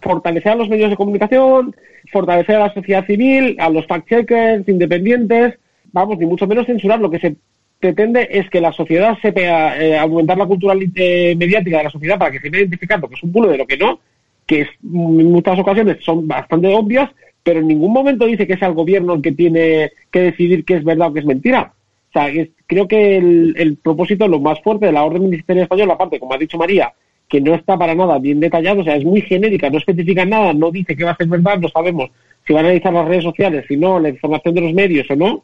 fortalecer 0.00 0.52
a 0.52 0.56
los 0.56 0.68
medios 0.68 0.90
de 0.90 0.96
comunicación, 0.96 1.74
fortalecer 2.12 2.56
a 2.56 2.66
la 2.66 2.74
sociedad 2.74 3.06
civil, 3.06 3.56
a 3.58 3.70
los 3.70 3.86
fact-checkers 3.86 4.68
independientes, 4.68 5.54
vamos, 5.92 6.18
ni 6.18 6.26
mucho 6.26 6.46
menos 6.46 6.66
censurar. 6.66 7.00
Lo 7.00 7.10
que 7.10 7.20
se 7.20 7.36
pretende 7.80 8.28
es 8.30 8.48
que 8.50 8.60
la 8.60 8.72
sociedad 8.72 9.16
sepa 9.20 9.76
eh, 9.78 9.98
aumentar 9.98 10.36
la 10.36 10.46
cultura 10.46 10.74
mediática 10.74 11.78
de 11.78 11.84
la 11.84 11.90
sociedad 11.90 12.18
para 12.18 12.30
que 12.30 12.40
se 12.40 12.50
vea 12.50 12.60
identificando 12.60 13.08
que 13.08 13.14
es 13.14 13.22
un 13.22 13.32
bulo 13.32 13.48
de 13.48 13.58
lo 13.58 13.66
que 13.66 13.76
no 13.76 13.98
que 14.46 14.60
en 14.62 15.32
muchas 15.32 15.58
ocasiones 15.58 15.98
son 16.04 16.26
bastante 16.28 16.68
obvias, 16.68 17.10
pero 17.42 17.60
en 17.60 17.68
ningún 17.68 17.92
momento 17.92 18.26
dice 18.26 18.46
que 18.46 18.54
es 18.54 18.62
el 18.62 18.72
gobierno 18.72 19.14
el 19.14 19.22
que 19.22 19.32
tiene 19.32 19.92
que 20.10 20.20
decidir 20.20 20.64
qué 20.64 20.74
es 20.74 20.84
verdad 20.84 21.08
o 21.08 21.12
qué 21.12 21.20
es 21.20 21.26
mentira. 21.26 21.72
O 22.08 22.12
sea, 22.12 22.32
creo 22.66 22.86
que 22.86 23.16
el, 23.16 23.76
propósito, 23.82 24.28
lo 24.28 24.38
más 24.38 24.60
fuerte 24.62 24.86
de 24.86 24.92
la 24.92 25.04
orden 25.04 25.24
ministerial 25.24 25.64
española, 25.64 25.94
aparte, 25.94 26.20
como 26.20 26.32
ha 26.32 26.38
dicho 26.38 26.56
María, 26.56 26.92
que 27.28 27.40
no 27.40 27.54
está 27.54 27.76
para 27.76 27.94
nada 27.94 28.18
bien 28.18 28.40
detallado, 28.40 28.80
o 28.80 28.84
sea, 28.84 28.96
es 28.96 29.04
muy 29.04 29.20
genérica, 29.22 29.68
no 29.68 29.78
especifica 29.78 30.24
nada, 30.24 30.52
no 30.52 30.70
dice 30.70 30.96
que 30.96 31.04
va 31.04 31.10
a 31.10 31.16
ser 31.16 31.26
verdad, 31.26 31.58
no 31.58 31.68
sabemos 31.68 32.10
si 32.46 32.52
van 32.52 32.64
a 32.64 32.68
analizar 32.68 32.92
las 32.92 33.08
redes 33.08 33.24
sociales, 33.24 33.64
si 33.66 33.76
no, 33.76 33.98
la 33.98 34.10
información 34.10 34.54
de 34.54 34.60
los 34.60 34.72
medios 34.72 35.10
o 35.10 35.16
no. 35.16 35.42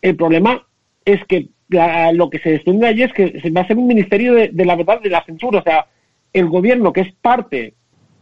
El 0.00 0.14
problema 0.14 0.64
es 1.04 1.24
que 1.24 1.48
lo 2.12 2.30
que 2.30 2.38
se 2.38 2.50
desprende 2.50 2.86
allí 2.86 3.02
es 3.02 3.12
que 3.12 3.50
va 3.50 3.62
a 3.62 3.66
ser 3.66 3.76
un 3.76 3.86
ministerio 3.86 4.34
de, 4.34 4.48
de 4.48 4.64
la 4.64 4.76
verdad, 4.76 5.00
de 5.00 5.10
la 5.10 5.24
censura, 5.24 5.60
o 5.60 5.62
sea, 5.62 5.86
el 6.32 6.48
gobierno 6.48 6.92
que 6.92 7.00
es 7.00 7.12
parte 7.14 7.74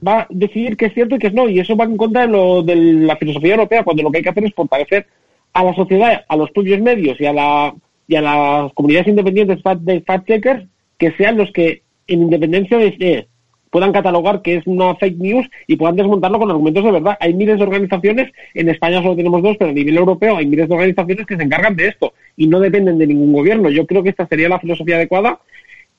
va 0.06 0.20
a 0.20 0.26
decidir 0.30 0.76
qué 0.76 0.86
es 0.86 0.94
cierto 0.94 1.16
y 1.16 1.18
qué 1.18 1.28
es 1.28 1.34
no. 1.34 1.48
Y 1.48 1.60
eso 1.60 1.76
va 1.76 1.84
en 1.84 1.96
contra 1.96 2.22
de, 2.22 2.28
lo, 2.28 2.62
de 2.62 2.76
la 2.76 3.16
filosofía 3.16 3.52
europea, 3.52 3.84
cuando 3.84 4.02
lo 4.02 4.10
que 4.10 4.18
hay 4.18 4.22
que 4.22 4.30
hacer 4.30 4.44
es 4.44 4.54
fortalecer 4.54 5.06
a 5.52 5.64
la 5.64 5.74
sociedad, 5.74 6.24
a 6.28 6.36
los 6.36 6.50
propios 6.50 6.80
medios 6.80 7.20
y 7.20 7.26
a, 7.26 7.32
la, 7.32 7.74
y 8.08 8.16
a 8.16 8.22
las 8.22 8.72
comunidades 8.72 9.08
independientes 9.08 9.58
de 9.80 10.04
fact-checkers 10.04 10.66
que 10.98 11.12
sean 11.12 11.36
los 11.36 11.50
que, 11.52 11.82
en 12.06 12.22
independencia 12.22 12.78
de, 12.78 13.28
puedan 13.70 13.92
catalogar 13.92 14.42
que 14.42 14.56
es 14.56 14.66
una 14.66 14.94
fake 14.96 15.18
news 15.18 15.46
y 15.66 15.76
puedan 15.76 15.96
desmontarlo 15.96 16.38
con 16.38 16.50
argumentos 16.50 16.84
de 16.84 16.92
verdad. 16.92 17.16
Hay 17.20 17.32
miles 17.32 17.56
de 17.56 17.64
organizaciones, 17.64 18.30
en 18.54 18.68
España 18.68 19.02
solo 19.02 19.16
tenemos 19.16 19.42
dos, 19.42 19.56
pero 19.58 19.70
a 19.70 19.74
nivel 19.74 19.96
europeo 19.96 20.36
hay 20.36 20.46
miles 20.46 20.68
de 20.68 20.74
organizaciones 20.74 21.26
que 21.26 21.36
se 21.36 21.42
encargan 21.42 21.74
de 21.74 21.88
esto 21.88 22.12
y 22.36 22.46
no 22.46 22.60
dependen 22.60 22.98
de 22.98 23.06
ningún 23.06 23.32
gobierno. 23.32 23.70
Yo 23.70 23.86
creo 23.86 24.02
que 24.02 24.10
esta 24.10 24.26
sería 24.26 24.50
la 24.50 24.60
filosofía 24.60 24.96
adecuada 24.96 25.40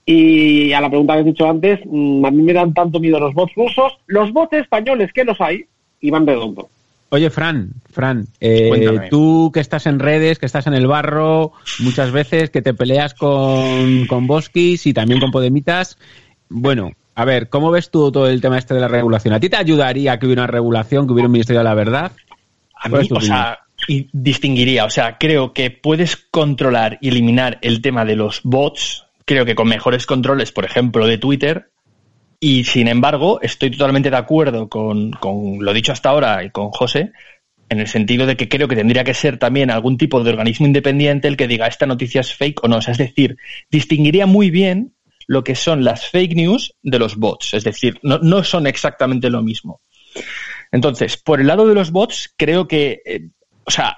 y 0.05 0.73
a 0.73 0.81
la 0.81 0.89
pregunta 0.89 1.13
que 1.13 1.21
he 1.21 1.23
dicho 1.23 1.49
antes, 1.49 1.79
mm, 1.85 2.25
a 2.25 2.31
mí 2.31 2.43
me 2.43 2.53
dan 2.53 2.73
tanto 2.73 2.99
miedo 2.99 3.19
los 3.19 3.33
bots 3.33 3.53
rusos. 3.55 3.93
Los 4.07 4.31
bots 4.33 4.53
españoles, 4.53 5.11
que 5.13 5.23
los 5.23 5.39
hay, 5.39 5.65
y 6.01 6.09
van 6.09 6.27
redondo. 6.27 6.69
Oye, 7.09 7.29
Fran, 7.29 7.69
Fran, 7.91 8.25
eh, 8.41 9.07
tú 9.11 9.51
que 9.53 9.59
estás 9.59 9.85
en 9.85 9.99
redes, 9.99 10.39
que 10.39 10.47
estás 10.47 10.65
en 10.65 10.73
el 10.73 10.87
barro, 10.87 11.53
muchas 11.79 12.11
veces 12.11 12.49
que 12.49 12.63
te 12.63 12.73
peleas 12.73 13.13
con, 13.13 14.07
con 14.07 14.25
Boskis 14.25 14.87
y 14.87 14.93
también 14.93 15.19
con 15.19 15.29
Podemitas. 15.29 15.99
Bueno, 16.49 16.91
a 17.13 17.23
ver, 17.23 17.49
¿cómo 17.49 17.69
ves 17.69 17.91
tú 17.91 18.11
todo 18.11 18.27
el 18.27 18.41
tema 18.41 18.57
este 18.57 18.73
de 18.73 18.79
la 18.79 18.87
regulación? 18.87 19.35
¿A 19.35 19.39
ti 19.39 19.47
te 19.47 19.57
ayudaría 19.57 20.17
que 20.17 20.25
hubiera 20.25 20.41
una 20.41 20.51
regulación, 20.51 21.05
que 21.05 21.13
hubiera 21.13 21.27
un 21.27 21.33
Ministerio 21.33 21.59
de 21.59 21.65
la 21.65 21.75
Verdad? 21.75 22.13
A 22.75 22.89
mí, 22.89 23.07
o 23.11 23.21
sea, 23.21 23.59
y 23.87 24.09
distinguiría, 24.11 24.85
o 24.85 24.89
sea, 24.89 25.17
creo 25.19 25.53
que 25.53 25.69
puedes 25.69 26.15
controlar 26.17 26.97
y 26.99 27.09
eliminar 27.09 27.59
el 27.61 27.81
tema 27.81 28.05
de 28.05 28.15
los 28.15 28.41
bots 28.43 29.02
creo 29.25 29.45
que 29.45 29.55
con 29.55 29.67
mejores 29.67 30.05
controles, 30.05 30.51
por 30.51 30.65
ejemplo, 30.65 31.07
de 31.07 31.17
Twitter. 31.17 31.71
Y 32.39 32.65
sin 32.65 32.87
embargo, 32.87 33.39
estoy 33.41 33.71
totalmente 33.71 34.09
de 34.09 34.17
acuerdo 34.17 34.67
con, 34.67 35.11
lo 35.59 35.73
dicho 35.73 35.91
hasta 35.91 36.09
ahora 36.09 36.43
y 36.43 36.49
con 36.49 36.71
José, 36.71 37.11
en 37.69 37.79
el 37.79 37.87
sentido 37.87 38.25
de 38.25 38.35
que 38.35 38.49
creo 38.49 38.67
que 38.67 38.75
tendría 38.75 39.03
que 39.03 39.13
ser 39.13 39.37
también 39.37 39.71
algún 39.71 39.97
tipo 39.97 40.21
de 40.23 40.31
organismo 40.31 40.67
independiente 40.67 41.27
el 41.27 41.37
que 41.37 41.47
diga 41.47 41.67
esta 41.67 41.85
noticia 41.85 42.21
es 42.21 42.33
fake 42.35 42.63
o 42.63 42.67
no. 42.67 42.79
es 42.79 42.97
decir, 42.97 43.37
distinguiría 43.71 44.25
muy 44.25 44.51
bien 44.51 44.93
lo 45.25 45.43
que 45.43 45.55
son 45.55 45.85
las 45.85 46.09
fake 46.09 46.35
news 46.35 46.75
de 46.81 46.99
los 46.99 47.15
bots. 47.15 47.53
Es 47.53 47.63
decir, 47.63 47.99
no, 48.03 48.19
no 48.19 48.43
son 48.43 48.67
exactamente 48.67 49.29
lo 49.29 49.41
mismo. 49.41 49.79
Entonces, 50.71 51.17
por 51.17 51.39
el 51.39 51.47
lado 51.47 51.67
de 51.67 51.75
los 51.75 51.91
bots, 51.91 52.33
creo 52.35 52.67
que, 52.67 53.01
eh, 53.05 53.29
o 53.63 53.71
sea, 53.71 53.97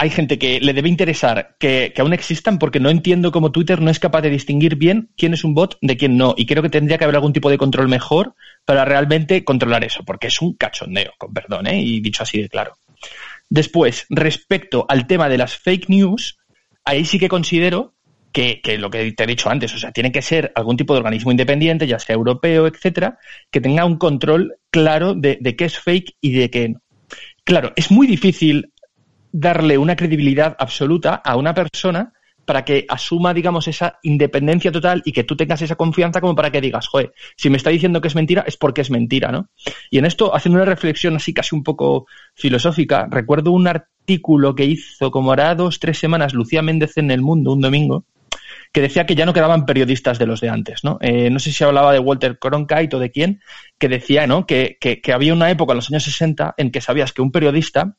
hay 0.00 0.08
gente 0.08 0.38
que 0.38 0.60
le 0.60 0.72
debe 0.72 0.88
interesar 0.88 1.56
que, 1.58 1.92
aún 1.98 2.14
existan 2.14 2.58
porque 2.58 2.80
no 2.80 2.88
entiendo 2.88 3.32
cómo 3.32 3.52
Twitter 3.52 3.82
no 3.82 3.90
es 3.90 3.98
capaz 3.98 4.22
de 4.22 4.30
distinguir 4.30 4.76
bien 4.76 5.10
quién 5.14 5.34
es 5.34 5.44
un 5.44 5.52
bot 5.52 5.76
de 5.82 5.98
quién 5.98 6.16
no. 6.16 6.32
Y 6.38 6.46
creo 6.46 6.62
que 6.62 6.70
tendría 6.70 6.96
que 6.96 7.04
haber 7.04 7.16
algún 7.16 7.34
tipo 7.34 7.50
de 7.50 7.58
control 7.58 7.86
mejor 7.86 8.34
para 8.64 8.86
realmente 8.86 9.44
controlar 9.44 9.84
eso, 9.84 10.02
porque 10.02 10.28
es 10.28 10.40
un 10.40 10.54
cachondeo, 10.54 11.12
con 11.18 11.34
perdón, 11.34 11.66
¿eh? 11.66 11.82
y 11.82 12.00
dicho 12.00 12.22
así 12.22 12.40
de 12.40 12.48
claro. 12.48 12.78
Después, 13.50 14.06
respecto 14.08 14.86
al 14.88 15.06
tema 15.06 15.28
de 15.28 15.36
las 15.36 15.54
fake 15.58 15.90
news, 15.90 16.38
ahí 16.82 17.04
sí 17.04 17.18
que 17.18 17.28
considero 17.28 17.92
que, 18.32 18.62
lo 18.78 18.88
que 18.88 19.12
te 19.12 19.24
he 19.24 19.26
dicho 19.26 19.50
antes, 19.50 19.74
o 19.74 19.78
sea, 19.78 19.92
tiene 19.92 20.12
que 20.12 20.22
ser 20.22 20.50
algún 20.54 20.78
tipo 20.78 20.94
de 20.94 21.00
organismo 21.00 21.30
independiente, 21.30 21.86
ya 21.86 21.98
sea 21.98 22.14
europeo, 22.14 22.66
etcétera, 22.66 23.18
que 23.50 23.60
tenga 23.60 23.84
un 23.84 23.98
control 23.98 24.54
claro 24.70 25.14
de, 25.14 25.36
de 25.42 25.56
qué 25.56 25.66
es 25.66 25.78
fake 25.78 26.16
y 26.22 26.32
de 26.32 26.50
qué 26.50 26.68
no. 26.70 26.80
Claro, 27.44 27.72
es 27.74 27.90
muy 27.90 28.06
difícil 28.06 28.69
darle 29.32 29.78
una 29.78 29.96
credibilidad 29.96 30.56
absoluta 30.58 31.14
a 31.14 31.36
una 31.36 31.54
persona 31.54 32.12
para 32.44 32.64
que 32.64 32.84
asuma, 32.88 33.32
digamos, 33.32 33.68
esa 33.68 34.00
independencia 34.02 34.72
total 34.72 35.02
y 35.04 35.12
que 35.12 35.22
tú 35.22 35.36
tengas 35.36 35.62
esa 35.62 35.76
confianza 35.76 36.20
como 36.20 36.34
para 36.34 36.50
que 36.50 36.60
digas, 36.60 36.88
joder, 36.88 37.12
si 37.36 37.48
me 37.48 37.56
está 37.56 37.70
diciendo 37.70 38.00
que 38.00 38.08
es 38.08 38.16
mentira, 38.16 38.42
es 38.44 38.56
porque 38.56 38.80
es 38.80 38.90
mentira, 38.90 39.30
¿no? 39.30 39.50
Y 39.88 39.98
en 39.98 40.04
esto, 40.04 40.34
haciendo 40.34 40.56
una 40.56 40.64
reflexión 40.64 41.14
así 41.14 41.32
casi 41.32 41.54
un 41.54 41.62
poco 41.62 42.06
filosófica, 42.34 43.06
recuerdo 43.08 43.52
un 43.52 43.68
artículo 43.68 44.56
que 44.56 44.64
hizo 44.64 45.12
como 45.12 45.30
hará 45.30 45.54
dos, 45.54 45.78
tres 45.78 45.98
semanas 45.98 46.34
Lucía 46.34 46.60
Méndez 46.60 46.96
en 46.96 47.12
El 47.12 47.20
Mundo, 47.20 47.52
un 47.52 47.60
domingo, 47.60 48.04
que 48.72 48.80
decía 48.80 49.06
que 49.06 49.14
ya 49.14 49.26
no 49.26 49.32
quedaban 49.32 49.64
periodistas 49.64 50.18
de 50.18 50.26
los 50.26 50.40
de 50.40 50.48
antes, 50.48 50.82
¿no? 50.82 50.98
Eh, 51.00 51.30
no 51.30 51.38
sé 51.38 51.52
si 51.52 51.62
hablaba 51.62 51.92
de 51.92 52.00
Walter 52.00 52.38
Cronkite 52.40 52.96
o 52.96 52.98
de 52.98 53.12
quién, 53.12 53.40
que 53.78 53.88
decía, 53.88 54.26
¿no? 54.26 54.44
Que, 54.46 54.76
que, 54.80 55.00
que 55.00 55.12
había 55.12 55.34
una 55.34 55.50
época 55.50 55.72
en 55.72 55.76
los 55.76 55.90
años 55.90 56.02
60 56.02 56.54
en 56.56 56.72
que 56.72 56.80
sabías 56.80 57.12
que 57.12 57.22
un 57.22 57.30
periodista, 57.30 57.96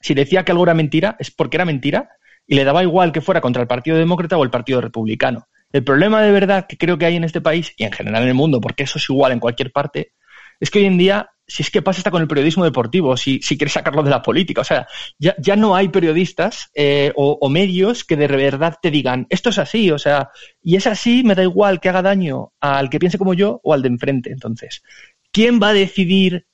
si 0.00 0.14
decía 0.14 0.44
que 0.44 0.52
algo 0.52 0.64
era 0.64 0.74
mentira, 0.74 1.16
es 1.18 1.30
porque 1.30 1.56
era 1.56 1.64
mentira 1.64 2.10
y 2.46 2.54
le 2.54 2.64
daba 2.64 2.82
igual 2.82 3.12
que 3.12 3.20
fuera 3.20 3.40
contra 3.40 3.62
el 3.62 3.68
Partido 3.68 3.96
Demócrata 3.96 4.38
o 4.38 4.44
el 4.44 4.50
Partido 4.50 4.80
Republicano. 4.80 5.48
El 5.70 5.84
problema 5.84 6.22
de 6.22 6.32
verdad 6.32 6.66
que 6.66 6.78
creo 6.78 6.96
que 6.96 7.04
hay 7.04 7.16
en 7.16 7.24
este 7.24 7.40
país 7.40 7.74
y 7.76 7.84
en 7.84 7.92
general 7.92 8.22
en 8.22 8.28
el 8.28 8.34
mundo, 8.34 8.60
porque 8.60 8.84
eso 8.84 8.98
es 8.98 9.08
igual 9.10 9.32
en 9.32 9.40
cualquier 9.40 9.70
parte, 9.70 10.12
es 10.60 10.70
que 10.70 10.78
hoy 10.78 10.86
en 10.86 10.98
día, 10.98 11.30
si 11.46 11.62
es 11.62 11.70
que 11.70 11.82
pasa 11.82 11.98
hasta 12.00 12.10
con 12.10 12.22
el 12.22 12.28
periodismo 12.28 12.64
deportivo, 12.64 13.16
si, 13.16 13.40
si 13.42 13.56
quieres 13.56 13.74
sacarlo 13.74 14.02
de 14.02 14.10
la 14.10 14.22
política, 14.22 14.62
o 14.62 14.64
sea, 14.64 14.86
ya, 15.18 15.34
ya 15.38 15.56
no 15.56 15.76
hay 15.76 15.88
periodistas 15.88 16.70
eh, 16.74 17.12
o, 17.14 17.38
o, 17.40 17.48
medios 17.48 18.04
que 18.04 18.16
de 18.16 18.26
verdad 18.26 18.76
te 18.80 18.90
digan, 18.90 19.26
esto 19.28 19.50
es 19.50 19.58
así, 19.58 19.90
o 19.90 19.98
sea, 19.98 20.30
y 20.62 20.76
es 20.76 20.86
así, 20.86 21.22
me 21.22 21.34
da 21.34 21.42
igual 21.42 21.80
que 21.80 21.90
haga 21.90 22.02
daño 22.02 22.52
al 22.60 22.90
que 22.90 22.98
piense 22.98 23.18
como 23.18 23.34
yo 23.34 23.60
o 23.62 23.72
al 23.72 23.82
de 23.82 23.88
enfrente. 23.88 24.32
Entonces, 24.32 24.82
¿quién 25.30 25.60
va 25.62 25.68
a 25.68 25.74
decidir 25.74 26.46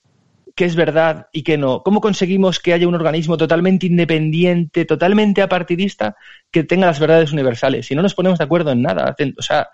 qué 0.54 0.64
es 0.64 0.76
verdad 0.76 1.28
y 1.32 1.42
qué 1.42 1.58
no? 1.58 1.82
¿Cómo 1.82 2.00
conseguimos 2.00 2.60
que 2.60 2.72
haya 2.72 2.86
un 2.86 2.94
organismo 2.94 3.36
totalmente 3.36 3.86
independiente, 3.86 4.84
totalmente 4.84 5.42
apartidista, 5.42 6.16
que 6.50 6.64
tenga 6.64 6.86
las 6.86 7.00
verdades 7.00 7.32
universales? 7.32 7.86
Si 7.86 7.94
no 7.94 8.02
nos 8.02 8.14
ponemos 8.14 8.38
de 8.38 8.44
acuerdo 8.44 8.70
en 8.70 8.82
nada, 8.82 9.16
o 9.36 9.42
sea, 9.42 9.68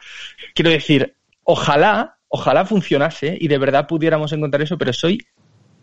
quiero 0.54 0.70
decir, 0.70 1.14
ojalá, 1.44 2.16
ojalá 2.28 2.64
funcionase 2.64 3.36
y 3.38 3.48
de 3.48 3.58
verdad 3.58 3.86
pudiéramos 3.86 4.32
encontrar 4.32 4.62
eso, 4.62 4.78
pero 4.78 4.92
soy 4.92 5.26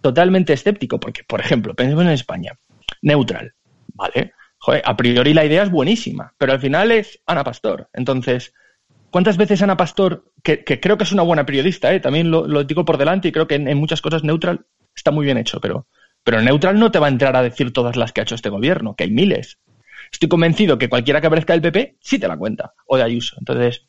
totalmente 0.01 0.53
escéptico, 0.53 0.99
porque, 0.99 1.23
por 1.23 1.41
ejemplo, 1.41 1.75
pensemos 1.75 2.03
en 2.03 2.11
España, 2.11 2.57
neutral, 3.01 3.53
¿vale? 3.93 4.33
Joder, 4.59 4.81
a 4.83 4.97
priori 4.97 5.33
la 5.33 5.45
idea 5.45 5.63
es 5.63 5.69
buenísima, 5.69 6.33
pero 6.37 6.53
al 6.53 6.59
final 6.59 6.91
es 6.91 7.21
Ana 7.27 7.43
Pastor. 7.43 7.89
Entonces, 7.93 8.53
¿cuántas 9.11 9.37
veces 9.37 9.61
Ana 9.61 9.77
Pastor, 9.77 10.31
que, 10.41 10.63
creo 10.63 10.97
que 10.97 11.03
es 11.03 11.11
una 11.11 11.21
buena 11.21 11.45
periodista, 11.45 11.93
¿eh? 11.93 11.99
también 11.99 12.31
lo, 12.31 12.63
digo 12.63 12.83
por 12.83 12.97
delante 12.97 13.27
y 13.27 13.31
creo 13.31 13.47
que 13.47 13.55
en 13.55 13.77
muchas 13.77 14.01
cosas 14.01 14.23
neutral 14.23 14.65
está 14.97 15.11
muy 15.11 15.25
bien 15.25 15.37
hecho, 15.37 15.59
pero, 15.61 15.87
pero 16.23 16.41
neutral 16.41 16.77
no 16.77 16.91
te 16.91 16.99
va 16.99 17.07
a 17.07 17.09
entrar 17.09 17.35
a 17.35 17.43
decir 17.43 17.71
todas 17.71 17.95
las 17.95 18.11
que 18.11 18.21
ha 18.21 18.23
hecho 18.23 18.35
este 18.35 18.49
gobierno, 18.49 18.95
que 18.95 19.05
hay 19.05 19.11
miles. 19.11 19.59
Estoy 20.11 20.29
convencido 20.29 20.77
que 20.77 20.89
cualquiera 20.89 21.21
que 21.21 21.27
aparezca 21.27 21.53
del 21.53 21.61
PP 21.61 21.97
sí 22.01 22.19
te 22.19 22.27
la 22.27 22.37
cuenta, 22.37 22.73
o 22.85 22.97
de 22.97 23.03
Ayuso. 23.03 23.35
Entonces, 23.39 23.87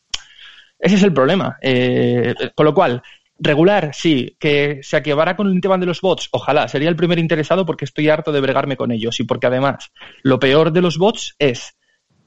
ese 0.78 0.94
es 0.94 1.02
el 1.02 1.12
problema. 1.12 1.58
Eh, 1.62 2.34
con 2.54 2.66
lo 2.66 2.74
cual, 2.74 3.02
regular, 3.38 3.90
sí, 3.94 4.36
que 4.38 4.80
se 4.82 4.96
acabara 4.96 5.36
con 5.36 5.50
el 5.50 5.60
tema 5.60 5.78
de 5.78 5.86
los 5.86 6.00
bots, 6.00 6.28
ojalá, 6.32 6.68
sería 6.68 6.88
el 6.88 6.96
primer 6.96 7.18
interesado 7.18 7.64
porque 7.64 7.84
estoy 7.84 8.08
harto 8.08 8.32
de 8.32 8.40
bregarme 8.40 8.76
con 8.76 8.92
ellos 8.92 9.20
y 9.20 9.24
porque 9.24 9.46
además 9.46 9.90
lo 10.22 10.38
peor 10.38 10.72
de 10.72 10.82
los 10.82 10.98
bots 10.98 11.34
es 11.38 11.76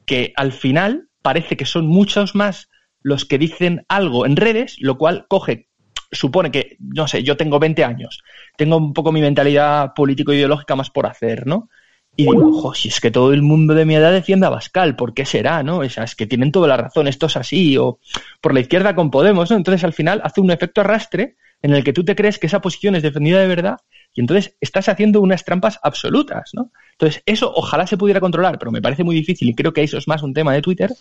que 0.05 0.33
al 0.35 0.51
final 0.51 1.09
parece 1.21 1.57
que 1.57 1.65
son 1.65 1.87
muchos 1.87 2.35
más 2.35 2.69
los 3.01 3.25
que 3.25 3.37
dicen 3.37 3.85
algo 3.87 4.25
en 4.25 4.35
redes, 4.35 4.75
lo 4.79 4.97
cual 4.97 5.25
coge 5.27 5.67
supone 6.11 6.51
que, 6.51 6.75
no 6.79 7.07
sé, 7.07 7.23
yo 7.23 7.37
tengo 7.37 7.59
20 7.59 7.83
años, 7.83 8.21
tengo 8.57 8.77
un 8.77 8.93
poco 8.93 9.11
mi 9.11 9.21
mentalidad 9.21 9.93
político-ideológica 9.93 10.75
más 10.75 10.89
por 10.89 11.05
hacer, 11.05 11.47
¿no? 11.47 11.69
Y 12.15 12.23
digo, 12.23 12.49
ojo, 12.49 12.73
si 12.73 12.89
es 12.89 12.99
que 12.99 13.09
todo 13.09 13.31
el 13.31 13.41
mundo 13.41 13.73
de 13.73 13.85
mi 13.85 13.95
edad 13.95 14.11
defiende 14.11 14.45
a 14.45 14.49
Bascal, 14.49 14.97
¿por 14.97 15.13
qué 15.13 15.25
será, 15.25 15.63
no? 15.63 15.77
O 15.77 15.89
sea, 15.89 16.03
es 16.03 16.15
que 16.15 16.27
tienen 16.27 16.51
toda 16.51 16.67
la 16.67 16.75
razón, 16.75 17.07
esto 17.07 17.27
es 17.27 17.37
así, 17.37 17.77
o 17.77 17.99
por 18.41 18.53
la 18.53 18.59
izquierda 18.59 18.95
con 18.95 19.11
Podemos, 19.11 19.49
¿no? 19.49 19.55
Entonces 19.55 19.83
al 19.85 19.93
final 19.93 20.21
hace 20.23 20.41
un 20.41 20.51
efecto 20.51 20.81
arrastre 20.81 21.37
en 21.61 21.73
el 21.73 21.83
que 21.83 21.93
tú 21.93 22.03
te 22.03 22.15
crees 22.15 22.37
que 22.37 22.47
esa 22.47 22.59
posición 22.59 22.95
es 22.95 23.03
defendida 23.03 23.39
de 23.39 23.47
verdad 23.47 23.77
y 24.13 24.21
entonces 24.21 24.57
estás 24.59 24.89
haciendo 24.89 25.21
unas 25.21 25.45
trampas 25.45 25.79
absolutas, 25.83 26.51
¿no? 26.53 26.71
Entonces 26.93 27.23
eso 27.25 27.51
ojalá 27.55 27.87
se 27.87 27.97
pudiera 27.97 28.19
controlar, 28.19 28.59
pero 28.59 28.71
me 28.71 28.81
parece 28.81 29.03
muy 29.03 29.15
difícil 29.15 29.49
y 29.49 29.55
creo 29.55 29.73
que 29.73 29.83
eso 29.83 29.97
es 29.97 30.07
más 30.07 30.21
un 30.21 30.33
tema 30.33 30.53
de 30.53 30.61
Twitter. 30.61 30.91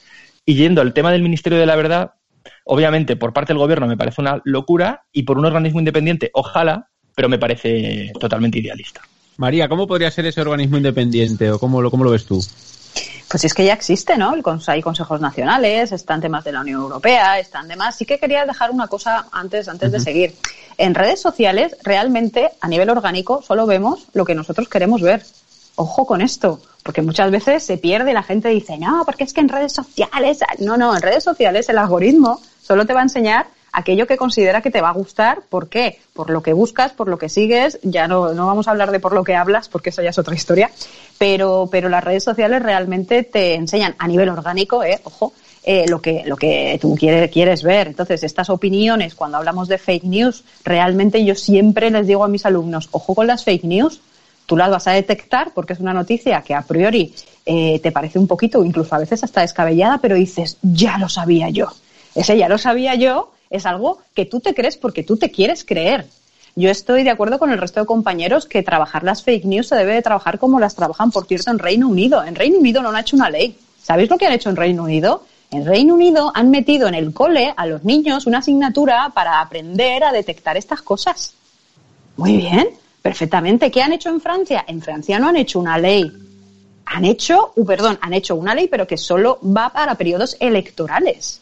Y 0.46 0.54
yendo 0.54 0.80
al 0.80 0.94
tema 0.94 1.10
del 1.10 1.22
Ministerio 1.22 1.58
de 1.58 1.66
la 1.66 1.76
Verdad, 1.76 2.14
obviamente 2.64 3.16
por 3.16 3.32
parte 3.32 3.52
del 3.52 3.58
gobierno 3.58 3.86
me 3.86 3.96
parece 3.96 4.20
una 4.20 4.40
locura 4.44 5.06
y 5.12 5.24
por 5.24 5.38
un 5.38 5.44
organismo 5.44 5.80
independiente, 5.80 6.30
ojalá, 6.34 6.90
pero 7.20 7.28
me 7.28 7.38
parece 7.38 8.12
totalmente 8.18 8.60
idealista. 8.60 9.02
María, 9.36 9.68
¿cómo 9.68 9.86
podría 9.86 10.10
ser 10.10 10.24
ese 10.24 10.40
organismo 10.40 10.78
independiente 10.78 11.50
o 11.50 11.58
cómo 11.58 11.82
lo, 11.82 11.90
cómo 11.90 12.02
lo 12.02 12.12
ves 12.12 12.24
tú? 12.24 12.42
Pues 13.28 13.44
es 13.44 13.52
que 13.52 13.62
ya 13.62 13.74
existe, 13.74 14.16
¿no? 14.16 14.32
Hay 14.68 14.80
consejos 14.80 15.20
nacionales, 15.20 15.92
están 15.92 16.22
temas 16.22 16.44
de 16.44 16.52
la 16.52 16.62
Unión 16.62 16.80
Europea, 16.80 17.38
están 17.38 17.68
demás. 17.68 17.98
Sí 17.98 18.06
que 18.06 18.18
quería 18.18 18.46
dejar 18.46 18.70
una 18.70 18.88
cosa 18.88 19.26
antes, 19.32 19.68
antes 19.68 19.90
uh 19.90 19.92
-huh. 19.92 19.96
de 19.96 20.00
seguir. 20.00 20.34
En 20.78 20.94
redes 20.94 21.20
sociales, 21.20 21.76
realmente, 21.82 22.52
a 22.58 22.68
nivel 22.68 22.88
orgánico, 22.88 23.42
solo 23.42 23.66
vemos 23.66 24.06
lo 24.14 24.24
que 24.24 24.34
nosotros 24.34 24.66
queremos 24.70 25.02
ver. 25.02 25.22
Ojo 25.76 26.06
con 26.06 26.22
esto, 26.22 26.62
porque 26.82 27.02
muchas 27.02 27.30
veces 27.30 27.62
se 27.62 27.76
pierde 27.76 28.12
y 28.12 28.14
la 28.14 28.22
gente 28.22 28.48
dice, 28.48 28.78
no, 28.78 29.02
porque 29.04 29.24
es 29.24 29.34
que 29.34 29.42
en 29.42 29.50
redes 29.50 29.74
sociales, 29.74 30.38
no, 30.60 30.78
no, 30.78 30.96
en 30.96 31.02
redes 31.02 31.22
sociales 31.22 31.68
el 31.68 31.76
algoritmo 31.76 32.40
solo 32.62 32.86
te 32.86 32.94
va 32.94 33.00
a 33.00 33.02
enseñar 33.02 33.46
aquello 33.72 34.06
que 34.06 34.16
considera 34.16 34.60
que 34.60 34.70
te 34.70 34.80
va 34.80 34.90
a 34.90 34.92
gustar. 34.92 35.42
¿Por 35.48 35.68
qué? 35.68 35.98
Por 36.12 36.30
lo 36.30 36.42
que 36.42 36.52
buscas, 36.52 36.92
por 36.92 37.08
lo 37.08 37.18
que 37.18 37.28
sigues. 37.28 37.78
Ya 37.82 38.08
no, 38.08 38.32
no 38.34 38.46
vamos 38.46 38.68
a 38.68 38.72
hablar 38.72 38.90
de 38.90 39.00
por 39.00 39.12
lo 39.12 39.24
que 39.24 39.34
hablas, 39.34 39.68
porque 39.68 39.90
eso 39.90 40.02
ya 40.02 40.10
es 40.10 40.18
otra 40.18 40.34
historia. 40.34 40.70
Pero, 41.18 41.68
pero 41.70 41.88
las 41.88 42.04
redes 42.04 42.24
sociales 42.24 42.62
realmente 42.62 43.22
te 43.22 43.54
enseñan 43.54 43.94
a 43.98 44.08
nivel 44.08 44.28
orgánico, 44.28 44.82
eh, 44.82 45.00
ojo, 45.04 45.32
eh, 45.62 45.86
lo, 45.88 46.00
que, 46.00 46.22
lo 46.24 46.36
que 46.36 46.78
tú 46.80 46.94
quieres, 46.94 47.30
quieres 47.30 47.62
ver. 47.62 47.88
Entonces, 47.88 48.22
estas 48.22 48.48
opiniones, 48.48 49.14
cuando 49.14 49.36
hablamos 49.36 49.68
de 49.68 49.78
fake 49.78 50.04
news, 50.04 50.44
realmente 50.64 51.24
yo 51.24 51.34
siempre 51.34 51.90
les 51.90 52.06
digo 52.06 52.24
a 52.24 52.28
mis 52.28 52.46
alumnos, 52.46 52.88
ojo 52.92 53.14
con 53.14 53.26
las 53.26 53.44
fake 53.44 53.64
news, 53.64 54.00
tú 54.46 54.56
las 54.56 54.70
vas 54.70 54.86
a 54.86 54.92
detectar 54.92 55.52
porque 55.54 55.74
es 55.74 55.80
una 55.80 55.92
noticia 55.92 56.42
que 56.42 56.54
a 56.54 56.62
priori 56.62 57.14
eh, 57.44 57.78
te 57.80 57.92
parece 57.92 58.18
un 58.18 58.26
poquito, 58.26 58.64
incluso 58.64 58.94
a 58.94 58.98
veces 58.98 59.22
hasta 59.22 59.42
descabellada, 59.42 59.98
pero 59.98 60.16
dices, 60.16 60.56
ya 60.62 60.98
lo 60.98 61.08
sabía 61.08 61.50
yo. 61.50 61.68
Ese 62.14 62.36
ya 62.36 62.48
lo 62.48 62.58
sabía 62.58 62.94
yo 62.94 63.30
es 63.50 63.66
algo 63.66 63.98
que 64.14 64.24
tú 64.24 64.40
te 64.40 64.54
crees 64.54 64.76
porque 64.76 65.02
tú 65.02 65.16
te 65.16 65.30
quieres 65.30 65.64
creer. 65.64 66.06
Yo 66.56 66.70
estoy 66.70 67.02
de 67.02 67.10
acuerdo 67.10 67.38
con 67.38 67.50
el 67.50 67.58
resto 67.58 67.80
de 67.80 67.86
compañeros 67.86 68.46
que 68.46 68.62
trabajar 68.62 69.02
las 69.02 69.22
fake 69.22 69.44
news 69.44 69.68
se 69.68 69.76
debe 69.76 69.94
de 69.94 70.02
trabajar 70.02 70.38
como 70.38 70.58
las 70.60 70.74
trabajan, 70.74 71.10
por 71.10 71.26
cierto, 71.26 71.50
en 71.50 71.58
Reino 71.58 71.88
Unido. 71.88 72.24
En 72.24 72.34
Reino 72.34 72.58
Unido 72.58 72.82
no 72.82 72.90
han 72.90 72.98
hecho 72.98 73.16
una 73.16 73.30
ley. 73.30 73.56
¿Sabéis 73.82 74.10
lo 74.10 74.18
que 74.18 74.26
han 74.26 74.32
hecho 74.32 74.50
en 74.50 74.56
Reino 74.56 74.84
Unido? 74.84 75.24
En 75.50 75.66
Reino 75.66 75.94
Unido 75.94 76.30
han 76.34 76.50
metido 76.50 76.86
en 76.86 76.94
el 76.94 77.12
cole 77.12 77.52
a 77.56 77.66
los 77.66 77.84
niños 77.84 78.26
una 78.26 78.38
asignatura 78.38 79.10
para 79.14 79.40
aprender 79.40 80.04
a 80.04 80.12
detectar 80.12 80.56
estas 80.56 80.82
cosas. 80.82 81.34
Muy 82.16 82.36
bien, 82.36 82.68
perfectamente. 83.02 83.70
¿Qué 83.70 83.82
han 83.82 83.92
hecho 83.92 84.10
en 84.10 84.20
Francia? 84.20 84.64
En 84.68 84.80
Francia 84.80 85.18
no 85.18 85.28
han 85.28 85.36
hecho 85.36 85.58
una 85.58 85.78
ley. 85.78 86.12
Han 86.86 87.04
hecho, 87.04 87.52
perdón, 87.66 87.98
han 88.00 88.14
hecho 88.14 88.36
una 88.36 88.54
ley, 88.54 88.68
pero 88.68 88.86
que 88.86 88.96
solo 88.96 89.38
va 89.42 89.70
para 89.70 89.94
periodos 89.94 90.36
electorales. 90.40 91.40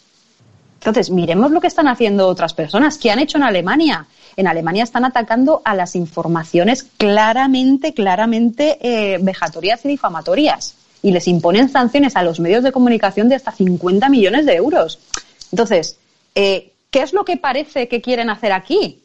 Entonces, 0.81 1.11
miremos 1.11 1.51
lo 1.51 1.61
que 1.61 1.67
están 1.67 1.89
haciendo 1.89 2.29
otras 2.29 2.55
personas. 2.55 2.99
¿Qué 2.99 3.11
han 3.11 3.19
hecho 3.19 3.37
en 3.37 3.45
Alemania? 3.45 4.07
En 4.37 4.47
Alemania 4.47 4.85
están 4.85 5.05
atacando 5.05 5.61
a 5.65 5.75
las 5.75 5.97
informaciones 5.97 6.85
claramente, 6.97 7.93
claramente 7.93 8.79
eh, 8.81 9.19
vejatorias 9.21 9.85
y 9.85 9.89
difamatorias. 9.89 10.77
Y 11.03 11.11
les 11.11 11.27
imponen 11.27 11.69
sanciones 11.69 12.15
a 12.15 12.23
los 12.23 12.39
medios 12.39 12.63
de 12.63 12.71
comunicación 12.71 13.29
de 13.29 13.35
hasta 13.35 13.51
50 13.51 14.09
millones 14.09 14.47
de 14.47 14.55
euros. 14.55 15.01
Entonces, 15.51 15.99
eh, 16.37 16.73
¿qué 16.91 17.03
es 17.03 17.13
lo 17.13 17.25
que 17.25 17.37
parece 17.37 17.89
que 17.89 18.01
quieren 18.01 18.31
hacer 18.31 18.53
aquí? 18.53 19.03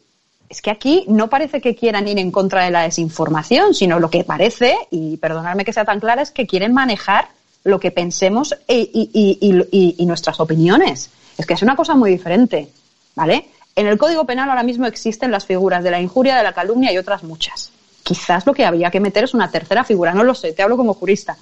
Es 0.48 0.62
que 0.62 0.70
aquí 0.70 1.04
no 1.08 1.28
parece 1.28 1.60
que 1.60 1.74
quieran 1.74 2.06
ir 2.06 2.18
en 2.18 2.30
contra 2.30 2.64
de 2.64 2.70
la 2.70 2.82
desinformación, 2.82 3.74
sino 3.74 3.98
lo 3.98 4.10
que 4.10 4.22
parece, 4.22 4.76
y 4.92 5.16
perdonadme 5.16 5.64
que 5.64 5.72
sea 5.72 5.84
tan 5.84 5.98
clara, 5.98 6.22
es 6.22 6.30
que 6.30 6.46
quieren 6.46 6.72
manejar 6.72 7.28
lo 7.64 7.80
que 7.80 7.90
pensemos 7.90 8.54
y, 8.68 9.94
y 9.98 10.06
nuestras 10.06 10.38
opiniones. 10.38 11.10
Es 11.36 11.46
que 11.46 11.54
es 11.54 11.62
una 11.62 11.76
cosa 11.76 11.94
muy 11.94 12.10
diferente, 12.10 12.68
¿vale? 13.14 13.48
En 13.76 13.86
el 13.86 13.98
Código 13.98 14.24
Penal 14.24 14.48
ahora 14.48 14.62
mismo 14.62 14.86
existen 14.86 15.30
las 15.30 15.46
figuras 15.46 15.82
de 15.82 15.90
la 15.90 16.00
injuria, 16.00 16.36
de 16.36 16.42
la 16.42 16.52
calumnia 16.52 16.92
y 16.92 16.98
otras 16.98 17.24
muchas. 17.24 17.70
Quizás 18.02 18.46
lo 18.46 18.52
que 18.52 18.64
habría 18.64 18.90
que 18.90 19.00
meter 19.00 19.24
es 19.24 19.34
una 19.34 19.50
tercera 19.50 19.82
figura, 19.82 20.14
no 20.14 20.24
lo 20.24 20.34
sé, 20.34 20.52
te 20.52 20.62
hablo 20.62 20.76
como 20.76 20.94
jurista. 20.94 21.36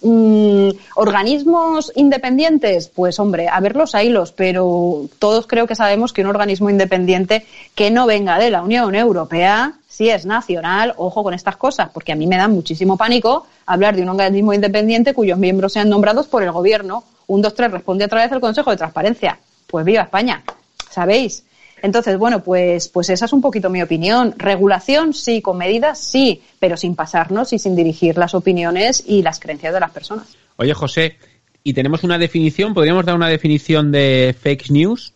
Mm, 0.00 0.70
organismos 0.94 1.92
independientes, 1.96 2.88
pues 2.88 3.18
hombre, 3.18 3.48
a 3.48 3.58
verlos 3.60 3.94
a 3.94 4.02
hilos, 4.02 4.32
pero 4.32 5.06
todos 5.18 5.46
creo 5.46 5.66
que 5.66 5.74
sabemos 5.74 6.12
que 6.12 6.22
un 6.22 6.28
organismo 6.28 6.70
independiente 6.70 7.46
que 7.74 7.90
no 7.90 8.06
venga 8.06 8.38
de 8.38 8.50
la 8.50 8.62
Unión 8.62 8.94
Europea, 8.94 9.74
si 9.88 10.10
es 10.10 10.24
nacional, 10.26 10.94
ojo 10.96 11.24
con 11.24 11.34
estas 11.34 11.56
cosas, 11.56 11.90
porque 11.92 12.12
a 12.12 12.16
mí 12.16 12.26
me 12.26 12.36
da 12.36 12.46
muchísimo 12.46 12.96
pánico 12.96 13.46
hablar 13.66 13.96
de 13.96 14.02
un 14.02 14.10
organismo 14.10 14.52
independiente 14.52 15.14
cuyos 15.14 15.38
miembros 15.38 15.72
sean 15.72 15.88
nombrados 15.88 16.28
por 16.28 16.42
el 16.42 16.52
gobierno. 16.52 17.02
Un, 17.28 17.40
dos, 17.40 17.54
tres 17.54 17.70
responde 17.70 18.04
a 18.04 18.08
través 18.08 18.30
del 18.30 18.40
Consejo 18.40 18.70
de 18.70 18.76
Transparencia. 18.76 19.38
Pues 19.66 19.84
viva 19.84 20.02
España, 20.02 20.42
¿sabéis? 20.90 21.44
Entonces, 21.82 22.18
bueno, 22.18 22.42
pues, 22.42 22.88
pues 22.88 23.08
esa 23.10 23.26
es 23.26 23.32
un 23.32 23.40
poquito 23.40 23.70
mi 23.70 23.82
opinión. 23.82 24.34
Regulación, 24.36 25.14
sí, 25.14 25.40
con 25.40 25.58
medidas, 25.58 25.98
sí, 25.98 26.42
pero 26.58 26.76
sin 26.76 26.96
pasarnos 26.96 27.52
y 27.52 27.58
sin 27.58 27.76
dirigir 27.76 28.18
las 28.18 28.34
opiniones 28.34 29.04
y 29.06 29.22
las 29.22 29.38
creencias 29.38 29.72
de 29.72 29.80
las 29.80 29.90
personas. 29.90 30.36
Oye, 30.56 30.74
José, 30.74 31.16
y 31.62 31.74
tenemos 31.74 32.02
una 32.02 32.18
definición, 32.18 32.74
¿podríamos 32.74 33.04
dar 33.04 33.14
una 33.14 33.28
definición 33.28 33.92
de 33.92 34.34
fake 34.40 34.70
news? 34.70 35.14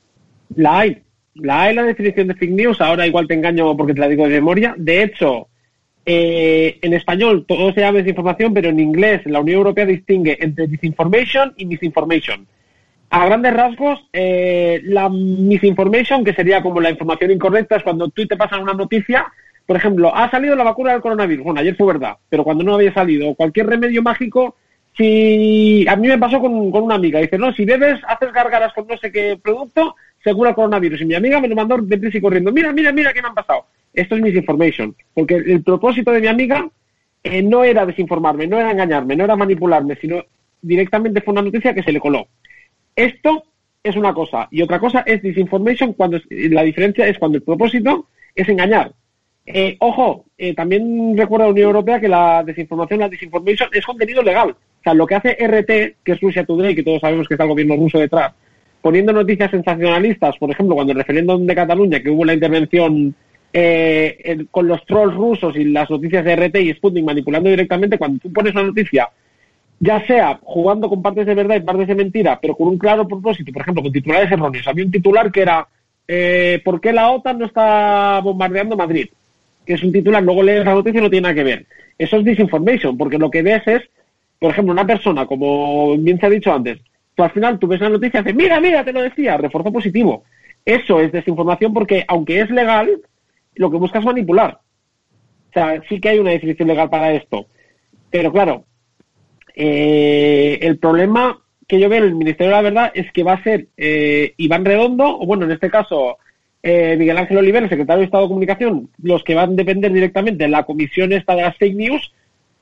La 0.55 0.81
hay, 0.81 1.03
la 1.35 1.63
hay 1.63 1.75
la 1.75 1.83
definición 1.83 2.29
de 2.29 2.35
fake 2.35 2.53
news, 2.53 2.81
ahora 2.81 3.07
igual 3.07 3.27
te 3.27 3.35
engaño 3.35 3.77
porque 3.77 3.95
te 3.95 4.01
la 4.01 4.09
digo 4.09 4.25
de 4.25 4.35
memoria. 4.35 4.75
De 4.77 5.03
hecho, 5.03 5.49
eh, 6.05 6.79
en 6.83 6.95
español 6.95 7.45
todo 7.47 7.73
se 7.73 7.81
llama 7.81 7.99
desinformación, 7.99 8.53
pero 8.53 8.71
en 8.71 8.81
inglés 8.81 9.23
la 9.27 9.41
Unión 9.41 9.59
Europea 9.59 9.87
distingue 9.87 10.37
entre 10.41 10.67
disinformation 10.67 11.55
y 11.57 11.67
misinformation. 11.67 12.47
A 13.11 13.27
grandes 13.27 13.53
rasgos, 13.53 14.01
eh, 14.13 14.81
la 14.85 15.09
misinformation, 15.09 16.25
que 16.25 16.33
sería 16.33 16.63
como 16.63 16.81
la 16.81 16.91
información 16.91 17.31
incorrecta, 17.31 17.77
es 17.77 17.83
cuando 17.83 18.09
tú 18.09 18.27
te 18.27 18.37
pasan 18.37 18.63
una 18.63 18.73
noticia, 18.73 19.31
por 19.67 19.77
ejemplo, 19.77 20.15
ha 20.15 20.31
salido 20.31 20.57
la 20.57 20.65
vacuna 20.65 20.93
del 20.93 21.03
coronavirus. 21.03 21.45
Bueno, 21.45 21.61
ayer 21.61 21.77
fue 21.77 21.87
verdad, 21.87 22.17
pero 22.29 22.43
cuando 22.43 22.65
no 22.65 22.75
había 22.75 22.93
salido, 22.95 23.35
cualquier 23.35 23.67
remedio 23.67 24.03
mágico, 24.03 24.57
si 24.97 25.87
a 25.89 25.97
mí 25.97 26.09
me 26.09 26.19
pasó 26.19 26.41
con, 26.41 26.53
una 26.55 26.95
amiga, 26.95 27.21
dice, 27.21 27.39
no, 27.39 27.53
si 27.53 27.65
bebes, 27.65 28.01
haces 28.09 28.33
gárgaras 28.33 28.73
con 28.73 28.87
no 28.87 28.97
sé 28.99 29.13
qué 29.13 29.39
producto, 29.43 29.95
se 30.23 30.35
cura 30.35 30.51
el 30.51 30.57
coronavirus. 30.57 31.03
Y 31.03 31.07
mi 31.07 31.15
amiga 31.15 31.41
me 31.41 31.49
lo 31.49 31.55
mandó 31.57 31.77
deprisa 31.79 32.19
y 32.19 32.21
corriendo, 32.21 32.51
mira, 32.51 32.73
mira, 32.73 32.93
mira 32.93 33.13
qué 33.13 33.23
me 33.23 33.29
han 33.29 33.35
pasado. 33.35 33.67
Esto 33.93 34.17
es 34.17 34.23
misinformation, 34.23 34.95
porque 35.15 35.35
el 35.35 35.63
propósito 35.63 36.11
de 36.13 36.21
mi 36.21 36.27
amiga 36.27 36.69
eh, 37.23 37.43
no 37.43 37.63
era 37.63 37.87
desinformarme, 37.87 38.47
no 38.47 38.59
era 38.59 38.71
engañarme, 38.71 39.17
no 39.17 39.25
era 39.25 39.37
manipularme, 39.37 39.97
sino 39.97 40.25
directamente 40.61 41.21
fue 41.21 41.33
una 41.33 41.43
noticia 41.43 41.75
que 41.75 41.83
se 41.83 41.93
le 41.93 42.01
coló. 42.01 42.27
Esto 42.97 43.45
es 43.83 43.97
una 43.97 44.15
cosa. 44.15 44.49
Y 44.51 44.63
otra 44.63 44.79
cosa 44.79 45.03
es 45.07 45.23
disinformation 45.23 45.93
cuando 45.93 46.19
la 46.31 46.63
diferencia 46.63 47.07
es 47.07 47.19
cuando 47.19 47.39
el 47.39 47.45
propósito 47.45 48.09
es 48.35 48.49
engañar. 48.49 48.93
Eh, 49.45 49.77
ojo, 49.81 50.27
eh, 50.39 50.55
también 50.55 51.17
recuerda 51.17 51.47
la 51.47 51.53
Unión 51.53 51.67
Europea 51.67 52.01
que 52.01 52.09
la 52.09 52.45
desinformación, 52.45 53.01
la 53.01 53.09
disinformation 53.09 53.69
es 53.73 53.85
contenido 53.85 54.23
legal. 54.23 54.51
O 54.51 54.83
sea, 54.83 54.95
lo 54.95 55.07
que 55.07 55.17
hace 55.17 55.37
RT, 55.39 55.97
que 56.03 56.13
es 56.13 56.21
Rusia 56.21 56.45
Today, 56.45 56.75
que 56.75 56.83
todos 56.83 57.01
sabemos 57.01 57.27
que 57.27 57.35
está 57.35 57.45
el 57.45 57.51
gobierno 57.51 57.77
ruso 57.77 57.99
detrás, 57.99 58.33
poniendo 58.81 59.13
noticias 59.13 59.51
sensacionalistas, 59.51 60.37
por 60.39 60.51
ejemplo, 60.51 60.75
cuando 60.75 60.93
el 60.93 60.99
referéndum 60.99 61.47
de 61.47 61.55
Cataluña, 61.55 62.01
que 62.01 62.11
hubo 62.11 62.25
la 62.25 62.35
intervención 62.35 63.15
eh, 63.53 64.47
con 64.51 64.67
los 64.67 64.85
trolls 64.87 65.15
rusos 65.15 65.57
y 65.57 65.65
las 65.65 65.91
noticias 65.91 66.25
de 66.25 66.37
RT 66.37 66.57
y 66.57 66.73
Sputnik 66.75 67.05
manipulando 67.05 67.51
directamente, 67.51 67.99
cuando 67.99 68.19
tú 68.19 68.33
pones 68.33 68.53
una 68.53 68.65
noticia 68.65 69.09
ya 69.85 70.07
sea 70.07 70.39
jugando 70.45 70.89
con 70.89 71.03
partes 71.03 71.27
de 71.27 71.35
verdad 71.35 71.57
y 71.57 71.61
partes 71.61 71.89
de 71.89 71.97
mentira, 71.97 72.39
pero 72.41 72.55
con 72.55 72.69
un 72.69 72.79
claro 72.79 73.09
propósito, 73.09 73.53
por 73.53 73.63
ejemplo, 73.63 73.83
con 73.83 73.91
titulares 73.91 74.31
erróneos. 74.31 74.69
Había 74.69 74.85
un 74.85 74.93
titular 74.93 75.33
que 75.33 75.41
era 75.41 75.67
eh, 76.07 76.61
¿por 76.65 76.81
qué 76.81 76.93
la 76.93 77.11
OTAN 77.11 77.39
no 77.39 77.47
está 77.47 78.21
bombardeando 78.23 78.77
Madrid? 78.77 79.09
Que 79.65 79.75
es 79.75 79.83
un 79.83 79.93
titular, 79.93 80.23
luego 80.23 80.43
lees 80.43 80.65
la 80.65 80.75
noticia 80.75 80.99
y 80.99 81.03
no 81.03 81.11
tiene 81.11 81.23
nada 81.23 81.35
que 81.35 81.45
ver. 81.45 81.67
Eso 81.99 82.19
es 82.19 82.25
disinformation, 82.25 82.97
porque 82.99 83.19
lo 83.19 83.31
que 83.31 83.43
ves 83.43 83.67
es, 83.67 83.83
por 84.39 84.51
ejemplo, 84.51 84.73
una 84.73 84.87
persona, 84.87 85.27
como 85.27 85.97
bien 85.99 86.19
se 86.19 86.27
ha 86.27 86.31
dicho 86.31 86.53
antes, 86.53 86.79
tú 87.15 87.23
al 87.23 87.31
final 87.31 87.59
tú 87.59 87.67
ves 87.67 87.81
la 87.81 87.89
noticia 87.89 88.21
y 88.21 88.23
dices, 88.23 88.37
mira, 88.37 88.61
mira, 88.61 88.85
te 88.85 88.93
lo 88.93 89.03
decía, 89.03 89.37
refuerzo 89.37 89.73
positivo. 89.73 90.25
Eso 90.65 91.01
es 91.01 91.13
desinformación 91.13 91.73
porque, 91.73 92.05
aunque 92.09 92.41
es 92.41 92.51
legal, 92.51 93.01
lo 93.55 93.71
que 93.71 93.77
busca 93.77 93.99
es 93.99 94.05
manipular. 94.05 94.61
O 95.51 95.53
sea, 95.53 95.83
sí 95.89 96.01
que 96.01 96.11
hay 96.11 96.19
una 96.19 96.31
definición 96.31 96.69
legal 96.69 96.89
para 96.89 97.13
esto. 97.13 97.47
Pero 98.11 98.33
claro, 98.33 98.65
eh, 99.55 100.59
el 100.63 100.79
problema 100.79 101.39
que 101.67 101.79
yo 101.79 101.89
veo 101.89 101.99
en 101.99 102.11
el 102.11 102.15
Ministerio 102.15 102.51
de 102.51 102.57
la 102.57 102.63
Verdad 102.63 102.93
es 102.95 103.11
que 103.13 103.23
va 103.23 103.35
a 103.35 103.43
ser 103.43 103.69
eh, 103.77 104.35
Iván 104.37 104.65
Redondo, 104.65 105.19
o 105.19 105.27
bueno, 105.27 105.45
en 105.45 105.53
este 105.53 105.71
caso 105.71 106.19
eh, 106.63 106.97
Miguel 106.99 107.19
Ángel 107.19 107.39
Oliver, 107.39 107.63
el 107.63 107.69
secretario 107.69 108.01
de 108.01 108.05
Estado 108.05 108.25
de 108.25 108.29
Comunicación, 108.29 108.91
los 109.03 109.25
que 109.25 109.35
van 109.35 109.51
a 109.51 109.55
depender 109.55 109.93
directamente 109.93 110.45
de 110.45 110.51
la 110.51 110.65
comisión 110.65 111.13
esta 111.13 111.35
de 111.35 111.43
las 111.43 111.57
fake 111.57 111.77
news, 111.77 112.13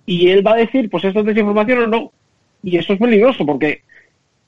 y 0.06 0.30
él 0.30 0.46
va 0.46 0.54
a 0.54 0.56
decir, 0.56 0.88
pues 0.90 1.04
esto 1.04 1.20
es 1.20 1.26
desinformación 1.26 1.78
o 1.80 1.86
no. 1.86 2.12
Y 2.62 2.76
eso 2.76 2.92
es 2.92 2.98
peligroso, 2.98 3.46
porque 3.46 3.82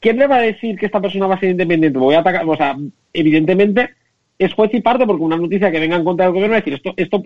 ¿quién 0.01 0.19
le 0.19 0.27
va 0.27 0.37
a 0.37 0.43
decir 0.43 0.77
que 0.79 0.87
esta 0.87 1.01
persona 1.01 1.27
va 1.27 1.37
a 1.37 1.41
ser 1.41 1.51
independiente? 1.51 1.99
Voy 1.99 2.15
a 2.15 2.21
atacar, 2.21 2.45
o 2.47 2.57
sea, 2.57 2.77
evidentemente 3.13 3.91
es 4.39 4.53
juez 4.55 4.73
y 4.75 4.81
parte 4.81 5.07
porque 5.07 5.23
una 5.23 5.37
noticia 5.37 5.71
que 5.71 5.81
venga 5.81 5.97
en 5.97 6.05
contra 6.05 6.27
del 6.27 6.35
gobierno 6.35 6.57
a 6.57 6.61
decir 6.61 6.75
esto, 6.75 6.95
esto 6.97 7.23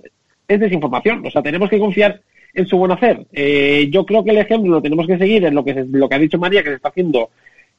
es 0.48 0.60
desinformación. 0.60 1.26
O 1.26 1.30
sea, 1.30 1.42
tenemos 1.42 1.70
que 1.70 1.78
confiar 1.78 2.20
en 2.54 2.66
su 2.66 2.78
buen 2.78 2.92
hacer. 2.92 3.26
Eh, 3.32 3.88
yo 3.90 4.04
creo 4.06 4.24
que 4.24 4.30
el 4.30 4.38
ejemplo 4.38 4.72
lo 4.72 4.82
tenemos 4.82 5.06
que 5.06 5.18
seguir 5.18 5.44
en 5.44 5.54
lo 5.54 5.64
que, 5.64 5.86
lo 5.90 6.08
que 6.08 6.14
ha 6.14 6.18
dicho 6.18 6.38
María, 6.38 6.62
que 6.62 6.70
se 6.70 6.76
está 6.76 6.88
haciendo 6.88 7.30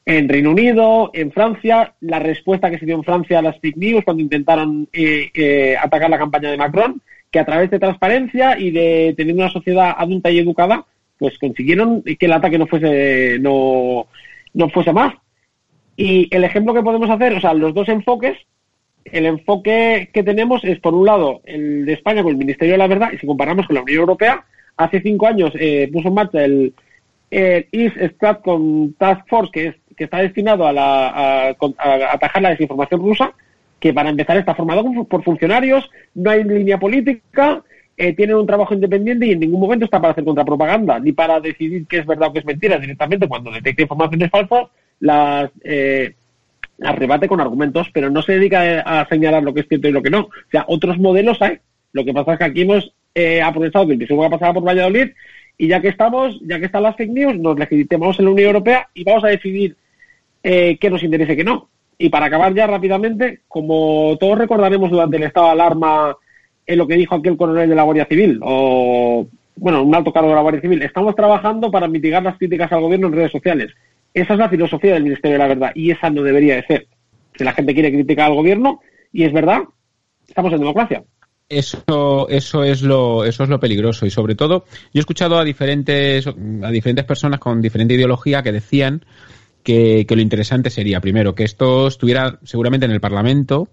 en 0.06 0.28
Reino 0.28 0.52
Unido, 0.52 1.10
en 1.12 1.32
Francia, 1.32 1.94
la 2.00 2.18
respuesta 2.18 2.70
que 2.70 2.78
se 2.78 2.86
dio 2.86 2.94
en 2.94 3.04
Francia 3.04 3.38
a 3.38 3.42
las 3.42 3.58
fake 3.60 3.76
news 3.76 4.04
cuando 4.04 4.22
intentaron 4.22 4.88
eh, 4.92 5.30
eh, 5.34 5.76
atacar 5.78 6.08
la 6.08 6.18
campaña 6.18 6.50
de 6.50 6.56
Macron, 6.56 7.02
que 7.30 7.38
a 7.38 7.44
través 7.44 7.70
de 7.70 7.78
transparencia 7.78 8.58
y 8.58 8.70
de 8.70 9.14
tener 9.16 9.34
una 9.34 9.50
sociedad 9.50 9.94
adulta 9.98 10.30
y 10.30 10.38
educada, 10.38 10.86
pues 11.18 11.38
consiguieron 11.38 12.02
que 12.02 12.26
el 12.26 12.32
ataque 12.32 12.58
no 12.58 12.66
fuese, 12.66 13.38
no, 13.40 14.06
no 14.54 14.68
fuese 14.70 14.92
más. 14.92 15.14
Y 15.96 16.34
el 16.34 16.44
ejemplo 16.44 16.72
que 16.72 16.82
podemos 16.82 17.10
hacer, 17.10 17.34
o 17.34 17.40
sea, 17.40 17.52
los 17.52 17.74
dos 17.74 17.88
enfoques, 17.88 18.38
el 19.12 19.26
enfoque 19.26 20.10
que 20.12 20.22
tenemos 20.22 20.64
es, 20.64 20.78
por 20.80 20.94
un 20.94 21.06
lado, 21.06 21.40
el 21.44 21.86
de 21.86 21.94
España 21.94 22.22
con 22.22 22.32
el 22.32 22.38
Ministerio 22.38 22.74
de 22.74 22.78
la 22.78 22.86
Verdad, 22.86 23.10
y 23.12 23.18
si 23.18 23.26
comparamos 23.26 23.66
con 23.66 23.74
la 23.74 23.82
Unión 23.82 24.00
Europea, 24.00 24.44
hace 24.76 25.00
cinco 25.00 25.26
años 25.26 25.52
eh, 25.58 25.88
puso 25.92 26.08
en 26.08 26.14
marcha 26.14 26.44
el, 26.44 26.74
East 27.30 27.96
Stratcom 28.14 28.94
Task 28.94 29.28
Force, 29.28 29.50
que, 29.52 29.66
es, 29.66 29.74
que 29.96 30.04
está 30.04 30.18
destinado 30.18 30.66
a, 30.66 30.72
la, 30.72 31.08
a, 31.08 31.56
atajar 32.12 32.40
la 32.40 32.50
desinformación 32.50 33.00
rusa, 33.00 33.34
que 33.78 33.92
para 33.92 34.10
empezar 34.10 34.36
está 34.38 34.54
formado 34.54 34.84
por 35.04 35.22
funcionarios, 35.22 35.90
no 36.14 36.30
hay 36.30 36.42
línea 36.44 36.78
política, 36.78 37.62
eh, 38.00 38.12
tienen 38.14 38.36
un 38.36 38.46
trabajo 38.46 38.74
independiente 38.74 39.26
y 39.26 39.32
en 39.32 39.40
ningún 39.40 39.60
momento 39.60 39.84
está 39.84 40.00
para 40.00 40.12
hacer 40.12 40.24
contrapropaganda, 40.24 41.00
ni 41.00 41.12
para 41.12 41.40
decidir 41.40 41.84
qué 41.88 41.98
es 41.98 42.06
verdad 42.06 42.28
o 42.28 42.32
qué 42.32 42.38
es 42.38 42.44
mentira. 42.44 42.78
Directamente, 42.78 43.26
cuando 43.26 43.50
detecta 43.50 43.82
informaciones 43.82 44.30
falsas, 44.30 44.68
las, 45.00 45.50
eh, 45.64 46.14
las 46.78 46.96
rebate 46.96 47.28
con 47.28 47.40
argumentos, 47.40 47.88
pero 47.92 48.08
no 48.08 48.22
se 48.22 48.32
dedica 48.32 48.80
a 48.80 49.06
señalar 49.08 49.42
lo 49.42 49.52
que 49.52 49.60
es 49.60 49.68
cierto 49.68 49.88
y 49.88 49.92
lo 49.92 50.02
que 50.02 50.10
no. 50.10 50.20
O 50.20 50.50
sea, 50.50 50.64
otros 50.68 50.98
modelos 50.98 51.42
hay. 51.42 51.58
Lo 51.92 52.04
que 52.04 52.12
pasa 52.12 52.32
es 52.32 52.38
que 52.38 52.44
aquí 52.44 52.62
hemos 52.62 52.92
eh, 53.14 53.42
aprovechado 53.42 53.86
que 53.86 53.94
el 53.94 54.20
va 54.20 54.26
a 54.26 54.30
pasar 54.30 54.54
por 54.54 54.64
Valladolid 54.64 55.10
y 55.58 55.66
ya 55.66 55.80
que 55.80 55.88
estamos, 55.88 56.40
ya 56.42 56.58
que 56.58 56.66
están 56.66 56.84
las 56.84 56.96
fake 56.96 57.10
news, 57.10 57.38
nos 57.38 57.58
legitimamos 57.58 58.18
en 58.18 58.26
la 58.26 58.30
Unión 58.30 58.46
Europea 58.46 58.88
y 58.94 59.02
vamos 59.02 59.24
a 59.24 59.28
decidir 59.28 59.74
eh, 60.42 60.78
qué 60.80 60.88
nos 60.88 61.02
interesa 61.02 61.32
y 61.32 61.36
qué 61.36 61.44
no. 61.44 61.68
Y 61.98 62.10
para 62.10 62.26
acabar 62.26 62.54
ya 62.54 62.68
rápidamente, 62.68 63.40
como 63.48 64.16
todos 64.20 64.38
recordaremos 64.38 64.90
durante 64.90 65.16
el 65.16 65.24
estado 65.24 65.46
de 65.46 65.52
alarma 65.52 66.16
en 66.64 66.78
lo 66.78 66.86
que 66.86 66.94
dijo 66.94 67.16
aquel 67.16 67.36
coronel 67.36 67.68
de 67.68 67.74
la 67.74 67.82
Guardia 67.82 68.06
Civil, 68.06 68.38
o 68.42 69.26
bueno, 69.56 69.82
un 69.82 69.94
alto 69.94 70.12
cargo 70.12 70.28
de 70.28 70.36
la 70.36 70.42
Guardia 70.42 70.60
Civil, 70.60 70.82
estamos 70.82 71.16
trabajando 71.16 71.72
para 71.72 71.88
mitigar 71.88 72.22
las 72.22 72.38
críticas 72.38 72.70
al 72.70 72.82
gobierno 72.82 73.08
en 73.08 73.14
redes 73.14 73.32
sociales. 73.32 73.74
Esa 74.14 74.32
es 74.32 74.38
la 74.38 74.48
filosofía 74.48 74.94
del 74.94 75.04
Ministerio 75.04 75.34
de 75.34 75.38
la 75.38 75.48
Verdad 75.48 75.72
y 75.74 75.90
esa 75.90 76.10
no 76.10 76.22
debería 76.22 76.56
de 76.56 76.66
ser. 76.66 76.86
Si 77.36 77.44
la 77.44 77.52
gente 77.52 77.74
quiere 77.74 77.92
criticar 77.92 78.26
al 78.26 78.34
gobierno, 78.34 78.80
y 79.12 79.24
es 79.24 79.32
verdad, 79.32 79.60
estamos 80.26 80.52
en 80.52 80.60
democracia. 80.60 81.04
Eso, 81.48 82.28
eso 82.28 82.62
es 82.62 82.82
lo, 82.82 83.24
eso 83.24 83.44
es 83.44 83.48
lo 83.48 83.58
peligroso 83.58 84.04
y 84.04 84.10
sobre 84.10 84.34
todo, 84.34 84.66
yo 84.92 84.98
he 84.98 85.00
escuchado 85.00 85.38
a 85.38 85.44
diferentes, 85.44 86.26
a 86.26 86.70
diferentes 86.70 87.06
personas 87.06 87.40
con 87.40 87.62
diferente 87.62 87.94
ideología 87.94 88.42
que 88.42 88.52
decían 88.52 89.02
que, 89.62 90.06
lo 90.08 90.20
interesante 90.20 90.70
sería, 90.70 91.00
primero, 91.00 91.34
que 91.34 91.44
esto 91.44 91.88
estuviera 91.88 92.38
seguramente 92.42 92.86
en 92.86 92.92
el 92.92 93.00
Parlamento, 93.00 93.68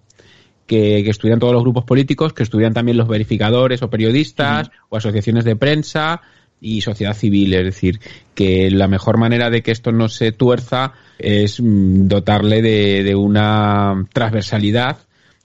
que, 0.65 0.99
estuvieran 1.09 1.39
todos 1.39 1.53
los 1.53 1.63
grupos 1.63 1.85
políticos, 1.85 2.33
que 2.33 2.43
estuvieran 2.43 2.73
también 2.73 2.97
los 2.97 3.07
verificadores 3.07 3.81
o 3.81 3.89
periodistas 3.89 4.71
o 4.89 4.97
asociaciones 4.97 5.43
de 5.45 5.55
prensa 5.55 6.21
y 6.65 6.81
sociedad 6.81 7.15
civil. 7.15 7.53
Es 7.53 7.63
decir, 7.63 7.99
que 8.33 8.71
la 8.71 8.87
mejor 8.87 9.17
manera 9.17 9.49
de 9.49 9.61
que 9.61 9.71
esto 9.71 9.91
no 9.91 10.09
se 10.09 10.31
tuerza 10.31 10.93
es 11.19 11.61
mm, 11.61 12.07
dotarle 12.07 12.61
de, 12.61 13.03
de 13.03 13.15
una 13.15 14.05
transversalidad 14.11 14.97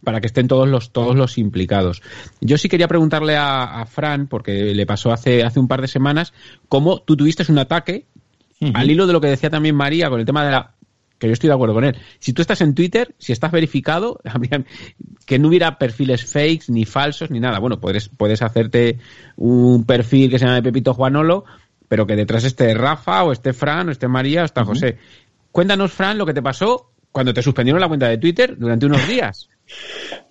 para 0.02 0.20
que 0.20 0.28
estén 0.28 0.48
todos 0.48 0.66
los 0.66 0.92
todos 0.92 1.14
los 1.14 1.36
implicados. 1.36 2.02
Yo 2.40 2.56
sí 2.56 2.68
quería 2.68 2.88
preguntarle 2.88 3.36
a, 3.36 3.84
Fran, 3.86 4.28
porque 4.28 4.74
le 4.74 4.86
pasó 4.86 5.12
hace, 5.12 5.42
hace 5.42 5.60
un 5.60 5.68
par 5.68 5.82
de 5.82 5.88
semanas, 5.88 6.32
cómo 6.68 7.00
tú 7.00 7.16
tuviste 7.16 7.44
un 7.50 7.58
ataque, 7.58 8.06
al 8.74 8.90
hilo 8.90 9.06
de 9.06 9.12
lo 9.12 9.20
que 9.20 9.28
decía 9.28 9.50
también 9.50 9.74
María 9.74 10.10
con 10.10 10.20
el 10.20 10.26
tema 10.26 10.44
de 10.44 10.50
la 10.50 10.74
que 11.20 11.26
yo 11.26 11.34
estoy 11.34 11.48
de 11.48 11.54
acuerdo 11.54 11.74
con 11.74 11.84
él. 11.84 11.96
Si 12.18 12.32
tú 12.32 12.42
estás 12.42 12.62
en 12.62 12.74
Twitter, 12.74 13.14
si 13.18 13.32
estás 13.32 13.52
verificado, 13.52 14.20
que 15.26 15.38
no 15.38 15.48
hubiera 15.48 15.78
perfiles 15.78 16.24
fakes, 16.24 16.64
ni 16.68 16.86
falsos, 16.86 17.30
ni 17.30 17.38
nada. 17.38 17.60
Bueno, 17.60 17.78
puedes, 17.78 18.08
puedes 18.08 18.42
hacerte 18.42 18.98
un 19.36 19.84
perfil 19.84 20.30
que 20.30 20.38
se 20.38 20.46
llama 20.46 20.62
Pepito 20.62 20.94
Juanolo, 20.94 21.44
pero 21.86 22.06
que 22.06 22.16
detrás 22.16 22.44
esté 22.44 22.72
Rafa, 22.74 23.22
o 23.22 23.32
esté 23.32 23.52
Fran, 23.52 23.88
o 23.88 23.92
esté 23.92 24.08
María, 24.08 24.42
o 24.42 24.44
esté 24.46 24.62
José. 24.62 24.98
Cuéntanos, 25.52 25.92
Fran, 25.92 26.16
lo 26.16 26.24
que 26.24 26.34
te 26.34 26.42
pasó 26.42 26.90
cuando 27.12 27.34
te 27.34 27.42
suspendieron 27.42 27.80
la 27.80 27.88
cuenta 27.88 28.08
de 28.08 28.18
Twitter 28.18 28.56
durante 28.56 28.86
unos 28.86 29.06
días. 29.06 29.50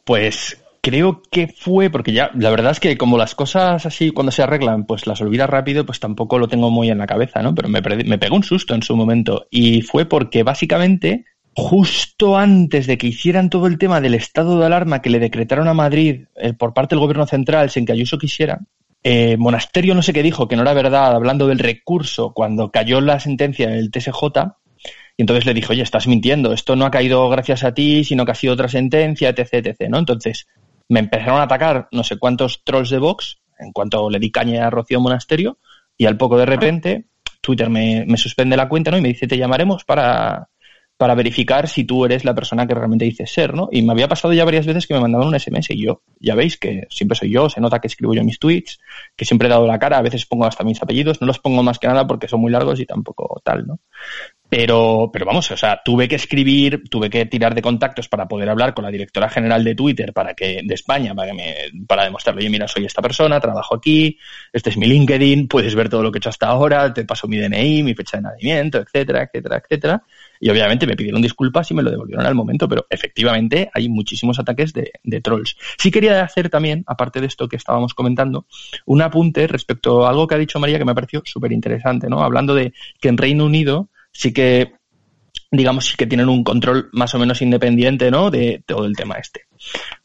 Pues 0.03 0.57
creo 0.89 1.21
que 1.29 1.47
fue, 1.47 1.91
porque 1.91 2.13
ya, 2.13 2.31
la 2.33 2.49
verdad 2.49 2.71
es 2.71 2.79
que 2.79 2.97
como 2.97 3.17
las 3.17 3.35
cosas 3.35 3.85
así 3.85 4.09
cuando 4.09 4.31
se 4.31 4.41
arreglan, 4.41 4.85
pues 4.85 5.05
las 5.05 5.21
olvidas 5.21 5.49
rápido, 5.49 5.85
pues 5.85 5.99
tampoco 5.99 6.39
lo 6.39 6.47
tengo 6.47 6.71
muy 6.71 6.89
en 6.89 6.97
la 6.97 7.05
cabeza, 7.05 7.43
¿no? 7.43 7.53
Pero 7.53 7.69
me, 7.69 7.81
me 7.81 8.17
pegó 8.17 8.35
un 8.35 8.43
susto 8.43 8.73
en 8.73 8.81
su 8.81 8.95
momento. 8.95 9.45
Y 9.51 9.83
fue 9.83 10.05
porque 10.05 10.41
básicamente, 10.41 11.25
justo 11.53 12.37
antes 12.37 12.87
de 12.87 12.97
que 12.97 13.07
hicieran 13.07 13.51
todo 13.51 13.67
el 13.67 13.77
tema 13.77 14.01
del 14.01 14.15
estado 14.15 14.59
de 14.59 14.65
alarma 14.65 15.03
que 15.03 15.11
le 15.11 15.19
decretaron 15.19 15.67
a 15.67 15.75
Madrid 15.75 16.23
eh, 16.35 16.53
por 16.53 16.73
parte 16.73 16.95
del 16.95 17.01
gobierno 17.01 17.27
central 17.27 17.69
sin 17.69 17.85
que 17.85 17.91
Ayuso 17.91 18.17
quisiera, 18.17 18.59
eh, 19.03 19.37
Monasterio 19.37 19.93
no 19.93 20.01
sé 20.01 20.11
qué 20.11 20.23
dijo, 20.23 20.47
que 20.47 20.55
no 20.55 20.63
era 20.63 20.73
verdad, 20.73 21.13
hablando 21.13 21.45
del 21.45 21.59
recurso 21.59 22.33
cuando 22.33 22.71
cayó 22.71 22.99
la 22.99 23.19
sentencia 23.19 23.67
en 23.67 23.75
el 23.75 23.91
TSJ, 23.91 24.23
Y 25.17 25.21
entonces 25.21 25.45
le 25.45 25.53
dije, 25.53 25.71
oye, 25.71 25.83
estás 25.83 26.07
mintiendo, 26.07 26.51
esto 26.51 26.75
no 26.75 26.85
ha 26.85 26.91
caído 26.91 27.29
gracias 27.29 27.63
a 27.63 27.75
ti, 27.75 28.03
sino 28.03 28.25
que 28.25 28.31
ha 28.31 28.35
sido 28.35 28.53
otra 28.53 28.69
sentencia, 28.69 29.29
etc, 29.29 29.53
etc, 29.53 29.89
¿no? 29.89 29.99
Entonces 29.99 30.47
me 30.89 30.99
empezaron 30.99 31.39
a 31.39 31.43
atacar 31.43 31.87
no 31.91 32.03
sé 32.03 32.17
cuántos 32.17 32.63
trolls 32.63 32.89
de 32.89 32.99
Vox 32.99 33.39
en 33.57 33.71
cuanto 33.71 34.09
le 34.09 34.19
di 34.19 34.31
caña 34.31 34.67
a 34.67 34.69
Rocío 34.69 34.99
Monasterio 34.99 35.59
y 35.97 36.05
al 36.05 36.17
poco 36.17 36.37
de 36.37 36.45
repente 36.45 37.05
Twitter 37.41 37.69
me, 37.69 38.05
me 38.05 38.17
suspende 38.17 38.57
la 38.57 38.67
cuenta, 38.67 38.91
¿no? 38.91 38.97
Y 38.97 39.01
me 39.01 39.09
dice, 39.09 39.27
te 39.27 39.37
llamaremos 39.37 39.83
para, 39.85 40.49
para 40.99 41.15
verificar 41.15 41.69
si 41.69 41.85
tú 41.85 42.03
eres 42.03 42.25
la 42.25 42.35
persona 42.35 42.67
que 42.67 42.73
realmente 42.73 43.05
dices 43.05 43.31
ser, 43.31 43.53
¿no? 43.53 43.69
Y 43.71 43.81
me 43.83 43.93
había 43.93 44.09
pasado 44.09 44.33
ya 44.33 44.43
varias 44.43 44.65
veces 44.65 44.85
que 44.85 44.93
me 44.93 44.99
mandaban 44.99 45.29
un 45.29 45.39
SMS 45.39 45.69
y 45.69 45.85
yo, 45.85 46.01
ya 46.19 46.35
veis 46.35 46.57
que 46.57 46.87
siempre 46.89 47.17
soy 47.17 47.31
yo, 47.31 47.49
se 47.49 47.61
nota 47.61 47.79
que 47.79 47.87
escribo 47.87 48.13
yo 48.13 48.21
mis 48.25 48.37
tweets, 48.37 48.79
que 49.15 49.23
siempre 49.23 49.47
he 49.47 49.49
dado 49.49 49.65
la 49.65 49.79
cara, 49.79 49.97
a 49.97 50.01
veces 50.01 50.25
pongo 50.25 50.45
hasta 50.45 50.65
mis 50.65 50.83
apellidos, 50.83 51.21
no 51.21 51.27
los 51.27 51.39
pongo 51.39 51.63
más 51.63 51.79
que 51.79 51.87
nada 51.87 52.05
porque 52.05 52.27
son 52.27 52.41
muy 52.41 52.51
largos 52.51 52.81
y 52.81 52.85
tampoco 52.85 53.39
tal, 53.45 53.65
¿no? 53.65 53.79
Pero, 54.49 55.11
pero 55.13 55.27
vamos, 55.27 55.51
o 55.51 55.57
sea, 55.57 55.79
tuve 55.85 56.07
que 56.07 56.15
escribir, 56.15 56.83
tuve 56.89 57.07
que 57.07 57.27
tirar 57.27 57.53
de 57.53 57.61
contactos 57.61 58.09
para 58.09 58.27
poder 58.27 58.49
hablar 58.49 58.73
con 58.73 58.83
la 58.83 58.89
directora 58.89 59.29
general 59.29 59.63
de 59.63 59.75
Twitter 59.75 60.11
para 60.11 60.33
que, 60.33 60.61
de 60.63 60.73
España, 60.73 61.13
para 61.13 61.29
que 61.29 61.33
me, 61.35 61.85
para 61.85 62.05
demostrarle, 62.05 62.41
oye, 62.41 62.49
mira, 62.49 62.67
soy 62.67 62.85
esta 62.85 62.99
persona, 62.99 63.39
trabajo 63.39 63.75
aquí, 63.75 64.17
este 64.51 64.71
es 64.71 64.77
mi 64.77 64.87
LinkedIn, 64.87 65.47
puedes 65.47 65.75
ver 65.75 65.87
todo 65.87 66.01
lo 66.01 66.11
que 66.11 66.17
he 66.17 66.19
hecho 66.19 66.29
hasta 66.29 66.47
ahora, 66.47 66.91
te 66.91 67.05
paso 67.05 67.27
mi 67.27 67.37
DNI, 67.37 67.83
mi 67.83 67.93
fecha 67.93 68.17
de 68.17 68.23
nacimiento, 68.23 68.79
etcétera, 68.79 69.21
etcétera, 69.21 69.61
etcétera. 69.63 70.03
Y 70.39 70.49
obviamente 70.49 70.87
me 70.87 70.95
pidieron 70.95 71.21
disculpas 71.21 71.69
y 71.69 71.75
me 71.75 71.83
lo 71.83 71.91
devolvieron 71.91 72.25
al 72.25 72.33
momento, 72.33 72.67
pero 72.67 72.87
efectivamente 72.89 73.69
hay 73.71 73.87
muchísimos 73.87 74.39
ataques 74.39 74.73
de, 74.73 74.93
de 75.03 75.21
trolls. 75.21 75.57
Sí 75.77 75.91
quería 75.91 76.23
hacer 76.23 76.49
también, 76.49 76.83
aparte 76.87 77.21
de 77.21 77.27
esto 77.27 77.47
que 77.47 77.57
estábamos 77.57 77.93
comentando, 77.93 78.47
un 78.85 79.03
apunte 79.03 79.45
respecto 79.45 80.07
a 80.07 80.09
algo 80.09 80.25
que 80.25 80.35
ha 80.35 80.39
dicho 80.39 80.59
María 80.59 80.79
que 80.79 80.85
me 80.85 80.93
ha 80.93 80.95
parecido 80.95 81.21
súper 81.25 81.51
interesante, 81.51 82.09
¿no? 82.09 82.23
Hablando 82.23 82.55
de 82.55 82.73
que 82.99 83.09
en 83.09 83.17
Reino 83.17 83.45
Unido 83.45 83.89
sí 84.11 84.33
que 84.33 84.73
digamos, 85.51 85.87
sí 85.87 85.97
que 85.97 86.05
tienen 86.05 86.29
un 86.29 86.43
control 86.43 86.89
más 86.91 87.15
o 87.15 87.19
menos 87.19 87.41
independiente, 87.41 88.11
¿no? 88.11 88.29
De 88.29 88.63
todo 88.65 88.85
el 88.85 88.95
tema 88.95 89.15
este. 89.15 89.45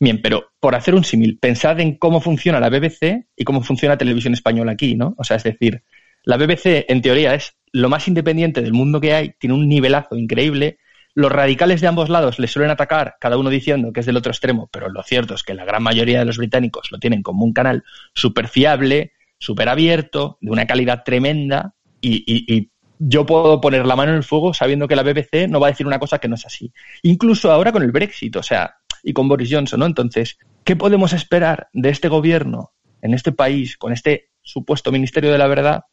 Bien, 0.00 0.20
pero 0.22 0.52
por 0.58 0.74
hacer 0.74 0.94
un 0.94 1.04
símil, 1.04 1.38
pensad 1.38 1.80
en 1.80 1.96
cómo 1.96 2.20
funciona 2.20 2.60
la 2.60 2.70
BBC 2.70 3.26
y 3.36 3.44
cómo 3.44 3.62
funciona 3.62 3.98
Televisión 3.98 4.32
Española 4.32 4.72
aquí, 4.72 4.94
¿no? 4.94 5.14
O 5.18 5.24
sea, 5.24 5.36
es 5.36 5.44
decir, 5.44 5.82
la 6.24 6.36
BBC 6.36 6.86
en 6.88 7.02
teoría 7.02 7.34
es 7.34 7.54
lo 7.72 7.88
más 7.88 8.08
independiente 8.08 8.62
del 8.62 8.72
mundo 8.72 9.00
que 9.00 9.14
hay, 9.14 9.34
tiene 9.38 9.54
un 9.54 9.68
nivelazo 9.68 10.16
increíble. 10.16 10.78
Los 11.14 11.30
radicales 11.30 11.80
de 11.80 11.88
ambos 11.88 12.08
lados 12.08 12.38
le 12.38 12.46
suelen 12.46 12.70
atacar, 12.70 13.16
cada 13.20 13.36
uno 13.36 13.50
diciendo 13.50 13.92
que 13.92 14.00
es 14.00 14.06
del 14.06 14.16
otro 14.16 14.32
extremo, 14.32 14.68
pero 14.72 14.88
lo 14.88 15.02
cierto 15.02 15.34
es 15.34 15.42
que 15.42 15.54
la 15.54 15.64
gran 15.64 15.82
mayoría 15.82 16.20
de 16.20 16.24
los 16.24 16.38
británicos 16.38 16.90
lo 16.90 16.98
tienen 16.98 17.22
como 17.22 17.44
un 17.44 17.52
canal 17.52 17.84
súper 18.14 18.48
fiable, 18.48 19.12
súper 19.38 19.68
abierto, 19.68 20.38
de 20.40 20.50
una 20.50 20.66
calidad 20.66 21.02
tremenda 21.04 21.74
y, 22.00 22.70
yo 22.98 23.26
puedo 23.26 23.60
poner 23.60 23.86
la 23.86 23.96
mano 23.96 24.12
en 24.12 24.18
el 24.18 24.24
fuego 24.24 24.54
sabiendo 24.54 24.88
que 24.88 24.96
la 24.96 25.02
BBC 25.02 25.48
no 25.48 25.60
va 25.60 25.68
a 25.68 25.70
decir 25.70 25.86
una 25.86 25.98
cosa 25.98 26.18
que 26.18 26.28
no 26.28 26.36
es 26.36 26.46
así. 26.46 26.72
Incluso 27.02 27.50
ahora 27.50 27.72
con 27.72 27.82
el 27.82 27.92
Brexit, 27.92 28.36
o 28.36 28.42
sea, 28.42 28.76
y 29.02 29.12
con 29.12 29.28
Boris 29.28 29.50
Johnson, 29.52 29.80
¿no? 29.80 29.86
Entonces, 29.86 30.38
¿qué 30.64 30.76
podemos 30.76 31.12
esperar 31.12 31.68
de 31.72 31.90
este 31.90 32.08
gobierno 32.08 32.72
en 33.02 33.14
este 33.14 33.32
país 33.32 33.76
con 33.76 33.92
este 33.92 34.30
supuesto 34.42 34.92
Ministerio 34.92 35.32
de 35.32 35.38
la 35.38 35.46
Verdad 35.46 35.84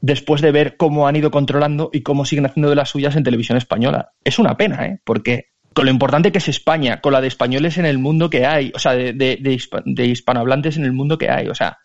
después 0.00 0.40
de 0.42 0.52
ver 0.52 0.76
cómo 0.76 1.08
han 1.08 1.16
ido 1.16 1.30
controlando 1.30 1.90
y 1.92 2.02
cómo 2.02 2.24
siguen 2.24 2.46
haciendo 2.46 2.70
de 2.70 2.76
las 2.76 2.90
suyas 2.90 3.16
en 3.16 3.24
televisión 3.24 3.58
española? 3.58 4.12
Es 4.24 4.38
una 4.38 4.56
pena, 4.56 4.86
¿eh? 4.86 5.00
Porque 5.04 5.46
con 5.72 5.84
lo 5.84 5.90
importante 5.90 6.32
que 6.32 6.38
es 6.38 6.48
España, 6.48 7.00
con 7.00 7.12
la 7.12 7.20
de 7.20 7.28
españoles 7.28 7.78
en 7.78 7.86
el 7.86 7.98
mundo 7.98 8.30
que 8.30 8.46
hay, 8.46 8.72
o 8.74 8.78
sea, 8.78 8.94
de, 8.94 9.12
de, 9.12 10.06
hispanohablantes 10.06 10.76
en 10.76 10.84
el 10.84 10.92
mundo 10.92 11.18
que 11.18 11.30
hay, 11.30 11.48
o 11.48 11.54
sea, 11.54 11.78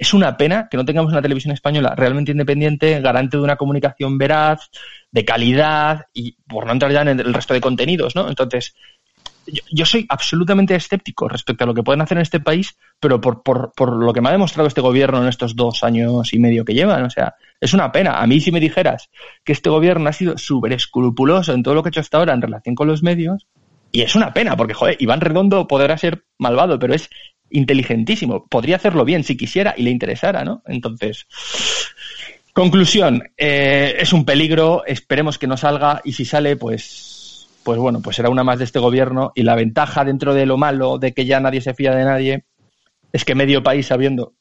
es 0.00 0.14
una 0.14 0.38
pena 0.38 0.66
que 0.70 0.78
no 0.78 0.86
tengamos 0.86 1.12
una 1.12 1.20
televisión 1.20 1.52
española 1.52 1.94
realmente 1.94 2.32
independiente, 2.32 3.02
garante 3.02 3.36
de 3.36 3.42
una 3.42 3.56
comunicación 3.56 4.16
veraz, 4.16 4.70
de 5.10 5.26
calidad 5.26 6.06
y 6.14 6.38
por 6.48 6.64
no 6.64 6.72
entrar 6.72 6.90
ya 6.90 7.02
en 7.02 7.20
el 7.20 7.34
resto 7.34 7.52
de 7.52 7.60
contenidos, 7.60 8.16
¿no? 8.16 8.26
Entonces, 8.26 8.74
yo, 9.70 9.84
soy 9.84 10.06
absolutamente 10.08 10.74
escéptico 10.74 11.28
respecto 11.28 11.64
a 11.64 11.66
lo 11.66 11.74
que 11.74 11.82
pueden 11.82 12.00
hacer 12.00 12.16
en 12.16 12.22
este 12.22 12.40
país, 12.40 12.78
pero 12.98 13.20
por, 13.20 13.42
por, 13.42 13.72
por 13.76 13.92
lo 13.92 14.14
que 14.14 14.22
me 14.22 14.30
ha 14.30 14.32
demostrado 14.32 14.68
este 14.68 14.80
gobierno 14.80 15.20
en 15.20 15.28
estos 15.28 15.54
dos 15.54 15.84
años 15.84 16.32
y 16.32 16.38
medio 16.38 16.64
que 16.64 16.72
llevan, 16.72 17.04
o 17.04 17.10
sea, 17.10 17.34
es 17.60 17.74
una 17.74 17.92
pena. 17.92 18.22
A 18.22 18.26
mí 18.26 18.40
si 18.40 18.50
me 18.52 18.60
dijeras 18.60 19.10
que 19.44 19.52
este 19.52 19.68
gobierno 19.68 20.08
ha 20.08 20.14
sido 20.14 20.38
súper 20.38 20.72
escrupuloso 20.72 21.52
en 21.52 21.62
todo 21.62 21.74
lo 21.74 21.82
que 21.82 21.88
ha 21.88 21.90
hecho 21.90 22.00
hasta 22.00 22.16
ahora 22.16 22.32
en 22.32 22.40
relación 22.40 22.74
con 22.74 22.88
los 22.88 23.02
medios, 23.02 23.46
y 23.92 24.00
es 24.00 24.14
una 24.14 24.32
pena, 24.32 24.56
porque, 24.56 24.72
joder, 24.72 24.96
Iván 24.98 25.20
Redondo 25.20 25.68
podrá 25.68 25.98
ser 25.98 26.24
malvado, 26.38 26.78
pero 26.78 26.94
es 26.94 27.10
inteligentísimo. 27.50 28.46
Podría 28.46 28.76
hacerlo 28.76 29.04
bien 29.04 29.24
si 29.24 29.36
quisiera 29.36 29.74
y 29.76 29.82
le 29.82 29.90
interesara, 29.90 30.44
¿no? 30.44 30.62
Entonces, 30.66 31.26
conclusión, 32.52 33.22
eh, 33.36 33.96
es 33.98 34.12
un 34.12 34.24
peligro, 34.24 34.84
esperemos 34.86 35.38
que 35.38 35.46
no 35.46 35.56
salga 35.56 36.00
y 36.04 36.12
si 36.12 36.24
sale, 36.24 36.56
pues, 36.56 37.48
pues 37.62 37.78
bueno, 37.78 38.00
pues 38.00 38.16
será 38.16 38.30
una 38.30 38.44
más 38.44 38.58
de 38.58 38.64
este 38.64 38.78
gobierno 38.78 39.32
y 39.34 39.42
la 39.42 39.54
ventaja 39.54 40.04
dentro 40.04 40.34
de 40.34 40.46
lo 40.46 40.56
malo, 40.56 40.98
de 40.98 41.12
que 41.12 41.26
ya 41.26 41.40
nadie 41.40 41.60
se 41.60 41.74
fía 41.74 41.94
de 41.94 42.04
nadie, 42.04 42.44
es 43.12 43.24
que 43.24 43.34
medio 43.34 43.62
país 43.62 43.86
sabiendo 43.86 44.34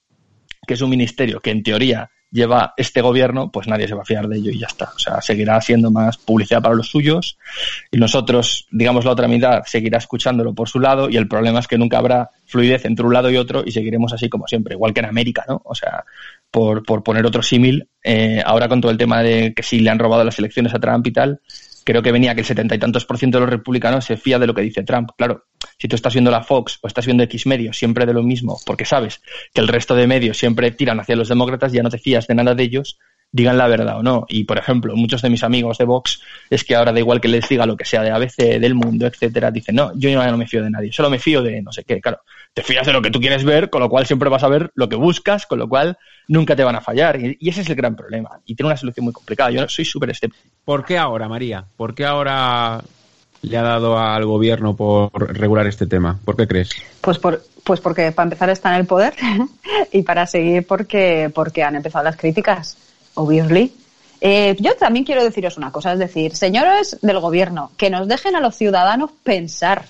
que 0.70 0.76
es 0.76 0.82
un 0.82 0.92
ministerio 0.92 1.40
que 1.40 1.50
en 1.50 1.64
teoría 1.64 2.12
lleva 2.30 2.76
este 2.78 3.02
gobierno, 3.02 3.50
pues 3.52 3.68
nadie 3.68 3.88
se 3.88 3.96
va 3.96 4.04
a 4.04 4.06
fiar 4.06 4.28
de 4.28 4.38
ello 4.38 4.52
y 4.52 4.60
ya 4.60 4.68
está. 4.68 4.92
O 4.96 5.00
sea, 5.00 5.20
seguirá 5.20 5.60
siendo 5.62 5.90
más 5.90 6.20
publicidad 6.20 6.62
para 6.62 6.76
los 6.76 6.92
suyos 6.92 7.40
y 7.90 7.98
nosotros, 7.98 8.68
digamos, 8.70 9.04
la 9.04 9.14
otra 9.14 9.28
mitad 9.28 9.64
seguirá 9.66 9.98
escuchándolo 9.98 10.54
por 10.54 10.70
su 10.70 10.80
lado 10.80 11.10
y 11.10 11.18
el 11.18 11.28
problema 11.28 11.58
es 11.58 11.68
que 11.68 11.80
nunca 11.80 11.98
habrá 11.98 12.30
fluidez 12.46 12.86
entre 12.86 13.04
un 13.04 13.14
lado 13.16 13.32
y 13.32 13.38
otro 13.38 13.64
y 13.66 13.72
seguiremos 13.72 14.14
así 14.14 14.30
como 14.30 14.46
siempre, 14.46 14.76
igual 14.76 14.94
que 14.94 15.00
en 15.00 15.08
América, 15.08 15.44
¿no? 15.48 15.60
O 15.66 15.74
sea, 15.74 16.06
por, 16.52 16.84
por 16.84 17.02
poner 17.02 17.26
otro 17.26 17.42
símil, 17.42 17.90
eh, 18.04 18.44
ahora 18.46 18.70
con 18.70 18.80
todo 18.80 18.92
el 18.92 19.00
tema 19.00 19.24
de 19.24 19.56
que 19.56 19.64
si 19.64 19.80
le 19.80 19.90
han 19.90 19.98
robado 19.98 20.24
las 20.24 20.38
elecciones 20.38 20.76
a 20.76 20.80
Trump 20.80 21.08
y 21.08 21.12
tal, 21.12 21.42
creo 21.84 22.02
que 22.02 22.12
venía 22.12 22.34
que 22.36 22.42
el 22.42 22.46
setenta 22.46 22.76
y 22.76 22.80
tantos 22.80 23.06
por 23.06 23.18
ciento 23.18 23.38
de 23.38 23.42
los 23.42 23.50
republicanos 23.50 24.06
se 24.06 24.18
fía 24.18 24.40
de 24.40 24.48
lo 24.48 24.54
que 24.54 24.62
dice 24.62 24.84
Trump. 24.84 25.10
Claro, 25.18 25.46
si 25.78 25.88
tú 25.88 25.96
estás 25.96 26.14
viendo 26.14 26.32
la 26.32 26.44
Fox 26.44 26.80
o 26.82 26.88
estás 26.88 27.06
viendo 27.06 27.24
X 27.24 27.46
medios 27.46 27.78
siempre 27.78 28.06
de 28.06 28.14
lo 28.14 28.24
mismo, 28.24 28.60
porque 28.66 28.86
sabes 28.86 29.22
que 29.54 29.62
el 29.62 29.68
resto 29.68 29.96
de 29.96 30.08
medios 30.08 30.38
siempre 30.38 30.72
tiran 30.72 31.00
hacia 31.00 31.16
los 31.16 31.30
demócratas, 31.30 31.72
ya 31.72 31.84
no 31.84 31.90
te 31.90 31.98
fías 31.98 32.28
de 32.28 32.36
nada 32.36 32.56
de 32.56 32.64
ellos, 32.64 33.00
digan 33.32 33.58
la 33.58 33.68
verdad 33.68 33.98
o 33.98 34.04
no. 34.04 34.26
Y, 34.28 34.44
por 34.44 34.58
ejemplo, 34.58 34.96
muchos 34.96 35.22
de 35.22 35.30
mis 35.30 35.44
amigos 35.44 35.78
de 35.78 35.86
Vox 35.86 36.22
es 36.50 36.64
que 36.64 36.76
ahora 36.76 36.92
da 36.92 37.00
igual 37.00 37.22
que 37.22 37.28
les 37.28 37.48
diga 37.48 37.66
lo 37.66 37.78
que 37.78 37.86
sea 37.86 38.02
de 38.02 38.12
ABC, 38.12 38.60
del 38.60 38.76
mundo, 38.76 39.08
etcétera, 39.08 39.52
dicen, 39.52 39.76
no, 39.76 39.92
yo 39.96 40.10
ya 40.10 40.32
no 40.32 40.38
me 40.38 40.48
fío 40.48 40.64
de 40.64 40.70
nadie, 40.70 40.92
solo 40.92 41.10
me 41.10 41.20
fío 41.20 41.42
de 41.42 41.62
no 41.62 41.72
sé 41.72 41.84
qué. 41.84 42.02
Claro, 42.02 42.22
te 42.54 42.64
fías 42.64 42.86
de 42.86 42.94
lo 42.94 43.02
que 43.02 43.12
tú 43.12 43.20
quieres 43.20 43.44
ver, 43.44 43.70
con 43.70 43.82
lo 43.82 43.90
cual 43.90 44.06
siempre 44.06 44.30
vas 44.30 44.44
a 44.44 44.50
ver 44.50 44.72
lo 44.76 44.90
que 44.90 44.96
buscas, 44.96 45.46
con 45.46 45.60
lo 45.60 45.70
cual 45.70 45.98
nunca 46.28 46.56
te 46.56 46.64
van 46.64 46.76
a 46.76 46.82
fallar. 46.82 47.20
Y, 47.20 47.38
y 47.40 47.50
ese 47.50 47.62
es 47.62 47.70
el 47.70 47.76
gran 47.76 47.96
problema. 47.96 48.40
Y 48.46 48.56
tiene 48.56 48.68
una 48.68 48.78
solución 48.78 49.06
muy 49.06 49.14
complicada. 49.14 49.52
Yo 49.52 49.68
soy 49.68 49.86
súper 49.86 50.10
escéptico. 50.10 50.48
¿Por 50.66 50.86
qué 50.86 50.98
ahora, 50.98 51.28
María? 51.28 51.66
¿Por 51.78 51.96
qué 51.96 52.06
ahora 52.06 52.82
le 53.42 53.58
ha 53.58 53.62
dado 53.62 53.98
al 53.98 54.26
gobierno 54.26 54.76
por 54.76 55.12
regular 55.38 55.68
este 55.68 55.88
tema? 55.88 56.20
¿Por 56.26 56.36
qué 56.36 56.48
crees? 56.48 56.70
Pues 57.02 57.18
por, 57.18 57.44
pues 57.64 57.80
porque 57.80 58.12
para 58.12 58.26
empezar 58.26 58.50
está 58.50 58.70
en 58.70 58.82
el 58.82 58.88
poder 58.88 59.14
y 59.92 60.02
para 60.02 60.26
seguir 60.28 60.66
porque, 60.66 61.32
porque 61.34 61.64
han 61.64 61.76
empezado 61.76 62.04
las 62.04 62.18
críticas, 62.18 62.78
obviously. 63.14 63.74
Eh, 64.22 64.58
yo 64.60 64.76
también 64.76 65.06
quiero 65.06 65.24
deciros 65.24 65.58
una 65.58 65.72
cosa, 65.72 65.94
es 65.94 66.00
decir, 66.00 66.36
señores 66.36 66.98
del 67.02 67.20
gobierno, 67.20 67.72
que 67.78 67.90
nos 67.90 68.08
dejen 68.08 68.36
a 68.36 68.42
los 68.42 68.56
ciudadanos 68.56 69.12
pensar, 69.24 69.86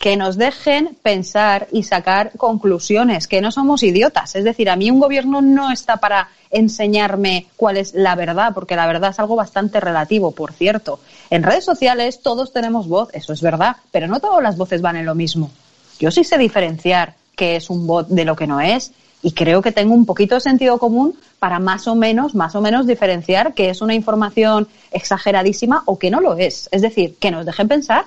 que 0.00 0.16
nos 0.16 0.38
dejen 0.38 0.96
pensar 1.02 1.68
y 1.72 1.82
sacar 1.82 2.32
conclusiones, 2.38 3.28
que 3.28 3.42
no 3.42 3.52
somos 3.52 3.82
idiotas. 3.82 4.34
Es 4.34 4.44
decir, 4.44 4.70
a 4.70 4.76
mí 4.76 4.90
un 4.90 4.98
gobierno 4.98 5.42
no 5.42 5.70
está 5.70 5.98
para 5.98 6.30
enseñarme 6.50 7.48
cuál 7.54 7.76
es 7.76 7.92
la 7.92 8.14
verdad, 8.14 8.52
porque 8.54 8.76
la 8.76 8.86
verdad 8.86 9.10
es 9.10 9.20
algo 9.20 9.36
bastante 9.36 9.78
relativo, 9.78 10.30
por 10.30 10.54
cierto. 10.54 11.00
En 11.28 11.42
redes 11.42 11.66
sociales 11.66 12.22
todos 12.22 12.50
tenemos 12.50 12.88
voz, 12.88 13.10
eso 13.12 13.34
es 13.34 13.42
verdad, 13.42 13.76
pero 13.92 14.08
no 14.08 14.20
todas 14.20 14.42
las 14.42 14.56
voces 14.56 14.80
van 14.80 14.96
en 14.96 15.04
lo 15.04 15.14
mismo. 15.14 15.50
Yo 15.98 16.10
sí 16.10 16.24
sé 16.24 16.38
diferenciar 16.38 17.14
qué 17.36 17.56
es 17.56 17.68
un 17.68 17.86
bot 17.86 18.08
de 18.08 18.24
lo 18.24 18.34
que 18.34 18.46
no 18.46 18.58
es 18.58 18.92
y 19.22 19.32
creo 19.32 19.60
que 19.60 19.70
tengo 19.70 19.92
un 19.92 20.06
poquito 20.06 20.36
de 20.36 20.40
sentido 20.40 20.78
común 20.78 21.14
para 21.38 21.58
más 21.58 21.86
o 21.86 21.94
menos, 21.94 22.34
más 22.34 22.54
o 22.54 22.62
menos 22.62 22.86
diferenciar 22.86 23.52
qué 23.52 23.68
es 23.68 23.82
una 23.82 23.94
información 23.94 24.66
exageradísima 24.92 25.82
o 25.84 25.98
que 25.98 26.10
no 26.10 26.20
lo 26.20 26.38
es. 26.38 26.70
Es 26.72 26.80
decir, 26.80 27.16
que 27.20 27.30
nos 27.30 27.44
dejen 27.44 27.68
pensar. 27.68 28.06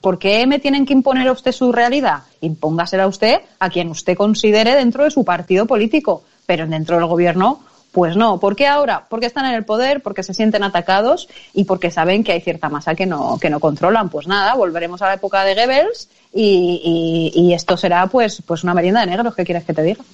¿Por 0.00 0.18
qué 0.18 0.46
me 0.46 0.58
tienen 0.58 0.86
que 0.86 0.94
imponer 0.94 1.28
a 1.28 1.32
usted 1.32 1.52
su 1.52 1.72
realidad? 1.72 2.22
Impóngasela 2.40 3.04
a 3.04 3.08
usted 3.08 3.40
a 3.58 3.68
quien 3.68 3.88
usted 3.88 4.16
considere 4.16 4.74
dentro 4.74 5.04
de 5.04 5.10
su 5.10 5.24
partido 5.24 5.66
político, 5.66 6.24
pero 6.46 6.66
dentro 6.66 6.96
del 6.96 7.06
gobierno 7.06 7.60
pues 7.92 8.16
no. 8.16 8.38
¿Por 8.38 8.56
qué 8.56 8.66
ahora? 8.66 9.06
Porque 9.08 9.26
están 9.26 9.46
en 9.46 9.54
el 9.54 9.64
poder, 9.64 10.00
porque 10.00 10.22
se 10.22 10.34
sienten 10.34 10.62
atacados 10.62 11.28
y 11.52 11.64
porque 11.64 11.90
saben 11.90 12.22
que 12.22 12.32
hay 12.32 12.40
cierta 12.40 12.68
masa 12.68 12.94
que 12.94 13.06
no, 13.06 13.38
que 13.40 13.50
no 13.50 13.60
controlan. 13.60 14.08
Pues 14.08 14.26
nada, 14.26 14.54
volveremos 14.54 15.02
a 15.02 15.06
la 15.06 15.14
época 15.14 15.44
de 15.44 15.54
Goebbels 15.54 16.08
y, 16.32 17.32
y, 17.34 17.40
y 17.40 17.52
esto 17.52 17.76
será 17.76 18.06
pues, 18.06 18.42
pues 18.46 18.62
una 18.62 18.74
merienda 18.74 19.00
de 19.00 19.06
negros. 19.06 19.34
¿Qué 19.34 19.44
quieres 19.44 19.64
que 19.64 19.74
te 19.74 19.82
diga? 19.82 20.04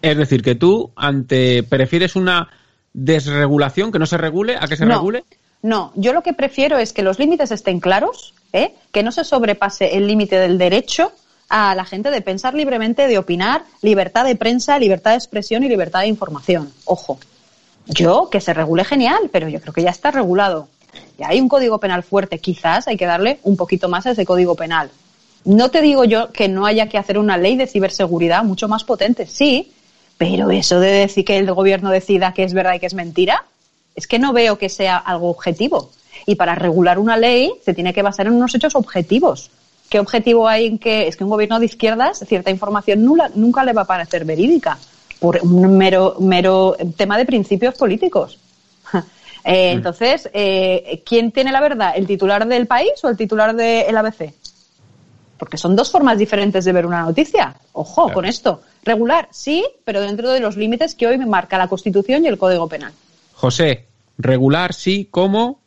Es 0.00 0.16
decir, 0.16 0.42
que 0.42 0.54
tú 0.54 0.90
ante 0.96 1.62
prefieres 1.64 2.16
una 2.16 2.48
desregulación, 2.92 3.90
que 3.92 3.98
no 3.98 4.06
se 4.06 4.18
regule, 4.18 4.56
a 4.56 4.66
que 4.68 4.76
se 4.76 4.86
no, 4.86 4.94
regule. 4.94 5.24
No, 5.62 5.92
yo 5.94 6.12
lo 6.12 6.22
que 6.22 6.32
prefiero 6.32 6.78
es 6.78 6.92
que 6.92 7.02
los 7.02 7.18
límites 7.18 7.52
estén 7.52 7.78
claros, 7.78 8.34
¿eh? 8.52 8.74
que 8.90 9.04
no 9.04 9.12
se 9.12 9.24
sobrepase 9.24 9.96
el 9.96 10.08
límite 10.08 10.38
del 10.38 10.58
derecho 10.58 11.12
a 11.48 11.74
la 11.74 11.84
gente 11.84 12.10
de 12.10 12.20
pensar 12.20 12.54
libremente, 12.54 13.06
de 13.06 13.18
opinar, 13.18 13.62
libertad 13.80 14.24
de 14.24 14.34
prensa, 14.34 14.78
libertad 14.78 15.12
de 15.12 15.18
expresión 15.18 15.62
y 15.62 15.68
libertad 15.68 16.00
de 16.00 16.08
información. 16.08 16.72
Ojo, 16.84 17.18
yo 17.86 18.28
que 18.30 18.40
se 18.40 18.54
regule 18.54 18.84
genial, 18.84 19.30
pero 19.30 19.48
yo 19.48 19.60
creo 19.60 19.72
que 19.72 19.82
ya 19.82 19.90
está 19.90 20.10
regulado. 20.10 20.68
Y 21.18 21.22
hay 21.24 21.40
un 21.40 21.48
código 21.48 21.78
penal 21.78 22.02
fuerte, 22.02 22.38
quizás 22.38 22.88
hay 22.88 22.96
que 22.96 23.06
darle 23.06 23.38
un 23.44 23.56
poquito 23.56 23.88
más 23.88 24.06
a 24.06 24.10
ese 24.10 24.24
código 24.24 24.54
penal. 24.54 24.90
No 25.44 25.70
te 25.70 25.82
digo 25.82 26.04
yo 26.04 26.32
que 26.32 26.48
no 26.48 26.66
haya 26.66 26.88
que 26.88 26.98
hacer 26.98 27.18
una 27.18 27.36
ley 27.36 27.56
de 27.56 27.66
ciberseguridad 27.66 28.44
mucho 28.44 28.66
más 28.66 28.84
potente, 28.84 29.26
sí, 29.26 29.72
pero 30.18 30.50
eso 30.50 30.80
de 30.80 30.90
decir 30.90 31.24
que 31.24 31.38
el 31.38 31.52
gobierno 31.52 31.90
decida 31.90 32.32
que 32.32 32.44
es 32.44 32.54
verdad 32.54 32.74
y 32.74 32.80
que 32.80 32.86
es 32.86 32.94
mentira, 32.94 33.44
es 33.94 34.06
que 34.06 34.18
no 34.18 34.32
veo 34.32 34.58
que 34.58 34.68
sea 34.68 34.96
algo 34.96 35.30
objetivo. 35.30 35.90
Y 36.26 36.34
para 36.36 36.54
regular 36.54 36.98
una 36.98 37.16
ley 37.16 37.52
se 37.64 37.74
tiene 37.74 37.92
que 37.92 38.02
basar 38.02 38.26
en 38.26 38.34
unos 38.34 38.54
hechos 38.54 38.74
objetivos. 38.74 39.50
¿Qué 39.88 39.98
objetivo 39.98 40.48
hay 40.48 40.66
en 40.66 40.78
que 40.78 41.06
es 41.06 41.16
que 41.16 41.24
un 41.24 41.30
gobierno 41.30 41.58
de 41.58 41.66
izquierdas 41.66 42.24
cierta 42.26 42.50
información 42.50 43.04
nula, 43.04 43.30
nunca 43.34 43.64
le 43.64 43.72
va 43.72 43.82
a 43.82 43.86
parecer 43.86 44.24
verídica 44.24 44.78
por 45.20 45.38
un 45.42 45.76
mero, 45.76 46.16
mero 46.20 46.76
tema 46.96 47.18
de 47.18 47.26
principios 47.26 47.74
políticos? 47.74 48.38
Eh, 49.44 49.72
entonces, 49.72 50.30
eh, 50.32 51.02
¿quién 51.04 51.32
tiene 51.32 51.50
la 51.50 51.60
verdad? 51.60 51.94
¿El 51.96 52.06
titular 52.06 52.46
del 52.46 52.68
país 52.68 52.92
o 53.02 53.08
el 53.08 53.16
titular 53.16 53.56
del 53.56 53.96
ABC? 53.96 54.32
Porque 55.36 55.56
son 55.56 55.74
dos 55.74 55.90
formas 55.90 56.16
diferentes 56.16 56.64
de 56.64 56.70
ver 56.70 56.86
una 56.86 57.02
noticia. 57.02 57.56
Ojo 57.72 58.12
con 58.12 58.24
esto. 58.24 58.60
Regular, 58.84 59.26
sí, 59.32 59.64
pero 59.84 60.00
dentro 60.00 60.30
de 60.30 60.38
los 60.38 60.56
límites 60.56 60.94
que 60.94 61.08
hoy 61.08 61.18
me 61.18 61.26
marca 61.26 61.58
la 61.58 61.66
Constitución 61.66 62.24
y 62.24 62.28
el 62.28 62.38
Código 62.38 62.68
Penal. 62.68 62.92
José, 63.42 63.86
regular, 64.18 64.72
sí, 64.72 65.08
¿cómo? 65.10 65.58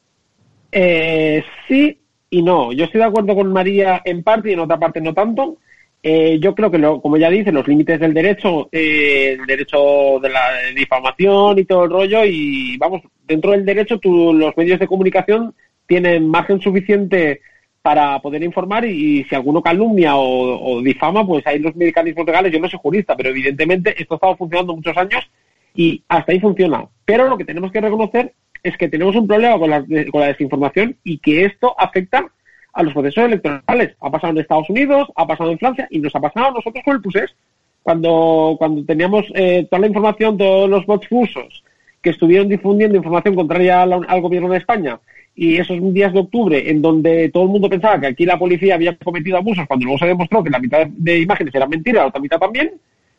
Eh, 0.71 1.43
sí 1.67 1.99
y 2.29 2.41
no. 2.41 2.71
Yo 2.71 2.85
estoy 2.85 2.99
de 2.99 3.07
acuerdo 3.07 3.35
con 3.35 3.51
María 3.51 4.01
en 4.05 4.23
parte 4.23 4.49
y 4.49 4.53
en 4.53 4.61
otra 4.61 4.79
parte 4.79 5.01
no 5.01 5.13
tanto. 5.13 5.57
Eh, 6.01 6.39
yo 6.39 6.55
creo 6.55 6.71
que, 6.71 6.77
lo, 6.77 7.01
como 7.01 7.17
ya 7.17 7.29
dice, 7.29 7.51
los 7.51 7.67
límites 7.67 7.99
del 7.99 8.13
derecho, 8.13 8.69
eh, 8.71 9.35
el 9.37 9.45
derecho 9.45 10.21
de 10.21 10.29
la 10.29 10.51
difamación 10.73 11.59
y 11.59 11.65
todo 11.65 11.83
el 11.83 11.89
rollo, 11.91 12.23
y 12.23 12.77
vamos, 12.77 13.01
dentro 13.27 13.51
del 13.51 13.65
derecho 13.65 13.99
tú, 13.99 14.31
los 14.31 14.55
medios 14.55 14.79
de 14.79 14.87
comunicación 14.87 15.53
tienen 15.85 16.29
margen 16.29 16.61
suficiente 16.61 17.41
para 17.81 18.21
poder 18.21 18.41
informar 18.41 18.85
y, 18.85 19.25
si 19.25 19.35
alguno 19.35 19.61
calumnia 19.61 20.13
o, 20.15 20.81
difama, 20.81 21.27
pues 21.27 21.45
hay 21.45 21.59
los 21.59 21.75
mecanismos 21.75 22.25
legales. 22.25 22.53
Yo 22.53 22.59
no 22.61 22.69
soy 22.69 22.79
jurista, 22.81 23.17
pero 23.17 23.31
evidentemente 23.31 24.01
esto 24.01 24.13
ha 24.13 24.15
estado 24.15 24.37
funcionando 24.37 24.73
muchos 24.73 24.95
años 24.95 25.29
y 25.75 26.03
hasta 26.07 26.31
ahí 26.31 26.39
funciona. 26.39 26.85
Pero 27.05 27.27
lo 27.27 27.37
que 27.37 27.45
tenemos 27.45 27.71
que 27.71 27.81
reconocer 27.81 28.33
es 28.63 28.77
que 28.77 28.89
tenemos 28.89 29.15
un 29.15 29.27
problema 29.27 29.59
con 29.59 29.69
la, 29.69 29.85
con 30.11 30.21
la 30.21 30.27
desinformación 30.27 30.95
y 31.03 31.19
que 31.19 31.45
esto 31.45 31.75
afecta 31.77 32.25
a 32.73 32.83
los 32.83 32.93
procesos 32.93 33.25
electorales. 33.25 33.95
Ha 34.01 34.11
pasado 34.11 34.33
en 34.33 34.39
Estados 34.39 34.69
Unidos, 34.69 35.07
ha 35.15 35.25
pasado 35.25 35.51
en 35.51 35.59
Francia 35.59 35.87
y 35.89 35.99
nos 35.99 36.15
ha 36.15 36.19
pasado 36.19 36.47
a 36.47 36.51
nosotros 36.51 36.83
con 36.83 36.95
el 36.95 37.01
PUSES. 37.01 37.35
Cuando, 37.83 38.55
cuando 38.57 38.83
teníamos 38.83 39.25
eh, 39.35 39.67
toda 39.69 39.81
la 39.81 39.87
información, 39.87 40.37
todos 40.37 40.67
los 40.67 40.85
bots 40.87 41.07
rusos 41.09 41.63
que 42.01 42.09
estuvieron 42.09 42.49
difundiendo 42.49 42.97
información 42.97 43.35
contraria 43.35 43.83
al, 43.83 44.21
gobierno 44.21 44.49
de 44.49 44.57
España 44.57 44.99
y 45.35 45.57
esos 45.57 45.77
días 45.93 46.13
de 46.13 46.19
octubre 46.19 46.69
en 46.69 46.81
donde 46.81 47.29
todo 47.29 47.43
el 47.43 47.49
mundo 47.49 47.69
pensaba 47.69 47.99
que 47.99 48.07
aquí 48.07 48.25
la 48.25 48.39
policía 48.39 48.75
había 48.75 48.95
cometido 48.97 49.37
abusos 49.37 49.65
cuando 49.67 49.85
luego 49.85 49.99
se 49.99 50.07
demostró 50.07 50.43
que 50.43 50.49
la 50.49 50.59
mitad 50.59 50.87
de 50.87 51.19
imágenes 51.19 51.53
eran 51.53 51.69
mentiras, 51.69 52.03
la 52.03 52.07
otra 52.07 52.21
mitad 52.21 52.39
también, 52.39 52.73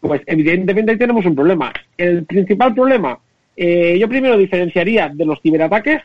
pues 0.07 0.23
evidentemente 0.27 0.93
ahí 0.93 0.99
tenemos 0.99 1.25
un 1.27 1.35
problema. 1.35 1.73
El 1.97 2.25
principal 2.25 2.75
problema, 2.75 3.19
eh, 3.57 3.97
yo 3.99 4.09
primero 4.09 4.37
diferenciaría 4.37 5.09
de 5.09 5.25
los 5.25 5.41
ciberataques 5.41 6.03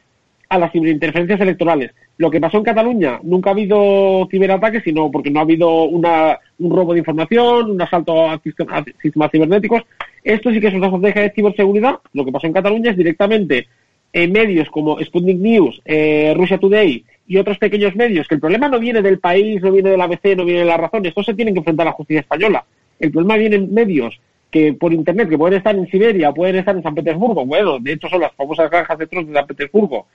a 0.49 0.59
las 0.59 0.71
ciberinterferencias 0.71 1.39
electorales. 1.39 1.91
Lo 2.17 2.29
que 2.29 2.41
pasó 2.41 2.57
en 2.57 2.63
Cataluña, 2.63 3.19
nunca 3.23 3.49
ha 3.49 3.53
habido 3.53 4.27
ciberataques, 4.29 4.83
sino 4.83 5.09
porque 5.09 5.31
no 5.31 5.39
ha 5.39 5.43
habido 5.43 5.85
una, 5.85 6.37
un 6.59 6.75
robo 6.75 6.93
de 6.93 6.99
información, 6.99 7.71
un 7.71 7.81
asalto 7.81 8.29
a, 8.29 8.39
sistemas 8.43 9.31
cibernéticos. 9.31 9.83
Esto 10.23 10.51
sí 10.51 10.59
que 10.59 10.67
es 10.67 10.73
una 10.73 10.87
estrategia 10.87 11.21
de 11.21 11.31
ciberseguridad. 11.31 11.99
Lo 12.13 12.25
que 12.25 12.31
pasó 12.31 12.47
en 12.47 12.53
Cataluña 12.53 12.91
es 12.91 12.97
directamente 12.97 13.67
en 14.13 14.31
medios 14.31 14.69
como 14.69 14.99
Sputnik 14.99 15.37
News, 15.37 15.81
eh, 15.85 16.33
Russia 16.35 16.57
Today 16.57 17.05
y 17.27 17.37
otros 17.37 17.57
pequeños 17.57 17.95
medios, 17.95 18.27
que 18.27 18.35
el 18.35 18.41
problema 18.41 18.67
no 18.67 18.77
viene 18.77 19.01
del 19.01 19.19
país, 19.19 19.61
no 19.61 19.71
viene 19.71 19.91
del 19.91 20.01
ABC, 20.01 20.35
no 20.35 20.43
viene 20.43 20.59
de 20.59 20.65
la 20.65 20.75
razón, 20.75 21.05
estos 21.05 21.25
se 21.25 21.33
tienen 21.33 21.53
que 21.53 21.59
enfrentar 21.59 21.87
a 21.87 21.91
la 21.91 21.95
justicia 21.95 22.19
española. 22.19 22.65
El 23.01 23.11
problema 23.11 23.35
viene 23.37 23.57
en 23.57 23.73
medios 23.73 24.19
que 24.49 24.73
por 24.73 24.93
internet, 24.93 25.29
que 25.29 25.37
pueden 25.37 25.57
estar 25.57 25.75
en 25.75 25.87
Siberia, 25.87 26.31
pueden 26.31 26.57
estar 26.57 26.75
en 26.75 26.83
San 26.83 26.95
Petersburgo, 26.95 27.45
bueno, 27.45 27.79
de 27.79 27.93
hecho 27.93 28.09
son 28.09 28.21
las 28.21 28.33
famosas 28.33 28.69
granjas 28.69 28.97
de 28.97 29.07
tronos 29.07 29.29
de 29.29 29.35
San 29.35 29.47
Petersburgo, 29.47 30.07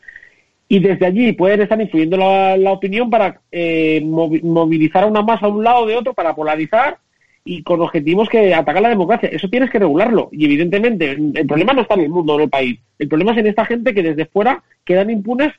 y 0.68 0.80
desde 0.80 1.06
allí 1.06 1.32
pueden 1.32 1.62
estar 1.62 1.80
influyendo 1.80 2.16
la, 2.16 2.72
opinión 2.72 3.08
para 3.08 3.40
eh, 3.52 4.02
movilizar 4.04 5.04
a 5.04 5.06
una 5.06 5.22
masa 5.22 5.46
a 5.46 5.48
un 5.48 5.62
lado 5.62 5.84
o 5.84 5.86
de 5.86 5.96
otro 5.96 6.12
para 6.12 6.34
polarizar 6.34 6.98
y 7.44 7.62
con 7.62 7.80
objetivos 7.80 8.28
que 8.28 8.52
atacan 8.52 8.82
la 8.82 8.88
democracia. 8.88 9.28
Eso 9.28 9.48
tienes 9.48 9.70
que 9.70 9.78
regularlo. 9.78 10.28
Y 10.32 10.44
evidentemente, 10.44 11.12
el 11.12 11.46
problema 11.46 11.72
no 11.72 11.82
está 11.82 11.94
en 11.94 12.00
el 12.00 12.08
mundo, 12.08 12.34
en 12.34 12.42
el 12.42 12.50
país. 12.50 12.80
El 12.98 13.08
problema 13.08 13.32
es 13.32 13.38
en 13.38 13.46
esta 13.46 13.64
gente 13.64 13.94
que 13.94 14.02
desde 14.02 14.26
fuera 14.26 14.64
quedan 14.84 15.10
impunes 15.10 15.52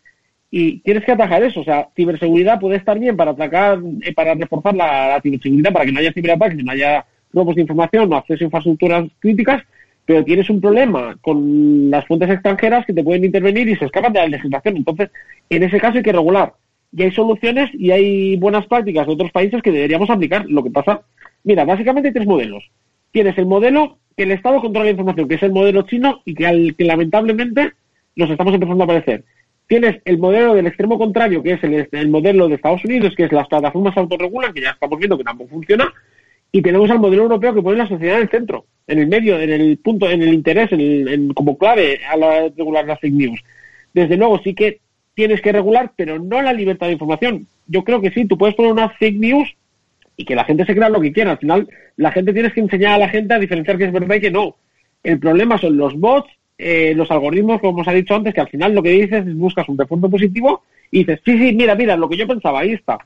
y 0.51 0.79
tienes 0.79 1.05
que 1.05 1.13
atajar 1.13 1.41
eso. 1.43 1.61
O 1.61 1.63
sea, 1.63 1.87
ciberseguridad 1.95 2.59
puede 2.59 2.75
estar 2.75 2.99
bien 2.99 3.15
para 3.15 3.31
atacar, 3.31 3.79
eh, 4.01 4.13
para 4.13 4.33
reforzar 4.33 4.75
la, 4.75 5.19
ciberseguridad, 5.23 5.71
para 5.71 5.85
que 5.85 5.93
no 5.93 5.99
haya 5.99 6.11
ciberataques, 6.11 6.61
no 6.61 6.71
haya 6.73 7.05
robos 7.37 7.55
de 7.55 7.61
información, 7.61 8.09
no 8.09 8.17
acceso 8.17 8.43
a 8.43 8.45
infraestructuras 8.45 9.05
críticas, 9.19 9.63
pero 10.07 10.23
tienes 10.23 10.49
un 10.49 10.61
problema 10.61 11.17
con 11.21 11.91
las 11.91 12.05
fuentes 12.07 12.29
extranjeras 12.29 12.85
que 12.85 12.93
te 12.93 13.03
pueden 13.03 13.25
intervenir 13.25 13.67
y 13.67 13.75
se 13.75 13.85
escapan 13.85 14.13
de 14.13 14.19
la 14.19 14.27
legislación. 14.27 14.77
Entonces, 14.77 15.09
en 15.49 15.63
ese 15.63 15.79
caso 15.79 15.97
hay 15.97 16.03
que 16.03 16.13
regular. 16.13 16.53
Y 16.95 17.03
hay 17.03 17.11
soluciones 17.11 17.69
y 17.73 17.91
hay 17.91 18.37
buenas 18.37 18.65
prácticas 18.67 19.05
de 19.05 19.13
otros 19.13 19.31
países 19.31 19.61
que 19.61 19.71
deberíamos 19.71 20.09
aplicar. 20.09 20.45
Lo 20.47 20.63
que 20.63 20.71
pasa, 20.71 21.01
mira, 21.43 21.65
básicamente 21.65 22.07
hay 22.07 22.13
tres 22.13 22.25
modelos. 22.25 22.63
Tienes 23.11 23.37
el 23.37 23.45
modelo 23.45 23.97
que 24.15 24.23
el 24.23 24.31
Estado 24.31 24.61
controla 24.61 24.85
la 24.85 24.91
información, 24.91 25.27
que 25.27 25.35
es 25.35 25.43
el 25.43 25.51
modelo 25.51 25.81
chino 25.81 26.21
y 26.23 26.33
que, 26.33 26.47
al, 26.47 26.75
que 26.75 26.85
lamentablemente 26.85 27.73
nos 28.15 28.29
estamos 28.29 28.53
empezando 28.53 28.83
a 28.83 28.85
aparecer. 28.85 29.25
Tienes 29.67 30.01
el 30.05 30.17
modelo 30.17 30.55
del 30.55 30.67
extremo 30.67 30.97
contrario, 30.97 31.43
que 31.43 31.51
es 31.51 31.63
el, 31.65 31.87
el 31.91 32.09
modelo 32.09 32.47
de 32.47 32.55
Estados 32.55 32.83
Unidos, 32.85 33.13
que 33.15 33.25
es 33.25 33.31
las 33.33 33.49
plataformas 33.49 33.97
autorregulan, 33.97 34.53
que 34.53 34.61
ya 34.61 34.71
estamos 34.71 34.97
viendo 34.97 35.17
que 35.17 35.25
tampoco 35.25 35.49
funciona, 35.49 35.93
y 36.51 36.61
tenemos 36.61 36.89
al 36.89 36.99
modelo 36.99 37.23
europeo 37.23 37.53
que 37.53 37.61
pone 37.61 37.77
la 37.77 37.87
sociedad 37.87 38.17
en 38.17 38.23
el 38.23 38.29
centro, 38.29 38.65
en 38.87 38.99
el 38.99 39.07
medio, 39.07 39.39
en 39.39 39.49
el 39.49 39.77
punto, 39.77 40.09
en 40.09 40.21
el 40.21 40.33
interés, 40.33 40.71
en 40.71 41.33
como 41.33 41.57
clave 41.57 41.99
a 42.09 42.17
la 42.17 42.49
regular 42.55 42.85
las 42.85 42.99
fake 42.99 43.13
news. 43.13 43.43
Desde 43.93 44.17
luego 44.17 44.39
sí 44.43 44.53
que 44.53 44.79
tienes 45.13 45.41
que 45.41 45.51
regular, 45.51 45.91
pero 45.95 46.19
no 46.19 46.41
la 46.41 46.53
libertad 46.53 46.87
de 46.87 46.93
información. 46.93 47.47
Yo 47.67 47.83
creo 47.83 48.01
que 48.01 48.11
sí, 48.11 48.25
tú 48.25 48.37
puedes 48.37 48.55
poner 48.55 48.71
una 48.71 48.89
fake 48.89 49.17
news 49.17 49.55
y 50.15 50.25
que 50.25 50.35
la 50.35 50.45
gente 50.45 50.65
se 50.65 50.75
crea 50.75 50.89
lo 50.89 51.01
que 51.01 51.11
quiera. 51.11 51.31
Al 51.31 51.37
final, 51.37 51.67
la 51.95 52.11
gente 52.11 52.33
tienes 52.33 52.53
que 52.53 52.59
enseñar 52.59 52.93
a 52.93 52.97
la 52.97 53.09
gente 53.09 53.33
a 53.33 53.39
diferenciar 53.39 53.77
que 53.77 53.85
es 53.85 53.91
verdad 53.91 54.15
y 54.15 54.21
que 54.21 54.31
no. 54.31 54.55
El 55.03 55.19
problema 55.19 55.57
son 55.57 55.77
los 55.77 55.95
bots, 55.95 56.29
eh, 56.57 56.93
los 56.95 57.09
algoritmos, 57.11 57.61
como 57.61 57.81
os 57.81 57.87
ha 57.87 57.93
dicho 57.93 58.15
antes, 58.15 58.33
que 58.33 58.41
al 58.41 58.49
final 58.49 58.73
lo 58.73 58.83
que 58.83 58.89
dices 58.91 59.25
es 59.25 59.35
buscas 59.35 59.67
un 59.69 59.77
refuerzo 59.77 60.09
positivo 60.09 60.63
y 60.91 60.99
dices, 60.99 61.19
sí, 61.23 61.37
sí, 61.37 61.53
mira, 61.53 61.75
mira, 61.75 61.95
lo 61.95 62.09
que 62.09 62.17
yo 62.17 62.27
pensaba, 62.27 62.61
ahí 62.61 62.73
está. 62.73 62.97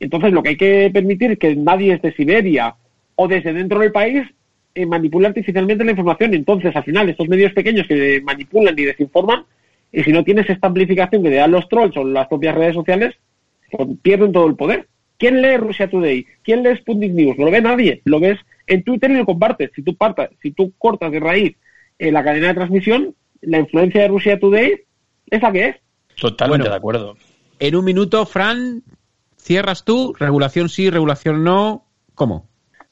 Entonces, 0.00 0.32
lo 0.32 0.42
que 0.42 0.50
hay 0.50 0.56
que 0.56 0.90
permitir 0.92 1.32
es 1.32 1.38
que 1.38 1.54
nadie 1.54 1.92
desde 1.96 2.16
Siberia 2.16 2.74
o 3.14 3.28
desde 3.28 3.52
dentro 3.52 3.78
del 3.78 3.92
país 3.92 4.26
eh, 4.74 4.86
manipula 4.86 5.28
artificialmente 5.28 5.84
la 5.84 5.90
información. 5.92 6.34
Entonces, 6.34 6.74
al 6.74 6.84
final, 6.84 7.08
estos 7.08 7.28
medios 7.28 7.52
pequeños 7.52 7.86
que 7.86 8.20
manipulan 8.22 8.78
y 8.78 8.84
desinforman, 8.84 9.44
y 9.92 10.02
si 10.02 10.12
no 10.12 10.24
tienes 10.24 10.48
esta 10.48 10.68
amplificación 10.68 11.22
que 11.22 11.30
te 11.30 11.36
dan 11.36 11.50
los 11.50 11.68
trolls 11.68 11.96
o 11.96 12.04
las 12.04 12.28
propias 12.28 12.54
redes 12.54 12.74
sociales, 12.74 13.14
pues 13.70 13.88
pierden 14.02 14.32
todo 14.32 14.46
el 14.46 14.56
poder. 14.56 14.88
¿Quién 15.18 15.42
lee 15.42 15.58
Russia 15.58 15.90
Today? 15.90 16.24
¿Quién 16.42 16.62
lee 16.62 16.76
Sputnik 16.76 17.12
News? 17.12 17.36
No 17.36 17.44
lo 17.44 17.50
ve 17.50 17.60
nadie. 17.60 18.00
Lo 18.04 18.20
ves 18.20 18.38
en 18.66 18.82
Twitter 18.84 19.10
y 19.10 19.18
lo 19.18 19.26
compartes. 19.26 19.70
Si 19.74 19.82
tú, 19.82 19.94
partas, 19.94 20.30
si 20.40 20.52
tú 20.52 20.72
cortas 20.78 21.12
de 21.12 21.20
raíz 21.20 21.56
eh, 21.98 22.10
la 22.10 22.24
cadena 22.24 22.48
de 22.48 22.54
transmisión, 22.54 23.14
la 23.42 23.58
influencia 23.58 24.00
de 24.00 24.08
Russia 24.08 24.38
Today 24.38 24.80
es 25.28 25.42
la 25.42 25.52
que 25.52 25.66
es. 25.66 25.76
Totalmente 26.18 26.68
de 26.68 26.74
acuerdo. 26.74 27.16
En 27.58 27.76
un 27.76 27.84
minuto, 27.84 28.24
Fran, 28.24 28.82
cierras 29.42 29.84
tú. 29.84 30.14
Regulación 30.18 30.68
sí, 30.68 30.90
regulación 30.90 31.44
no. 31.44 31.86
¿Cómo? 32.14 32.48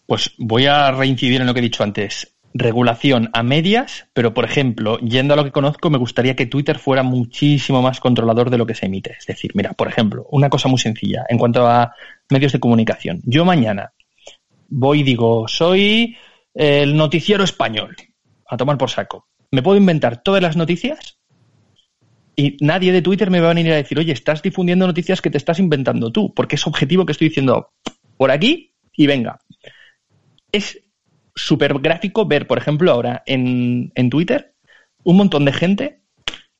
Pues 0.06 0.32
voy 0.38 0.66
a 0.66 0.90
reincidir 0.90 1.40
en 1.40 1.46
lo 1.46 1.54
que 1.54 1.60
he 1.60 1.62
dicho 1.62 1.82
antes. 1.82 2.34
Regulación 2.54 3.28
a 3.34 3.42
medias, 3.42 4.06
pero 4.14 4.32
por 4.32 4.44
ejemplo, 4.46 4.98
yendo 5.00 5.34
a 5.34 5.36
lo 5.36 5.44
que 5.44 5.52
conozco, 5.52 5.90
me 5.90 5.98
gustaría 5.98 6.34
que 6.34 6.46
Twitter 6.46 6.78
fuera 6.78 7.02
muchísimo 7.02 7.82
más 7.82 8.00
controlador 8.00 8.48
de 8.48 8.58
lo 8.58 8.66
que 8.66 8.74
se 8.74 8.86
emite. 8.86 9.16
Es 9.18 9.26
decir, 9.26 9.52
mira, 9.54 9.74
por 9.74 9.86
ejemplo, 9.86 10.26
una 10.30 10.48
cosa 10.48 10.68
muy 10.68 10.78
sencilla 10.78 11.24
en 11.28 11.38
cuanto 11.38 11.66
a 11.66 11.92
medios 12.30 12.52
de 12.52 12.60
comunicación. 12.60 13.20
Yo 13.24 13.44
mañana 13.44 13.92
voy 14.68 15.00
y 15.00 15.02
digo, 15.02 15.46
soy 15.46 16.16
el 16.54 16.96
noticiero 16.96 17.44
español, 17.44 17.94
a 18.48 18.56
tomar 18.56 18.78
por 18.78 18.90
saco. 18.90 19.28
¿Me 19.50 19.62
puedo 19.62 19.76
inventar 19.76 20.22
todas 20.22 20.42
las 20.42 20.56
noticias? 20.56 21.17
Y 22.38 22.56
nadie 22.60 22.92
de 22.92 23.02
Twitter 23.02 23.30
me 23.30 23.40
va 23.40 23.50
a 23.50 23.54
venir 23.54 23.72
a 23.72 23.76
decir, 23.76 23.98
oye, 23.98 24.12
estás 24.12 24.42
difundiendo 24.42 24.86
noticias 24.86 25.20
que 25.20 25.28
te 25.28 25.38
estás 25.38 25.58
inventando 25.58 26.12
tú, 26.12 26.32
porque 26.32 26.54
es 26.54 26.66
objetivo 26.68 27.04
que 27.04 27.10
estoy 27.10 27.30
diciendo 27.30 27.72
por 28.16 28.30
aquí 28.30 28.74
y 28.96 29.08
venga 29.08 29.40
es 30.52 30.80
súper 31.34 31.74
gráfico 31.78 32.26
ver, 32.26 32.46
por 32.46 32.58
ejemplo, 32.58 32.90
ahora 32.90 33.22
en, 33.26 33.92
Twitter, 34.10 34.54
un 35.04 35.16
montón 35.16 35.44
de 35.44 35.52
gente 35.52 36.00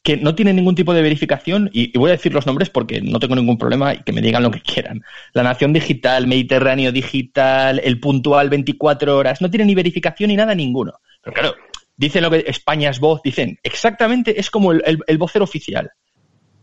que 0.02 0.16
no 0.16 0.34
tiene 0.34 0.54
ningún 0.54 0.74
tipo 0.74 0.94
de 0.94 1.02
verificación, 1.02 1.68
y, 1.72 1.96
voy 1.98 2.10
a 2.10 2.12
decir 2.12 2.32
los 2.32 2.46
nombres 2.46 2.70
porque 2.70 3.00
no 3.02 3.18
tengo 3.18 3.34
ningún 3.34 3.58
problema 3.58 3.94
y 3.94 4.02
que 4.02 4.12
me 4.12 4.22
digan 4.22 4.42
lo 4.42 4.50
que 4.50 4.60
quieran. 4.60 5.02
La 5.34 5.42
Nación 5.42 5.72
Digital, 5.72 6.26
Mediterráneo 6.26 6.92
Digital, 6.92 7.80
El 7.84 8.00
Puntual 8.00 8.48
24 8.48 9.16
Horas, 9.16 9.42
no 9.42 9.50
tiene 9.50 9.66
ni 9.66 9.74
verificación 9.74 10.28
ni 10.28 10.36
nada 10.36 10.54
ninguno. 10.54 10.94
Pero 11.22 11.34
claro, 11.34 11.54
dicen 11.98 12.22
lo 12.22 12.30
que 12.30 12.44
España 12.46 12.88
es 12.88 13.00
voz, 13.00 13.20
dicen 13.22 13.58
exactamente, 13.62 14.40
es 14.40 14.50
como 14.50 14.72
el, 14.72 15.02
el 15.06 15.18
vocero 15.18 15.44
oficial. 15.44 15.90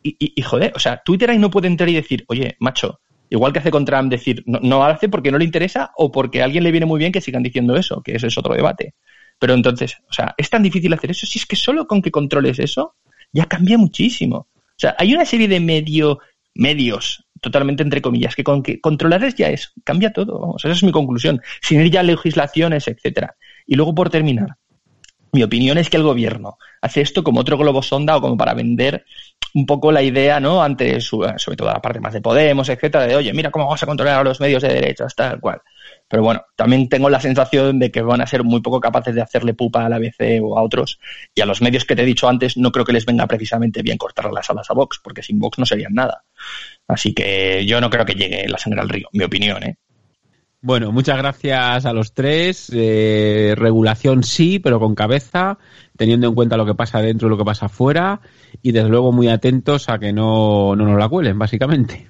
y, 0.02 0.16
y, 0.20 0.42
joder, 0.42 0.72
o 0.76 0.80
sea, 0.80 1.02
Twitter 1.04 1.30
ahí 1.30 1.38
no 1.38 1.50
puede 1.52 1.68
entrar 1.68 1.90
y 1.90 1.94
decir, 1.94 2.26
oye, 2.28 2.56
macho, 2.60 3.00
igual 3.30 3.54
que 3.54 3.60
hace 3.60 3.72
con 3.72 3.86
Trump, 3.86 4.10
decir, 4.10 4.44
no, 4.46 4.60
no 4.62 4.84
hace 4.86 5.10
porque 5.10 5.32
no 5.32 5.38
le 5.38 5.46
interesa 5.46 5.92
o 5.98 6.12
porque 6.12 6.42
a 6.42 6.46
alguien 6.46 6.64
le 6.64 6.72
viene 6.72 6.86
muy 6.86 7.00
bien 7.00 7.12
que 7.12 7.22
sigan 7.22 7.44
diciendo 7.44 7.76
eso, 7.76 8.02
que 8.02 8.16
eso 8.16 8.28
es 8.28 8.38
otro 8.38 8.54
debate. 8.54 8.94
Pero 9.40 9.54
entonces, 9.54 9.98
o 10.10 10.14
sea, 10.14 10.34
es 10.38 10.50
tan 10.50 10.64
difícil 10.64 10.94
hacer 10.94 11.12
eso, 11.12 11.26
si 11.26 11.40
es 11.40 11.46
que 11.46 11.56
solo 11.56 11.88
con 11.88 12.02
que 12.02 12.12
controles 12.12 12.60
eso, 12.60 12.96
ya 13.32 13.46
cambia 13.46 13.78
muchísimo. 13.78 14.38
O 14.54 14.78
sea, 14.78 14.96
hay 14.98 15.14
una 15.14 15.26
serie 15.26 15.48
de 15.48 15.60
medio, 15.60 16.20
medios, 16.54 17.26
totalmente 17.42 17.84
entre 17.84 18.02
comillas, 18.02 18.36
que 18.36 18.44
con 18.44 18.64
que 18.64 18.80
controlar 18.80 19.34
ya 19.36 19.50
es, 19.50 19.74
cambia 19.84 20.14
todo. 20.14 20.40
Vamos, 20.40 20.64
esa 20.64 20.74
es 20.74 20.84
mi 20.84 20.92
conclusión. 20.92 21.42
Sin 21.62 21.82
ir 21.82 21.92
ya 21.92 22.00
a 22.02 22.04
legislaciones, 22.04 22.88
etcétera. 22.88 23.36
Y 23.66 23.76
luego, 23.76 23.94
por 23.94 24.10
terminar, 24.10 24.58
mi 25.36 25.44
opinión 25.44 25.78
es 25.78 25.90
que 25.90 25.98
el 25.98 26.04
gobierno 26.04 26.58
hace 26.82 27.02
esto 27.02 27.24
como 27.24 27.42
otro 27.42 27.58
globo 27.58 27.84
sonda 27.84 28.16
o 28.16 28.22
como 28.22 28.38
para 28.38 28.54
vender 28.54 29.06
un 29.54 29.66
poco 29.66 29.92
la 29.92 30.02
idea, 30.02 30.40
¿no? 30.40 30.64
Ante 30.64 31.02
sobre 31.02 31.58
todo 31.58 31.68
la 31.68 31.82
parte 31.82 32.00
más 32.00 32.14
de 32.14 32.22
Podemos, 32.22 32.70
etcétera, 32.70 33.06
de 33.06 33.16
oye, 33.18 33.34
mira 33.34 33.52
cómo 33.52 33.66
vamos 33.66 33.84
a 33.84 33.86
controlar 33.86 34.20
a 34.20 34.24
los 34.24 34.40
medios 34.40 34.64
de 34.64 34.70
derecha, 34.70 35.06
tal 35.16 35.40
cual. 35.42 35.62
Pero 36.08 36.24
bueno, 36.24 36.42
también 36.56 36.88
tengo 36.88 37.10
la 37.10 37.20
sensación 37.20 37.80
de 37.80 37.92
que 37.92 38.02
van 38.02 38.22
a 38.22 38.28
ser 38.28 38.44
muy 38.44 38.62
poco 38.62 38.80
capaces 38.80 39.14
de 39.14 39.22
hacerle 39.22 39.54
pupa 39.54 39.86
a 39.86 39.90
la 39.90 39.98
ABC 39.98 40.42
o 40.42 40.58
a 40.58 40.64
otros. 40.64 41.00
Y 41.34 41.42
a 41.42 41.46
los 41.46 41.62
medios 41.62 41.84
que 41.84 41.96
te 41.96 42.04
he 42.04 42.06
dicho 42.06 42.30
antes, 42.30 42.56
no 42.56 42.72
creo 42.72 42.86
que 42.86 42.94
les 42.94 43.06
venga 43.06 43.28
precisamente 43.28 43.82
bien 43.82 43.98
cortar 43.98 44.32
las 44.32 44.50
alas 44.50 44.70
a 44.70 44.74
Vox, 44.74 45.00
porque 45.04 45.22
sin 45.22 45.40
Vox 45.40 45.60
no 45.60 45.66
serían 45.66 45.94
nada. 45.94 46.24
Así 46.88 47.14
que 47.14 47.66
yo 47.66 47.82
no 47.82 47.90
creo 47.90 48.06
que 48.06 48.14
llegue 48.14 48.48
la 48.48 48.58
sangre 48.58 48.82
al 48.82 48.90
río, 48.90 49.10
mi 49.12 49.26
opinión, 49.26 49.64
¿eh? 49.64 49.78
Bueno, 50.62 50.92
muchas 50.92 51.18
gracias 51.18 51.86
a 51.86 51.94
los 51.94 52.14
tres. 52.14 52.72
Eh, 52.74 53.54
regulación 53.56 54.24
sí, 54.24 54.60
pero 54.60 54.80
con 54.80 54.96
cabeza, 54.96 55.60
teniendo 55.96 56.28
en 56.28 56.34
cuenta 56.34 56.58
lo 56.58 56.66
que 56.66 56.74
pasa 56.74 57.02
dentro 57.02 57.28
y 57.28 57.32
lo 57.32 57.38
que 57.38 57.46
pasa 57.46 57.68
afuera, 57.68 58.22
y 58.62 58.72
desde 58.72 58.90
luego 58.90 59.12
muy 59.12 59.28
atentos 59.28 59.90
a 59.90 60.00
que 60.00 60.12
no, 60.12 60.76
no 60.76 60.86
nos 60.86 60.98
la 60.98 61.08
cuelen, 61.08 61.38
básicamente. 61.38 62.08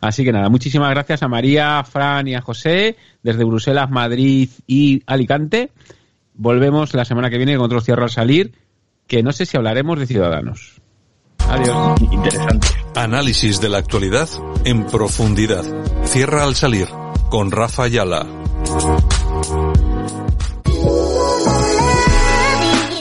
Así 0.00 0.24
que 0.24 0.32
nada, 0.32 0.48
muchísimas 0.48 0.90
gracias 0.90 1.22
a 1.22 1.28
María, 1.28 1.80
a 1.80 1.84
Fran 1.84 2.28
y 2.28 2.34
a 2.34 2.40
José 2.40 2.96
desde 3.22 3.44
Bruselas, 3.44 3.90
Madrid 3.90 4.48
y 4.66 5.02
Alicante. 5.06 5.72
Volvemos 6.34 6.94
la 6.94 7.04
semana 7.04 7.30
que 7.30 7.36
viene 7.36 7.56
con 7.56 7.66
otro 7.66 7.80
cierre 7.80 8.04
al 8.04 8.10
salir, 8.10 8.52
que 9.08 9.24
no 9.24 9.32
sé 9.32 9.44
si 9.44 9.56
hablaremos 9.56 9.98
de 9.98 10.06
Ciudadanos. 10.06 10.80
Adiós. 11.48 12.00
Interesante. 12.12 12.68
Análisis 12.94 13.60
de 13.60 13.68
la 13.70 13.78
actualidad 13.78 14.28
en 14.64 14.86
profundidad. 14.86 15.64
Cierra 16.04 16.44
al 16.44 16.54
salir 16.54 16.86
con 17.28 17.50
Rafa 17.50 17.84
Ayala. 17.84 18.26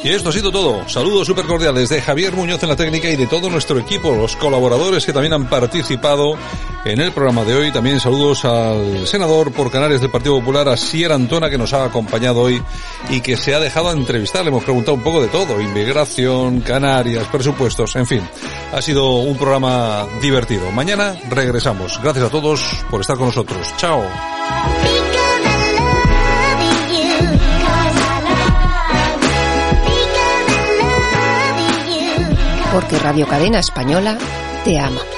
Y 0.07 0.11
esto 0.11 0.29
ha 0.29 0.31
sido 0.31 0.53
todo. 0.53 0.87
Saludos 0.87 1.27
súper 1.27 1.45
cordiales 1.45 1.89
de 1.89 2.01
Javier 2.01 2.31
Muñoz 2.33 2.63
en 2.63 2.69
la 2.69 2.77
técnica 2.77 3.09
y 3.09 3.17
de 3.17 3.27
todo 3.27 3.49
nuestro 3.49 3.77
equipo, 3.77 4.15
los 4.15 4.37
colaboradores 4.37 5.05
que 5.05 5.11
también 5.11 5.33
han 5.33 5.49
participado 5.49 6.37
en 6.85 7.01
el 7.01 7.11
programa 7.11 7.43
de 7.43 7.53
hoy. 7.53 7.71
También 7.73 7.99
saludos 7.99 8.45
al 8.45 9.05
senador 9.05 9.51
por 9.51 9.69
Canarias 9.69 9.99
del 9.99 10.09
Partido 10.09 10.39
Popular, 10.39 10.69
a 10.69 10.77
Sierra 10.77 11.15
Antona, 11.15 11.49
que 11.49 11.57
nos 11.57 11.73
ha 11.73 11.83
acompañado 11.83 12.39
hoy 12.39 12.63
y 13.09 13.19
que 13.19 13.35
se 13.35 13.53
ha 13.53 13.59
dejado 13.59 13.91
entrevistar. 13.91 14.43
Le 14.43 14.47
hemos 14.47 14.63
preguntado 14.63 14.95
un 14.95 15.03
poco 15.03 15.21
de 15.21 15.27
todo. 15.27 15.59
Inmigración, 15.59 16.61
Canarias, 16.61 17.27
presupuestos, 17.29 17.93
en 17.97 18.07
fin. 18.07 18.29
Ha 18.71 18.81
sido 18.81 19.09
un 19.09 19.35
programa 19.35 20.07
divertido. 20.21 20.71
Mañana 20.71 21.19
regresamos. 21.29 21.99
Gracias 22.01 22.27
a 22.27 22.29
todos 22.29 22.61
por 22.89 23.01
estar 23.01 23.17
con 23.17 23.25
nosotros. 23.25 23.73
Chao. 23.75 24.05
Porque 32.77 32.99
Radio 32.99 33.25
Cadena 33.25 33.57
Española 33.57 34.19
te 34.63 34.79
ama. 34.79 35.16